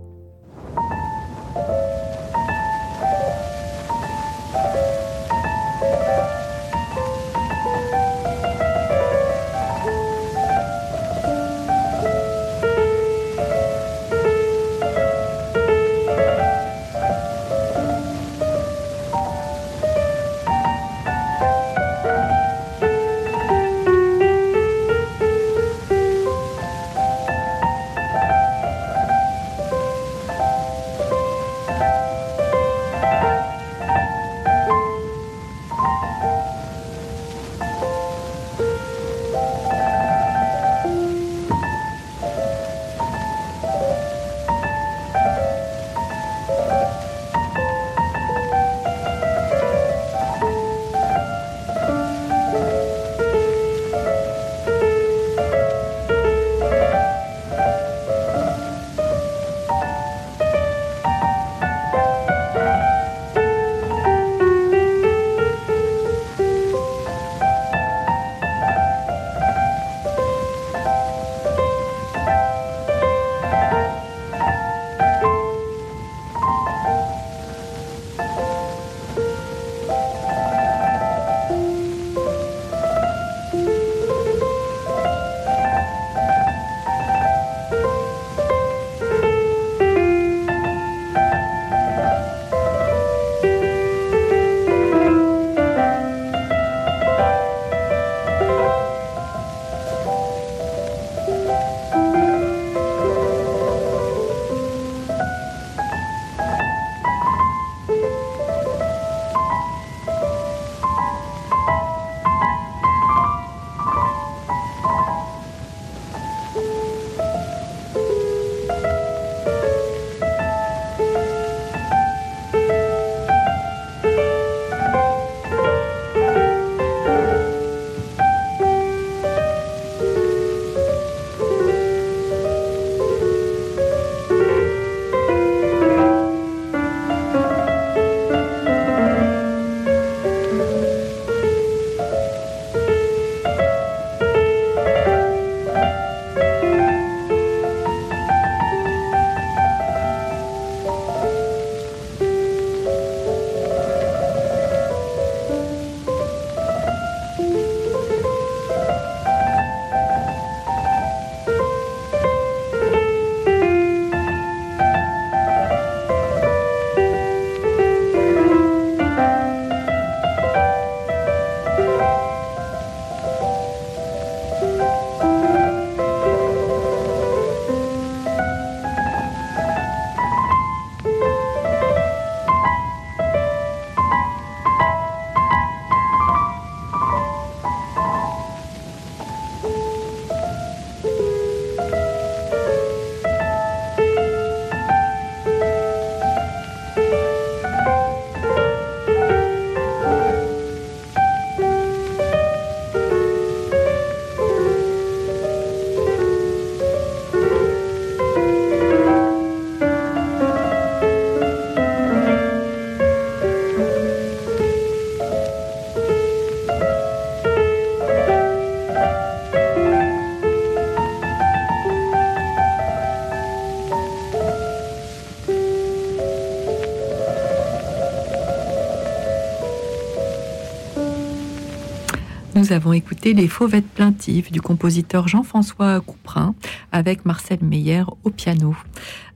Nous 232.65 232.73
avons 232.73 232.95
écouté 232.95 233.35
Les 233.35 233.47
Fauvettes 233.47 233.89
plaintives 233.89 234.51
du 234.51 234.62
compositeur 234.62 235.28
Jean-François 235.28 236.01
Couperin 236.01 236.55
avec 236.93 237.27
Marcel 237.27 237.59
Meyer 237.61 238.05
au 238.23 238.31
piano. 238.31 238.74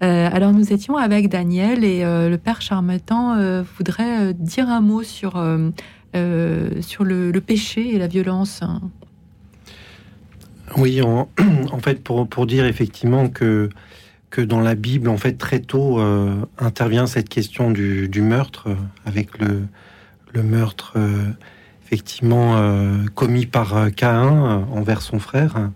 Euh, 0.02 0.30
alors 0.32 0.54
nous 0.54 0.72
étions 0.72 0.96
avec 0.96 1.28
Daniel 1.28 1.84
et 1.84 2.04
euh, 2.04 2.30
le 2.30 2.38
père 2.38 2.62
Charmetan 2.62 3.36
euh, 3.36 3.62
voudrait 3.76 4.32
dire 4.32 4.70
un 4.70 4.80
mot 4.80 5.02
sur, 5.02 5.32
sur 6.80 7.04
le, 7.04 7.40
péché 7.46 7.94
et 7.94 7.98
la 7.98 8.06
violence. 8.06 8.62
Oui, 10.78 11.02
en, 11.02 11.28
fait, 11.82 12.02
pour, 12.02 12.26
pour, 12.28 12.46
dire 12.46 12.64
effectivement 12.64 13.28
que, 13.28 13.68
que 14.30 14.40
dans 14.40 14.60
la 14.60 14.74
Bible, 14.74 15.06
en 15.10 15.18
fait, 15.18 15.34
très 15.34 15.60
tôt 15.60 16.00
intervient 16.56 17.06
cette 17.06 17.28
question 17.28 17.70
du, 17.70 18.08
du 18.08 18.22
meurtre 18.22 18.68
avec 19.04 19.38
le, 19.38 19.64
le 20.32 20.42
meurtre 20.42 20.96
effectivement 21.88 22.56
euh, 22.58 23.06
commis 23.14 23.46
par 23.46 23.74
euh, 23.74 23.88
Caïn 23.88 24.44
euh, 24.44 24.78
envers 24.78 25.00
son 25.00 25.18
frère. 25.18 25.70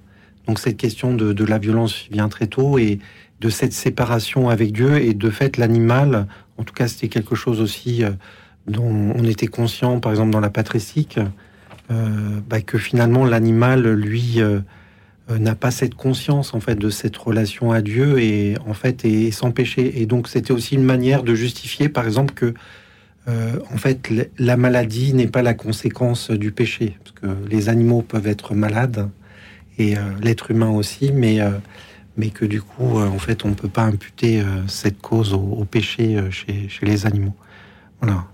Donc 0.47 0.59
cette 0.59 0.77
question 0.77 1.15
de, 1.15 1.45
la 1.45 1.57
violence 1.57 2.07
vient 2.11 2.29
très 2.29 2.49
tôt 2.49 2.77
et 2.77 2.99
de 3.41 3.49
cette 3.49 3.73
séparation 3.73 4.51
avec 4.51 4.73
Dieu 4.73 4.99
et 4.99 5.15
de 5.15 5.31
fait 5.31 5.57
l'animal, 5.57 6.27
en 6.59 6.65
tout 6.65 6.75
cas 6.75 6.87
c'était 6.87 7.09
quelque 7.09 7.35
chose 7.35 7.61
aussi 7.61 8.03
dont 8.67 9.15
on 9.17 9.25
était 9.25 9.47
conscient 9.47 10.01
par 10.01 10.13
exemple 10.13 10.31
dans 10.31 10.41
la 10.41 10.51
patristique, 10.51 11.19
bah, 11.89 12.61
que 12.61 12.77
finalement 12.77 13.25
l'animal 13.25 13.89
lui 13.93 14.41
n'a 15.31 15.55
pas 15.55 15.71
cette 15.71 15.95
conscience 15.95 16.55
en 16.55 16.61
fait 16.61 16.75
de 16.75 16.91
cette 16.91 17.17
relation 17.17 17.71
à 17.71 17.83
Dieu 17.83 18.19
et 18.19 18.57
en 18.67 18.75
fait 18.75 19.05
est 19.05 19.31
sans 19.31 19.53
péché 19.53 20.03
et 20.03 20.07
donc 20.07 20.29
c'était 20.29 20.53
aussi 20.53 20.75
une 20.75 20.85
manière 20.85 21.23
de 21.23 21.35
justifier 21.35 21.89
par 21.89 22.05
exemple 22.05 22.35
que 22.35 22.55
euh, 23.29 23.59
en 23.73 23.77
fait, 23.77 24.11
la 24.39 24.57
maladie 24.57 25.15
n'est 25.15 25.29
pas 25.29 25.43
la 25.43 25.55
conséquence 25.55 26.31
du 26.31 26.51
péché, 26.51 26.97
parce 27.03 27.13
que 27.13 27.49
les 27.49 27.69
animaux 27.69 28.03
peuvent 28.03 28.27
être 28.27 28.55
malades 28.55 29.09
et 29.79 29.97
euh, 29.97 30.01
l'être 30.21 30.51
humain 30.51 30.71
aussi, 30.71 31.13
mais 31.13 31.41
euh, 31.41 31.51
mais 32.17 32.29
que 32.29 32.45
du 32.45 32.61
coup, 32.61 32.99
en 32.99 33.19
fait, 33.19 33.47
on 33.47 33.49
ne 33.49 33.55
peut 33.55 33.71
pas 33.71 33.85
imputer 33.85 34.43
cette 34.67 35.01
cause 35.01 35.33
au, 35.33 35.65
péché 35.65 36.21
chez, 36.31 36.69
chez, 36.69 36.85
les 36.85 37.07
animaux. 37.07 37.35
Voilà. 38.03 38.27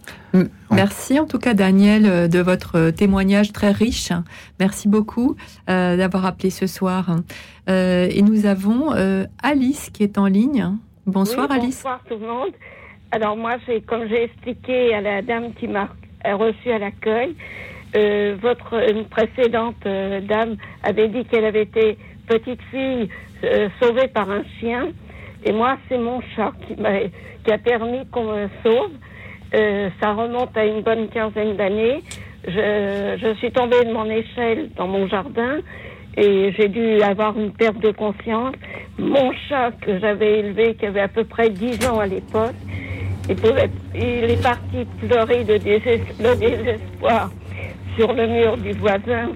Merci 0.72 1.20
en 1.20 1.26
tout 1.26 1.38
cas 1.38 1.54
Daniel 1.54 2.28
de 2.28 2.38
votre 2.40 2.90
témoignage 2.90 3.52
très 3.52 3.70
riche. 3.70 4.10
Merci 4.58 4.88
beaucoup 4.88 5.36
d'avoir 5.68 6.26
appelé 6.26 6.50
ce 6.50 6.66
soir. 6.66 7.20
et 7.68 8.20
nous 8.20 8.46
avons 8.46 8.90
Alice 9.44 9.90
qui 9.92 10.02
est 10.02 10.18
en 10.18 10.26
ligne. 10.26 10.72
Bonsoir 11.06 11.48
Alice. 11.48 11.76
Bonsoir 11.76 12.00
tout 12.08 12.18
le 12.18 12.26
monde. 12.26 12.54
Alors 13.10 13.36
moi, 13.36 13.56
j'ai, 13.66 13.80
comme 13.80 14.06
j'ai 14.08 14.24
expliqué 14.24 14.94
à 14.94 15.00
la 15.00 15.22
dame 15.22 15.54
qui 15.54 15.66
m'a 15.66 15.88
reçu 16.24 16.70
à 16.70 16.78
l'accueil, 16.78 17.34
euh, 17.96 18.36
votre 18.40 18.74
une 18.90 19.06
précédente 19.06 19.86
euh, 19.86 20.20
dame 20.20 20.56
avait 20.82 21.08
dit 21.08 21.24
qu'elle 21.24 21.46
avait 21.46 21.62
été 21.62 21.96
petite 22.26 22.60
fille 22.70 23.08
euh, 23.44 23.70
sauvée 23.80 24.08
par 24.08 24.30
un 24.30 24.42
chien, 24.60 24.88
et 25.44 25.52
moi, 25.52 25.78
c'est 25.88 25.96
mon 25.96 26.20
chat 26.36 26.52
qui 26.66 26.74
m'a 26.80 27.00
qui 27.44 27.52
a 27.52 27.56
permis 27.56 28.06
qu'on 28.10 28.24
me 28.24 28.48
sauve. 28.62 28.90
ça 30.00 30.12
remonte 30.12 30.54
à 30.54 30.66
une 30.66 30.82
bonne 30.82 31.08
quinzaine 31.08 31.56
d'années. 31.56 32.02
Je, 32.46 33.16
je 33.22 33.34
suis 33.38 33.50
tombée 33.52 33.84
de 33.84 33.92
mon 33.92 34.04
échelle 34.10 34.68
dans 34.76 34.86
mon 34.86 35.08
jardin 35.08 35.60
et 36.16 36.52
j'ai 36.58 36.68
dû 36.68 37.00
avoir 37.00 37.38
une 37.38 37.52
perte 37.52 37.78
de 37.78 37.92
conscience. 37.92 38.54
Mon 38.98 39.32
chat 39.48 39.70
que 39.80 39.98
j'avais 40.00 40.40
élevé, 40.40 40.74
qui 40.74 40.84
avait 40.84 41.00
à 41.00 41.08
peu 41.08 41.24
près 41.24 41.48
10 41.48 41.88
ans 41.88 42.00
à 42.00 42.06
l'époque, 42.06 42.56
il, 43.28 44.30
est 44.30 44.42
parti 44.42 44.86
pleurer 45.00 45.44
de 45.44 45.58
désespoir 45.58 47.30
sur 47.96 48.12
le 48.12 48.26
mur 48.26 48.56
du 48.56 48.72
voisin 48.72 49.32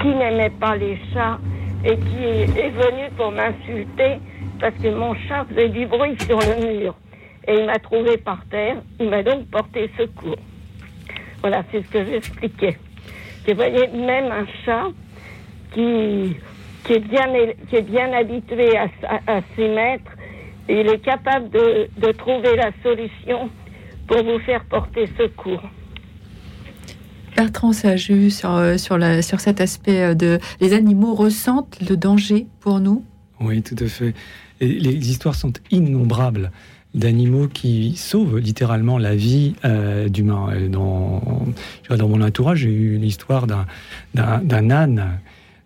qui 0.00 0.08
n'aimait 0.08 0.50
pas 0.50 0.76
les 0.76 0.98
chats 1.12 1.38
et 1.84 1.96
qui 1.96 2.24
est 2.24 2.70
venu 2.70 3.10
pour 3.16 3.32
m'insulter 3.32 4.18
parce 4.60 4.74
que 4.74 4.88
mon 4.88 5.14
chat 5.14 5.44
faisait 5.48 5.70
du 5.70 5.86
bruit 5.86 6.16
sur 6.26 6.38
le 6.38 6.66
mur. 6.66 6.94
Et 7.48 7.54
il 7.54 7.66
m'a 7.66 7.78
trouvé 7.78 8.18
par 8.18 8.44
terre, 8.50 8.76
il 9.00 9.08
m'a 9.08 9.22
donc 9.22 9.46
porté 9.50 9.90
secours. 9.98 10.36
Voilà, 11.40 11.64
c'est 11.72 11.82
ce 11.82 11.88
que 11.88 12.04
j'expliquais. 12.04 12.76
Vous 13.48 13.54
voyez, 13.54 13.88
même 13.88 14.30
un 14.30 14.46
chat 14.64 14.86
qui, 15.72 16.36
qui, 16.84 16.92
est, 16.92 17.00
bien, 17.00 17.26
qui 17.68 17.76
est 17.76 17.82
bien 17.82 18.12
habitué 18.12 18.76
à, 18.76 18.86
à 19.26 19.40
il 20.68 20.88
est 20.88 21.04
capable 21.04 21.50
de, 21.50 22.12
trouver 22.12 22.56
la 22.56 22.70
solution 22.82 23.50
pour 24.06 24.22
vous 24.24 24.38
faire 24.40 24.64
porter 24.66 25.08
secours. 25.18 25.62
Bertrand 27.36 27.72
Saju, 27.72 28.30
sur, 28.30 28.54
euh, 28.54 28.76
sur, 28.76 28.98
la, 28.98 29.22
sur 29.22 29.40
cet 29.40 29.60
aspect 29.60 30.02
euh, 30.02 30.14
de 30.14 30.38
les 30.60 30.74
animaux 30.74 31.14
ressentent 31.14 31.78
le 31.88 31.96
danger 31.96 32.46
pour 32.60 32.78
nous? 32.78 33.04
Oui, 33.40 33.62
tout 33.62 33.76
à 33.82 33.86
fait. 33.86 34.14
Et 34.60 34.68
les 34.68 35.10
histoires 35.10 35.34
sont 35.34 35.52
innombrables 35.70 36.52
d'animaux 36.94 37.48
qui 37.48 37.96
sauvent 37.96 38.38
littéralement 38.38 38.98
la 38.98 39.16
vie 39.16 39.54
euh, 39.64 40.08
d'humains. 40.08 40.68
Dans, 40.68 41.22
dans 41.88 42.08
mon 42.08 42.20
entourage, 42.20 42.58
j'ai 42.58 42.70
eu 42.70 42.98
l'histoire 42.98 43.46
d'un 43.46 44.70
âne 44.70 45.18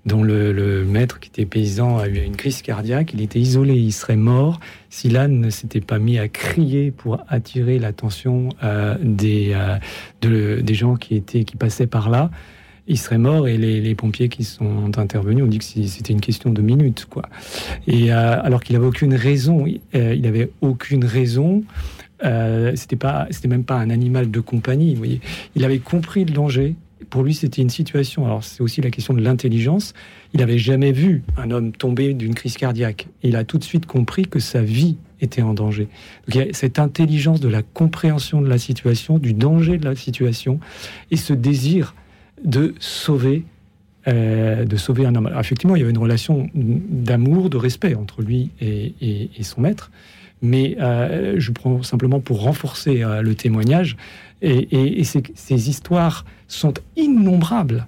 dont 0.06 0.22
le, 0.22 0.84
maître, 0.84 1.18
qui 1.18 1.28
était 1.28 1.44
paysan, 1.44 1.98
a 1.98 2.06
eu 2.06 2.18
une 2.18 2.36
crise 2.36 2.62
cardiaque. 2.62 3.12
Il 3.12 3.20
était 3.20 3.40
isolé, 3.40 3.74
il 3.74 3.92
serait 3.92 4.16
mort 4.16 4.60
si 4.88 5.08
l'âne 5.08 5.40
ne 5.40 5.50
s'était 5.50 5.80
pas 5.80 5.98
mis 5.98 6.18
à 6.18 6.28
crier 6.28 6.92
pour 6.92 7.18
attirer 7.28 7.78
l'attention 7.78 8.50
euh, 8.62 8.96
des, 9.02 9.52
euh, 9.54 10.62
des 10.62 10.74
gens 10.74 10.94
qui, 10.94 11.16
étaient, 11.16 11.42
qui 11.42 11.56
passaient 11.56 11.88
par 11.88 12.08
là. 12.08 12.30
Il 12.86 12.98
serait 12.98 13.18
mort 13.18 13.48
et 13.48 13.58
les, 13.58 13.94
pompiers 13.96 14.28
qui 14.28 14.44
sont 14.44 14.96
intervenus 14.96 15.42
ont 15.42 15.48
dit 15.48 15.58
que 15.58 15.64
c'était 15.64 16.12
une 16.12 16.20
question 16.20 16.50
de 16.50 16.62
minutes, 16.62 17.06
quoi. 17.10 17.24
Et 17.88 18.12
euh, 18.12 18.40
alors 18.40 18.62
qu'il 18.62 18.76
n'avait 18.76 18.86
aucune 18.86 19.12
raison, 19.12 19.66
il 19.66 20.20
n'avait 20.20 20.50
aucune 20.60 21.04
raison. 21.04 21.64
c'était 22.22 22.94
pas, 22.94 23.26
c'était 23.30 23.48
même 23.48 23.64
pas 23.64 23.74
un 23.74 23.90
animal 23.90 24.30
de 24.30 24.38
compagnie. 24.38 24.92
Vous 24.92 24.98
voyez, 24.98 25.20
il 25.56 25.64
avait 25.64 25.80
compris 25.80 26.24
le 26.24 26.30
danger 26.30 26.76
pour 27.10 27.22
lui, 27.22 27.34
c'était 27.34 27.62
une 27.62 27.70
situation. 27.70 28.24
Alors, 28.24 28.42
c'est 28.42 28.62
aussi 28.62 28.80
la 28.80 28.90
question 28.90 29.14
de 29.14 29.20
l'intelligence. 29.20 29.92
Il 30.32 30.40
n'avait 30.40 30.58
jamais 30.58 30.92
vu 30.92 31.22
un 31.36 31.50
homme 31.50 31.72
tomber 31.72 32.14
d'une 32.14 32.34
crise 32.34 32.56
cardiaque. 32.56 33.08
il 33.22 33.36
a 33.36 33.44
tout 33.44 33.58
de 33.58 33.64
suite 33.64 33.86
compris 33.86 34.26
que 34.26 34.38
sa 34.38 34.62
vie 34.62 34.96
était 35.20 35.42
en 35.42 35.54
danger. 35.54 35.84
Donc, 36.26 36.34
il 36.34 36.36
y 36.36 36.40
a 36.40 36.52
cette 36.52 36.78
intelligence 36.78 37.40
de 37.40 37.48
la 37.48 37.62
compréhension 37.62 38.40
de 38.40 38.48
la 38.48 38.58
situation, 38.58 39.18
du 39.18 39.34
danger 39.34 39.78
de 39.78 39.84
la 39.84 39.94
situation, 39.94 40.60
et 41.10 41.16
ce 41.16 41.32
désir 41.32 41.94
de 42.44 42.74
sauver, 42.80 43.44
euh, 44.08 44.64
de 44.64 44.76
sauver 44.76 45.06
un 45.06 45.14
homme. 45.14 45.30
effectivement, 45.38 45.76
il 45.76 45.80
y 45.80 45.82
avait 45.82 45.90
une 45.90 45.98
relation 45.98 46.48
d'amour, 46.54 47.50
de 47.50 47.56
respect 47.56 47.94
entre 47.94 48.22
lui 48.22 48.50
et, 48.60 49.30
son 49.42 49.60
maître. 49.60 49.90
Mais 50.42 50.76
euh, 50.80 51.36
je 51.38 51.50
prends 51.50 51.82
simplement 51.82 52.20
pour 52.20 52.42
renforcer 52.42 53.02
euh, 53.02 53.22
le 53.22 53.34
témoignage. 53.34 53.96
Et, 54.42 55.02
ces, 55.04 55.70
histoires 55.70 56.26
sont 56.48 56.74
innombrables. 56.96 57.86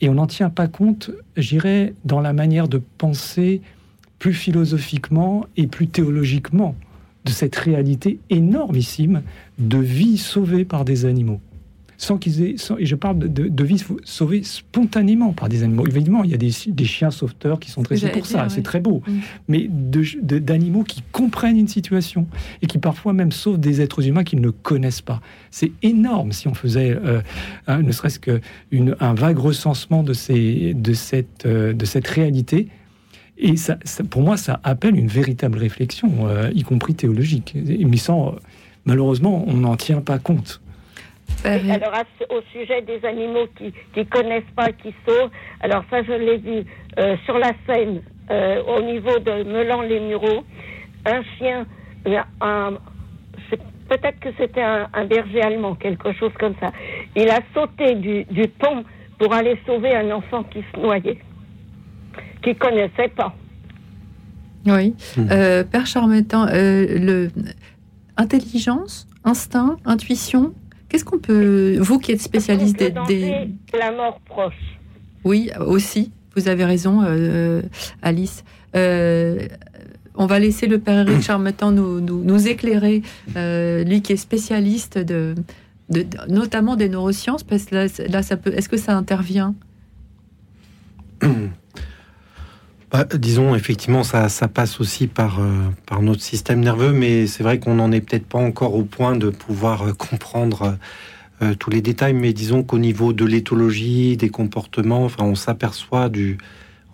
Et 0.00 0.08
on 0.08 0.14
n'en 0.14 0.26
tient 0.26 0.50
pas 0.50 0.68
compte, 0.68 1.10
j'irais, 1.36 1.94
dans 2.04 2.20
la 2.20 2.32
manière 2.32 2.68
de 2.68 2.80
penser 2.98 3.60
plus 4.18 4.34
philosophiquement 4.34 5.46
et 5.56 5.66
plus 5.66 5.88
théologiquement 5.88 6.74
de 7.24 7.30
cette 7.30 7.56
réalité 7.56 8.18
énormissime 8.30 9.22
de 9.58 9.78
vie 9.78 10.18
sauvée 10.18 10.64
par 10.64 10.84
des 10.84 11.04
animaux 11.04 11.40
sans 12.00 12.16
qu'ils 12.16 12.42
aient. 12.42 12.54
et 12.78 12.86
je 12.86 12.94
parle 12.94 13.18
de, 13.18 13.48
de, 13.48 13.64
vie 13.64 13.84
sauvée 14.04 14.44
spontanément 14.44 15.32
par 15.32 15.48
des 15.48 15.64
animaux. 15.64 15.84
Évidemment, 15.84 16.22
il 16.22 16.30
y 16.30 16.34
a 16.34 16.36
des, 16.36 16.52
des 16.68 16.84
chiens 16.84 17.10
sauveteurs 17.10 17.58
qui 17.58 17.72
sont 17.72 17.82
dressés 17.82 18.08
pour 18.10 18.24
ça, 18.24 18.48
c'est 18.48 18.62
très 18.62 18.78
beau. 18.78 19.02
Mm. 19.06 19.12
Mais 19.48 19.68
d'animaux 19.68 20.84
qui 20.84 21.02
comprennent 21.10 21.58
une 21.58 21.68
situation 21.68 22.28
et 22.62 22.68
qui 22.68 22.78
parfois 22.78 23.12
même 23.12 23.32
sauvent 23.32 23.58
des 23.58 23.80
êtres 23.80 24.06
humains 24.06 24.22
qu'ils 24.22 24.40
ne 24.40 24.50
connaissent 24.50 25.02
pas. 25.02 25.20
C'est 25.50 25.72
énorme 25.82 26.30
si 26.30 26.46
on 26.46 26.54
faisait, 26.54 26.96
euh, 27.04 27.20
ne 27.68 27.90
serait-ce 27.90 28.20
qu'un 28.20 29.14
vague 29.14 29.38
recensement 29.38 30.04
de, 30.04 30.12
ces, 30.12 30.74
de, 30.74 30.92
cette, 30.92 31.46
euh, 31.46 31.72
de 31.72 31.84
cette 31.84 32.06
réalité. 32.06 32.68
Et 33.38 33.56
ça, 33.56 33.76
pour 34.08 34.22
moi, 34.22 34.36
ça 34.36 34.60
appelle 34.62 34.96
une 34.96 35.08
véritable 35.08 35.58
réflexion, 35.58 36.28
euh, 36.28 36.50
y 36.54 36.62
compris 36.62 36.94
théologique. 36.94 37.56
Mais 37.56 37.96
sans, 37.96 38.36
malheureusement, 38.84 39.44
on 39.48 39.54
n'en 39.54 39.76
tient 39.76 40.00
pas 40.00 40.20
compte. 40.20 40.60
Alors, 41.44 41.92
au 42.30 42.40
sujet 42.52 42.82
des 42.82 43.04
animaux 43.04 43.46
qui 43.56 43.72
ne 43.96 44.02
connaissent 44.04 44.54
pas, 44.56 44.72
qui 44.72 44.94
sauvent, 45.06 45.30
alors 45.60 45.84
ça, 45.90 46.02
je 46.02 46.12
l'ai 46.12 46.38
vu 46.38 46.64
euh, 46.98 47.16
sur 47.24 47.38
la 47.38 47.52
Seine, 47.66 48.02
euh, 48.30 48.62
au 48.64 48.82
niveau 48.82 49.18
de 49.18 49.44
Melan-les-Mureaux, 49.44 50.44
un 51.06 51.22
chien, 51.38 51.66
un, 52.40 52.74
peut-être 53.88 54.18
que 54.20 54.30
c'était 54.36 54.62
un, 54.62 55.04
berger 55.04 55.42
allemand, 55.42 55.74
quelque 55.74 56.12
chose 56.12 56.32
comme 56.38 56.54
ça. 56.60 56.72
Il 57.14 57.30
a 57.30 57.40
sauté 57.54 57.94
du, 57.94 58.48
pont 58.58 58.84
pour 59.18 59.32
aller 59.32 59.58
sauver 59.64 59.94
un 59.94 60.10
enfant 60.10 60.42
qui 60.44 60.64
se 60.74 60.80
noyait, 60.80 61.18
qui 62.42 62.54
connaissait 62.54 63.08
pas. 63.16 63.34
Oui. 64.66 64.94
Hmm. 65.16 65.28
Euh, 65.30 65.64
Père 65.64 65.86
Charmetan, 65.86 66.46
le 66.46 67.28
intelligence, 68.16 69.06
instinct, 69.24 69.76
intuition, 69.84 70.52
Qu'est-ce 70.88 71.04
qu'on 71.04 71.18
peut, 71.18 71.78
vous 71.80 71.98
qui 71.98 72.12
êtes 72.12 72.22
spécialiste 72.22 72.78
des, 72.78 73.50
La 73.78 73.92
mort 73.92 74.20
proche. 74.20 74.54
Oui, 75.24 75.50
aussi. 75.66 76.12
Vous 76.34 76.48
avez 76.48 76.64
raison, 76.64 77.02
Alice. 78.02 78.44
on 78.74 80.26
va 80.26 80.38
laisser 80.38 80.66
le 80.66 80.78
père 80.78 81.06
Eric 81.06 81.22
Charmetan 81.22 81.72
nous, 81.72 82.00
nous, 82.00 82.48
éclairer, 82.48 83.02
lui 83.34 84.02
qui 84.02 84.12
est 84.12 84.16
spécialiste 84.16 84.98
de, 84.98 85.34
de, 85.90 86.06
notamment 86.28 86.76
des 86.76 86.88
neurosciences, 86.88 87.42
parce 87.42 87.66
que 87.66 87.88
là, 88.10 88.22
ça 88.22 88.36
peut. 88.36 88.52
Est-ce 88.54 88.68
que 88.68 88.76
ça 88.76 88.96
intervient? 88.96 89.54
Bah, 92.90 93.04
disons, 93.04 93.54
effectivement, 93.54 94.02
ça, 94.02 94.30
ça 94.30 94.48
passe 94.48 94.80
aussi 94.80 95.08
par, 95.08 95.40
euh, 95.40 95.68
par 95.84 96.00
notre 96.00 96.22
système 96.22 96.60
nerveux, 96.60 96.92
mais 96.92 97.26
c'est 97.26 97.42
vrai 97.42 97.58
qu'on 97.58 97.74
n'en 97.74 97.92
est 97.92 98.00
peut-être 98.00 98.24
pas 98.24 98.38
encore 98.38 98.74
au 98.74 98.82
point 98.82 99.14
de 99.14 99.28
pouvoir 99.28 99.88
euh, 99.88 99.92
comprendre 99.92 100.78
euh, 101.42 101.54
tous 101.54 101.68
les 101.68 101.82
détails, 101.82 102.14
mais 102.14 102.32
disons 102.32 102.62
qu'au 102.62 102.78
niveau 102.78 103.12
de 103.12 103.26
l'éthologie, 103.26 104.16
des 104.16 104.30
comportements, 104.30 105.04
enfin, 105.04 105.24
on 105.24 105.34
s'aperçoit 105.34 106.08
du, 106.08 106.38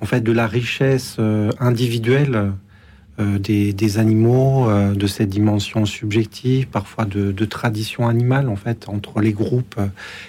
en 0.00 0.06
fait, 0.06 0.20
de 0.20 0.32
la 0.32 0.48
richesse 0.48 1.18
individuelle 1.60 2.52
des, 3.18 3.72
des, 3.72 3.98
animaux, 3.98 4.68
de 4.92 5.06
cette 5.06 5.30
dimension 5.30 5.86
subjective, 5.86 6.66
parfois 6.66 7.04
de, 7.04 7.30
de 7.30 7.44
tradition 7.44 8.06
animale, 8.08 8.48
en 8.48 8.56
fait, 8.56 8.88
entre 8.88 9.20
les 9.20 9.32
groupes 9.32 9.80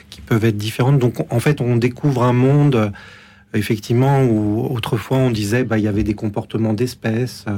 qui 0.10 0.22
peuvent 0.22 0.46
être 0.46 0.58
différentes. 0.58 1.00
Donc, 1.00 1.16
en 1.30 1.40
fait, 1.40 1.60
on 1.60 1.76
découvre 1.76 2.24
un 2.24 2.34
monde 2.34 2.94
effectivement, 3.58 4.24
autrefois 4.24 5.18
on 5.18 5.32
disait 5.32 5.64
bah, 5.64 5.78
il 5.78 5.84
y 5.84 5.88
avait 5.88 6.04
des 6.04 6.14
comportements 6.14 6.74
d'espèces, 6.74 7.46
euh, 7.48 7.58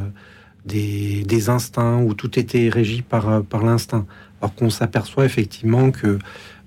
des, 0.65 1.49
instincts, 1.49 2.02
où 2.03 2.14
tout 2.14 2.38
était 2.40 2.69
régi 2.69 3.02
par, 3.02 3.30
euh, 3.30 3.41
l'instinct. 3.64 4.06
Alors 4.41 4.53
qu'on 4.56 4.69
s'aperçoit 4.69 5.26
effectivement 5.26 5.91
que 5.91 6.19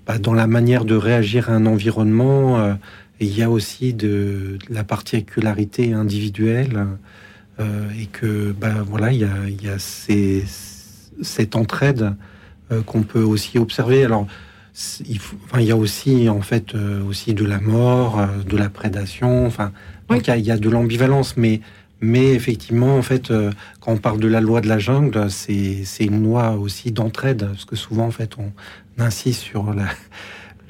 bah, 0.05 0.17
dans 0.17 0.33
la 0.33 0.47
manière 0.47 0.85
de 0.85 0.95
réagir 0.95 1.49
à 1.49 1.53
un 1.53 1.65
environnement, 1.65 2.59
euh, 2.59 2.73
il 3.19 3.37
y 3.37 3.43
a 3.43 3.49
aussi 3.49 3.93
de, 3.93 4.57
la 4.69 4.83
particularité 4.83 5.93
individuelle 5.93 6.87
et 7.95 8.07
que 8.07 8.55
bah, 8.59 8.83
voilà, 8.83 9.11
il 9.11 9.19
y 9.19 9.23
a, 9.23 9.47
il 9.47 9.63
y 9.63 9.69
a 9.69 9.77
cette 9.77 11.55
entraide 11.55 12.15
qu'on 12.87 13.03
peut 13.03 13.21
aussi 13.21 13.59
observer. 13.59 14.03
Alors, 14.03 14.25
il, 15.07 15.19
enfin, 15.45 15.59
il 15.59 15.67
y 15.67 15.71
a 15.71 15.75
aussi 15.75 16.29
en 16.29 16.41
fait 16.41 16.75
euh, 16.75 17.03
aussi 17.03 17.33
de 17.33 17.45
la 17.45 17.59
mort, 17.59 18.19
euh, 18.19 18.43
de 18.43 18.57
la 18.57 18.69
prédation. 18.69 19.45
Enfin, 19.45 19.71
il, 20.09 20.45
y 20.45 20.51
a, 20.51 20.57
de 20.57 20.69
l'ambivalence, 20.69 21.37
mais 21.37 21.61
mais 21.99 22.33
effectivement, 22.33 22.97
en 22.97 23.03
fait, 23.03 23.29
euh, 23.29 23.51
quand 23.79 23.91
on 23.93 23.97
parle 23.97 24.19
de 24.19 24.27
la 24.27 24.41
loi 24.41 24.61
de 24.61 24.67
la 24.67 24.79
jungle, 24.79 25.29
c'est 25.29 25.83
une 25.99 26.23
loi 26.23 26.51
aussi 26.51 26.91
d'entraide, 26.91 27.45
parce 27.45 27.65
que 27.65 27.75
souvent, 27.75 28.07
en 28.07 28.11
fait, 28.11 28.37
on 28.39 28.51
insiste 28.97 29.41
sur 29.41 29.73
la, 29.73 29.85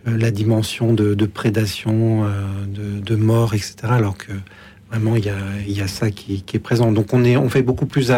la 0.06 0.32
dimension 0.32 0.94
de, 0.94 1.26
prédation, 1.26 2.26
de, 2.68 3.00
de, 3.00 3.16
mort, 3.16 3.54
etc. 3.54 3.76
Alors 3.84 4.18
que 4.18 4.34
Vraiment, 4.92 5.16
il 5.16 5.24
y 5.74 5.82
a, 5.82 5.88
ça 5.88 6.12
qui, 6.12 6.44
est 6.54 6.60
présent. 6.60 6.92
Donc, 6.92 7.14
on, 7.14 7.24
est, 7.24 7.38
on 7.38 7.48
fait 7.48 7.62
beaucoup 7.62 7.86
plus 7.86 8.12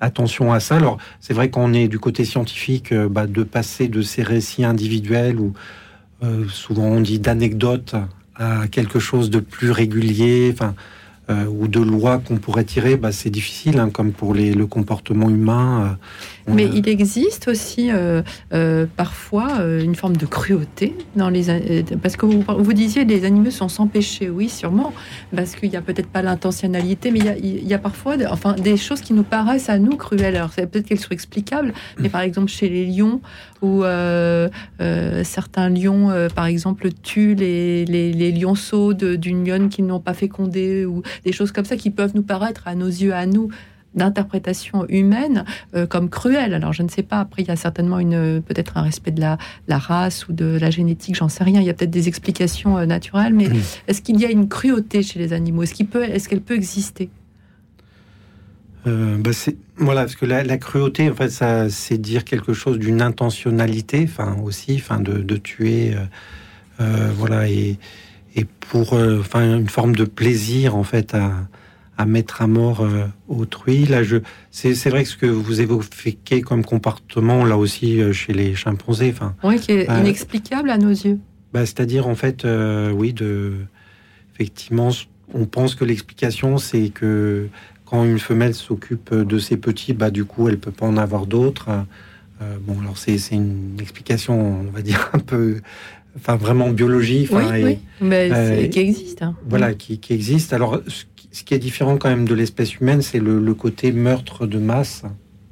attention 0.00 0.52
à 0.52 0.58
ça. 0.58 0.74
Alors, 0.74 0.98
c'est 1.20 1.34
vrai 1.34 1.50
qu'on 1.50 1.72
est 1.72 1.86
du 1.86 2.00
côté 2.00 2.24
scientifique, 2.24 2.90
euh, 2.90 3.08
bah, 3.08 3.28
de 3.28 3.44
passer 3.44 3.86
de 3.86 4.02
ces 4.02 4.24
récits 4.24 4.64
individuels 4.64 5.38
où 5.38 5.52
euh, 6.24 6.48
souvent 6.48 6.86
on 6.86 7.00
dit 7.00 7.20
d'anecdotes 7.20 7.94
à 8.34 8.66
quelque 8.66 8.98
chose 8.98 9.30
de 9.30 9.38
plus 9.38 9.70
régulier. 9.70 10.50
Enfin, 10.52 10.74
euh, 11.30 11.46
ou 11.46 11.68
de 11.68 11.78
lois 11.78 12.18
qu'on 12.18 12.38
pourrait 12.38 12.64
tirer, 12.64 12.96
bah, 12.96 13.12
c'est 13.12 13.30
difficile, 13.30 13.78
hein, 13.78 13.90
comme 13.90 14.10
pour 14.10 14.34
le 14.34 14.66
comportement 14.66 15.30
humain. 15.30 15.96
Mais 16.48 16.68
il 16.72 16.88
existe 16.88 17.48
aussi 17.48 17.90
euh, 17.90 18.86
parfois 18.96 19.64
une 19.64 19.94
forme 19.94 20.16
de 20.16 20.26
cruauté 20.26 20.94
dans 21.16 21.28
les 21.28 21.46
parce 22.02 22.16
que 22.16 22.26
vous, 22.26 22.44
vous 22.46 22.72
disiez 22.72 23.04
les 23.04 23.24
animaux 23.24 23.50
sont 23.50 23.68
sans 23.68 23.86
péché, 23.86 24.30
oui 24.30 24.48
sûrement, 24.48 24.92
parce 25.34 25.56
qu'il 25.56 25.70
n'y 25.70 25.76
a 25.76 25.82
peut-être 25.82 26.08
pas 26.08 26.22
l'intentionnalité, 26.22 27.10
mais 27.10 27.18
il 27.18 27.24
y, 27.24 27.28
a, 27.28 27.36
il 27.36 27.66
y 27.66 27.74
a, 27.74 27.78
parfois 27.78 28.16
enfin 28.30 28.54
des 28.54 28.76
choses 28.76 29.00
qui 29.00 29.12
nous 29.12 29.22
paraissent 29.22 29.68
à 29.68 29.78
nous 29.78 29.96
cruelles. 29.96 30.36
Alors 30.36 30.50
c'est 30.54 30.66
peut-être 30.66 30.86
qu'elles 30.86 31.00
sont 31.00 31.10
explicables, 31.10 31.72
mais 31.98 32.08
par 32.08 32.20
exemple 32.20 32.50
chez 32.50 32.68
les 32.68 32.86
lions 32.86 33.20
où 33.62 33.82
certains 35.24 35.68
lions, 35.68 36.10
par 36.34 36.46
exemple, 36.46 36.90
tuent 37.02 37.34
les, 37.34 37.84
les, 37.84 38.12
les 38.12 38.32
lionceaux 38.32 38.94
d'une 38.94 39.46
lionne 39.46 39.68
qu'ils 39.68 39.86
n'ont 39.86 40.00
pas 40.00 40.14
fécondé 40.14 40.86
ou 40.86 41.02
des 41.24 41.32
choses 41.32 41.52
comme 41.52 41.64
ça 41.64 41.76
qui 41.76 41.90
peuvent 41.90 42.12
nous 42.14 42.22
paraître 42.22 42.68
à 42.68 42.74
nos 42.74 42.86
yeux, 42.86 43.14
à 43.14 43.26
nous, 43.26 43.48
d'interprétation 43.96 44.86
humaine 44.88 45.44
euh, 45.74 45.86
comme 45.86 46.08
cruelle. 46.08 46.54
Alors 46.54 46.72
je 46.72 46.82
ne 46.82 46.88
sais 46.88 47.02
pas. 47.02 47.20
Après, 47.20 47.42
il 47.42 47.48
y 47.48 47.50
a 47.50 47.56
certainement 47.56 47.98
une 47.98 48.42
peut-être 48.42 48.76
un 48.76 48.82
respect 48.82 49.10
de 49.10 49.20
la, 49.20 49.38
la, 49.68 49.78
race 49.78 50.28
ou 50.28 50.32
de 50.32 50.58
la 50.60 50.70
génétique. 50.70 51.16
J'en 51.16 51.28
sais 51.28 51.44
rien. 51.44 51.60
Il 51.60 51.66
y 51.66 51.70
a 51.70 51.74
peut-être 51.74 51.90
des 51.90 52.08
explications 52.08 52.78
euh, 52.78 52.86
naturelles. 52.86 53.34
Mais 53.34 53.48
est-ce 53.88 54.02
qu'il 54.02 54.20
y 54.20 54.24
a 54.24 54.30
une 54.30 54.48
cruauté 54.48 55.02
chez 55.02 55.18
les 55.18 55.32
animaux? 55.32 55.62
Est-ce 55.62 55.74
qu'il 55.74 55.86
peut 55.86 56.04
Est-ce 56.04 56.28
qu'elle 56.28 56.42
peut 56.42 56.54
exister? 56.54 57.10
Euh, 58.86 59.16
bah 59.18 59.30
voilà 59.78 60.02
parce 60.02 60.14
que 60.14 60.26
la, 60.26 60.44
la, 60.44 60.58
cruauté 60.58 61.10
en 61.10 61.14
fait 61.14 61.28
ça 61.28 61.68
c'est 61.68 61.98
dire 61.98 62.24
quelque 62.24 62.52
chose 62.52 62.78
d'une 62.78 63.02
intentionnalité 63.02 64.06
enfin 64.08 64.36
aussi 64.44 64.76
enfin 64.76 65.00
de, 65.00 65.14
de 65.14 65.36
tuer 65.36 65.96
voilà 66.78 67.48
et 67.48 67.80
et 68.36 68.44
pour 68.44 68.92
euh, 68.92 69.18
enfin 69.20 69.58
une 69.58 69.68
forme 69.68 69.96
de 69.96 70.04
plaisir 70.04 70.76
en 70.76 70.84
fait 70.84 71.14
à, 71.14 71.32
à 71.98 72.06
mettre 72.06 72.42
à 72.42 72.46
mort 72.46 72.80
euh, 72.82 73.06
autrui. 73.28 73.86
Là, 73.86 74.02
je 74.02 74.18
c'est 74.50 74.74
vrai 74.88 75.04
que 75.04 75.08
ce 75.08 75.16
que 75.16 75.26
vous 75.26 75.60
évoquez 75.60 76.42
comme 76.42 76.64
comportement 76.64 77.44
là 77.44 77.56
aussi 77.56 78.00
euh, 78.00 78.12
chez 78.12 78.32
les 78.32 78.54
chimpanzés, 78.54 79.12
enfin 79.14 79.34
oui, 79.42 79.58
qui 79.58 79.72
est 79.72 79.84
inexplicable 79.84 80.70
à 80.70 80.78
nos 80.78 80.90
yeux. 80.90 81.18
Bah, 81.52 81.60
c'est-à-dire 81.60 82.06
en 82.06 82.14
fait, 82.14 82.46
oui, 82.94 83.12
de 83.12 83.54
effectivement, 84.34 84.90
on 85.32 85.46
pense 85.46 85.74
que 85.74 85.84
l'explication 85.84 86.58
c'est 86.58 86.90
que 86.90 87.48
quand 87.84 88.04
une 88.04 88.18
femelle 88.18 88.54
s'occupe 88.54 89.14
de 89.14 89.38
ses 89.38 89.56
petits, 89.56 89.92
bah 89.92 90.10
du 90.10 90.24
coup, 90.24 90.48
elle 90.48 90.58
peut 90.58 90.72
pas 90.72 90.86
en 90.86 90.96
avoir 90.96 91.26
d'autres. 91.26 91.68
bon, 92.40 92.80
alors 92.80 92.98
c'est 92.98 93.16
une 93.30 93.78
explication, 93.80 94.60
on 94.66 94.70
va 94.70 94.82
dire 94.82 95.08
un 95.14 95.20
peu 95.20 95.60
enfin 96.16 96.36
vraiment 96.36 96.70
biologie, 96.70 97.28
oui, 97.30 97.42
oui. 97.62 97.78
Mais 98.00 98.30
euh, 98.32 98.66
qui 98.68 98.80
existe. 98.80 99.22
Hein. 99.22 99.36
Voilà, 99.48 99.74
qui, 99.74 99.98
qui, 99.98 100.14
existe. 100.14 100.52
Alors, 100.52 100.80
ce 101.36 101.44
qui 101.44 101.52
est 101.52 101.58
différent 101.58 101.98
quand 101.98 102.08
même 102.08 102.26
de 102.26 102.34
l'espèce 102.34 102.76
humaine, 102.76 103.02
c'est 103.02 103.18
le, 103.18 103.52
côté 103.52 103.92
meurtre 103.92 104.46
de 104.46 104.58
masse, 104.58 105.02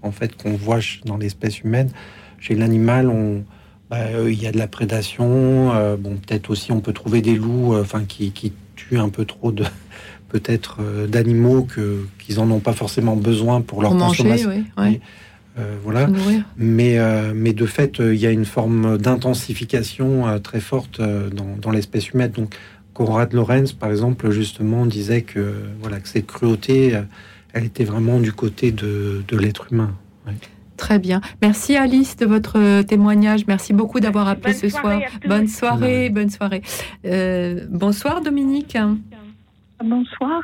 en 0.00 0.12
fait, 0.12 0.34
qu'on 0.34 0.54
voit 0.54 0.78
dans 1.04 1.18
l'espèce 1.18 1.60
humaine. 1.60 1.90
Chez 2.38 2.54
l'animal, 2.54 3.10
on, 3.10 3.44
bah, 3.90 3.98
euh, 4.14 4.32
il 4.32 4.42
y 4.42 4.46
a 4.46 4.52
de 4.52 4.56
la 4.56 4.66
prédation. 4.66 5.74
Euh, 5.74 5.98
bon, 5.98 6.16
peut-être 6.16 6.48
aussi, 6.48 6.72
on 6.72 6.80
peut 6.80 6.94
trouver 6.94 7.20
des 7.20 7.34
loups, 7.34 7.76
enfin, 7.78 8.04
qui, 8.08 8.30
qui, 8.30 8.54
tuent 8.76 8.98
un 8.98 9.10
peu 9.10 9.26
trop 9.26 9.52
de 9.52 9.64
peut-être 10.30 10.78
d'animaux 11.06 11.64
que 11.64 12.06
qu'ils 12.18 12.40
en 12.40 12.50
ont 12.50 12.60
pas 12.60 12.72
forcément 12.72 13.14
besoin 13.14 13.60
pour 13.60 13.82
leur 13.82 13.92
consommation. 13.92 14.48
Manger, 14.48 14.64
oui, 14.78 15.00
euh, 15.58 15.76
voilà. 15.82 16.08
Mais, 16.56 16.98
euh, 16.98 17.32
mais 17.34 17.52
de 17.52 17.66
fait, 17.66 18.00
euh, 18.00 18.14
il 18.14 18.20
y 18.20 18.26
a 18.26 18.30
une 18.30 18.44
forme 18.44 18.98
d'intensification 18.98 20.40
très 20.40 20.60
forte 20.60 21.00
dans, 21.00 21.70
l'espèce 21.70 22.10
humaine. 22.10 22.32
Donc, 22.32 22.56
Conrad 22.94 23.32
Lorenz, 23.32 23.72
par 23.72 23.90
exemple, 23.90 24.30
justement, 24.30 24.86
disait 24.86 25.22
que, 25.22 25.54
voilà, 25.80 26.00
que 26.00 26.08
cette 26.08 26.26
cruauté, 26.26 26.98
elle 27.52 27.64
était 27.64 27.84
vraiment 27.84 28.20
du 28.20 28.32
côté 28.32 28.72
de, 28.72 29.22
l'être 29.32 29.72
humain. 29.72 29.94
Très 30.76 30.98
bien. 30.98 31.20
Merci 31.42 31.76
Alice 31.76 32.16
de 32.16 32.26
votre 32.26 32.82
témoignage. 32.82 33.46
Merci 33.46 33.72
beaucoup 33.72 34.00
d'avoir 34.00 34.28
appelé 34.28 34.54
ce 34.54 34.68
soir. 34.68 35.00
Bonne 35.26 35.48
soirée, 35.48 36.08
bonne 36.08 36.30
soirée. 36.30 36.62
bonsoir 37.68 38.22
Dominique. 38.22 38.78
Bonsoir. 39.84 40.40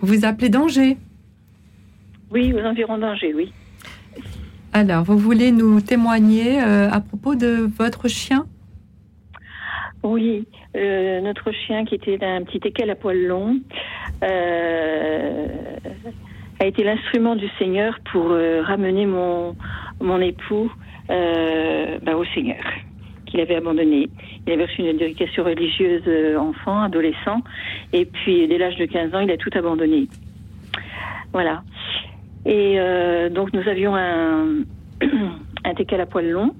Vous 0.00 0.24
appelez 0.24 0.48
d'Angers 0.48 0.96
Oui, 2.30 2.52
aux 2.52 2.64
environs 2.64 2.98
d'Angers, 2.98 3.34
oui. 3.34 3.52
Alors, 4.72 5.02
vous 5.02 5.18
voulez 5.18 5.50
nous 5.50 5.80
témoigner 5.80 6.62
euh, 6.62 6.90
à 6.90 7.00
propos 7.00 7.34
de 7.34 7.68
votre 7.78 8.06
chien? 8.08 8.46
Oui, 10.02 10.46
euh, 10.78 11.20
notre 11.20 11.52
chien 11.52 11.84
qui 11.84 11.94
était 11.94 12.22
un 12.24 12.42
petit 12.42 12.60
équel 12.64 12.90
à 12.90 12.94
poil 12.94 13.20
long 13.24 13.60
euh, 14.22 15.46
a 16.60 16.66
été 16.66 16.84
l'instrument 16.84 17.36
du 17.36 17.48
Seigneur 17.58 17.98
pour 18.10 18.30
ramener 18.30 19.06
mon, 19.06 19.56
mon 20.00 20.20
époux 20.20 20.72
bah, 21.08 22.16
au 22.16 22.24
Seigneur 22.34 22.64
qu'il 23.26 23.40
avait 23.40 23.56
abandonné. 23.56 24.08
Il 24.46 24.52
avait 24.52 24.64
reçu 24.64 24.80
une 24.80 24.86
éducation 24.86 25.44
religieuse 25.44 26.02
enfant, 26.36 26.82
adolescent, 26.82 27.42
et 27.92 28.06
puis 28.06 28.48
dès 28.48 28.58
l'âge 28.58 28.76
de 28.76 28.86
15 28.86 29.14
ans, 29.14 29.20
il 29.20 29.30
a 29.30 29.36
tout 29.36 29.50
abandonné. 29.54 30.08
Voilà. 31.32 31.62
Et 32.46 32.78
euh, 32.78 33.28
donc 33.28 33.52
nous 33.52 33.68
avions 33.68 33.94
un, 33.94 34.64
un 35.64 35.74
teckel 35.74 36.00
à 36.00 36.06
poil 36.06 36.28
long 36.30 36.54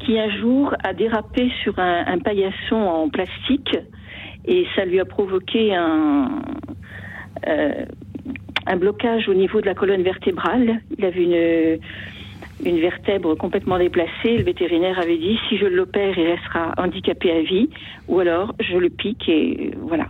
qui 0.00 0.18
un 0.18 0.30
jour 0.38 0.74
a 0.82 0.92
dérapé 0.92 1.50
sur 1.62 1.78
un, 1.78 2.18
paillasson 2.18 2.76
en 2.76 3.08
plastique 3.08 3.76
et 4.44 4.66
ça 4.74 4.84
lui 4.84 5.00
a 5.00 5.04
provoqué 5.04 5.74
un, 5.74 6.42
euh, 7.46 7.84
un 8.66 8.76
blocage 8.76 9.28
au 9.28 9.34
niveau 9.34 9.60
de 9.60 9.66
la 9.66 9.74
colonne 9.74 10.02
vertébrale. 10.02 10.80
Il 10.96 11.04
avait 11.04 11.22
une, 11.22 11.80
une 12.64 12.80
vertèbre 12.80 13.34
complètement 13.36 13.78
déplacée. 13.78 14.38
Le 14.38 14.42
vétérinaire 14.42 14.98
avait 14.98 15.18
dit 15.18 15.38
si 15.48 15.58
je 15.58 15.66
l'opère, 15.66 16.18
il 16.18 16.26
restera 16.26 16.72
handicapé 16.78 17.30
à 17.30 17.42
vie, 17.42 17.68
ou 18.08 18.20
alors 18.20 18.54
je 18.60 18.76
le 18.76 18.90
pique 18.90 19.28
et 19.28 19.72
voilà. 19.78 20.06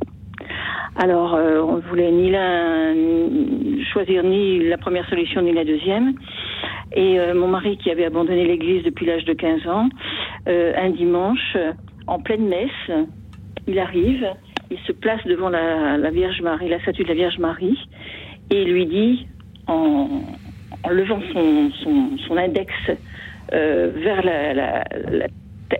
Alors, 0.96 1.34
euh, 1.34 1.62
on 1.62 1.78
voulait 1.78 2.10
ni 2.10 2.30
la, 2.30 2.92
choisir 3.92 4.24
ni 4.24 4.68
la 4.68 4.76
première 4.76 5.08
solution 5.08 5.40
ni 5.40 5.52
la 5.52 5.64
deuxième. 5.64 6.14
Et 6.92 7.20
euh, 7.20 7.34
mon 7.34 7.46
mari, 7.46 7.78
qui 7.78 7.90
avait 7.90 8.04
abandonné 8.04 8.44
l'église 8.44 8.82
depuis 8.82 9.06
l'âge 9.06 9.24
de 9.24 9.32
15 9.32 9.66
ans, 9.68 9.88
euh, 10.48 10.72
un 10.76 10.90
dimanche, 10.90 11.56
en 12.06 12.18
pleine 12.18 12.48
messe, 12.48 13.06
il 13.68 13.78
arrive, 13.78 14.26
il 14.70 14.78
se 14.80 14.92
place 14.92 15.24
devant 15.24 15.48
la, 15.48 16.10
Vierge 16.10 16.42
Marie, 16.42 16.68
la 16.68 16.80
statue 16.80 17.04
de 17.04 17.08
la 17.08 17.14
Vierge 17.14 17.38
Marie, 17.38 17.78
et 18.50 18.64
lui 18.64 18.86
dit, 18.86 19.26
en, 19.68 20.08
en 20.82 20.90
levant 20.90 21.20
son, 21.32 21.70
son, 21.84 22.18
son 22.26 22.36
index 22.36 22.72
vers 23.52 24.24
la, 24.24 24.54
la, 24.54 24.84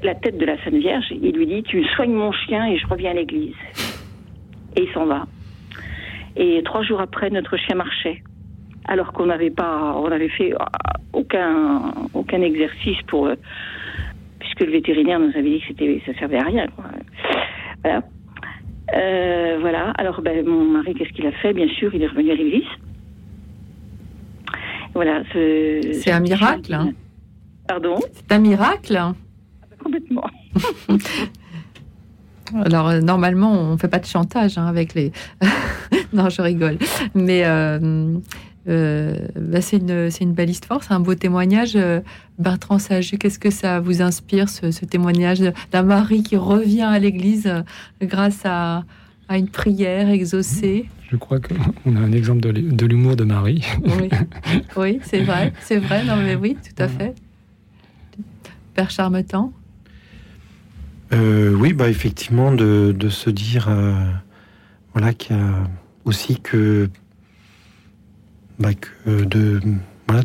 la, 0.02 0.14
tête 0.14 0.38
de 0.38 0.44
la 0.44 0.56
Sainte 0.64 0.74
Vierge, 0.74 1.06
il 1.10 1.36
lui 1.36 1.46
dit 1.46 1.62
Tu 1.64 1.84
soignes 1.84 2.14
mon 2.14 2.32
chien 2.32 2.66
et 2.66 2.78
je 2.78 2.86
reviens 2.86 3.10
à 3.10 3.14
l'église. 3.14 3.54
Et 4.76 4.84
il 4.84 4.92
s'en 4.92 5.06
va. 5.06 5.26
Et 6.36 6.62
trois 6.64 6.82
jours 6.82 7.00
après, 7.00 7.30
notre 7.30 7.56
chien 7.56 7.76
marchait. 7.76 8.22
Alors 8.86 9.12
qu'on 9.12 9.26
n'avait 9.26 9.50
pas, 9.50 9.94
on 9.96 10.08
n'avait 10.08 10.28
fait 10.28 10.52
aucun, 11.12 11.92
aucun 12.14 12.40
exercice 12.42 13.00
pour, 13.08 13.26
euh, 13.26 13.34
puisque 14.38 14.60
le 14.60 14.72
vétérinaire 14.72 15.20
nous 15.20 15.30
avait 15.30 15.50
dit 15.50 15.60
que 15.60 15.66
c'était, 15.68 16.02
ça 16.06 16.18
servait 16.18 16.38
à 16.38 16.44
rien. 16.44 16.66
Voilà. 17.82 18.02
Euh, 18.94 19.58
voilà. 19.60 19.90
Alors, 19.98 20.20
ben, 20.22 20.44
mon 20.46 20.64
mari, 20.64 20.94
qu'est-ce 20.94 21.12
qu'il 21.12 21.26
a 21.26 21.32
fait? 21.32 21.52
Bien 21.52 21.68
sûr, 21.68 21.94
il 21.94 22.02
est 22.02 22.08
revenu 22.08 22.30
à 22.30 22.34
l'église. 22.34 22.68
Voilà. 24.94 25.22
C'est 25.32 26.10
un 26.10 26.20
miracle. 26.20 26.74
Hein. 26.74 26.92
Pardon? 27.68 27.96
C'est 28.12 28.32
un 28.32 28.38
miracle. 28.38 28.98
Complètement. 29.82 30.24
Alors 32.64 32.88
euh, 32.88 33.00
normalement, 33.00 33.52
on 33.52 33.78
fait 33.78 33.88
pas 33.88 33.98
de 33.98 34.06
chantage 34.06 34.58
hein, 34.58 34.66
avec 34.66 34.94
les. 34.94 35.12
non, 36.12 36.28
je 36.28 36.42
rigole. 36.42 36.78
Mais 37.14 37.42
euh, 37.44 38.16
euh, 38.68 39.14
bah, 39.36 39.60
c'est 39.60 39.78
une, 39.78 40.10
une, 40.20 40.32
belle 40.32 40.50
histoire, 40.50 40.82
c'est 40.82 40.92
un 40.92 41.00
beau 41.00 41.14
témoignage. 41.14 41.78
Bertrand 42.38 42.78
Saget, 42.78 43.16
qu'est-ce 43.16 43.38
que 43.38 43.50
ça 43.50 43.80
vous 43.80 44.02
inspire, 44.02 44.48
ce, 44.48 44.70
ce 44.70 44.84
témoignage 44.84 45.40
d'un 45.72 45.82
mari 45.82 46.22
qui 46.22 46.36
revient 46.36 46.82
à 46.82 46.98
l'église 46.98 47.52
grâce 48.02 48.40
à, 48.44 48.84
à 49.28 49.38
une 49.38 49.48
prière 49.48 50.08
exaucée? 50.08 50.88
Je 51.10 51.16
crois 51.16 51.38
qu'on 51.40 51.96
a 51.96 51.98
un 52.00 52.12
exemple 52.12 52.40
de 52.40 52.86
l'humour 52.86 53.16
de 53.16 53.24
Marie. 53.24 53.64
Oui, 54.76 55.00
c'est 55.02 55.22
vrai, 55.22 55.52
c'est 55.60 55.78
vrai, 55.78 56.04
non 56.04 56.16
mais 56.16 56.34
oui, 56.34 56.56
tout 56.56 56.82
à 56.82 56.88
fait. 56.88 57.14
Père 58.74 58.90
Charmetan 58.90 59.52
euh, 61.12 61.54
Oui, 61.54 61.72
bah 61.72 61.88
effectivement, 61.88 62.52
de, 62.52 62.94
se 63.08 63.30
dire 63.30 63.68
euh, 63.68 63.94
voilà, 64.94 65.12
qu'il 65.12 65.36
y 65.36 65.40
a 65.40 65.44
aussi 66.04 66.40
que, 66.40 66.88
bah, 68.58 68.70
de, 69.06 69.60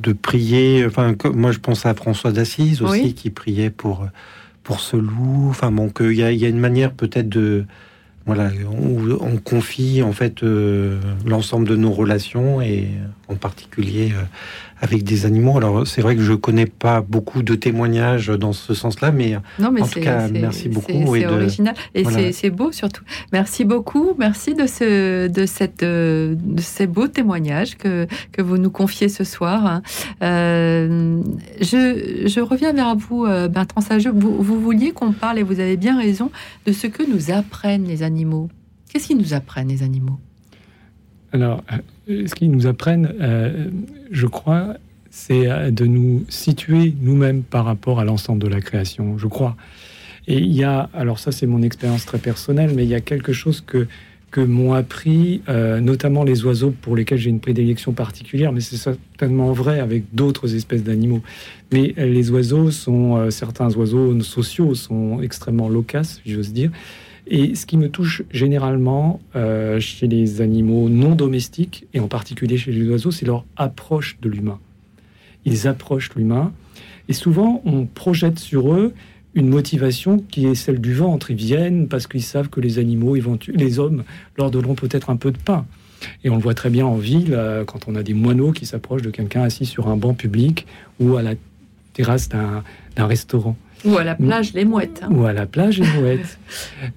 de 0.02 0.14
prier. 0.14 0.86
Enfin, 0.86 1.16
moi 1.34 1.52
je 1.52 1.60
pense 1.60 1.86
à 1.86 1.94
François 1.94 2.32
d'Assise 2.32 2.82
aussi, 2.82 3.14
qui 3.14 3.30
priait 3.30 3.70
pour, 3.70 4.08
pour 4.64 4.80
ce 4.80 4.98
loup. 4.98 5.48
Enfin, 5.50 5.72
bon, 5.72 5.90
qu'il 5.90 6.12
y, 6.12 6.22
y 6.22 6.46
a 6.46 6.50
une 6.50 6.60
manière 6.60 6.94
peut-être 6.94 7.30
de 7.30 7.66
voilà, 8.26 8.50
on, 8.68 9.38
confie 9.38 10.02
en 10.02 10.12
fait 10.12 10.42
euh, 10.42 11.00
l'ensemble 11.28 11.68
de 11.68 11.76
nos 11.76 11.92
relations 11.92 12.60
et 12.60 12.88
en 13.28 13.36
particulier 13.36 14.14
avec 14.82 15.04
des 15.04 15.26
animaux. 15.26 15.58
Alors 15.58 15.88
c'est 15.88 16.02
vrai 16.02 16.16
que 16.16 16.22
je 16.22 16.34
connais 16.34 16.66
pas 16.66 17.02
beaucoup 17.02 17.44
de 17.44 17.56
témoignages 17.56 18.28
dans 18.28 18.54
ce 18.54 18.74
sens-là, 18.74 19.12
mais, 19.12 19.38
non, 19.60 19.72
mais 19.72 19.82
en 19.82 19.88
tout 19.88 20.00
cas 20.00 20.28
merci 20.28 20.70
beaucoup. 20.70 21.16
C'est 21.16 21.26
original 21.26 21.76
et 21.94 22.32
c'est 22.32 22.50
beau 22.50 22.72
surtout. 22.72 23.04
Merci 23.32 23.66
beaucoup, 23.66 24.14
merci 24.18 24.54
de 24.54 24.68
ce 24.68 25.28
de 25.28 25.46
cette 25.46 25.84
de 25.84 26.38
ces 26.60 26.88
beaux 26.88 27.08
témoignages 27.08 27.78
que 27.78 28.08
que 28.32 28.42
vous 28.42 28.58
nous 28.58 28.72
confiez 28.72 29.10
ce 29.10 29.24
soir. 29.24 29.82
Euh, 30.22 31.22
je, 31.62 32.24
je 32.26 32.40
reviens 32.40 32.74
vers 32.74 32.96
vous, 32.96 33.26
Bertrand 33.50 33.82
Sageux. 33.82 34.12
Vous, 34.14 34.42
vous 34.42 34.60
vouliez 34.60 34.92
qu'on 34.92 35.12
parle 35.12 35.40
et 35.40 35.44
vous 35.44 35.60
avez 35.60 35.78
bien 35.78 35.98
raison 35.98 36.32
de 36.66 36.72
ce 36.72 36.88
que 36.88 37.04
nous 37.04 37.32
apprennent 37.32 37.86
les 37.86 38.04
animaux. 38.04 38.50
Qu'est-ce 38.92 39.08
qu'ils 39.08 39.18
nous 39.18 39.34
apprennent 39.34 39.68
les 39.68 39.84
animaux? 39.84 40.20
Alors, 41.36 41.66
euh, 42.10 42.28
ce 42.28 42.34
qu'ils 42.34 42.50
nous 42.50 42.66
apprennent, 42.66 43.14
euh, 43.20 43.68
je 44.10 44.26
crois, 44.26 44.76
c'est 45.10 45.52
euh, 45.52 45.70
de 45.70 45.86
nous 45.86 46.24
situer 46.30 46.94
nous-mêmes 47.02 47.44
par 47.44 47.66
rapport 47.66 48.00
à 48.00 48.06
l'ensemble 48.06 48.42
de 48.42 48.48
la 48.48 48.62
création, 48.62 49.18
je 49.18 49.28
crois. 49.28 49.58
Et 50.28 50.38
il 50.38 50.54
y 50.54 50.64
a, 50.64 50.90
alors 50.94 51.20
ça 51.20 51.34
c'est 51.34 51.46
mon 51.46 51.62
expérience 51.62 52.06
très 52.06 52.20
personnelle, 52.20 52.72
mais 52.74 52.84
il 52.84 52.90
y 52.90 52.96
a 52.96 53.02
quelque 53.02 53.34
chose 53.34 53.60
que, 53.60 53.86
que 54.32 54.40
m'ont 54.40 54.74
appris, 54.74 55.42
notamment 55.82 56.24
les 56.24 56.44
oiseaux 56.46 56.74
pour 56.82 56.96
lesquels 56.96 57.20
j'ai 57.20 57.30
une 57.30 57.40
prédilection 57.40 57.92
particulière, 57.92 58.52
mais 58.52 58.60
c'est 58.60 58.78
certainement 58.78 59.52
vrai 59.52 59.80
avec 59.80 60.04
d'autres 60.14 60.56
espèces 60.56 60.84
d'animaux. 60.84 61.22
Mais 61.72 61.94
les 61.96 62.32
oiseaux 62.32 62.72
sont, 62.72 63.30
certains 63.30 63.72
oiseaux 63.76 64.20
sociaux 64.22 64.74
sont 64.74 65.22
extrêmement 65.22 65.70
loquaces, 65.70 66.22
j'ose 66.26 66.52
dire. 66.54 66.72
Et 67.28 67.56
ce 67.56 67.66
qui 67.66 67.78
me 67.78 67.90
touche 67.90 68.24
généralement 68.30 69.20
euh, 69.36 69.80
chez 69.80 70.08
les 70.08 70.42
animaux 70.42 70.90
non 70.90 71.16
domestiques, 71.16 71.88
et 71.94 72.00
en 72.00 72.08
particulier 72.08 72.58
chez 72.58 72.72
les 72.72 72.88
oiseaux, 72.88 73.12
c'est 73.12 73.26
leur 73.26 73.46
approche 73.58 74.18
de 74.22 74.30
l'humain. 74.30 74.60
Ils 75.44 75.68
approchent 75.68 76.14
l'humain, 76.16 76.54
et 77.10 77.14
souvent 77.14 77.62
on 77.66 77.86
projette 77.86 78.40
sur 78.40 78.74
eux 78.74 78.94
une 79.34 79.50
motivation 79.50 80.20
qui 80.20 80.46
est 80.46 80.56
celle 80.56 80.80
du 80.80 80.94
ventre. 80.94 81.32
Ils 81.32 81.38
viennent 81.38 81.88
parce 81.88 82.08
qu'ils 82.08 82.24
savent 82.24 82.50
que 82.50 82.62
les 82.62 82.80
animaux, 82.80 83.16
les 83.54 83.80
hommes, 83.80 84.04
leur 84.38 84.50
donneront 84.50 84.76
peut-être 84.76 85.10
un 85.10 85.18
peu 85.18 85.32
de 85.32 85.38
pain. 85.38 85.66
Et 86.24 86.30
on 86.30 86.36
le 86.36 86.42
voit 86.42 86.54
très 86.54 86.70
bien 86.70 86.86
en 86.86 86.96
ville, 86.96 87.34
euh, 87.34 87.66
quand 87.66 87.88
on 87.88 87.96
a 87.96 88.04
des 88.04 88.14
moineaux 88.14 88.52
qui 88.52 88.66
s'approchent 88.66 89.02
de 89.02 89.10
quelqu'un 89.10 89.42
assis 89.42 89.66
sur 89.66 89.88
un 89.88 89.98
banc 89.98 90.14
public 90.14 90.68
ou 91.00 91.18
à 91.18 91.22
la 91.22 91.34
terrasse 91.94 92.30
d'un 92.30 92.64
restaurant. 92.98 93.58
Ou 93.86 93.98
à 93.98 94.04
la 94.04 94.16
plage, 94.16 94.54
les 94.54 94.66
mouettes. 94.66 95.02
Hein. 95.04 95.10
Ou 95.12 95.26
à 95.26 95.34
la 95.34 95.46
plage, 95.46 95.80
les 95.80 95.88
mouettes. 96.00 96.40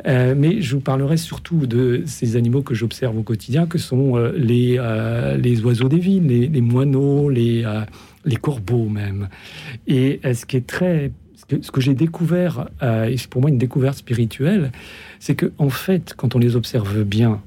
Euh, 0.07 0.35
mais 0.37 0.61
je 0.63 0.75
vous 0.75 0.81
parlerai 0.81 1.17
surtout 1.17 1.67
de 1.67 2.03
ces 2.07 2.37
animaux 2.37 2.63
que 2.63 2.75
j'observe 2.75 3.19
au 3.19 3.23
quotidien, 3.23 3.67
que 3.67 3.79
sont 3.79 4.17
euh, 4.17 4.33
les, 4.37 4.77
euh, 4.79 5.37
les 5.37 5.63
oiseaux 5.63 5.89
des 5.89 5.99
villes, 5.99 6.27
les, 6.27 6.61
moineaux, 6.61 7.29
les, 7.29 7.65
les 8.25 8.37
corbeaux 8.37 8.89
même. 8.89 9.29
Et 9.87 10.21
ce 10.25 10.47
qui 10.47 10.57
est 10.57 10.67
très... 10.67 11.13
Ce 11.63 11.71
que, 11.71 11.81
j'ai 11.81 11.95
découvert, 11.95 12.69
et 12.83 13.17
c'est 13.17 13.31
pour 13.31 13.41
moi 13.41 13.49
une 13.49 13.57
découverte 13.57 13.97
spirituelle, 13.97 14.71
c'est 15.19 15.35
que 15.35 15.51
en 15.57 15.71
fait, 15.71 16.13
quand 16.15 16.37
on 16.37 16.39
les 16.39 16.57
observe 16.57 17.05
bien, 17.05 17.41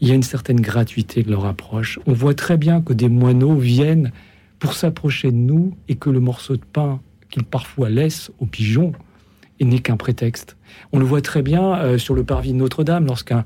il 0.00 0.08
y 0.08 0.10
a 0.10 0.14
une 0.14 0.24
certaine 0.24 0.60
gratuité 0.60 1.22
de 1.22 1.30
leur 1.30 1.46
approche. 1.46 2.00
On 2.06 2.14
voit 2.14 2.34
très 2.34 2.56
bien 2.56 2.80
que 2.80 2.92
des 2.92 3.08
moineaux 3.08 3.54
viennent 3.54 4.10
pour 4.58 4.72
s'approcher 4.72 5.30
de 5.30 5.36
nous 5.36 5.76
et 5.88 5.94
que 5.94 6.10
le 6.10 6.18
morceau 6.18 6.56
de 6.56 6.64
pain 6.72 7.00
qu'il 7.30 7.44
parfois 7.44 7.88
laisse 7.88 8.30
aux 8.38 8.46
pigeons 8.46 8.92
et 9.60 9.64
n'est 9.64 9.80
qu'un 9.80 9.96
prétexte. 9.96 10.56
On 10.92 10.98
le 10.98 11.04
voit 11.04 11.20
très 11.22 11.42
bien 11.42 11.76
euh, 11.76 11.98
sur 11.98 12.14
le 12.14 12.24
parvis 12.24 12.52
de 12.52 12.58
Notre-Dame 12.58 13.06
lorsqu'un 13.06 13.44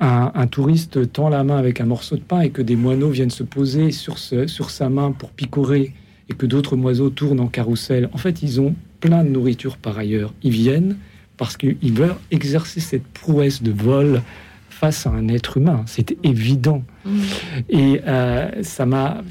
un, 0.00 0.46
touriste 0.46 1.12
tend 1.12 1.28
la 1.28 1.44
main 1.44 1.58
avec 1.58 1.80
un 1.80 1.84
morceau 1.84 2.16
de 2.16 2.22
pain 2.22 2.40
et 2.40 2.48
que 2.48 2.62
des 2.62 2.76
moineaux 2.76 3.10
viennent 3.10 3.28
se 3.28 3.42
poser 3.42 3.90
sur, 3.90 4.16
sur 4.18 4.70
sa 4.70 4.88
main 4.88 5.12
pour 5.12 5.30
picorer 5.30 5.92
et 6.30 6.32
que 6.32 6.46
d'autres 6.46 6.74
oiseaux 6.78 7.10
tournent 7.10 7.40
en 7.40 7.48
carrousel. 7.48 8.08
En 8.14 8.16
fait, 8.16 8.42
ils 8.42 8.62
ont 8.62 8.74
plein 9.00 9.24
de 9.24 9.28
nourriture 9.28 9.76
par 9.76 9.98
ailleurs. 9.98 10.32
Ils 10.42 10.52
viennent 10.52 10.96
parce 11.36 11.56
qu'ils 11.58 11.92
veulent 11.92 12.14
exercer 12.30 12.80
cette 12.80 13.06
prouesse 13.08 13.62
de 13.62 13.72
vol 13.72 14.22
face 14.68 15.06
à 15.06 15.10
un 15.10 15.28
être 15.28 15.58
humain. 15.58 15.82
C'est 15.86 16.16
évident. 16.22 16.82
Mmh. 17.04 17.20
Et 17.68 18.00
euh, 18.06 18.62
ça 18.62 18.86
m'a 18.86 19.22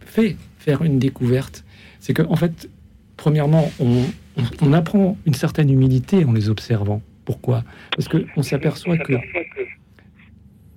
fait 0.00 0.36
faire 0.58 0.82
une 0.82 0.98
découverte. 0.98 1.64
C'est 2.00 2.14
que, 2.14 2.22
en 2.22 2.36
fait, 2.36 2.68
premièrement, 3.16 3.70
on, 3.80 4.72
apprend 4.72 5.16
une 5.26 5.34
certaine 5.34 5.70
humilité 5.70 6.24
en 6.24 6.32
les 6.32 6.48
observant. 6.48 7.02
Pourquoi? 7.24 7.64
Parce 7.96 8.08
qu'on 8.08 8.42
s'aperçoit 8.42 8.98
que 8.98 9.14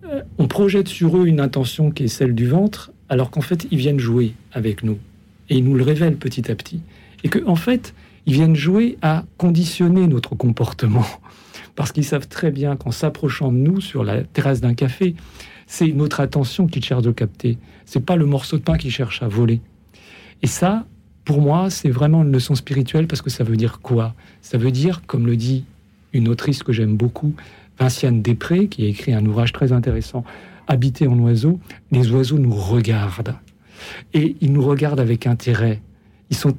euh, 0.05 0.21
on 0.37 0.47
projette 0.47 0.87
sur 0.87 1.17
eux 1.17 1.27
une 1.27 1.39
intention 1.39 1.91
qui 1.91 2.05
est 2.05 2.07
celle 2.07 2.33
du 2.33 2.47
ventre, 2.47 2.91
alors 3.09 3.31
qu'en 3.31 3.41
fait, 3.41 3.67
ils 3.71 3.77
viennent 3.77 3.99
jouer 3.99 4.33
avec 4.53 4.83
nous. 4.83 4.97
Et 5.49 5.57
ils 5.57 5.63
nous 5.63 5.75
le 5.75 5.83
révèlent 5.83 6.17
petit 6.17 6.49
à 6.49 6.55
petit. 6.55 6.81
Et 7.23 7.29
qu'en 7.29 7.51
en 7.51 7.55
fait, 7.55 7.93
ils 8.25 8.33
viennent 8.33 8.55
jouer 8.55 8.97
à 9.01 9.25
conditionner 9.37 10.07
notre 10.07 10.35
comportement. 10.35 11.05
Parce 11.75 11.91
qu'ils 11.91 12.05
savent 12.05 12.27
très 12.27 12.51
bien 12.51 12.75
qu'en 12.75 12.91
s'approchant 12.91 13.51
de 13.51 13.57
nous 13.57 13.81
sur 13.81 14.03
la 14.03 14.23
terrasse 14.23 14.61
d'un 14.61 14.73
café, 14.73 15.15
c'est 15.67 15.87
notre 15.87 16.19
attention 16.19 16.67
qu'ils 16.67 16.83
cherchent 16.83 17.03
de 17.03 17.11
capter. 17.11 17.57
C'est 17.85 18.03
pas 18.03 18.15
le 18.15 18.25
morceau 18.25 18.57
de 18.57 18.63
pain 18.63 18.77
qu'ils 18.77 18.91
cherchent 18.91 19.21
à 19.21 19.27
voler. 19.27 19.61
Et 20.41 20.47
ça, 20.47 20.85
pour 21.29 21.41
moi, 21.41 21.69
c'est 21.69 21.91
vraiment 21.91 22.23
une 22.23 22.31
leçon 22.31 22.55
spirituelle 22.55 23.05
parce 23.05 23.21
que 23.21 23.29
ça 23.29 23.43
veut 23.43 23.55
dire 23.55 23.81
quoi? 23.81 24.15
Ça 24.41 24.57
veut 24.57 24.71
dire, 24.71 25.03
comme 25.05 25.27
le 25.27 25.35
dit 25.35 25.63
une 26.11 26.27
autrice 26.27 26.63
que 26.63 26.73
j'aime 26.73 26.97
beaucoup, 26.97 27.35
Vinciane 27.77 28.23
Després, 28.23 28.67
qui 28.67 28.83
a 28.83 28.87
écrit 28.87 29.13
un 29.13 29.23
ouvrage 29.27 29.53
très 29.53 29.71
intéressant, 29.71 30.23
Habiter 30.67 31.05
en 31.05 31.19
oiseau, 31.19 31.59
les 31.91 32.09
oiseaux 32.09 32.39
nous 32.39 32.55
regardent. 32.55 33.35
Et 34.15 34.37
ils 34.41 34.51
nous 34.51 34.63
regardent 34.63 35.01
avec 35.01 35.27
intérêt. 35.27 35.81
ils 36.31 36.35
sont 36.35 36.55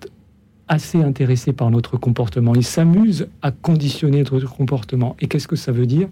assez 0.69 1.03
intéressés 1.03 1.53
par 1.53 1.73
notre 1.73 1.97
comportement. 1.97 2.55
Ils 2.55 2.63
s'amusent 2.63 3.27
à 3.43 3.51
conditionner 3.51 4.19
notre 4.19 4.47
comportement. 4.47 5.17
Et 5.19 5.27
qu'est-ce 5.27 5.49
que 5.49 5.57
ça 5.57 5.73
veut 5.73 5.87
dire? 5.87 6.09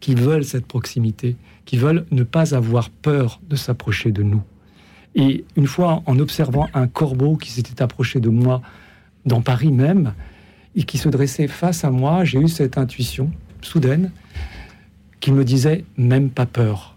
Qu'ils 0.00 0.18
veulent 0.18 0.46
cette 0.46 0.64
proximité, 0.64 1.36
qu'ils 1.66 1.80
veulent 1.80 2.06
ne 2.10 2.22
pas 2.22 2.54
avoir 2.54 2.88
peur 2.88 3.38
de 3.50 3.56
s'approcher 3.56 4.12
de 4.12 4.22
nous. 4.22 4.40
Et 5.16 5.44
une 5.56 5.66
fois, 5.66 6.02
en 6.06 6.18
observant 6.18 6.68
un 6.74 6.86
corbeau 6.86 7.36
qui 7.36 7.50
s'était 7.50 7.82
approché 7.82 8.20
de 8.20 8.28
moi 8.28 8.62
dans 9.24 9.40
Paris 9.40 9.72
même, 9.72 10.12
et 10.76 10.82
qui 10.82 10.98
se 10.98 11.08
dressait 11.08 11.48
face 11.48 11.84
à 11.84 11.90
moi, 11.90 12.24
j'ai 12.24 12.38
eu 12.38 12.48
cette 12.48 12.76
intuition 12.76 13.30
soudaine 13.62 14.12
qui 15.20 15.32
me 15.32 15.42
disait 15.42 15.84
même 15.96 16.28
pas 16.28 16.44
peur. 16.44 16.94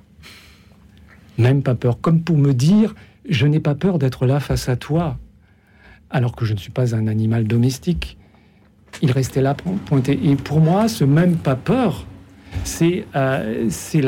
Même 1.38 1.64
pas 1.64 1.76
peur. 1.76 2.02
Comme 2.02 2.22
pour 2.22 2.38
me 2.38 2.54
dire, 2.54 2.94
je 3.28 3.48
n'ai 3.48 3.62
pas 3.62 3.76
peur 3.76 3.98
d'être 3.98 4.26
là 4.26 4.42
face 4.42 4.68
à 4.68 4.76
toi, 4.76 5.18
alors 6.10 6.36
que 6.36 6.44
je 6.44 6.54
ne 6.54 6.58
suis 6.58 6.72
pas 6.72 6.94
un 6.94 7.08
animal 7.08 7.48
domestique. 7.48 8.18
Il 9.02 9.12
restait 9.12 9.42
là 9.42 9.56
pointé. 9.86 10.20
Et 10.22 10.36
pour 10.36 10.60
moi, 10.60 10.90
ce 10.90 11.06
même 11.06 11.38
pas 11.38 11.56
peur, 11.56 12.06
c'est 12.64 13.06
euh, 13.16 13.66
c'est 13.70 14.02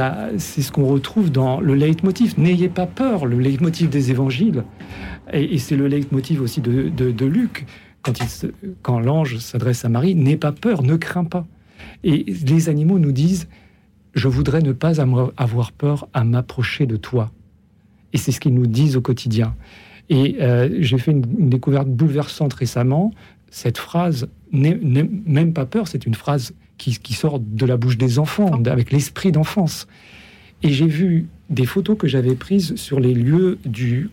ce 0.61 0.71
qu'on 0.71 0.85
retrouve 0.85 1.31
dans 1.31 1.59
le 1.59 1.75
leitmotiv. 1.75 2.39
N'ayez 2.39 2.69
pas 2.69 2.87
peur, 2.87 3.25
le 3.25 3.39
leitmotiv 3.39 3.89
des 3.89 4.11
évangiles. 4.11 4.63
Et, 5.33 5.57
c'est 5.59 5.75
le 5.75 5.87
leitmotiv 5.87 6.41
aussi 6.41 6.61
de, 6.61 6.89
de, 6.89 7.25
Luc, 7.25 7.65
quand, 8.01 8.13
quand 8.81 8.99
l'ange 8.99 9.37
s'adresse 9.37 9.85
à 9.85 9.89
Marie, 9.89 10.13
n'aie 10.13 10.35
pas 10.35 10.51
peur, 10.51 10.83
ne 10.83 10.97
crains 10.97 11.23
pas. 11.23 11.45
Et 12.03 12.25
les 12.45 12.67
animaux 12.67 12.99
nous 12.99 13.13
disent, 13.13 13.47
je 14.13 14.27
voudrais 14.27 14.61
ne 14.61 14.73
pas 14.73 14.99
avoir 14.99 15.71
peur 15.71 16.07
à 16.13 16.23
m'approcher 16.23 16.85
de 16.85 16.97
toi. 16.97 17.31
Et 18.13 18.17
c'est 18.17 18.31
ce 18.31 18.41
qu'ils 18.41 18.53
nous 18.53 18.67
disent 18.67 18.97
au 18.97 19.01
quotidien. 19.01 19.55
Et 20.09 20.37
euh, 20.41 20.69
j'ai 20.79 20.97
fait 20.97 21.11
une, 21.11 21.49
découverte 21.49 21.87
bouleversante 21.87 22.53
récemment. 22.53 23.13
Cette 23.49 23.77
phrase, 23.77 24.27
même 24.51 25.53
pas 25.53 25.65
peur, 25.65 25.87
c'est 25.87 26.05
une 26.05 26.15
phrase 26.15 26.53
qui, 26.89 27.13
sort 27.13 27.39
de 27.39 27.65
la 27.65 27.77
bouche 27.77 27.97
des 27.97 28.17
enfants, 28.17 28.51
avec 28.65 28.91
l'esprit 28.91 29.31
d'enfance. 29.31 29.87
Et 30.63 30.71
j'ai 30.71 30.87
vu 30.87 31.27
des 31.49 31.65
photos 31.65 31.97
que 31.97 32.07
j'avais 32.07 32.35
prises 32.35 32.75
sur 32.75 32.99
les 32.99 33.13
lieux 33.13 33.59
du, 33.65 34.09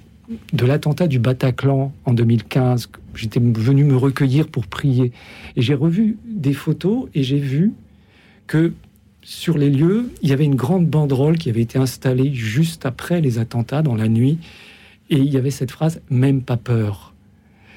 de 0.53 0.67
l'attentat 0.67 1.07
du 1.07 1.19
Bataclan 1.19 1.93
en 2.05 2.13
2015. 2.13 2.91
J'étais 3.15 3.41
venu 3.41 3.85
me 3.85 3.97
recueillir 3.97 4.49
pour 4.49 4.67
prier. 4.67 5.13
Et 5.57 5.63
j'ai 5.63 5.75
revu 5.75 6.19
des 6.27 6.53
photos 6.53 7.09
et 7.15 7.23
j'ai 7.23 7.39
vu 7.39 7.73
que 8.47 8.73
sur 9.23 9.59
les 9.59 9.71
lieux, 9.71 10.11
il 10.23 10.31
y 10.31 10.33
avait 10.33 10.45
une 10.45 10.55
grande 10.55 10.87
banderole 10.87 11.39
qui 11.39 11.51
avait 11.51 11.61
été 11.63 11.79
installée 11.79 12.33
juste 12.33 12.87
après 12.87 13.21
les 13.21 13.39
attentats 13.39 13.83
dans 13.83 13.95
la 13.95 14.09
nuit. 14.09 14.39
Et 15.11 15.17
il 15.17 15.33
y 15.33 15.37
avait 15.37 15.51
cette 15.51 15.71
phrase 15.71 16.01
Même 16.11 16.43
pas 16.43 16.57
peur. 16.57 17.15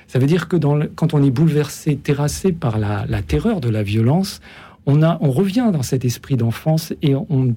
Ça 0.08 0.20
veut 0.20 0.28
dire 0.28 0.50
que 0.50 0.58
dans 0.58 0.78
quand 0.96 1.14
on 1.14 1.24
est 1.24 1.32
bouleversé, 1.32 1.96
terrassé 1.96 2.52
par 2.52 2.78
la, 2.78 3.06
la 3.08 3.22
terreur 3.22 3.62
de 3.62 3.70
la 3.70 3.82
violence, 3.82 4.42
on, 4.86 5.02
a, 5.04 5.18
on 5.22 5.32
revient 5.32 5.70
dans 5.72 5.84
cet 5.84 6.06
esprit 6.06 6.36
d'enfance 6.36 6.94
et 7.02 7.16
on, 7.16 7.56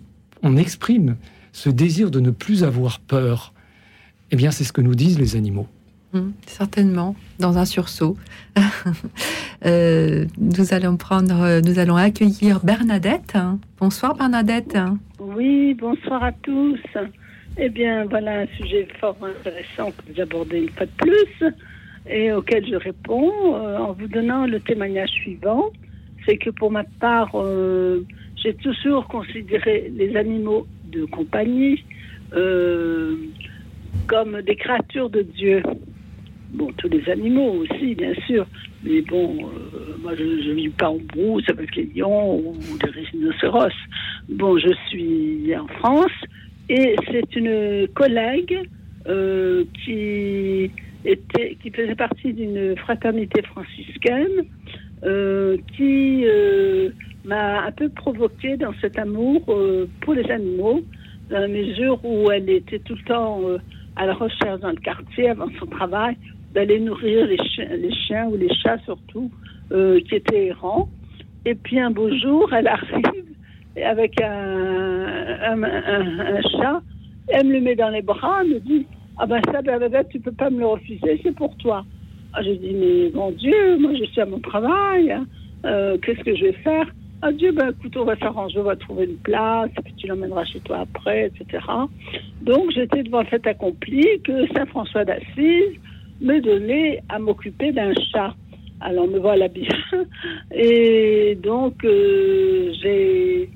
exprime 0.57 1.17
ce 1.53 1.71
désir 1.71 2.11
de 2.11 2.21
ne 2.21 2.31
plus 2.31 2.65
avoir 2.65 3.01
peur. 3.01 3.55
Eh 4.31 4.37
bien, 4.37 4.51
c'est 4.51 4.65
ce 4.65 4.73
que 4.73 4.83
nous 4.83 4.95
disent 4.95 5.19
les 5.19 5.37
animaux. 5.37 5.67
Hum, 6.13 6.33
certainement, 6.47 7.17
dans 7.39 7.59
un 7.59 7.65
sursaut. 7.65 8.17
Euh, 9.65 10.27
nous 10.37 10.75
allons 10.75 10.99
prendre, 10.99 11.63
nous 11.67 11.79
allons 11.79 11.97
accueillir 11.97 12.61
Bernadette. 12.63 13.35
Bonsoir 13.81 14.15
Bernadette. 14.15 14.77
Oui, 15.19 15.73
bonsoir 15.73 16.23
à 16.23 16.33
tous. 16.33 16.79
Eh 17.57 17.71
bien, 17.71 18.05
voilà 18.05 18.41
un 18.41 18.47
sujet 18.59 18.87
fort 19.01 19.17
intéressant 19.23 19.93
que 19.93 20.13
vous 20.13 20.21
abordez 20.21 20.59
une 20.59 20.69
fois 20.71 20.85
de 20.85 20.91
plus 20.99 21.55
et 22.11 22.33
auquel 22.33 22.67
je 22.67 22.75
réponds 22.75 23.33
euh, 23.55 23.79
en 23.79 23.93
vous 23.93 24.09
donnant 24.09 24.45
le 24.45 24.61
témoignage 24.61 25.11
suivant 25.11 25.71
c'est 26.27 26.37
que 26.37 26.51
pour 26.51 26.71
ma 26.71 26.85
part, 26.85 27.31
euh, 27.35 28.05
j'ai 28.37 28.55
toujours 28.55 29.07
considéré 29.09 29.91
les 29.95 30.17
animaux 30.17 30.67
de 30.91 31.05
compagnie 31.05 31.85
euh, 32.35 33.17
comme 34.07 34.43
des 34.43 34.57
créatures 34.57 35.11
de 35.11 35.23
Dieu. 35.23 35.63
Bon, 36.53 36.71
tous 36.77 36.89
les 36.89 37.09
animaux 37.11 37.63
aussi, 37.63 37.95
bien 37.95 38.15
sûr, 38.27 38.47
mais 38.85 39.01
bon, 39.03 39.47
euh, 39.47 39.97
moi 40.03 40.15
je 40.17 40.23
ne 40.23 40.55
vis 40.55 40.69
pas 40.69 40.91
en 40.91 40.99
brousse 40.99 41.49
avec 41.49 41.75
les 41.75 41.91
lions 41.95 42.39
ou 42.39 42.55
les 42.83 42.91
rhinocéros. 42.91 43.73
Bon, 44.29 44.57
je 44.59 44.73
suis 44.89 45.55
en 45.57 45.67
France 45.67 46.13
et 46.69 46.95
c'est 47.11 47.37
une 47.37 47.89
collègue 47.95 48.69
qui 49.85 50.71
était, 51.05 51.57
qui 51.63 51.71
faisait 51.71 51.95
partie 51.95 52.33
d'une 52.33 52.75
fraternité 52.77 53.43
franciscaine 53.43 54.47
qui 55.05 56.24
euh, 56.24 56.90
m'a 57.24 57.64
un 57.64 57.72
peu 57.72 57.89
provoqué 57.89 58.56
dans 58.56 58.72
cet 58.81 58.98
amour 58.98 59.43
euh, 59.48 59.86
pour 60.01 60.14
les 60.14 60.31
animaux, 60.31 60.81
dans 61.31 61.40
la 61.40 61.48
mesure 61.48 62.02
où 62.05 62.31
elle 62.31 62.48
était 62.48 62.78
tout 62.78 62.94
le 62.94 63.05
temps 63.05 63.40
à 63.97 64.06
la 64.06 64.14
recherche 64.14 64.60
dans 64.60 64.70
le 64.70 64.76
quartier 64.76 65.31
avant 65.31 65.48
son 65.59 65.66
travail 65.66 66.16
d'aller 66.55 66.81
nourrir 66.81 67.26
les, 67.26 67.39
chiens 68.06 68.26
ou 68.26 68.36
les 68.36 68.52
chats 68.62 68.78
surtout 68.85 69.31
qui 69.70 70.14
étaient 70.14 70.47
errants. 70.47 70.89
Et 71.47 71.55
puis 71.55 71.81
un 71.81 71.90
beau 71.90 72.14
jour, 72.16 72.52
elle 72.52 72.68
arrive 72.68 73.24
avec 73.82 74.20
un, 74.20 75.56
chat, 76.52 76.82
elle 77.28 77.47
me 77.47 77.55
le 77.55 77.60
met 77.60 77.74
dans 77.74 77.89
les 77.89 78.02
bras, 78.02 78.40
elle 78.43 78.51
me 78.51 78.60
dit 78.60 78.86
Ah 79.18 79.26
ben 79.26 79.40
ça, 79.51 79.62
ben, 79.62 80.05
tu 80.09 80.20
peux 80.20 80.32
pas 80.32 80.51
me 80.51 80.60
le 80.60 80.66
refuser, 80.66 81.20
c'est 81.22 81.35
pour 81.35 81.56
toi. 81.56 81.85
Ah, 82.36 82.43
j'ai 82.43 82.56
dit, 82.56 82.74
mais 82.74 83.11
mon 83.15 83.31
Dieu, 83.31 83.78
moi 83.78 83.93
je 83.94 84.05
suis 84.06 84.20
à 84.20 84.27
mon 84.27 84.40
travail, 84.40 85.12
hein. 85.12 85.24
euh, 85.65 85.97
qu'est-ce 85.98 86.20
que 86.24 86.35
je 86.35 86.47
vais 86.47 86.52
faire? 86.52 86.86
Ah 87.23 87.31
Dieu, 87.31 87.52
ben 87.52 87.70
écoute, 87.70 87.97
on 87.97 88.05
va 88.05 88.16
s'arranger, 88.16 88.59
on 88.59 88.65
va 88.65 88.74
trouver 88.74 89.05
une 89.05 89.19
place, 89.19 89.70
et 89.78 89.82
puis 89.82 89.94
tu 89.94 90.09
l'emmèneras 90.09 90.44
chez 90.44 90.59
toi 90.61 90.81
après, 90.81 91.28
etc. 91.28 91.65
Donc 92.43 92.73
j'étais 92.73 93.05
devant 93.05 93.20
le 93.20 93.27
fait 93.27 93.47
accompli 93.47 94.05
que 94.24 94.47
Saint 94.48 94.66
François 94.66 95.05
d'Assise 95.05 95.78
me 96.20 96.40
donnait 96.40 97.02
à 97.09 97.20
m'occuper 97.20 97.70
d'un 97.70 97.94
chat. 98.12 98.35
Alors 98.81 99.06
me 99.06 99.19
voilà 99.19 99.47
bien. 99.47 99.69
Et 100.52 101.39
donc 101.40 101.85
euh, 101.85 102.73
j'ai 102.82 103.48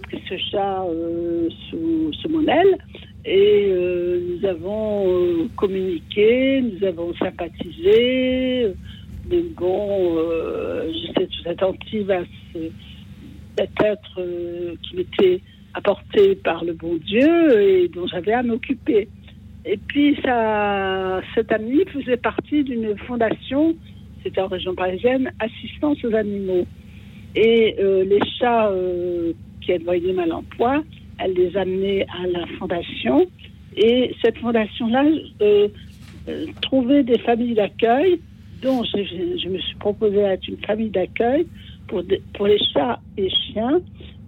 pris 0.00 0.20
ce 0.28 0.36
chat 0.50 0.82
euh, 0.82 1.48
sous, 1.70 2.12
sous, 2.14 2.28
mon 2.28 2.46
aile 2.48 2.78
et 3.24 3.68
euh, 3.70 4.20
nous 4.20 4.46
avons 4.46 5.08
euh, 5.08 5.48
communiqué, 5.56 6.60
nous 6.60 6.86
avons 6.86 7.14
sympathisé. 7.14 8.74
Mais 9.30 9.40
bon, 9.56 10.18
euh, 10.18 10.92
j'étais 10.92 11.26
tout 11.26 11.48
attentive 11.48 12.10
à 12.10 12.22
cet 12.52 13.82
être 13.82 14.20
qui 14.82 14.96
m'était 14.96 15.40
apporté 15.72 16.34
par 16.34 16.64
le 16.64 16.74
bon 16.74 16.96
Dieu 16.96 17.60
et 17.60 17.88
dont 17.88 18.06
j'avais 18.06 18.34
à 18.34 18.42
m'occuper. 18.42 19.08
Et 19.64 19.78
puis, 19.78 20.18
ça, 20.22 21.22
cet 21.34 21.50
ami 21.50 21.82
faisait 21.86 22.18
partie 22.18 22.62
d'une 22.64 22.94
fondation, 22.98 23.74
c'était 24.22 24.42
en 24.42 24.48
région 24.48 24.74
parisienne, 24.74 25.32
Assistance 25.40 26.04
aux 26.04 26.14
animaux. 26.14 26.66
Et 27.34 27.74
les 27.80 28.20
chats 28.38 28.70
qui 29.62 29.72
avaient 29.72 30.12
mal 30.12 30.32
en 30.32 30.42
elle 31.24 31.32
les 31.32 31.56
amenait 31.56 32.06
à 32.22 32.26
la 32.26 32.46
fondation. 32.58 33.26
Et 33.76 34.14
cette 34.22 34.38
fondation-là 34.38 35.04
euh, 35.40 35.68
euh, 36.28 36.46
trouvait 36.60 37.02
des 37.02 37.18
familles 37.18 37.54
d'accueil, 37.54 38.20
dont 38.62 38.84
je, 38.84 39.48
me 39.48 39.58
suis 39.58 39.76
proposée 39.76 40.16
d'être 40.16 40.46
une 40.48 40.58
famille 40.58 40.90
d'accueil 40.90 41.46
pour, 41.88 42.02
pour 42.34 42.46
les 42.46 42.58
chats 42.72 43.00
et 43.16 43.28
chiens, 43.30 43.80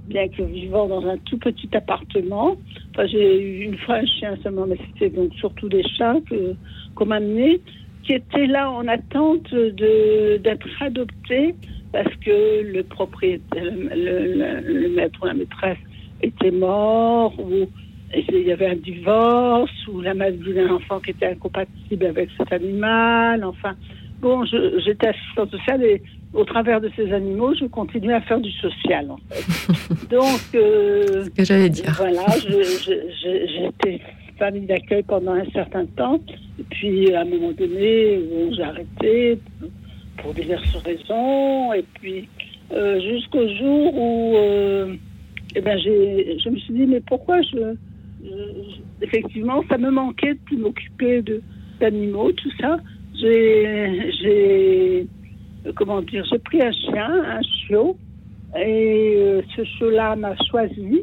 bien 0.08 0.28
que 0.28 0.42
vivant 0.42 0.88
dans 0.88 1.06
un 1.06 1.18
tout 1.18 1.38
petit 1.38 1.68
appartement. 1.74 2.56
Enfin, 2.90 3.06
j'ai 3.06 3.40
eu 3.40 3.64
une 3.64 3.78
fois 3.78 3.96
un 3.96 4.06
chien 4.06 4.36
seulement, 4.42 4.66
mais 4.66 4.76
c'était 4.88 5.14
donc 5.14 5.32
surtout 5.34 5.68
des 5.68 5.84
chats 5.96 6.16
qu'on 6.94 7.06
m'a 7.06 7.16
amené, 7.16 7.60
qui 8.04 8.14
étaient 8.14 8.46
là 8.46 8.70
en 8.70 8.86
attente 8.88 9.52
d'être 9.54 10.68
adoptés 10.80 11.54
parce 11.92 12.14
que 12.16 12.62
le 12.62 12.82
propriétaire, 12.82 13.64
le 13.64 14.88
maître 14.94 15.18
ou 15.22 15.26
la 15.26 15.34
maîtresse 15.34 15.78
était 16.22 16.50
mort, 16.50 17.34
ou 17.38 17.68
il 18.14 18.46
y 18.46 18.52
avait 18.52 18.70
un 18.70 18.76
divorce, 18.76 19.86
ou 19.88 20.00
la 20.00 20.14
maladie 20.14 20.52
d'un 20.54 20.70
enfant 20.70 21.00
qui 21.00 21.10
était 21.10 21.26
incompatible 21.26 22.06
avec 22.06 22.30
cet 22.38 22.52
animal. 22.52 23.44
Enfin, 23.44 23.74
bon, 24.20 24.44
j'étais 24.44 25.08
assistante 25.08 25.50
sociale 25.50 25.82
et 25.82 26.02
au 26.32 26.44
travers 26.44 26.80
de 26.80 26.90
ces 26.96 27.12
animaux, 27.12 27.54
je 27.54 27.64
continuais 27.66 28.14
à 28.14 28.20
faire 28.20 28.40
du 28.40 28.50
social. 28.52 29.10
En 29.10 29.18
fait. 29.28 30.08
Donc, 30.10 30.40
euh, 30.54 31.24
ce 31.24 31.30
que 31.30 31.44
j'allais 31.44 31.70
dire. 31.70 31.94
Voilà, 31.96 32.26
j'étais 32.38 34.00
famille 34.38 34.66
d'accueil 34.66 35.02
pendant 35.02 35.32
un 35.32 35.46
certain 35.52 35.86
temps. 35.86 36.20
Et 36.58 36.64
puis, 36.70 37.14
à 37.14 37.22
un 37.22 37.24
moment 37.24 37.52
donné, 37.52 38.20
j'ai 38.52 38.62
arrêté 38.62 39.38
pour 40.18 40.34
diverses 40.34 40.76
raisons. 40.84 41.72
Et 41.72 41.84
puis, 41.94 42.28
euh, 42.72 43.00
jusqu'au 43.00 43.48
jour 43.48 43.94
où 43.94 44.36
euh, 44.36 44.94
eh 45.56 45.60
ben, 45.62 45.78
je 45.78 46.50
me 46.50 46.56
suis 46.58 46.74
dit, 46.74 46.86
mais 46.86 47.00
pourquoi 47.00 47.40
je, 47.42 47.74
effectivement, 49.02 49.62
ça 49.68 49.78
me 49.78 49.90
manquait 49.90 50.36
de 50.50 50.56
m'occuper 50.56 51.22
d'animaux, 51.80 52.32
tout 52.32 52.50
ça. 52.60 52.78
j'ai, 53.14 55.06
comment 55.74 56.02
dire, 56.02 56.24
j'ai 56.30 56.38
pris 56.38 56.62
un 56.62 56.72
chien, 56.72 57.08
un 57.24 57.42
chiot, 57.42 57.96
et 58.56 59.14
euh, 59.16 59.42
ce 59.54 59.64
chiot-là 59.64 60.16
m'a 60.16 60.34
choisi. 60.50 61.02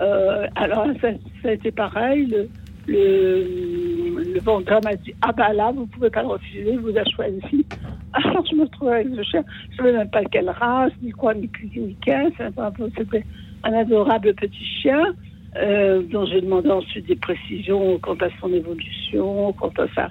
Euh, 0.00 0.46
alors, 0.54 0.86
ça, 1.00 1.08
a 1.44 1.52
été 1.52 1.70
pareil. 1.70 2.26
Le, 2.26 2.48
le, 2.86 4.22
le 4.34 4.80
m'a 4.84 4.94
dit 4.96 5.14
Ah, 5.22 5.32
bah 5.32 5.52
là, 5.52 5.72
vous 5.74 5.86
pouvez 5.86 6.10
pas 6.10 6.22
le 6.22 6.28
refuser, 6.28 6.76
vous 6.76 6.96
a 6.96 7.04
choisi. 7.04 7.66
Alors, 8.12 8.44
je 8.46 8.54
me 8.54 8.66
trouvais 8.68 8.92
avec 8.92 9.08
ce 9.16 9.22
chien. 9.22 9.44
Je 9.76 9.82
ne 9.82 9.88
sais 9.88 9.92
même 9.92 10.10
pas 10.10 10.24
quelle 10.24 10.48
race, 10.50 10.92
ni 11.02 11.10
quoi, 11.10 11.34
ni 11.34 11.48
qui, 11.48 11.80
ni 11.80 11.94
qu'est. 11.96 12.30
C'était 12.96 13.24
un 13.66 13.72
adorable 13.74 14.34
petit 14.34 14.64
chien. 14.80 15.14
Euh, 15.62 16.02
dont 16.02 16.26
j'ai 16.26 16.42
demandé 16.42 16.68
ensuite 16.68 17.06
des 17.06 17.16
précisions 17.16 17.98
quant 18.00 18.16
à 18.16 18.28
son 18.40 18.52
évolution, 18.52 19.54
quant 19.54 19.72
à 19.78 19.86
ça, 19.94 20.10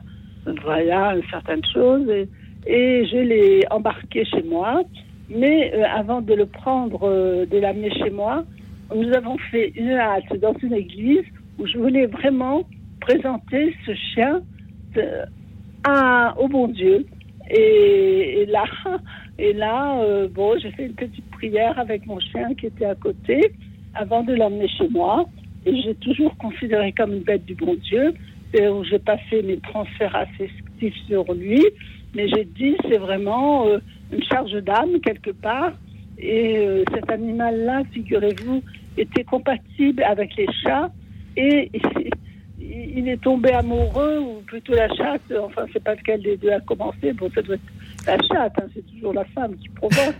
voilà, 0.63 1.15
certaines 1.29 1.63
choses. 1.71 2.09
Et, 2.09 2.27
et 2.65 3.05
je 3.05 3.17
l'ai 3.17 3.61
embarqué 3.69 4.25
chez 4.25 4.41
moi. 4.41 4.81
Mais 5.29 5.71
euh, 5.73 5.83
avant 5.93 6.21
de 6.21 6.33
le 6.33 6.47
prendre, 6.47 7.03
euh, 7.03 7.45
de 7.45 7.59
l'amener 7.59 7.91
chez 7.91 8.09
moi, 8.09 8.43
nous 8.95 9.13
avons 9.13 9.37
fait 9.51 9.71
une 9.75 9.91
halte 9.91 10.35
dans 10.39 10.53
une 10.63 10.73
église 10.73 11.25
où 11.59 11.67
je 11.67 11.77
voulais 11.77 12.07
vraiment 12.07 12.63
présenter 12.99 13.75
ce 13.85 13.93
chien 13.93 14.41
à, 15.83 16.35
au 16.39 16.47
bon 16.47 16.67
Dieu. 16.69 17.05
Et, 17.51 18.47
là, 18.49 18.63
et 19.37 19.53
là 19.53 20.27
bon, 20.29 20.57
j'ai 20.59 20.71
fait 20.71 20.85
une 20.85 20.93
petite 20.93 21.29
prière 21.31 21.77
avec 21.77 22.05
mon 22.05 22.19
chien 22.19 22.53
qui 22.55 22.67
était 22.67 22.85
à 22.85 22.95
côté 22.95 23.51
avant 23.95 24.23
de 24.23 24.33
l'emmener 24.33 24.67
chez 24.67 24.87
moi. 24.89 25.25
Et 25.65 25.81
j'ai 25.81 25.95
toujours 25.95 26.37
considéré 26.37 26.91
comme 26.91 27.13
une 27.13 27.23
bête 27.23 27.45
du 27.45 27.55
bon 27.55 27.75
Dieu, 27.75 28.13
où 28.61 28.83
j'ai 28.83 28.99
pas 28.99 29.17
fait 29.29 29.41
mes 29.41 29.57
transferts 29.57 30.15
affectifs 30.15 30.95
sur 31.07 31.33
lui, 31.33 31.63
mais 32.13 32.27
j'ai 32.29 32.45
dit 32.45 32.75
c'est 32.87 32.97
vraiment 32.97 33.67
euh, 33.67 33.79
une 34.11 34.23
charge 34.23 34.53
d'âme 34.63 34.99
quelque 35.03 35.31
part. 35.31 35.73
Et 36.17 36.59
euh, 36.59 36.83
cet 36.93 37.11
animal-là, 37.11 37.83
figurez-vous, 37.91 38.63
était 38.97 39.25
compatible 39.25 40.03
avec 40.03 40.35
les 40.37 40.47
chats. 40.63 40.89
Et 41.35 41.69
il 42.59 43.09
est 43.09 43.21
tombé 43.21 43.51
amoureux, 43.51 44.19
ou 44.19 44.41
plutôt 44.45 44.73
la 44.73 44.87
chatte, 44.95 45.33
enfin, 45.41 45.65
c'est 45.73 45.83
pas 45.83 45.95
lequel 45.95 46.21
des 46.21 46.37
deux 46.37 46.51
a 46.51 46.61
commencé, 46.61 47.11
bon, 47.13 47.29
ça 47.35 47.41
doit 47.41 47.55
être 47.55 47.61
la 48.05 48.17
chatte, 48.17 48.53
hein, 48.57 48.67
c'est 48.73 48.85
toujours 48.93 49.13
la 49.13 49.25
femme 49.25 49.55
qui 49.55 49.69
provoque. 49.69 50.15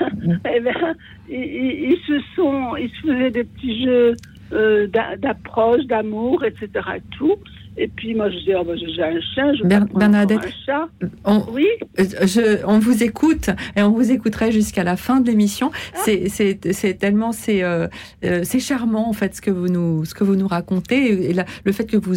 eh 0.00 0.60
bien, 0.60 0.94
ils, 1.28 1.98
se 2.06 2.20
sont, 2.34 2.76
ils 2.76 2.90
se 2.90 3.06
faisaient 3.06 3.30
des 3.30 3.44
petits 3.44 3.84
jeux 3.84 4.14
euh, 4.52 4.86
d'approche, 4.86 5.84
d'amour, 5.86 6.44
etc. 6.44 6.68
Et 6.96 7.16
tout. 7.16 7.36
Et 7.78 7.88
puis 7.88 8.14
moi 8.14 8.30
je 8.30 8.36
dis, 8.38 8.52
oh, 8.58 8.64
bah, 8.64 8.72
j'ai 8.76 9.02
un 9.02 9.20
chien, 9.20 9.52
je 9.54 9.64
Bernadette, 9.64 10.38
un 10.38 10.64
chat. 10.64 10.88
On, 11.24 11.44
oui 11.52 11.66
euh, 11.98 12.04
je, 12.26 12.64
on 12.66 12.78
vous 12.78 13.02
écoute 13.02 13.50
et 13.76 13.82
on 13.82 13.90
vous 13.90 14.10
écouterait 14.10 14.50
jusqu'à 14.50 14.82
la 14.82 14.96
fin 14.96 15.20
de 15.20 15.26
l'émission. 15.26 15.70
Ah. 15.94 15.98
C'est 16.04 16.98
tellement 16.98 17.32
c'est 17.32 17.62
euh, 17.62 17.86
euh, 18.24 18.44
charmant 18.58 19.08
en 19.08 19.12
fait 19.12 19.34
ce 19.34 19.42
que 19.42 19.50
vous 19.50 19.68
nous 19.68 20.04
ce 20.06 20.14
que 20.14 20.24
vous 20.24 20.36
nous 20.36 20.48
racontez 20.48 21.30
et 21.30 21.34
le 21.64 21.72
fait 21.72 21.84
que 21.84 21.98
vous, 21.98 22.14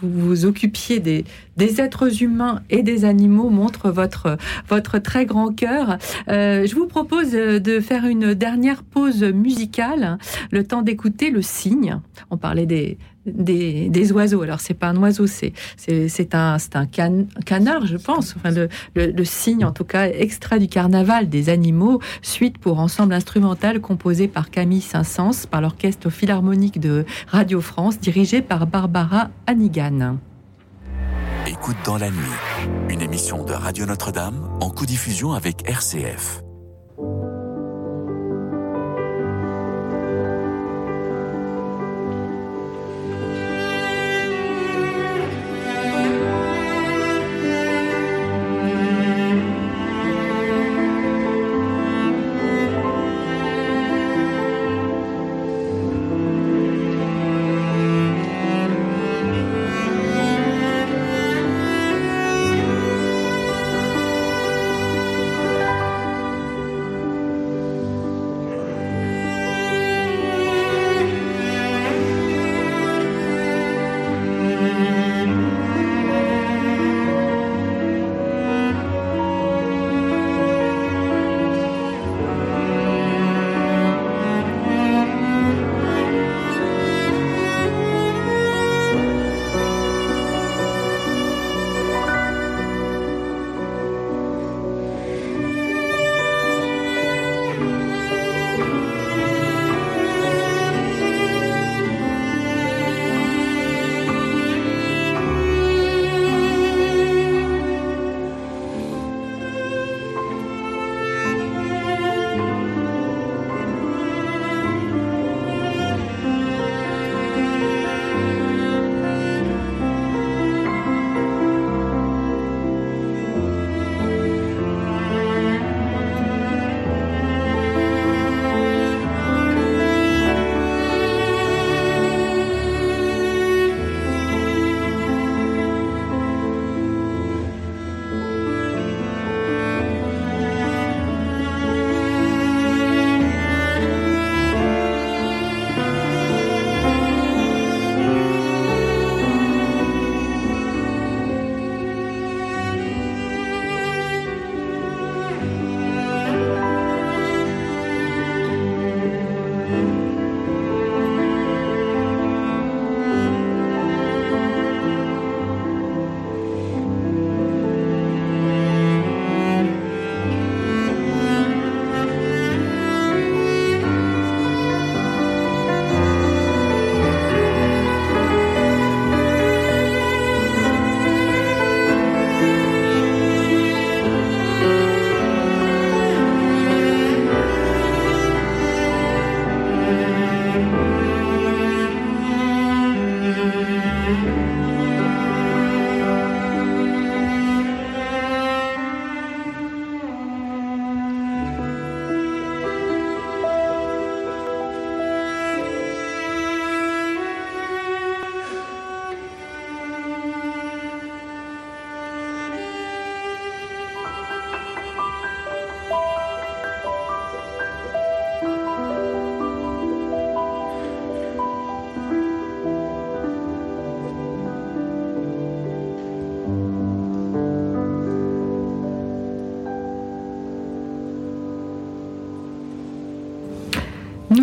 vous 0.00 0.28
vous 0.28 0.44
occupiez 0.44 0.98
des 0.98 1.24
des 1.56 1.80
êtres 1.80 2.22
humains 2.22 2.62
et 2.70 2.82
des 2.82 3.04
animaux 3.04 3.50
montre 3.50 3.90
votre 3.90 4.36
votre 4.68 4.98
très 4.98 5.24
grand 5.24 5.54
cœur. 5.54 5.98
je 6.28 6.74
vous 6.74 6.86
propose 6.86 7.30
de 7.32 7.80
faire 7.80 8.06
une 8.06 8.34
dernière 8.34 8.82
pause 8.82 9.22
musicale, 9.22 10.18
le 10.50 10.64
temps 10.64 10.82
d'écouter 10.82 11.30
le 11.30 11.42
cygne. 11.42 12.00
On 12.30 12.36
parlait 12.36 12.66
des 12.66 12.98
des, 13.26 14.12
oiseaux. 14.12 14.42
Alors, 14.42 14.60
c'est 14.60 14.74
pas 14.74 14.88
un 14.88 14.96
oiseau, 14.96 15.26
c'est 15.26 16.34
un, 16.34 16.56
un 16.74 16.86
canard, 17.44 17.86
je 17.86 17.96
pense. 17.96 18.34
Enfin, 18.36 18.50
le, 18.50 18.68
le, 18.94 19.24
signe, 19.24 19.64
en 19.64 19.72
tout 19.72 19.84
cas, 19.84 20.08
extrait 20.08 20.58
du 20.58 20.68
carnaval 20.68 21.28
des 21.28 21.48
animaux, 21.48 22.00
suite 22.22 22.58
pour 22.58 22.78
ensemble 22.78 23.14
instrumental 23.14 23.80
composé 23.80 24.28
par 24.28 24.50
Camille 24.50 24.80
Saint-Saëns, 24.80 25.46
par 25.50 25.60
l'orchestre 25.60 26.10
philharmonique 26.10 26.80
de 26.80 27.04
Radio 27.28 27.60
France, 27.60 27.98
dirigé 27.98 28.42
par 28.42 28.66
Barbara 28.66 29.30
Hannigan. 29.46 30.18
Écoute 31.46 31.76
dans 31.84 31.96
la 31.96 32.10
nuit, 32.10 32.36
une 32.88 33.00
émission 33.00 33.44
de 33.44 33.52
Radio 33.52 33.86
Notre-Dame 33.86 34.48
en 34.60 34.70
co-diffusion 34.70 35.32
avec 35.32 35.68
RCF. 35.68 36.45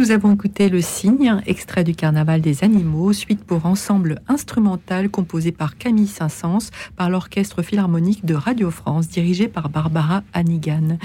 Nous 0.04 0.12
avons 0.12 0.34
écouté 0.34 0.68
Le 0.68 0.82
Cygne, 0.82 1.42
extrait 1.46 1.86
du 1.86 1.96
Carnaval 1.96 2.42
des 2.42 2.66
animaux, 2.66 3.14
suite 3.14 3.42
pour 3.46 3.66
ensemble 3.66 4.20
instrumental 4.28 5.10
composé 5.10 5.54
par 5.54 5.78
Camille 5.78 6.08
Saint-Saëns 6.08 6.72
par 6.98 7.10
l'Orchestre 7.10 7.62
Philharmonique 7.62 8.26
de 8.26 8.36
Radio 8.36 8.70
France, 8.70 9.08
dirigé 9.08 9.48
par 9.48 9.70
Barbara 9.70 10.24
Hannigan. 10.34 10.98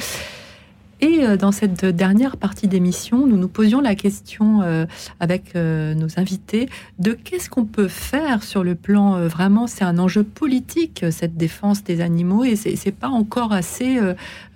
Et 1.00 1.24
euh, 1.24 1.36
dans 1.36 1.52
cette 1.52 1.84
dernière 1.84 2.36
partie 2.36 2.66
d'émission, 2.66 3.26
nous 3.26 3.36
nous 3.36 3.48
posions 3.48 3.80
la 3.80 3.94
question 3.94 4.62
euh, 4.62 4.86
avec 5.20 5.54
euh, 5.54 5.94
nos 5.94 6.18
invités 6.18 6.68
de 6.98 7.12
qu'est-ce 7.12 7.48
qu'on 7.48 7.64
peut 7.64 7.88
faire 7.88 8.42
sur 8.42 8.64
le 8.64 8.74
plan 8.74 9.26
vraiment, 9.28 9.66
c'est 9.66 9.84
un 9.84 9.98
enjeu 9.98 10.24
politique 10.24 11.04
cette 11.10 11.36
défense 11.36 11.84
des 11.84 12.00
animaux 12.00 12.44
et 12.44 12.56
c'est 12.56 12.92
pas 12.92 13.08
encore 13.08 13.52
assez 13.52 13.98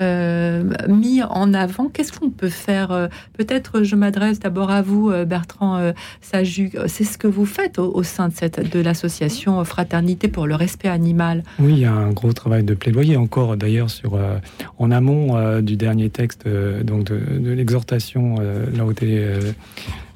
mis 0.01 1.23
en 1.23 1.55
avant. 1.55 1.89
Qu'est-ce 1.89 2.13
qu'on 2.13 2.31
peut 2.31 2.49
faire 2.49 3.09
Peut-être 3.35 3.83
je 3.83 3.97
m'adresse 3.97 4.41
d'abord 4.41 4.71
à 4.71 4.83
vous, 4.83 5.13
Bertrand 5.27 5.93
Saju. 6.21 6.73
C'est 6.87 7.05
ce 7.05 7.19
que 7.19 7.27
vous 7.27 7.47
faites 7.47 7.79
au, 7.79 8.03
sein 8.03 8.29
de 8.29 8.69
de 8.69 8.81
l'association 8.81 9.65
Fraternité 9.65 10.29
pour 10.29 10.47
le 10.47 10.55
respect 10.55 10.89
animal. 10.89 11.43
Oui, 11.59 11.73
il 11.75 11.79
y 11.81 11.85
a 11.85 11.93
un 11.93 12.11
gros 12.11 12.33
travail 12.33 12.65
de 12.65 12.75
plaidoyer 12.75 13.17
encore 13.17 13.57
d'ailleurs 13.57 13.89
en 14.79 14.91
amont 14.91 15.61
du 15.61 15.77
dernier 15.77 16.11
texte 16.11 16.32
euh, 16.47 16.83
donc 16.83 17.05
de, 17.05 17.51
l'exhortation 17.51 18.37
euh, 18.41 18.67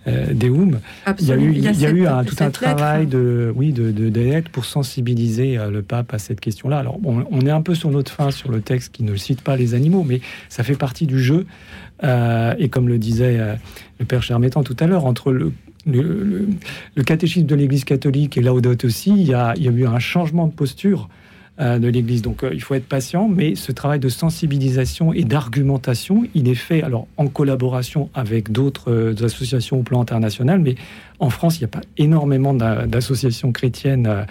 euh, 0.07 0.33
Deum, 0.33 0.79
il 1.19 1.27
y 1.27 1.33
a 1.33 1.37
eu, 1.37 1.53
il 1.53 1.81
y 1.81 1.87
a, 1.87 1.91
eu 1.91 2.07
un, 2.07 2.23
tout 2.23 2.37
un 2.39 2.51
travail 2.51 3.07
de, 3.07 3.53
oui, 3.57 3.73
de, 3.73 3.91
de, 3.91 4.41
pour 4.53 4.65
sensibiliser 4.65 5.59
le 5.71 5.83
pape 5.83 6.15
à 6.15 6.19
cette 6.19 6.41
question-là. 6.41 6.79
Alors, 6.79 7.01
on 7.05 7.41
est 7.41 7.51
un 7.51 7.63
peu 7.63 7.75
sur 7.75 7.91
notre 7.91 8.13
fin 8.13 8.31
sur 8.31 8.53
le 8.53 8.61
texte 8.61 8.93
qui 8.93 9.03
ne 9.03 9.17
cite 9.17 9.41
pas 9.41 9.57
les 9.57 9.75
animaux, 9.75 10.05
mais 10.07 10.21
ça 10.49 10.63
fait 10.63 10.77
partie 10.77 11.07
du 11.07 11.21
jeu. 11.21 11.47
et 12.05 12.69
comme 12.69 12.89
le 12.89 12.99
disait 12.99 13.57
le 13.99 14.05
père 14.05 14.23
Chermétan 14.23 14.63
tout 14.63 14.77
à 14.79 14.87
l'heure, 14.87 15.07
entre 15.07 15.33
le, 15.33 15.53
le, 15.87 16.49
le, 16.95 17.03
catéchisme 17.03 17.47
de 17.47 17.55
l'Église 17.57 17.85
catholique 17.85 18.39
et 18.39 18.43
Laudato 18.43 18.87
aussi, 18.87 19.11
il 19.11 19.27
y, 19.27 19.35
a, 19.35 19.55
il 19.57 19.65
y 19.65 19.69
a 19.69 19.73
eu 19.73 19.87
un 19.87 19.99
changement 19.99 20.47
de 20.47 20.53
posture 20.53 21.09
de 21.59 21.89
l'Église. 21.89 22.23
Donc 22.23 22.45
euh, 22.45 22.51
il 22.53 22.63
faut 22.63 22.75
être 22.75 22.87
patient, 22.87 23.29
mais 23.29 23.55
ce 23.55 23.73
travail 23.73 23.99
de 23.99 24.09
sensibilisation 24.09 25.13
et 25.13 25.25
d'argumentation, 25.25 26.27
il 26.35 26.49
est 26.49 26.55
fait 26.55 26.83
alors 26.83 27.07
en 27.17 27.29
collaboration 27.29 28.11
avec 28.15 28.53
d'autres 28.53 28.91
euh, 28.91 29.25
associations 29.25 29.79
au 29.79 29.83
plan 29.83 30.01
international, 30.01 30.61
mais 30.61 30.75
en 31.19 31.31
France, 31.31 31.57
il 31.57 31.61
n'y 31.61 31.65
a 31.65 31.69
pas 31.69 31.81
énormément 31.97 32.53
d'associations 32.53 33.51
chrétiennes 33.51 34.27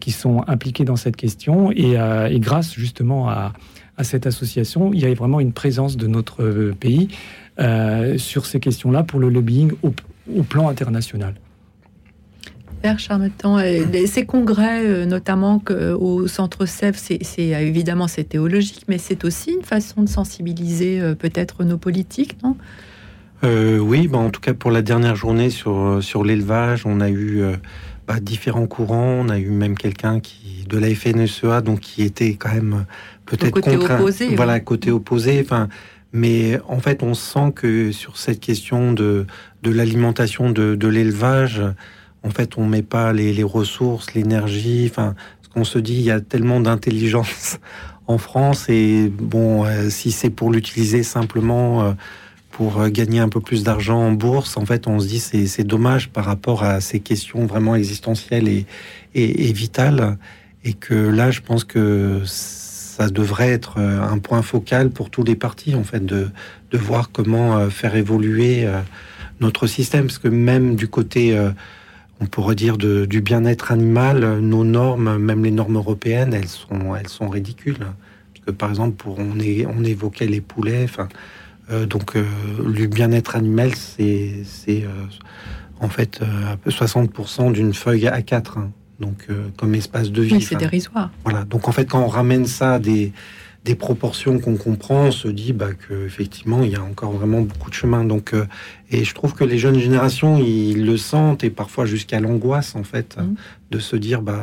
qui 0.00 0.12
sont 0.12 0.42
impliquées 0.46 0.84
dans 0.84 0.96
cette 0.96 1.16
question, 1.16 1.70
et, 1.72 1.94
grâce 2.40 2.72
justement 2.72 3.28
à, 3.28 3.52
cette 4.00 4.26
association, 4.26 4.94
il 4.94 5.00
y 5.00 5.04
a 5.04 5.12
vraiment 5.12 5.40
une 5.40 5.52
présence 5.52 5.98
de 5.98 6.06
notre 6.06 6.72
pays 6.80 7.08
sur 8.16 8.46
ces 8.46 8.60
questions-là 8.60 9.02
pour 9.02 9.20
le 9.20 9.28
lobbying 9.28 9.72
au 9.82 10.42
plan 10.42 10.70
international. 10.70 11.34
Père 12.82 12.98
Charmetan, 12.98 13.58
ces 14.06 14.24
congrès, 14.24 14.86
euh, 14.86 15.04
notamment 15.04 15.62
au 15.98 16.26
Centre 16.26 16.64
Sèvres, 16.64 16.98
c'est 16.98 17.54
euh, 17.54 17.60
évidemment 17.60 18.08
c'est 18.08 18.24
théologique, 18.24 18.84
mais 18.88 18.98
c'est 18.98 19.24
aussi 19.24 19.52
une 19.52 19.64
façon 19.64 20.02
de 20.02 20.08
sensibiliser 20.08 21.00
euh, 21.00 21.14
peut-être 21.14 21.64
nos 21.64 21.78
politiques, 21.78 22.38
non? 22.42 22.56
Oui, 23.42 24.06
bah, 24.06 24.18
en 24.18 24.28
tout 24.28 24.40
cas 24.40 24.52
pour 24.52 24.70
la 24.70 24.82
dernière 24.82 25.16
journée 25.16 25.48
sur, 25.48 26.02
sur 26.02 26.24
l'élevage, 26.24 26.84
on 26.84 27.00
a 27.00 27.08
eu 27.08 27.42
bah, 28.06 28.20
différents 28.20 28.66
courants. 28.66 29.24
On 29.24 29.30
a 29.30 29.38
eu 29.38 29.48
même 29.48 29.78
quelqu'un 29.78 30.20
qui 30.20 30.66
de 30.68 30.76
la 30.76 30.94
FNSEA, 30.94 31.62
donc 31.62 31.80
qui 31.80 32.02
était 32.02 32.34
quand 32.34 32.52
même 32.52 32.84
peut-être 33.24 33.60
contre, 33.60 33.92
opposé, 33.92 34.34
voilà, 34.36 34.60
côté 34.60 34.90
opposé. 34.90 35.40
Enfin, 35.42 35.68
mais 36.12 36.60
en 36.68 36.80
fait, 36.80 37.02
on 37.02 37.14
sent 37.14 37.52
que 37.54 37.92
sur 37.92 38.18
cette 38.18 38.40
question 38.40 38.92
de, 38.92 39.26
de 39.62 39.70
l'alimentation 39.70 40.50
de, 40.50 40.74
de 40.74 40.88
l'élevage, 40.88 41.62
en 42.22 42.30
fait, 42.30 42.58
on 42.58 42.66
met 42.66 42.82
pas 42.82 43.12
les, 43.12 43.42
ressources, 43.42 44.14
l'énergie. 44.14 44.86
Enfin, 44.90 45.14
ce 45.42 45.48
qu'on 45.48 45.64
se 45.64 45.78
dit, 45.78 45.94
il 45.94 46.02
y 46.02 46.10
a 46.10 46.20
tellement 46.20 46.60
d'intelligence 46.60 47.58
en 48.06 48.18
France 48.18 48.68
et 48.68 49.08
bon, 49.08 49.64
euh, 49.64 49.88
si 49.88 50.10
c'est 50.10 50.30
pour 50.30 50.50
l'utiliser 50.50 51.02
simplement 51.02 51.84
euh, 51.84 51.92
pour 52.50 52.80
euh, 52.80 52.88
gagner 52.88 53.20
un 53.20 53.28
peu 53.28 53.40
plus 53.40 53.62
d'argent 53.62 53.98
en 53.98 54.12
bourse, 54.12 54.56
en 54.56 54.66
fait, 54.66 54.86
on 54.86 54.98
se 54.98 55.06
dit 55.06 55.20
c'est, 55.20 55.46
c'est 55.46 55.64
dommage 55.64 56.10
par 56.10 56.24
rapport 56.24 56.64
à 56.64 56.80
ces 56.80 57.00
questions 57.00 57.46
vraiment 57.46 57.74
existentielles 57.76 58.48
et, 58.48 58.66
et, 59.14 59.52
vitales. 59.52 60.18
Et 60.62 60.74
que 60.74 60.94
là, 60.94 61.30
je 61.30 61.40
pense 61.40 61.64
que 61.64 62.20
ça 62.26 63.08
devrait 63.08 63.48
être 63.48 63.78
un 63.78 64.18
point 64.18 64.42
focal 64.42 64.90
pour 64.90 65.08
tous 65.08 65.24
les 65.24 65.34
partis, 65.34 65.74
en 65.74 65.84
fait, 65.84 66.04
de, 66.04 66.28
de 66.70 66.78
voir 66.78 67.10
comment 67.10 67.70
faire 67.70 67.96
évoluer 67.96 68.68
notre 69.40 69.66
système. 69.66 70.04
Parce 70.04 70.18
que 70.18 70.28
même 70.28 70.76
du 70.76 70.86
côté 70.86 71.34
on 72.20 72.26
pourrait 72.26 72.54
dire 72.54 72.76
du 72.76 73.20
bien-être 73.20 73.72
animal, 73.72 74.40
nos 74.40 74.64
normes, 74.64 75.16
même 75.18 75.42
les 75.42 75.50
normes 75.50 75.76
européennes, 75.76 76.34
elles 76.34 76.48
sont, 76.48 76.94
elles 76.94 77.08
sont 77.08 77.28
ridicules. 77.28 77.78
Parce 77.78 78.46
que 78.46 78.50
par 78.50 78.68
exemple, 78.68 78.96
pour, 78.96 79.18
on, 79.18 79.32
on 79.32 79.84
évoquait 79.84 80.26
les 80.26 80.40
poulets, 80.40 80.84
enfin, 80.84 81.08
euh, 81.70 81.86
donc 81.86 82.16
euh, 82.16 82.24
le 82.64 82.86
bien-être 82.86 83.36
animal, 83.36 83.74
c'est, 83.74 84.42
c'est 84.44 84.82
euh, 84.84 85.06
en 85.80 85.88
fait 85.88 86.20
un 86.22 86.56
peu 86.56 86.70
60% 86.70 87.52
d'une 87.52 87.72
feuille 87.72 88.04
A4, 88.04 88.58
hein. 88.58 88.70
donc 88.98 89.28
comme 89.56 89.74
espace 89.74 90.10
de 90.10 90.22
vie. 90.22 90.42
c'est 90.42 90.56
dérisoire. 90.56 91.10
Voilà, 91.24 91.44
donc 91.44 91.68
en 91.68 91.72
fait, 91.72 91.86
quand 91.86 92.02
on 92.02 92.08
ramène 92.08 92.46
ça 92.46 92.78
des 92.78 93.12
des 93.64 93.74
proportions 93.74 94.38
qu'on 94.38 94.56
comprend, 94.56 95.06
on 95.06 95.12
se 95.12 95.28
dit 95.28 95.52
bah, 95.52 95.70
qu'effectivement, 95.74 96.62
il 96.62 96.70
y 96.70 96.76
a 96.76 96.82
encore 96.82 97.12
vraiment 97.12 97.42
beaucoup 97.42 97.68
de 97.68 97.74
chemin. 97.74 98.04
Donc, 98.04 98.32
euh, 98.32 98.46
et 98.90 99.04
je 99.04 99.14
trouve 99.14 99.34
que 99.34 99.44
les 99.44 99.58
jeunes 99.58 99.78
générations, 99.78 100.38
ils 100.38 100.84
le 100.84 100.96
sentent, 100.96 101.44
et 101.44 101.50
parfois 101.50 101.84
jusqu'à 101.84 102.20
l'angoisse, 102.20 102.74
en 102.74 102.84
fait, 102.84 103.18
mmh. 103.18 103.34
de 103.70 103.78
se 103.78 103.96
dire, 103.96 104.22
bah, 104.22 104.42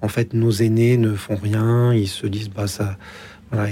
en 0.00 0.08
fait, 0.08 0.32
nos 0.32 0.52
aînés 0.52 0.96
ne 0.96 1.14
font 1.14 1.36
rien, 1.36 1.92
ils 1.92 2.08
se 2.08 2.26
disent, 2.26 2.50
bah, 2.50 2.68
ça. 2.68 2.96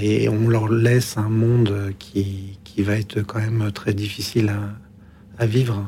et 0.01 0.27
on 0.27 0.49
leur 0.49 0.67
laisse 0.67 1.17
un 1.17 1.29
monde 1.29 1.93
qui, 1.97 2.59
qui 2.63 2.81
va 2.81 2.97
être 2.97 3.21
quand 3.21 3.39
même 3.39 3.71
très 3.71 3.93
difficile 3.93 4.49
à, 4.49 5.41
à 5.41 5.45
vivre. 5.45 5.85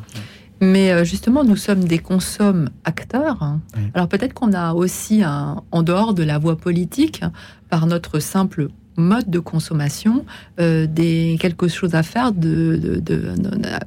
Mais 0.59 0.91
euh, 0.91 1.03
justement, 1.03 1.43
nous 1.43 1.55
sommes 1.55 1.83
des 1.83 1.99
consommes 1.99 2.69
acteurs. 2.83 3.57
Alors 3.93 4.07
peut-être 4.07 4.33
qu'on 4.33 4.53
a 4.53 4.73
aussi, 4.73 5.21
un, 5.23 5.63
en 5.71 5.83
dehors 5.83 6.13
de 6.13 6.23
la 6.23 6.39
voie 6.39 6.57
politique, 6.57 7.23
par 7.69 7.87
notre 7.87 8.19
simple 8.19 8.69
mode 8.95 9.29
de 9.29 9.39
consommation, 9.39 10.25
euh, 10.59 10.87
des, 10.87 11.37
quelque 11.39 11.67
chose 11.67 11.93
à 11.93 12.01
faire 12.01 12.31
de, 12.31 13.01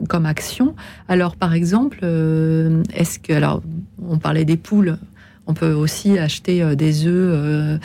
comme 0.09 0.27
action. 0.27 0.74
Alors 1.09 1.36
par 1.36 1.52
exemple, 1.52 2.01
euh, 2.02 2.82
est-ce 2.94 3.19
que, 3.19 3.32
alors 3.32 3.62
on 4.09 4.19
parlait 4.19 4.44
des 4.44 4.57
poules, 4.57 4.98
on 5.47 5.55
peut 5.55 5.73
aussi 5.73 6.16
acheter 6.16 6.77
des 6.77 7.07
œufs 7.09 7.81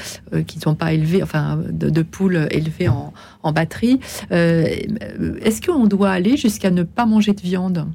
qui 0.46 0.58
ne 0.58 0.62
sont 0.62 0.76
pas 0.76 0.94
élevés, 0.94 1.24
enfin 1.24 1.60
de, 1.72 2.02
poules 2.04 2.48
élevées 2.52 2.90
en, 2.90 3.12
en 3.42 3.52
batterie. 3.54 4.00
Est-ce 4.30 5.66
qu'on 5.66 5.88
doit 5.88 6.12
aller 6.12 6.38
jusqu'à 6.38 6.70
ne 6.70 6.84
pas 6.84 7.08
manger 7.08 7.34
de 7.34 7.42
viande? 7.42 7.88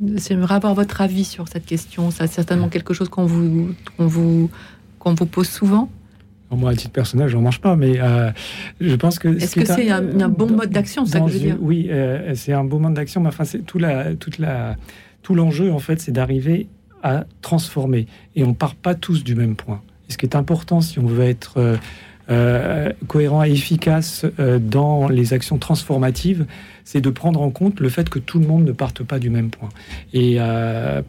J'aimerais 0.00 0.56
avoir 0.56 0.74
votre 0.74 1.00
avis 1.00 1.24
sur 1.24 1.48
cette 1.48 1.64
question. 1.64 2.10
C'est 2.10 2.26
certainement 2.26 2.68
quelque 2.68 2.92
chose 2.92 3.08
qu'on 3.08 3.24
vous, 3.24 3.74
vous, 3.98 4.50
qu'on 4.98 5.14
vous 5.14 5.26
pose 5.26 5.48
souvent. 5.48 5.90
Moi, 6.50 6.70
à 6.70 6.74
titre 6.74 6.92
personnel, 6.92 7.28
je 7.28 7.36
n'en 7.36 7.42
mange 7.42 7.60
pas, 7.60 7.74
mais 7.74 7.98
euh, 8.00 8.30
je 8.80 8.94
pense 8.94 9.18
que. 9.18 9.28
Est-ce 9.28 9.56
que 9.56 9.64
c'est 9.64 9.90
un, 9.90 10.00
bon 10.28 10.50
mode 10.50 10.70
d'action, 10.70 11.04
ça 11.04 11.20
que 11.20 11.28
je 11.28 11.32
veux 11.32 11.38
dire 11.40 11.56
Oui, 11.60 11.88
euh, 11.90 12.34
c'est 12.34 12.52
un 12.52 12.64
bon 12.64 12.78
mode 12.78 12.94
d'action, 12.94 13.20
mais 13.20 13.28
enfin, 13.28 13.44
c'est 13.44 13.66
tout 13.66 13.78
la, 13.78 14.14
toute 14.14 14.38
la, 14.38 14.76
tout 15.22 15.34
l'enjeu 15.34 15.72
en 15.72 15.80
fait, 15.80 16.00
c'est 16.00 16.12
d'arriver 16.12 16.68
à 17.02 17.24
transformer, 17.42 18.06
et 18.36 18.44
on 18.44 18.54
part 18.54 18.76
pas 18.76 18.94
tous 18.94 19.24
du 19.24 19.34
même 19.34 19.56
point. 19.56 19.82
Et 20.08 20.12
ce 20.12 20.18
qui 20.18 20.26
est 20.26 20.36
important, 20.36 20.80
si 20.80 21.00
on 21.00 21.06
veut 21.06 21.24
être 21.24 21.78
euh, 22.30 22.92
cohérent 23.08 23.44
et 23.44 23.50
efficace 23.50 24.24
dans 24.60 25.08
les 25.08 25.32
actions 25.32 25.58
transformatives, 25.58 26.46
c'est 26.84 27.00
de 27.00 27.10
prendre 27.10 27.42
en 27.42 27.50
compte 27.50 27.80
le 27.80 27.88
fait 27.88 28.08
que 28.08 28.20
tout 28.20 28.38
le 28.38 28.46
monde 28.46 28.64
ne 28.64 28.72
parte 28.72 29.02
pas 29.02 29.18
du 29.18 29.30
même 29.30 29.50
point. 29.50 29.68
Et 30.12 30.38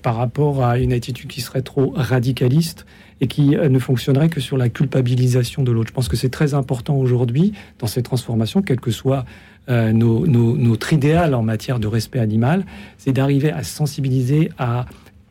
par 0.02 0.16
rapport 0.16 0.66
à 0.66 0.80
une 0.80 0.94
attitude 0.94 1.30
qui 1.30 1.42
serait 1.42 1.62
trop 1.62 1.94
radicaliste 1.96 2.86
et 3.22 3.28
qui 3.28 3.56
ne 3.56 3.80
fonctionnerait 3.80 4.30
que 4.30 4.40
sur 4.40 4.58
la 4.58 4.70
culpabilisation 4.70 5.64
de 5.64 5.72
l'autre. 5.72 5.90
Je 5.90 5.94
pense 5.94 6.08
que 6.08 6.16
c'est 6.16 6.30
très 6.30 6.54
important 6.54 6.96
aujourd'hui 6.96 7.54
dans 7.80 7.88
ces 7.88 8.04
transformations, 8.04 8.62
quel 8.62 8.80
que 8.80 8.92
soit 8.92 9.26
notre 9.68 10.94
idéal 10.94 11.34
en 11.36 11.42
matière 11.42 11.80
de 11.80 11.88
respect 11.88 12.20
animal, 12.20 12.66
c'est 12.98 13.12
d'arriver 13.12 13.52
à 13.52 13.64
sensibiliser, 13.64 14.50
à 14.58 14.86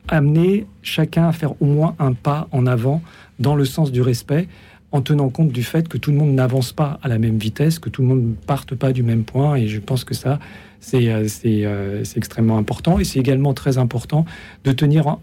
amener 0.08 0.66
chacun 0.82 1.28
à 1.28 1.32
faire 1.32 1.60
au 1.62 1.66
moins 1.66 1.94
un 1.98 2.12
pas 2.12 2.48
en 2.52 2.66
avant 2.66 3.02
dans 3.38 3.54
le 3.54 3.64
sens 3.64 3.92
du 3.92 4.02
respect 4.02 4.48
en 4.92 5.02
tenant 5.02 5.28
compte 5.28 5.50
du 5.50 5.62
fait 5.62 5.88
que 5.88 5.98
tout 5.98 6.10
le 6.10 6.16
monde 6.16 6.32
n'avance 6.32 6.72
pas 6.72 6.98
à 7.02 7.08
la 7.08 7.18
même 7.18 7.38
vitesse, 7.38 7.78
que 7.78 7.88
tout 7.88 8.02
le 8.02 8.08
monde 8.08 8.22
ne 8.22 8.34
parte 8.34 8.74
pas 8.74 8.92
du 8.92 9.02
même 9.02 9.24
point. 9.24 9.56
Et 9.56 9.66
je 9.66 9.80
pense 9.80 10.04
que 10.04 10.14
ça, 10.14 10.38
c'est 10.80 11.08
euh, 11.08 11.26
euh, 11.44 12.04
extrêmement 12.16 12.56
important. 12.56 12.98
Et 12.98 13.04
c'est 13.04 13.18
également 13.18 13.52
très 13.52 13.78
important 13.78 14.24
de 14.64 14.72
tenir, 14.72 15.18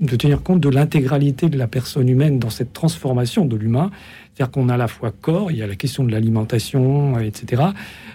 de 0.00 0.16
tenir 0.16 0.42
compte 0.42 0.60
de 0.60 0.68
l'intégralité 0.68 1.48
de 1.48 1.58
la 1.58 1.66
personne 1.66 2.08
humaine 2.08 2.38
dans 2.38 2.50
cette 2.50 2.72
transformation 2.72 3.44
de 3.44 3.56
l'humain. 3.56 3.90
C'est-à-dire 4.34 4.50
qu'on 4.50 4.68
a 4.68 4.74
à 4.74 4.76
la 4.76 4.88
fois 4.88 5.12
corps, 5.12 5.50
il 5.50 5.58
y 5.58 5.62
a 5.62 5.66
la 5.66 5.76
question 5.76 6.04
de 6.04 6.10
l'alimentation, 6.10 7.18
etc. 7.20 7.62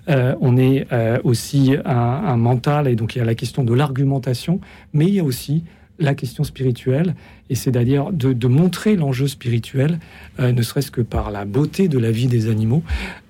on 0.08 0.58
est 0.58 0.86
aussi 1.24 1.76
un, 1.86 1.92
un, 1.96 2.36
mental, 2.36 2.90
et 2.90 2.96
donc 2.96 3.16
il 3.16 3.20
y 3.20 3.22
a 3.22 3.26
la 3.26 3.36
question 3.36 3.64
de 3.64 3.74
l'argumentation, 3.74 4.60
mais 4.92 5.06
il 5.06 5.14
y 5.14 5.20
a 5.20 5.24
aussi 5.24 5.64
la 6.00 6.16
question 6.16 6.44
spirituelle, 6.44 7.16
et 7.50 7.56
c'est 7.56 7.72
d'ailleurs 7.72 8.12
de, 8.12 8.48
montrer 8.48 8.96
l'enjeu 8.96 9.28
spirituel, 9.28 10.00
euh, 10.40 10.52
ne 10.52 10.62
serait-ce 10.62 10.92
que 10.92 11.02
par 11.02 11.30
la 11.30 11.46
beauté 11.46 11.88
de 11.88 12.00
la 12.00 12.12
vie 12.12 12.28
des 12.28 12.50
animaux, 12.50 12.84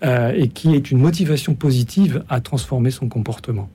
euh, 0.04 0.32
et 0.36 0.48
qui 0.48 0.76
est 0.76 0.92
une 0.92 1.00
motivation 1.00 1.56
positive 1.56 2.24
à 2.30 2.40
transformer 2.42 2.92
son 2.92 3.10
comportement 3.10 3.70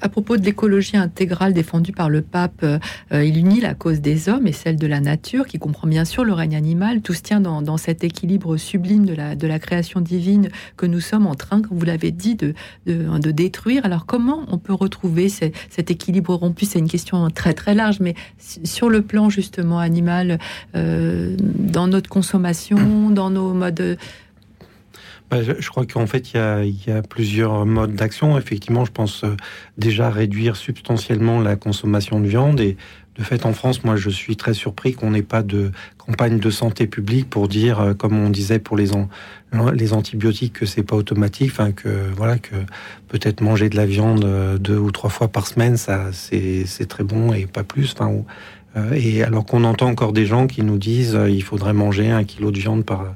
à 0.00 0.08
propos 0.08 0.36
de 0.36 0.42
l'écologie 0.42 0.96
intégrale 0.96 1.52
défendue 1.52 1.92
par 1.92 2.08
le 2.08 2.22
pape, 2.22 2.62
euh, 2.62 2.78
il 3.24 3.36
unit 3.38 3.60
la 3.60 3.74
cause 3.74 4.00
des 4.00 4.28
hommes 4.28 4.46
et 4.46 4.52
celle 4.52 4.76
de 4.76 4.86
la 4.86 5.00
nature, 5.00 5.46
qui 5.46 5.58
comprend 5.58 5.88
bien 5.88 6.04
sûr 6.04 6.24
le 6.24 6.32
règne 6.32 6.56
animal. 6.56 7.00
Tout 7.00 7.14
se 7.14 7.22
tient 7.22 7.40
dans, 7.40 7.76
cet 7.76 8.04
équilibre 8.04 8.56
sublime 8.56 9.06
de 9.06 9.46
la, 9.46 9.58
création 9.58 10.00
divine 10.00 10.48
que 10.76 10.86
nous 10.86 11.00
sommes 11.00 11.26
en 11.26 11.34
train, 11.34 11.62
comme 11.62 11.78
vous 11.78 11.84
l'avez 11.84 12.10
dit, 12.10 12.34
de, 12.34 12.54
de, 12.86 13.30
détruire. 13.30 13.84
Alors 13.84 14.06
comment 14.06 14.44
on 14.48 14.58
peut 14.58 14.72
retrouver 14.72 15.28
cet 15.28 15.90
équilibre 15.90 16.34
rompu? 16.34 16.64
C'est 16.64 16.78
une 16.78 16.88
question 16.88 17.28
très 17.30 17.54
très 17.54 17.74
large, 17.74 18.00
mais 18.00 18.14
sur 18.38 18.88
le 18.88 19.02
plan 19.02 19.30
justement 19.30 19.78
animal, 19.78 20.38
euh, 20.74 21.36
dans 21.38 21.88
notre 21.88 22.08
consommation, 22.08 23.10
dans 23.10 23.30
nos 23.30 23.52
modes 23.52 23.98
bah, 25.30 25.38
je, 25.42 25.68
crois 25.68 25.84
qu'en 25.86 26.06
fait, 26.06 26.34
il 26.34 26.76
y, 26.86 26.90
a, 26.90 27.02
plusieurs 27.02 27.66
modes 27.66 27.94
d'action. 27.94 28.38
Effectivement, 28.38 28.84
je 28.84 28.92
pense 28.92 29.24
euh, 29.24 29.36
déjà 29.76 30.08
réduire 30.08 30.54
substantiellement 30.54 31.40
la 31.40 31.56
consommation 31.56 32.20
de 32.20 32.28
viande. 32.28 32.60
Et 32.60 32.76
de 33.18 33.24
fait, 33.24 33.44
en 33.44 33.52
France, 33.52 33.82
moi, 33.82 33.96
je 33.96 34.08
suis 34.08 34.36
très 34.36 34.54
surpris 34.54 34.94
qu'on 34.94 35.10
n'ait 35.10 35.22
pas 35.22 35.42
de 35.42 35.72
campagne 35.98 36.38
de 36.38 36.50
santé 36.50 36.86
publique 36.86 37.28
pour 37.28 37.48
dire, 37.48 37.80
euh, 37.80 37.94
comme 37.94 38.16
on 38.16 38.30
disait 38.30 38.60
pour 38.60 38.76
les, 38.76 38.90
les 39.74 39.92
antibiotiques, 39.92 40.52
que 40.52 40.66
c'est 40.66 40.84
pas 40.84 40.94
automatique. 40.94 41.50
Enfin, 41.50 41.72
que 41.72 42.08
voilà, 42.16 42.38
que 42.38 42.54
peut-être 43.08 43.40
manger 43.40 43.68
de 43.68 43.76
la 43.76 43.86
viande 43.86 44.24
euh, 44.24 44.58
deux 44.58 44.78
ou 44.78 44.92
trois 44.92 45.10
fois 45.10 45.26
par 45.26 45.48
semaine, 45.48 45.76
ça, 45.76 46.12
c'est 46.12 46.86
très 46.88 47.02
bon 47.02 47.32
et 47.32 47.46
pas 47.46 47.64
plus. 47.64 47.94
Enfin, 47.98 48.12
et 48.94 49.24
alors 49.24 49.44
qu'on 49.44 49.64
entend 49.64 49.88
encore 49.88 50.12
des 50.12 50.26
gens 50.26 50.46
qui 50.46 50.62
nous 50.62 50.76
disent, 50.78 51.18
il 51.28 51.42
faudrait 51.42 51.72
manger 51.72 52.10
un 52.10 52.24
kilo 52.24 52.50
de 52.52 52.58
viande 52.58 52.84
par 52.84 53.06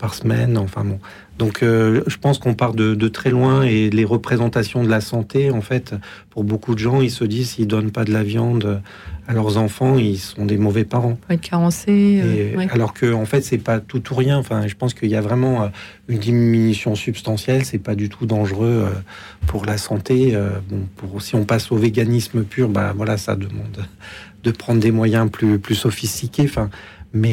par 0.00 0.14
semaine. 0.14 0.56
Enfin 0.56 0.84
bon, 0.84 0.98
donc 1.38 1.62
euh, 1.62 2.02
je 2.06 2.16
pense 2.16 2.38
qu'on 2.38 2.54
part 2.54 2.74
de, 2.74 3.08
très 3.08 3.30
loin 3.30 3.62
et 3.62 3.90
les 3.90 4.04
représentations 4.04 4.82
de 4.82 4.88
la 4.88 5.00
santé, 5.00 5.50
en 5.50 5.60
fait, 5.60 5.94
pour 6.30 6.44
beaucoup 6.44 6.74
de 6.74 6.78
gens, 6.78 7.00
ils 7.00 7.10
se 7.10 7.24
disent 7.24 7.50
s'ils 7.52 7.66
donnent 7.66 7.90
pas 7.90 8.04
de 8.04 8.12
la 8.12 8.22
viande 8.22 8.82
à 9.28 9.32
leurs 9.32 9.56
enfants, 9.56 9.96
ils 9.96 10.18
sont 10.18 10.44
des 10.44 10.58
mauvais 10.58 10.84
parents. 10.84 11.18
Être 11.28 11.40
carencés. 11.40 12.20
Euh, 12.22 12.66
alors 12.70 12.94
que 12.94 13.12
en 13.12 13.24
fait, 13.24 13.42
c'est 13.42 13.58
pas 13.58 13.80
tout 13.80 14.02
ou 14.12 14.16
rien. 14.16 14.38
Enfin, 14.38 14.66
je 14.66 14.74
pense 14.74 14.92
qu'il 14.92 15.08
y 15.08 15.16
a 15.16 15.20
vraiment 15.20 15.62
euh, 15.62 15.68
une 16.08 16.18
diminution 16.18 16.94
substantielle. 16.94 17.64
C'est 17.64 17.78
pas 17.78 17.94
du 17.94 18.08
tout 18.08 18.26
dangereux 18.26 18.86
pour 19.46 19.66
la 19.66 19.78
santé. 19.78 20.36
Bon, 20.68 20.80
pour, 20.96 21.22
si 21.22 21.36
on 21.36 21.44
passe 21.44 21.70
au 21.70 21.76
véganisme 21.76 22.42
pur, 22.42 22.68
bah 22.68 22.92
voilà, 22.96 23.16
ça 23.16 23.36
demande 23.36 23.86
de 24.42 24.50
prendre 24.50 24.80
des 24.80 24.90
moyens 24.90 25.30
plus 25.30 25.58
plus 25.58 25.74
sophistiqués. 25.74 26.44
Enfin, 26.44 26.70
mais 27.12 27.32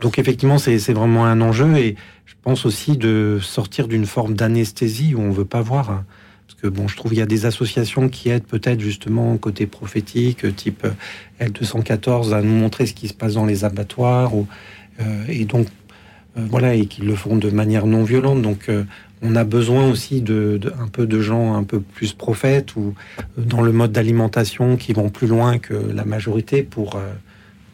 donc 0.00 0.18
effectivement, 0.18 0.58
c'est 0.58 0.92
vraiment 0.92 1.26
un 1.26 1.40
enjeu 1.40 1.76
et 1.76 1.96
je 2.26 2.34
pense 2.42 2.66
aussi 2.66 2.96
de 2.96 3.38
sortir 3.40 3.86
d'une 3.86 4.06
forme 4.06 4.34
d'anesthésie 4.34 5.14
où 5.14 5.20
on 5.20 5.30
veut 5.30 5.44
pas 5.44 5.60
voir. 5.60 5.90
Hein. 5.90 6.04
Parce 6.52 6.60
que 6.60 6.66
bon, 6.66 6.88
je 6.88 6.96
trouve 6.96 7.12
qu'il 7.12 7.18
y 7.18 7.22
a 7.22 7.26
des 7.26 7.46
associations 7.46 8.08
qui 8.08 8.28
aident 8.28 8.44
peut-être 8.44 8.80
justement 8.80 9.36
côté 9.38 9.66
prophétique, 9.66 10.54
type 10.54 10.86
L214, 11.40 12.34
à 12.34 12.42
nous 12.42 12.52
montrer 12.52 12.86
ce 12.86 12.94
qui 12.94 13.08
se 13.08 13.14
passe 13.14 13.34
dans 13.34 13.46
les 13.46 13.64
abattoirs. 13.64 14.34
Ou, 14.34 14.46
euh, 15.00 15.24
et 15.28 15.44
donc, 15.44 15.66
euh, 16.36 16.44
voilà, 16.50 16.74
et 16.74 16.86
qui 16.86 17.02
le 17.02 17.14
font 17.14 17.36
de 17.36 17.50
manière 17.50 17.86
non 17.86 18.02
violente. 18.02 18.42
Donc, 18.42 18.68
euh, 18.68 18.84
on 19.22 19.34
a 19.36 19.44
besoin 19.44 19.88
aussi 19.88 20.20
de, 20.20 20.60
un 20.78 20.88
peu 20.88 21.06
de 21.06 21.20
gens 21.20 21.54
un 21.54 21.62
peu 21.62 21.80
plus 21.80 22.12
prophètes 22.12 22.76
ou 22.76 22.94
dans 23.38 23.62
le 23.62 23.72
mode 23.72 23.92
d'alimentation 23.92 24.76
qui 24.76 24.92
vont 24.92 25.10
plus 25.10 25.28
loin 25.28 25.58
que 25.58 25.74
la 25.74 26.04
majorité 26.04 26.64
pour 26.64 27.00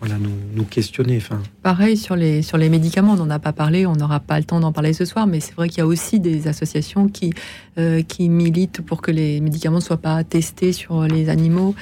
voilà, 0.01 0.15
nous, 0.55 0.65
questionner. 0.65 1.21
Pareil 1.63 1.97
sur 1.97 2.15
les, 2.15 2.43
sur 2.43 2.57
les 2.57 2.69
médicaments, 2.69 3.13
on 3.15 3.17
n'en 3.17 3.31
a 3.31 3.41
pas 3.41 3.53
parlé, 3.53 3.85
on 3.85 3.95
n'aura 3.97 4.21
pas 4.21 4.39
le 4.39 4.45
temps 4.45 4.61
d'en 4.61 4.73
parler 4.73 4.93
ce 4.93 5.05
soir, 5.05 5.27
mais 5.27 5.41
c'est 5.41 5.55
vrai 5.55 5.69
qu'il 5.69 5.79
y 5.79 5.81
a 5.81 5.87
aussi 5.87 6.21
des 6.21 6.47
associations 6.47 7.09
qui, 7.09 7.33
euh, 7.79 8.03
qui 8.03 8.29
militent 8.29 8.81
pour 8.81 9.03
que 9.03 9.11
les 9.11 9.41
médicaments 9.41 9.79
ne 9.79 9.83
soient 9.83 9.97
pas 9.97 10.23
testés 10.23 10.73
sur 10.73 11.03
les 11.03 11.29
animaux. 11.29 11.75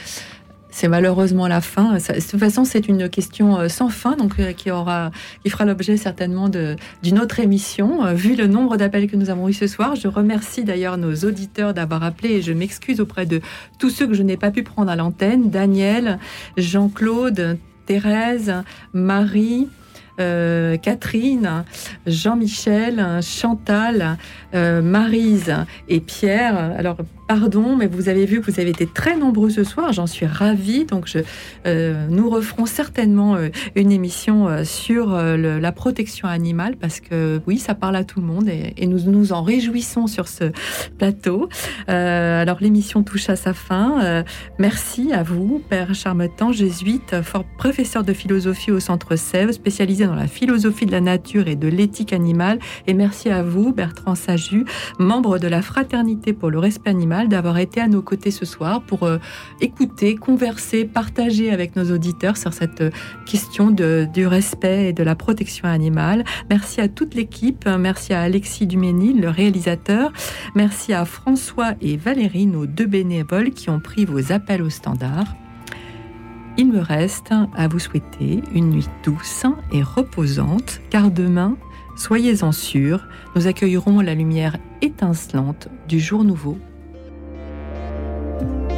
C'est 0.71 0.89
malheureusement 0.89 1.47
la 1.47 1.61
fin. 1.61 1.95
de 1.95 2.31
toute 2.31 2.41
façon, 2.41 2.65
c'est 2.65 2.89
une 2.89 3.11
question 3.11 3.59
euh, 3.59 3.69
sans 3.69 3.91
fin, 3.91 4.17
donc 4.17 4.39
euh, 4.39 4.53
qui 4.53 4.71
aura, 4.71 5.11
qui 5.43 5.51
fera 5.51 5.67
l'objet 5.67 5.99
certainement 5.99 6.49
d'une 6.49 7.19
autre 7.19 7.41
émission. 7.41 8.15
Vu 8.15 8.35
le 8.35 8.47
nombre 8.47 8.79
d'appels 8.79 9.11
que 9.11 9.17
nous 9.17 9.29
avons 9.29 9.49
eu 9.49 9.53
ce 9.53 9.67
soir, 9.67 9.95
je 9.95 10.09
remercie 10.09 10.65
d'ailleurs 10.65 10.97
nos 10.97 11.15
auditeurs 11.17 11.75
d'avoir 11.75 12.03
appelé 12.03 12.37
et 12.37 12.43
je 12.43 12.53
m'excuse 12.53 12.99
auprès 12.99 13.27
de 13.27 13.43
tous 13.79 13.91
ceux 13.91 14.07
que 14.07 14.15
je 14.15 14.23
n'ai 14.23 14.39
pas 14.39 14.51
pu 14.51 14.63
prendre 14.63 14.91
à 14.91 14.97
l'antenne. 14.97 15.51
Daniel, 15.51 16.19
Jean-Claude, 16.57 17.59
Thérèse, 17.87 18.53
Marie, 18.93 19.69
euh, 20.19 20.77
Catherine, 20.79 21.65
Jean-Michel, 22.07 23.21
Chantal, 23.23 24.17
euh, 24.55 24.81
Marise 24.83 25.55
et 25.89 26.01
Pierre. 26.01 26.57
Alors 26.79 26.97
pardon, 27.27 27.77
mais 27.77 27.87
vous 27.87 28.09
avez 28.09 28.25
vu 28.25 28.41
que 28.41 28.51
vous 28.51 28.61
avez 28.61 28.71
été 28.71 28.87
très 28.87 29.17
nombreux 29.17 29.51
ce 29.51 29.65
soir. 29.65 29.93
J'en 29.93 30.07
suis 30.07 30.27
ravie. 30.27 30.85
Donc, 30.85 31.11
euh, 31.67 32.07
nous 32.09 32.31
referons 32.31 32.67
certainement 32.67 33.37
euh, 33.37 33.49
une 33.75 33.91
émission 33.91 34.49
euh, 34.49 34.65
sur 34.65 35.17
la 35.17 35.73
protection 35.73 36.29
animale 36.29 36.77
parce 36.77 37.01
que 37.01 37.41
oui, 37.47 37.59
ça 37.59 37.75
parle 37.75 37.97
à 37.97 38.05
tout 38.05 38.21
le 38.21 38.27
monde 38.27 38.49
et, 38.49 38.87
nous 38.87 39.11
nous 39.11 39.33
en 39.33 39.43
réjouissons 39.43 40.07
sur 40.07 40.29
ce 40.29 40.53
plateau. 40.99 41.49
alors, 41.89 42.59
l'émission 42.61 43.03
touche 43.03 43.29
à 43.29 43.37
sa 43.37 43.53
fin. 43.53 44.25
merci 44.59 45.13
à 45.13 45.23
vous, 45.23 45.61
Père 45.69 45.95
Charmetan, 45.95 46.53
jésuite, 46.53 47.17
professeur 47.59 48.05
de 48.05 48.13
philosophie 48.13 48.71
au 48.71 48.81
Centre 48.81 49.17
Sèvres, 49.17 49.53
spécialisé 49.53 50.07
dans 50.07 50.15
la 50.15 50.29
philosophie 50.29 50.87
de 50.87 50.93
la 50.93 51.01
nature 51.01 51.49
et 51.49 51.57
de 51.57 51.69
l'éthique 51.69 52.13
animale. 52.13 52.59
Et 52.87 52.95
merci 52.95 53.29
à 53.31 53.43
vous, 53.43 53.73
Bertrand 53.73 54.15
Saju, 54.15 54.65
membre 54.99 55.39
de 55.39 55.49
la 55.49 55.63
Fraternité 55.63 56.33
pour 56.33 56.51
le 56.51 56.59
respect 56.59 56.91
animal 56.91 57.16
d'avoir 57.25 57.59
été 57.59 57.81
à 57.81 57.89
nos 57.89 58.03
côtés 58.03 58.31
ce 58.31 58.45
soir 58.45 58.83
pour 58.83 59.05
euh, 59.05 59.19
écouter, 59.61 60.15
converser, 60.15 60.85
partager 60.85 61.51
avec 61.51 61.77
nos 61.77 61.91
auditeurs 61.91 62.37
sur 62.37 62.53
cette 62.53 62.83
euh, 62.83 62.91
question 63.25 63.71
du 63.71 64.27
respect 64.27 64.89
et 64.89 64.93
de 64.93 65.03
la 65.03 65.15
protection 65.15 65.69
animale. 65.69 66.25
Merci 66.51 66.81
à 66.81 66.89
toute 66.89 67.15
l'équipe, 67.15 67.67
merci 67.67 68.13
à 68.13 68.21
Alexis 68.21 68.67
Duménil, 68.67 69.21
le 69.21 69.31
réalisateur, 69.31 70.13
merci 70.55 70.93
à 70.93 71.05
François 71.05 71.73
et 71.81 71.97
Valérie, 71.97 72.47
nos 72.47 72.67
deux 72.67 72.87
bénévoles 72.87 73.51
qui 73.51 73.71
ont 73.71 73.81
pris 73.81 74.05
vos 74.05 74.33
appels 74.33 74.63
au 74.63 74.71
standard. 74.71 75.35
Il 76.59 76.73
me 76.73 76.81
reste 76.81 77.35
à 77.55 77.69
vous 77.69 77.79
souhaiter 77.79 78.43
une 78.55 78.71
nuit 78.71 78.89
douce 79.05 79.45
et 79.73 79.83
reposante, 79.83 80.81
car 80.89 81.11
demain, 81.11 81.57
soyez-en 81.97 82.53
sûrs, 82.53 83.07
nous 83.35 83.47
accueillerons 83.47 84.01
la 84.01 84.15
lumière 84.15 84.57
étincelante 84.81 85.69
du 85.87 86.01
jour 86.01 86.25
nouveau 86.25 86.59
Bye. 88.39 88.76